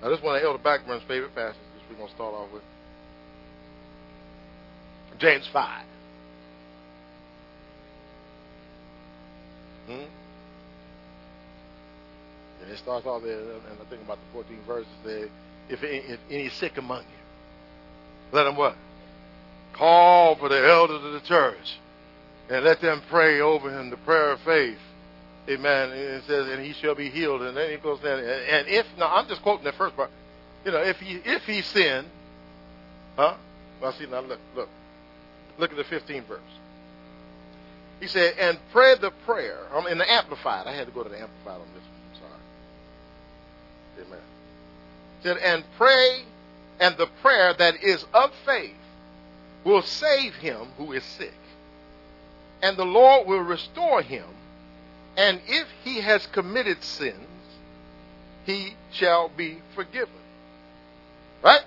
Now, 0.00 0.08
this 0.08 0.22
one 0.22 0.36
of 0.36 0.42
Elder 0.42 0.62
Blackburn's 0.62 1.02
favorite 1.06 1.34
passages 1.34 1.60
we're 1.90 1.96
going 1.96 2.08
to 2.08 2.14
start 2.14 2.34
off 2.34 2.48
with. 2.52 2.62
James 5.18 5.46
5. 5.52 5.84
Hmm? 9.86 9.92
And 12.62 12.70
it 12.70 12.78
starts 12.78 13.06
off 13.06 13.22
there, 13.22 13.40
and 13.40 13.78
I 13.80 13.90
think 13.90 14.02
about 14.02 14.18
the 14.32 14.38
14th 14.38 14.66
verse, 14.66 14.86
there, 15.04 15.28
if, 15.68 15.80
if 15.82 16.20
any 16.30 16.48
sick 16.48 16.78
among 16.78 17.02
you, 17.02 17.19
let 18.32 18.44
them 18.44 18.56
what? 18.56 18.76
Call 19.72 20.36
for 20.36 20.48
the 20.48 20.68
elders 20.68 21.02
of 21.04 21.12
the 21.12 21.20
church 21.20 21.78
and 22.50 22.64
let 22.64 22.80
them 22.80 23.02
pray 23.08 23.40
over 23.40 23.70
him 23.70 23.90
the 23.90 23.96
prayer 23.98 24.32
of 24.32 24.40
faith. 24.40 24.78
Amen. 25.48 25.90
And 25.90 26.00
it 26.00 26.24
says, 26.26 26.48
and 26.48 26.64
he 26.64 26.72
shall 26.72 26.94
be 26.94 27.08
healed. 27.08 27.42
And 27.42 27.56
then 27.56 27.70
he 27.70 27.76
goes 27.76 28.00
down, 28.00 28.18
and 28.18 28.68
if, 28.68 28.86
now 28.98 29.14
I'm 29.14 29.26
just 29.28 29.42
quoting 29.42 29.64
the 29.64 29.72
first 29.72 29.96
part. 29.96 30.10
You 30.64 30.72
know, 30.72 30.82
if 30.82 30.98
he, 30.98 31.20
if 31.24 31.44
he 31.44 31.62
sinned, 31.62 32.06
huh? 33.16 33.36
Well, 33.80 33.92
see, 33.92 34.06
now 34.06 34.20
look, 34.20 34.40
look. 34.54 34.68
Look 35.58 35.70
at 35.72 35.76
the 35.76 35.84
15th 35.84 36.24
verse. 36.24 36.40
He 38.00 38.06
said, 38.06 38.34
and 38.38 38.58
pray 38.72 38.94
the 39.00 39.10
prayer. 39.26 39.58
I'm 39.72 39.86
in 39.86 39.98
the 39.98 40.10
Amplified. 40.10 40.66
I 40.66 40.72
had 40.72 40.86
to 40.86 40.92
go 40.92 41.02
to 41.02 41.08
the 41.08 41.20
Amplified 41.20 41.60
on 41.60 41.66
this 41.74 41.82
one. 41.82 42.00
I'm 42.10 42.20
sorry. 43.98 44.06
Amen. 44.06 44.24
He 45.18 45.28
said, 45.28 45.36
and 45.38 45.64
pray, 45.76 46.24
and 46.80 46.96
the 46.96 47.06
prayer 47.22 47.52
that 47.52 47.84
is 47.84 48.04
of 48.14 48.32
faith 48.46 48.74
will 49.64 49.82
save 49.82 50.34
him 50.36 50.68
who 50.78 50.92
is 50.92 51.04
sick. 51.04 51.34
And 52.62 52.76
the 52.76 52.86
Lord 52.86 53.28
will 53.28 53.40
restore 53.40 54.02
him. 54.02 54.24
And 55.16 55.40
if 55.46 55.68
he 55.84 56.00
has 56.00 56.26
committed 56.26 56.82
sins, 56.82 57.16
he 58.46 58.74
shall 58.90 59.28
be 59.28 59.58
forgiven. 59.74 60.08
Right? 61.42 61.64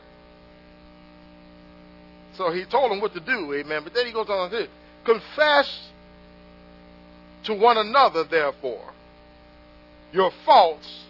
So 2.36 2.52
he 2.52 2.66
told 2.66 2.92
him 2.92 3.00
what 3.00 3.14
to 3.14 3.20
do, 3.20 3.54
amen. 3.54 3.84
But 3.84 3.94
then 3.94 4.08
he 4.08 4.12
goes 4.12 4.30
on 4.30 4.50
to 4.50 4.68
confess 5.06 5.90
to 7.44 7.54
one 7.54 7.78
another, 7.78 8.24
therefore, 8.24 8.94
your 10.12 10.32
faults. 10.46 11.06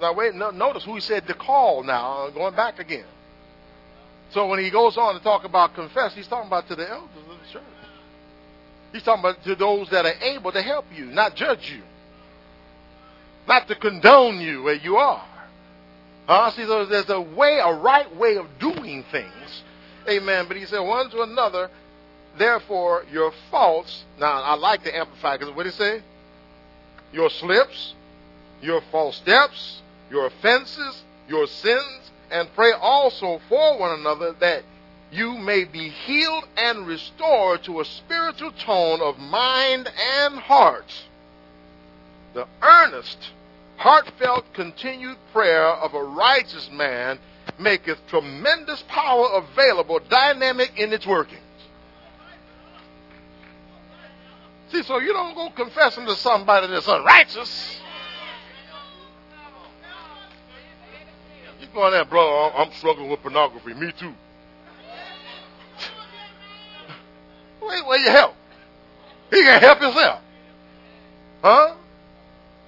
Now, 0.00 0.14
wait, 0.14 0.34
no, 0.34 0.50
notice 0.50 0.84
who 0.84 0.94
he 0.94 1.00
said 1.00 1.26
to 1.26 1.34
call 1.34 1.82
now, 1.82 2.30
going 2.30 2.54
back 2.54 2.78
again. 2.78 3.04
So 4.30 4.46
when 4.48 4.58
he 4.58 4.70
goes 4.70 4.96
on 4.96 5.14
to 5.14 5.20
talk 5.20 5.44
about 5.44 5.74
confess, 5.74 6.14
he's 6.14 6.26
talking 6.26 6.48
about 6.48 6.68
to 6.68 6.76
the 6.76 6.88
elders 6.88 7.08
of 7.16 7.38
the 7.38 7.52
church. 7.52 7.62
He's 8.92 9.02
talking 9.02 9.20
about 9.20 9.42
to 9.44 9.54
those 9.54 9.88
that 9.90 10.04
are 10.04 10.14
able 10.22 10.52
to 10.52 10.62
help 10.62 10.86
you, 10.94 11.06
not 11.06 11.34
judge 11.34 11.70
you, 11.70 11.82
not 13.46 13.68
to 13.68 13.74
condone 13.74 14.40
you 14.40 14.62
where 14.62 14.74
you 14.74 14.96
are. 14.96 15.24
Huh? 16.26 16.50
See, 16.50 16.64
there's 16.64 17.08
a 17.08 17.20
way, 17.20 17.60
a 17.62 17.72
right 17.72 18.14
way 18.16 18.36
of 18.36 18.46
doing 18.58 19.04
things. 19.12 19.62
Amen. 20.08 20.46
But 20.48 20.56
he 20.56 20.66
said 20.66 20.80
one 20.80 21.10
to 21.10 21.22
another, 21.22 21.70
therefore 22.38 23.04
your 23.12 23.32
faults. 23.50 24.04
Now 24.18 24.42
I 24.42 24.54
like 24.54 24.82
to 24.84 24.96
amplify 24.96 25.36
because 25.36 25.54
what 25.54 25.64
did 25.64 25.72
he 25.72 25.78
say? 25.78 26.02
Your 27.12 27.30
slips, 27.30 27.94
your 28.60 28.82
false 28.90 29.16
steps, 29.16 29.82
your 30.10 30.26
offenses, 30.26 31.02
your 31.28 31.46
sins, 31.46 32.05
and 32.30 32.48
pray 32.54 32.72
also 32.72 33.40
for 33.48 33.78
one 33.78 33.98
another 34.00 34.32
that 34.40 34.62
you 35.10 35.34
may 35.34 35.64
be 35.64 35.88
healed 35.88 36.44
and 36.56 36.86
restored 36.86 37.62
to 37.64 37.80
a 37.80 37.84
spiritual 37.84 38.52
tone 38.52 39.00
of 39.00 39.18
mind 39.18 39.88
and 40.18 40.38
heart. 40.38 40.92
The 42.34 42.46
earnest, 42.60 43.30
heartfelt, 43.76 44.52
continued 44.52 45.16
prayer 45.32 45.68
of 45.68 45.94
a 45.94 46.02
righteous 46.02 46.68
man 46.72 47.18
maketh 47.58 47.98
tremendous 48.08 48.82
power 48.88 49.28
available, 49.34 50.00
dynamic 50.10 50.72
in 50.76 50.92
its 50.92 51.06
workings. 51.06 51.40
See, 54.72 54.82
so 54.82 54.98
you 54.98 55.12
don't 55.12 55.34
go 55.34 55.50
confessing 55.50 56.06
to 56.06 56.16
somebody 56.16 56.66
that's 56.66 56.88
unrighteous. 56.88 57.80
In 61.76 61.92
there, 61.92 62.06
brother, 62.06 62.56
I'm 62.56 62.72
struggling 62.72 63.10
with 63.10 63.20
pornography. 63.20 63.74
Me 63.74 63.92
too. 63.92 64.14
Wait, 67.60 67.86
where 67.86 67.98
you 67.98 68.10
help? 68.10 68.34
He 69.30 69.42
can 69.42 69.60
help 69.60 69.80
himself. 69.80 70.20
Huh? 71.42 71.74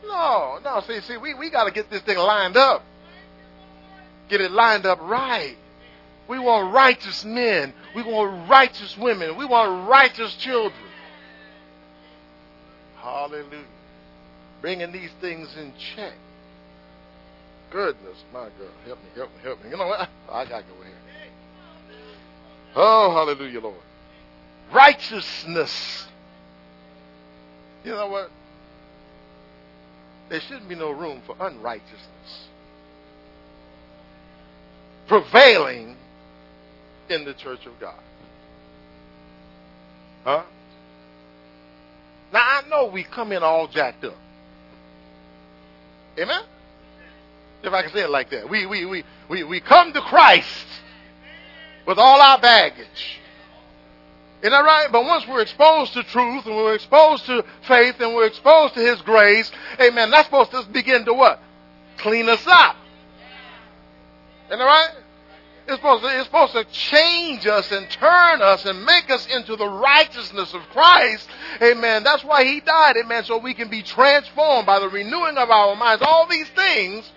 No, 0.04 0.58
no, 0.62 0.80
see, 0.86 1.00
see, 1.00 1.16
we, 1.16 1.32
we 1.32 1.48
gotta 1.48 1.70
get 1.70 1.90
this 1.90 2.02
thing 2.02 2.18
lined 2.18 2.58
up. 2.58 2.84
Get 4.28 4.42
it 4.42 4.50
lined 4.50 4.84
up 4.84 4.98
right. 5.00 5.56
We 6.28 6.38
want 6.38 6.74
righteous 6.74 7.24
men. 7.24 7.72
We 7.94 8.02
want 8.02 8.50
righteous 8.50 8.96
women. 8.98 9.38
We 9.38 9.46
want 9.46 9.88
righteous 9.88 10.34
children. 10.34 10.74
Hallelujah. 12.98 13.64
Bringing 14.60 14.92
these 14.92 15.10
things 15.22 15.48
in 15.56 15.72
check. 15.96 16.12
Goodness, 17.70 18.24
my 18.32 18.48
girl. 18.58 18.70
Help 18.86 18.98
me, 18.98 19.10
help 19.14 19.30
me, 19.30 19.42
help 19.42 19.64
me. 19.64 19.70
You 19.70 19.76
know 19.76 19.86
what? 19.86 20.08
I 20.30 20.44
got 20.44 20.58
to 20.58 20.64
go 20.64 20.82
here. 20.82 20.94
Oh, 22.74 23.10
hallelujah, 23.12 23.60
Lord. 23.60 23.76
Righteousness. 24.72 26.06
You 27.84 27.92
know 27.92 28.08
what? 28.08 28.30
There 30.28 30.40
shouldn't 30.40 30.68
be 30.68 30.74
no 30.74 30.90
room 30.90 31.22
for 31.26 31.34
unrighteousness 31.40 32.48
prevailing 35.08 35.96
in 37.08 37.24
the 37.24 37.34
church 37.34 37.66
of 37.66 37.72
God. 37.80 37.98
Huh? 40.22 40.44
Now 42.32 42.40
I 42.40 42.68
know 42.68 42.86
we 42.86 43.02
come 43.02 43.32
in 43.32 43.42
all 43.42 43.66
jacked 43.66 44.04
up. 44.04 44.16
Amen? 46.18 46.42
If 47.62 47.72
I 47.72 47.82
can 47.82 47.92
say 47.92 48.02
it 48.02 48.10
like 48.10 48.30
that. 48.30 48.48
We 48.48 48.66
we 48.66 48.86
we 48.86 49.04
we, 49.28 49.44
we 49.44 49.60
come 49.60 49.92
to 49.92 50.00
Christ 50.00 50.66
with 51.86 51.98
all 51.98 52.20
our 52.20 52.38
baggage. 52.38 53.18
Isn't 54.40 54.52
that 54.52 54.64
right? 54.64 54.86
But 54.92 55.04
once 55.04 55.26
we're 55.26 55.40
exposed 55.40 55.94
to 55.94 56.04
truth 56.04 56.46
and 56.46 56.54
we're 56.54 56.74
exposed 56.74 57.26
to 57.26 57.44
faith 57.66 57.96
and 57.98 58.14
we're 58.14 58.26
exposed 58.26 58.74
to 58.74 58.80
His 58.80 59.00
grace, 59.02 59.50
amen, 59.80 60.10
that's 60.12 60.26
supposed 60.26 60.52
to 60.52 60.62
begin 60.70 61.04
to 61.06 61.14
what? 61.14 61.40
Clean 61.96 62.28
us 62.28 62.46
up. 62.46 62.76
Isn't 64.46 64.60
that 64.60 64.64
right? 64.64 64.90
It's 65.66 65.76
supposed, 65.76 66.04
to, 66.04 66.16
it's 66.16 66.24
supposed 66.24 66.52
to 66.54 66.64
change 66.64 67.46
us 67.46 67.70
and 67.72 67.90
turn 67.90 68.40
us 68.40 68.64
and 68.64 68.86
make 68.86 69.10
us 69.10 69.26
into 69.26 69.54
the 69.56 69.68
righteousness 69.68 70.54
of 70.54 70.62
Christ. 70.70 71.28
Amen. 71.60 72.04
That's 72.04 72.24
why 72.24 72.44
He 72.44 72.60
died. 72.60 72.96
Amen. 72.96 73.24
So 73.24 73.36
we 73.36 73.52
can 73.52 73.68
be 73.68 73.82
transformed 73.82 74.66
by 74.66 74.78
the 74.78 74.88
renewing 74.88 75.36
of 75.36 75.50
our 75.50 75.76
minds. 75.76 76.02
All 76.06 76.26
these 76.26 76.48
things. 76.50 77.10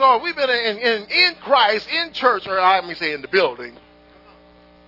So 0.00 0.16
we've 0.22 0.34
been 0.34 0.48
in, 0.48 0.78
in, 0.78 1.10
in 1.10 1.34
Christ, 1.42 1.86
in 1.90 2.14
church, 2.14 2.46
or 2.46 2.54
let 2.54 2.86
me 2.86 2.94
say 2.94 3.12
in 3.12 3.20
the 3.20 3.28
building, 3.28 3.76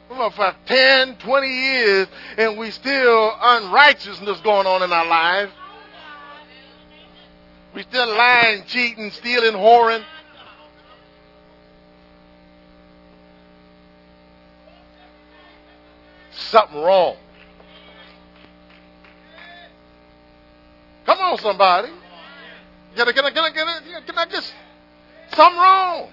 for 0.09 0.57
10, 0.65 1.19
20 1.19 1.47
years, 1.47 2.09
and 2.39 2.57
we 2.57 2.71
still 2.71 3.37
unrighteousness 3.39 4.41
going 4.41 4.67
on 4.67 4.83
in 4.83 4.91
our 4.91 5.07
lives. 5.07 5.53
We 7.75 7.83
still 7.83 8.09
lying, 8.09 8.65
cheating, 8.65 9.11
stealing, 9.11 9.53
whoring. 9.53 10.03
something 16.31 16.81
wrong. 16.81 17.17
Come 21.05 21.19
on, 21.19 21.37
somebody. 21.37 21.89
Can 22.97 23.09
I, 23.09 23.13
can 23.13 23.25
I, 23.27 23.31
can 23.31 23.45
I, 23.45 23.51
can 23.51 23.69
I, 23.69 24.01
can 24.07 24.19
I 24.19 24.25
just, 24.25 24.55
something 25.35 25.61
wrong. 25.61 26.09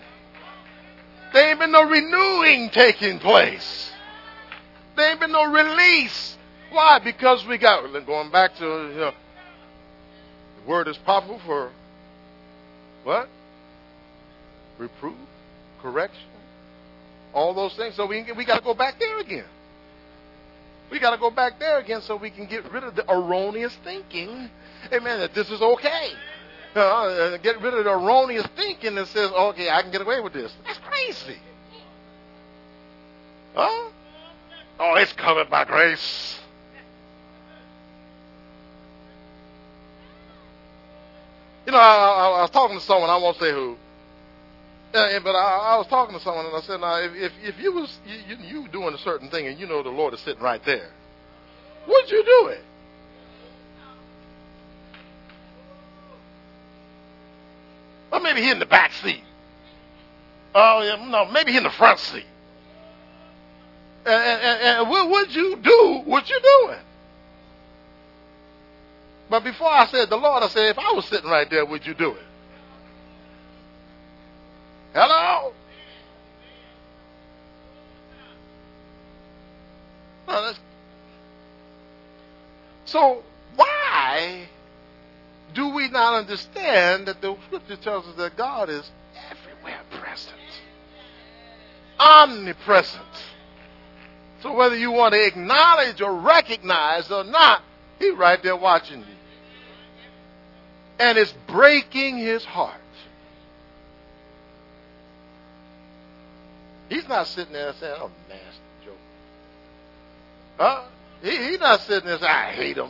There 1.34 1.50
ain't 1.50 1.60
been 1.60 1.72
no 1.72 1.84
renewing 1.84 2.70
taking 2.72 3.20
place. 3.20 3.92
There 4.96 5.12
ain't 5.12 5.20
been 5.20 5.32
no 5.32 5.52
release. 5.52 6.38
Why? 6.72 7.00
Because 7.00 7.46
we 7.46 7.58
got, 7.58 7.84
going 8.06 8.32
back 8.32 8.56
to, 8.58 8.66
you 8.66 9.00
know, 9.00 9.14
the 10.62 10.70
word 10.70 10.88
is 10.88 10.98
powerful 10.98 11.40
for 11.46 11.72
what? 13.04 13.30
Reproof, 14.78 15.16
correction, 15.82 16.30
all 17.34 17.54
those 17.54 17.76
things. 17.76 17.96
So 17.96 18.06
we, 18.06 18.26
we 18.36 18.46
got 18.46 18.58
to 18.58 18.64
go 18.64 18.74
back 18.74 19.00
there 19.00 19.20
again. 19.20 19.46
We 20.92 21.00
got 21.00 21.12
to 21.12 21.18
go 21.18 21.30
back 21.30 21.60
there 21.60 21.80
again 21.80 22.02
so 22.02 22.16
we 22.16 22.32
can 22.32 22.48
get 22.48 22.72
rid 22.72 22.84
of 22.84 22.96
the 22.96 23.10
erroneous 23.12 23.76
thinking. 23.84 24.50
Amen. 24.92 25.20
That 25.20 25.34
this 25.34 25.50
is 25.50 25.62
okay. 25.62 26.10
Uh, 26.82 27.38
get 27.38 27.62
rid 27.62 27.74
of 27.74 27.84
the 27.84 27.92
erroneous 27.92 28.46
thinking 28.56 28.96
that 28.96 29.08
says, 29.08 29.32
okay, 29.32 29.70
I 29.70 29.82
can 29.82 29.92
get 29.92 30.02
away 30.02 30.22
with 30.22 30.34
this. 30.34 30.54
That's 30.66 30.80
crazy. 30.80 31.38
Huh? 33.56 33.90
Oh, 34.80 34.96
it's 34.96 35.14
covered 35.14 35.50
by 35.50 35.66
grace. 35.66 36.40
You 41.66 41.74
know, 41.74 41.80
I, 41.80 41.82
I, 41.82 42.40
I 42.40 42.42
was 42.42 42.50
talking 42.52 42.80
to 42.80 42.84
someone, 42.84 43.10
I 43.10 43.18
won't 43.18 43.38
say 43.38 43.52
who, 43.52 43.76
uh, 44.94 45.20
but 45.24 45.36
I, 45.36 45.74
I 45.74 45.78
was 45.78 45.86
talking 45.88 46.18
to 46.18 46.24
someone 46.24 46.48
and 46.48 46.56
I 46.56 46.62
said, 46.62 46.82
now, 46.82 46.96
if, 46.96 47.14
if, 47.14 47.32
if 47.44 47.60
you 47.60 47.74
was 47.74 47.96
you, 48.08 48.38
you 48.38 48.68
doing 48.70 48.96
a 48.96 48.98
certain 48.98 49.30
thing 49.30 49.46
and 49.46 49.60
you 49.60 49.68
know 49.68 49.84
the 49.84 49.90
Lord 49.90 50.16
is 50.16 50.20
sitting 50.22 50.42
right 50.42 50.64
there, 50.66 50.90
would 51.88 52.10
you 52.10 52.24
do 52.24 52.48
it? 52.48 52.64
Or 58.12 58.20
maybe 58.20 58.42
he 58.42 58.50
in 58.50 58.60
the 58.60 58.66
back 58.66 58.92
seat. 58.94 59.24
Oh, 60.56 61.06
no, 61.10 61.26
maybe 61.26 61.52
he 61.52 61.58
in 61.58 61.64
the 61.64 61.70
front 61.70 62.00
seat. 62.00 62.26
And, 64.06 64.42
and, 64.42 64.62
and 64.62 64.90
what 64.90 65.10
would 65.10 65.36
you 65.36 65.58
do 65.58 66.02
what 66.06 66.30
you're 66.30 66.40
doing? 66.40 66.80
But 69.30 69.44
before 69.44 69.70
I 69.70 69.86
said 69.86 70.10
the 70.10 70.16
Lord, 70.18 70.42
I 70.44 70.48
said, 70.48 70.70
if 70.70 70.80
I 70.80 70.92
was 70.94 71.06
sitting 71.06 71.30
right 71.30 71.48
there, 71.50 71.66
would 71.66 71.86
you 71.86 71.94
do 71.94 72.12
it? 72.12 72.24
Hello? 74.94 75.54
so 82.86 83.24
why 83.56 84.48
do 85.54 85.70
we 85.70 85.90
not 85.90 86.16
understand 86.16 87.08
that 87.08 87.22
the 87.22 87.36
scripture 87.48 87.78
tells 87.78 88.08
us 88.08 88.16
that 88.16 88.38
God 88.38 88.70
is 88.70 88.90
everywhere 89.30 89.82
present? 89.92 90.36
Omnipresent. 92.00 93.04
So 94.42 94.54
whether 94.56 94.78
you 94.78 94.92
want 94.92 95.14
to 95.14 95.26
acknowledge 95.26 96.02
or 96.02 96.14
recognize 96.14 97.12
or 97.12 97.24
not, 97.24 97.62
he's 97.98 98.16
right 98.16 98.42
there 98.42 98.56
watching 98.56 99.00
you. 99.00 99.06
And 100.98 101.18
it's 101.18 101.34
breaking 101.48 102.18
his 102.18 102.44
heart 102.46 102.80
He's 106.90 107.08
not 107.08 107.28
sitting 107.28 107.54
there 107.54 107.74
saying, 107.80 107.96
oh, 108.00 108.10
nasty 108.28 108.46
joke. 108.84 108.98
Huh? 110.58 110.84
He, 111.22 111.30
he's 111.30 111.60
not 111.60 111.82
sitting 111.82 112.08
there 112.08 112.18
saying, 112.18 112.32
I 112.32 112.52
hate 112.52 112.78
him. 112.78 112.90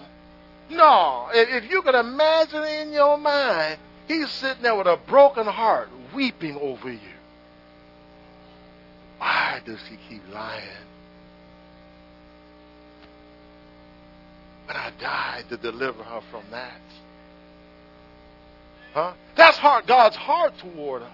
No. 0.70 1.28
If, 1.34 1.70
you 1.70 1.82
can 1.82 1.96
imagine 1.96 2.64
in 2.64 2.92
your 2.92 3.18
mind, 3.18 3.80
he's 4.08 4.30
sitting 4.30 4.64
there 4.64 4.76
with 4.76 4.88
a 4.88 4.98
broken 5.08 5.46
heart, 5.46 5.90
weeping 6.14 6.58
over 6.58 6.92
you. 6.92 7.00
Why 9.18 9.62
does 9.66 9.80
he 9.90 9.98
keep 10.08 10.22
lying? 10.34 10.64
But 14.68 14.76
I 14.76 14.92
died 15.00 15.46
to 15.50 15.58
deliver 15.58 16.04
her 16.04 16.22
from 16.30 16.44
that. 16.52 16.80
Huh? 18.94 19.14
That's 19.36 19.58
heart, 19.58 19.88
God's 19.88 20.16
heart 20.16 20.54
toward 20.60 21.04
us. 21.04 21.12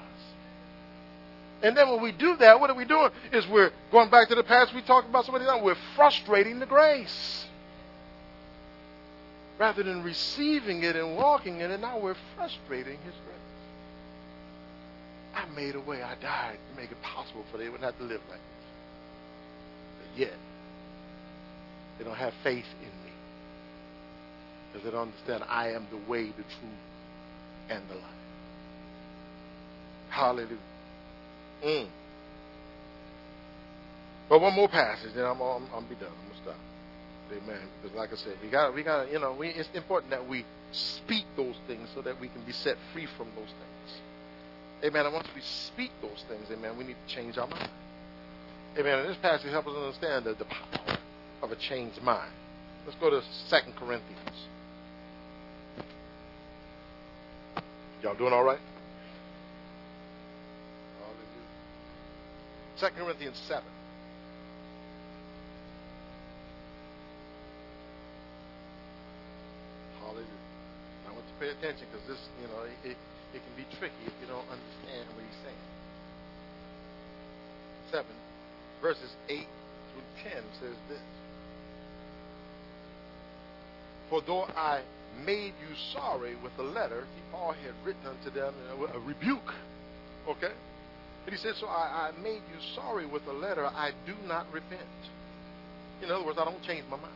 And 1.64 1.76
then 1.76 1.90
when 1.90 2.02
we 2.02 2.12
do 2.12 2.36
that, 2.38 2.60
what 2.60 2.70
are 2.70 2.76
we 2.76 2.86
doing? 2.86 3.10
Is 3.32 3.48
we're 3.48 3.72
going 3.92 4.10
back 4.10 4.28
to 4.30 4.36
the 4.36 4.44
past 4.44 4.74
we 4.74 4.82
talked 4.82 5.10
about 5.10 5.26
so 5.26 5.32
many 5.32 5.46
times. 5.46 5.64
We're 5.64 5.78
frustrating 5.96 6.60
the 6.60 6.66
grace. 6.66 7.46
Rather 9.58 9.84
than 9.84 10.04
receiving 10.04 10.84
it 10.84 10.96
and 10.96 11.16
walking 11.16 11.62
in 11.62 11.72
it, 11.72 11.80
now 11.80 11.98
we're 11.98 12.18
frustrating 12.36 12.98
His 13.06 13.14
grace. 13.26 13.36
I 15.34 15.46
made 15.56 15.76
a 15.76 15.80
way. 15.80 16.02
I 16.02 16.16
died 16.16 16.58
to 16.72 16.82
make 16.82 16.92
it 16.92 17.02
possible 17.02 17.46
for 17.52 17.58
they 17.58 17.70
would 17.70 17.82
not 17.82 17.98
to 17.98 18.04
live 18.04 18.22
like 18.30 18.40
this. 18.40 18.66
But 20.00 20.20
yet, 20.20 20.34
they 21.98 22.04
don't 22.04 22.18
have 22.18 22.34
faith 22.44 22.66
in 22.82 22.88
me. 22.88 23.14
Because 24.72 24.86
they 24.86 24.92
don't 24.92 25.10
understand 25.10 25.44
I 25.48 25.70
am 25.72 25.88
the 25.90 26.12
way, 26.12 26.26
the 26.26 26.34
truth, 26.34 26.82
and 27.70 27.82
the 27.90 27.96
life. 27.96 28.04
Hallelujah. 30.10 30.58
Mm. 31.64 31.88
But 34.30 34.42
one 34.42 34.54
more 34.54 34.68
passage, 34.68 35.14
then 35.14 35.26
I'm, 35.26 35.40
I'm, 35.42 35.68
I'm 35.74 35.86
be 35.86 35.96
done. 35.96 36.10
I'm 36.10 36.30
gonna 36.30 36.42
stop. 36.44 36.56
Amen. 37.32 37.62
Because 37.82 37.98
like 37.98 38.14
I 38.14 38.16
said, 38.16 38.38
we 38.44 38.50
got 38.50 38.74
we 38.74 38.84
got 38.84 39.12
you 39.12 39.20
know 39.20 39.34
we, 39.34 39.50
it's 39.50 39.70
important 39.74 40.12
that 40.12 40.28
we 40.28 40.46
speak 40.72 41.26
those 41.36 41.56
things 41.68 41.90
so 41.96 42.02
that 42.02 42.20
we 42.20 42.28
can 42.28 42.44
be 42.46 42.52
set 42.52 42.78
free 42.94 43.08
from 43.18 43.28
those 43.36 43.48
things. 43.48 44.02
Amen. 44.84 45.06
And 45.06 45.14
once 45.14 45.28
we 45.34 45.42
speak 45.42 45.92
those 46.02 46.24
things, 46.28 46.48
amen, 46.52 46.78
we 46.78 46.84
need 46.84 46.98
to 47.08 47.16
change 47.16 47.38
our 47.38 47.48
mind. 47.48 47.70
Amen. 48.78 49.00
And 49.00 49.10
this 49.10 49.18
passage 49.18 49.50
helps 49.50 49.68
us 49.70 49.76
understand 49.76 50.26
the, 50.26 50.34
the 50.34 50.46
power 50.46 50.98
of 51.42 51.52
a 51.52 51.56
changed 51.56 52.02
mind. 52.02 52.32
Let's 52.86 53.00
go 53.00 53.10
to 53.10 53.22
Second 53.48 53.76
Corinthians. 53.78 54.48
Y'all 58.04 58.16
doing 58.16 58.34
all 58.34 58.44
right? 58.44 58.60
2 62.80 62.88
Corinthians 62.98 63.42
7. 63.48 63.64
Pay 71.40 71.50
attention 71.50 71.88
because 71.92 72.06
this, 72.08 72.22
you 72.42 72.48
know, 72.48 72.64
it, 72.84 72.98
it, 73.34 73.42
can 73.42 73.56
be 73.58 73.68
tricky 73.78 74.04
if 74.06 74.14
you 74.22 74.28
don't 74.28 74.48
understand 74.48 75.04
what 75.16 75.24
he's 75.24 75.42
saying. 75.44 75.66
7, 77.92 78.06
verses 78.82 79.12
8 79.30 79.44
through 79.94 80.32
10 80.32 80.44
says 80.60 80.78
this. 80.90 81.04
For 84.10 84.22
though 84.22 84.44
I 84.44 84.82
made 85.26 85.54
you 85.62 85.76
sorry 85.94 86.36
with 86.44 86.56
the 86.58 86.64
letter, 86.64 87.06
Paul 87.32 87.54
had 87.54 87.74
written 87.86 88.06
unto 88.06 88.30
them 88.32 88.54
a 88.94 89.00
rebuke. 89.00 89.54
Okay? 90.28 90.52
And 91.26 91.34
he 91.34 91.42
said, 91.42 91.54
So 91.60 91.68
I, 91.68 92.12
I 92.12 92.22
made 92.22 92.42
you 92.54 92.60
sorry 92.76 93.06
with 93.06 93.26
a 93.28 93.34
letter. 93.34 93.66
I 93.66 93.92
do 94.06 94.14
not 94.28 94.46
repent. 94.52 94.82
In 96.04 96.12
other 96.12 96.26
words, 96.26 96.38
I 96.40 96.46
don't 96.46 96.62
change 96.64 96.84
my 96.90 96.98
mind. 96.98 97.14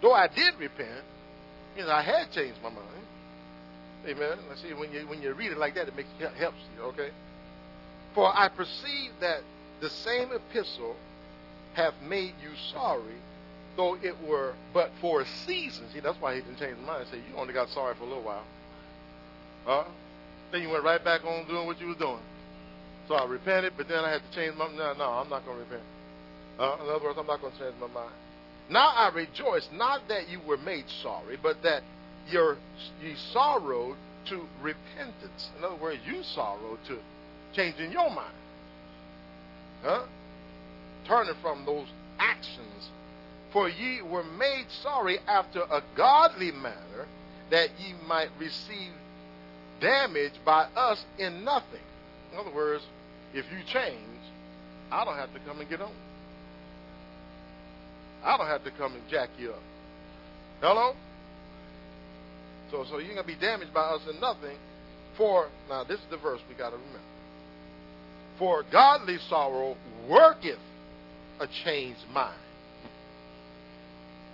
Though 0.00 0.14
I 0.14 0.26
did 0.28 0.54
repent, 0.58 1.04
you 1.76 1.84
know, 1.84 1.90
I 1.90 2.02
had 2.02 2.30
changed 2.32 2.58
my 2.62 2.70
mind. 2.70 2.88
Amen. 4.06 4.38
Let's 4.48 4.62
see, 4.62 4.74
when 4.74 4.92
you 4.92 5.06
when 5.06 5.22
you 5.22 5.32
read 5.34 5.52
it 5.52 5.58
like 5.58 5.74
that, 5.76 5.88
it 5.88 5.96
makes 5.96 6.08
it 6.18 6.32
helps 6.34 6.58
you, 6.76 6.82
okay? 6.84 7.10
For 8.14 8.26
I 8.26 8.48
perceive 8.48 9.12
that 9.20 9.42
the 9.80 9.90
same 9.90 10.30
epistle 10.32 10.96
have 11.74 11.94
made 12.02 12.34
you 12.42 12.50
sorry, 12.72 13.16
though 13.76 13.96
it 14.02 14.20
were 14.26 14.54
but 14.74 14.90
for 15.00 15.20
a 15.22 15.26
season. 15.46 15.84
See, 15.92 16.00
that's 16.00 16.20
why 16.20 16.34
he 16.34 16.40
didn't 16.40 16.58
change 16.58 16.76
his 16.76 16.86
mind. 16.86 17.06
Say, 17.10 17.18
you 17.18 17.36
only 17.36 17.54
got 17.54 17.68
sorry 17.70 17.94
for 17.94 18.04
a 18.04 18.06
little 18.06 18.22
while. 18.22 18.44
Huh? 19.64 19.84
Then 20.50 20.62
you 20.62 20.68
went 20.68 20.84
right 20.84 21.02
back 21.02 21.24
on 21.24 21.46
doing 21.46 21.66
what 21.66 21.80
you 21.80 21.86
was 21.86 21.96
doing. 21.96 22.20
So 23.08 23.14
I 23.14 23.24
repented, 23.26 23.72
but 23.76 23.88
then 23.88 24.04
I 24.04 24.10
had 24.10 24.20
to 24.22 24.36
change 24.36 24.56
my 24.56 24.68
no, 24.68 24.92
no, 24.94 25.04
I'm 25.04 25.28
not 25.28 25.44
going 25.44 25.58
to 25.58 25.64
repent. 25.64 25.82
Uh, 26.58 26.76
in 26.82 26.90
other 26.90 27.04
words, 27.04 27.18
I'm 27.18 27.26
not 27.26 27.40
going 27.40 27.52
to 27.52 27.58
change 27.58 27.74
my 27.80 27.88
mind. 27.88 28.12
Now 28.72 28.88
I 28.88 29.10
rejoice, 29.14 29.68
not 29.70 30.08
that 30.08 30.30
you 30.30 30.40
were 30.46 30.56
made 30.56 30.86
sorry, 31.02 31.38
but 31.40 31.62
that 31.62 31.82
your, 32.30 32.56
you 33.02 33.14
sorrowed 33.16 33.96
to 34.30 34.48
repentance. 34.62 35.50
In 35.58 35.64
other 35.64 35.76
words, 35.76 36.00
you 36.06 36.22
sorrowed 36.22 36.78
to 36.86 36.98
changing 37.52 37.92
your 37.92 38.08
mind. 38.08 38.34
Huh? 39.82 40.04
Turning 41.06 41.34
from 41.42 41.66
those 41.66 41.86
actions. 42.18 42.88
For 43.52 43.68
ye 43.68 44.00
were 44.00 44.24
made 44.24 44.64
sorry 44.82 45.18
after 45.28 45.60
a 45.60 45.82
godly 45.94 46.50
manner, 46.50 47.06
that 47.50 47.68
ye 47.78 47.92
might 48.06 48.30
receive 48.38 48.92
damage 49.80 50.32
by 50.46 50.62
us 50.74 51.04
in 51.18 51.44
nothing. 51.44 51.84
In 52.32 52.38
other 52.38 52.54
words, 52.54 52.84
if 53.34 53.44
you 53.52 53.58
change, 53.66 53.98
I 54.90 55.04
don't 55.04 55.16
have 55.16 55.34
to 55.34 55.40
come 55.40 55.60
and 55.60 55.68
get 55.68 55.82
on. 55.82 55.92
I 58.24 58.36
don't 58.36 58.46
have 58.46 58.64
to 58.64 58.70
come 58.72 58.94
and 58.94 59.02
jack 59.10 59.30
you 59.38 59.50
up. 59.50 59.62
Hello? 60.60 60.94
So, 62.70 62.84
so 62.88 62.98
you're 62.98 63.14
going 63.14 63.26
to 63.26 63.34
be 63.34 63.38
damaged 63.38 63.74
by 63.74 63.82
us 63.82 64.00
in 64.12 64.20
nothing. 64.20 64.56
For, 65.16 65.48
now 65.68 65.84
this 65.84 65.98
is 65.98 66.06
the 66.10 66.16
verse 66.16 66.40
we 66.48 66.54
got 66.54 66.70
to 66.70 66.76
remember. 66.76 66.98
For 68.38 68.64
godly 68.70 69.18
sorrow 69.28 69.76
worketh 70.08 70.58
a 71.40 71.46
changed 71.64 72.00
mind. 72.12 72.38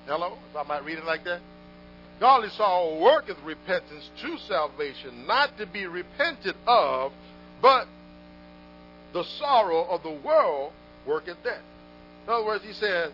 Hello? 0.07 0.39
If 0.51 0.57
I 0.57 0.63
might 0.63 0.85
read 0.85 0.99
it 0.99 1.05
like 1.05 1.25
that. 1.25 1.41
Godly 2.21 2.49
sorrow 2.57 3.01
worketh 3.01 3.37
repentance 3.45 4.09
to 4.23 4.39
salvation, 4.49 5.27
not 5.27 5.57
to 5.59 5.67
be 5.67 5.87
repented 5.87 6.55
of, 6.67 7.13
but 7.63 7.87
the 9.13 9.25
sorrow 9.39 9.85
of 9.85 10.03
the 10.03 10.19
world 10.25 10.73
worketh 11.07 11.37
death. 11.45 11.63
In 12.27 12.33
other 12.33 12.45
words, 12.45 12.65
he 12.65 12.73
said, 12.73 13.13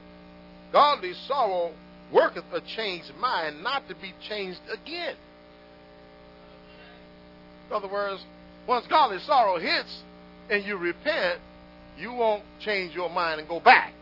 Godly 0.74 1.12
sorrow 1.28 1.72
worketh 2.12 2.44
a 2.52 2.60
changed 2.60 3.12
mind, 3.20 3.62
not 3.62 3.86
to 3.88 3.94
be 3.94 4.12
changed 4.28 4.58
again. 4.68 5.14
In 7.68 7.76
other 7.76 7.86
words, 7.86 8.20
once 8.66 8.84
godly 8.88 9.20
sorrow 9.20 9.60
hits 9.60 10.02
and 10.50 10.64
you 10.64 10.76
repent, 10.76 11.38
you 11.96 12.12
won't 12.12 12.42
change 12.60 12.92
your 12.92 13.08
mind 13.08 13.38
and 13.38 13.48
go 13.48 13.60
back. 13.60 13.92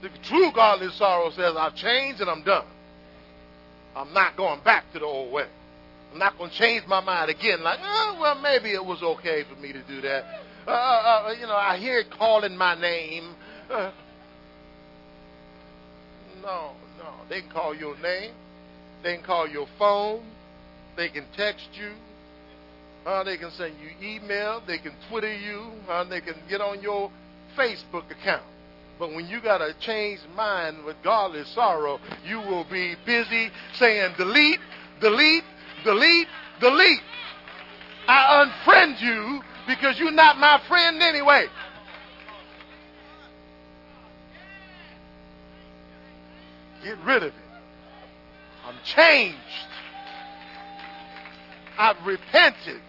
The 0.00 0.08
true 0.24 0.50
godly 0.54 0.88
sorrow 0.96 1.30
says, 1.32 1.54
I've 1.54 1.76
changed 1.76 2.22
and 2.22 2.30
I'm 2.30 2.42
done. 2.42 2.64
I'm 3.94 4.14
not 4.14 4.34
going 4.38 4.60
back 4.64 4.90
to 4.94 4.98
the 4.98 5.04
old 5.04 5.30
way. 5.30 5.44
I'm 6.10 6.18
not 6.18 6.38
going 6.38 6.48
to 6.48 6.56
change 6.56 6.86
my 6.86 7.00
mind 7.00 7.30
again. 7.30 7.62
Like, 7.62 7.80
oh, 7.82 8.16
well, 8.18 8.40
maybe 8.40 8.70
it 8.70 8.84
was 8.84 9.02
okay 9.02 9.44
for 9.44 9.60
me 9.60 9.74
to 9.74 9.82
do 9.82 10.00
that. 10.00 10.24
Uh, 10.66 10.70
uh, 10.70 11.24
uh 11.28 11.34
you 11.38 11.46
know, 11.46 11.54
I 11.54 11.76
hear 11.76 11.98
it 11.98 12.06
calling 12.10 12.56
my 12.56 12.80
name. 12.80 13.34
Uh, 13.70 13.90
no, 16.42 16.72
no. 16.98 17.10
They 17.28 17.40
can 17.40 17.50
call 17.50 17.74
your 17.74 17.96
name. 17.98 18.32
They 19.02 19.16
can 19.16 19.24
call 19.24 19.48
your 19.48 19.66
phone. 19.78 20.22
They 20.96 21.08
can 21.08 21.24
text 21.36 21.68
you. 21.74 21.92
Uh, 23.06 23.24
they 23.24 23.36
can 23.36 23.50
send 23.52 23.74
you 23.80 24.06
email. 24.06 24.62
They 24.66 24.78
can 24.78 24.92
Twitter 25.08 25.32
you. 25.32 25.70
Uh, 25.88 26.04
they 26.04 26.20
can 26.20 26.34
get 26.48 26.60
on 26.60 26.82
your 26.82 27.10
Facebook 27.56 28.10
account. 28.10 28.44
But 28.98 29.14
when 29.14 29.26
you 29.26 29.40
got 29.40 29.60
a 29.60 29.74
changed 29.80 30.22
mind 30.36 30.84
with 30.84 30.96
godly 31.02 31.42
sorrow, 31.54 31.98
you 32.24 32.38
will 32.38 32.64
be 32.70 32.94
busy 33.04 33.50
saying 33.74 34.14
delete, 34.16 34.60
delete, 35.00 35.44
delete, 35.84 36.28
delete. 36.60 37.00
I 38.06 38.44
unfriend 38.46 39.00
you 39.00 39.40
because 39.66 39.98
you're 39.98 40.12
not 40.12 40.38
my 40.38 40.60
friend 40.68 41.02
anyway. 41.02 41.46
Get 46.82 46.98
rid 47.04 47.22
of 47.22 47.28
it. 47.28 47.34
I'm 48.64 48.74
changed. 48.84 49.38
I've 51.78 51.96
repented. 52.06 52.80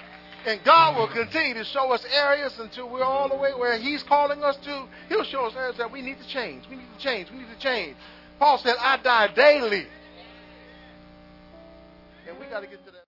And 0.46 0.60
God 0.66 0.98
will 0.98 1.08
continue 1.08 1.54
to 1.54 1.64
show 1.64 1.92
us 1.92 2.06
areas 2.14 2.60
until 2.60 2.90
we're 2.90 3.04
all 3.04 3.30
the 3.30 3.38
way 3.38 3.52
where 3.52 3.78
He's 3.80 4.04
calling 4.04 4.44
us 4.44 4.58
to. 4.66 4.88
He'll 5.08 5.24
show 5.24 5.46
us 5.46 5.56
areas 5.56 5.78
that 5.78 5.92
we 5.92 6.02
need 6.02 6.18
to 6.20 6.28
change. 6.28 6.66
We 6.70 6.76
need 6.76 6.90
to 6.98 7.04
change. 7.04 7.32
We 7.32 7.38
need 7.38 7.48
to 7.48 7.60
change. 7.60 7.96
Paul 8.40 8.58
said, 8.58 8.76
I 8.80 8.98
die 8.98 9.34
daily. 9.34 9.88
And 12.28 12.38
we 12.40 12.46
got 12.48 12.60
to 12.60 12.68
get 12.68 12.86
to 12.86 12.92
that. 12.92 13.00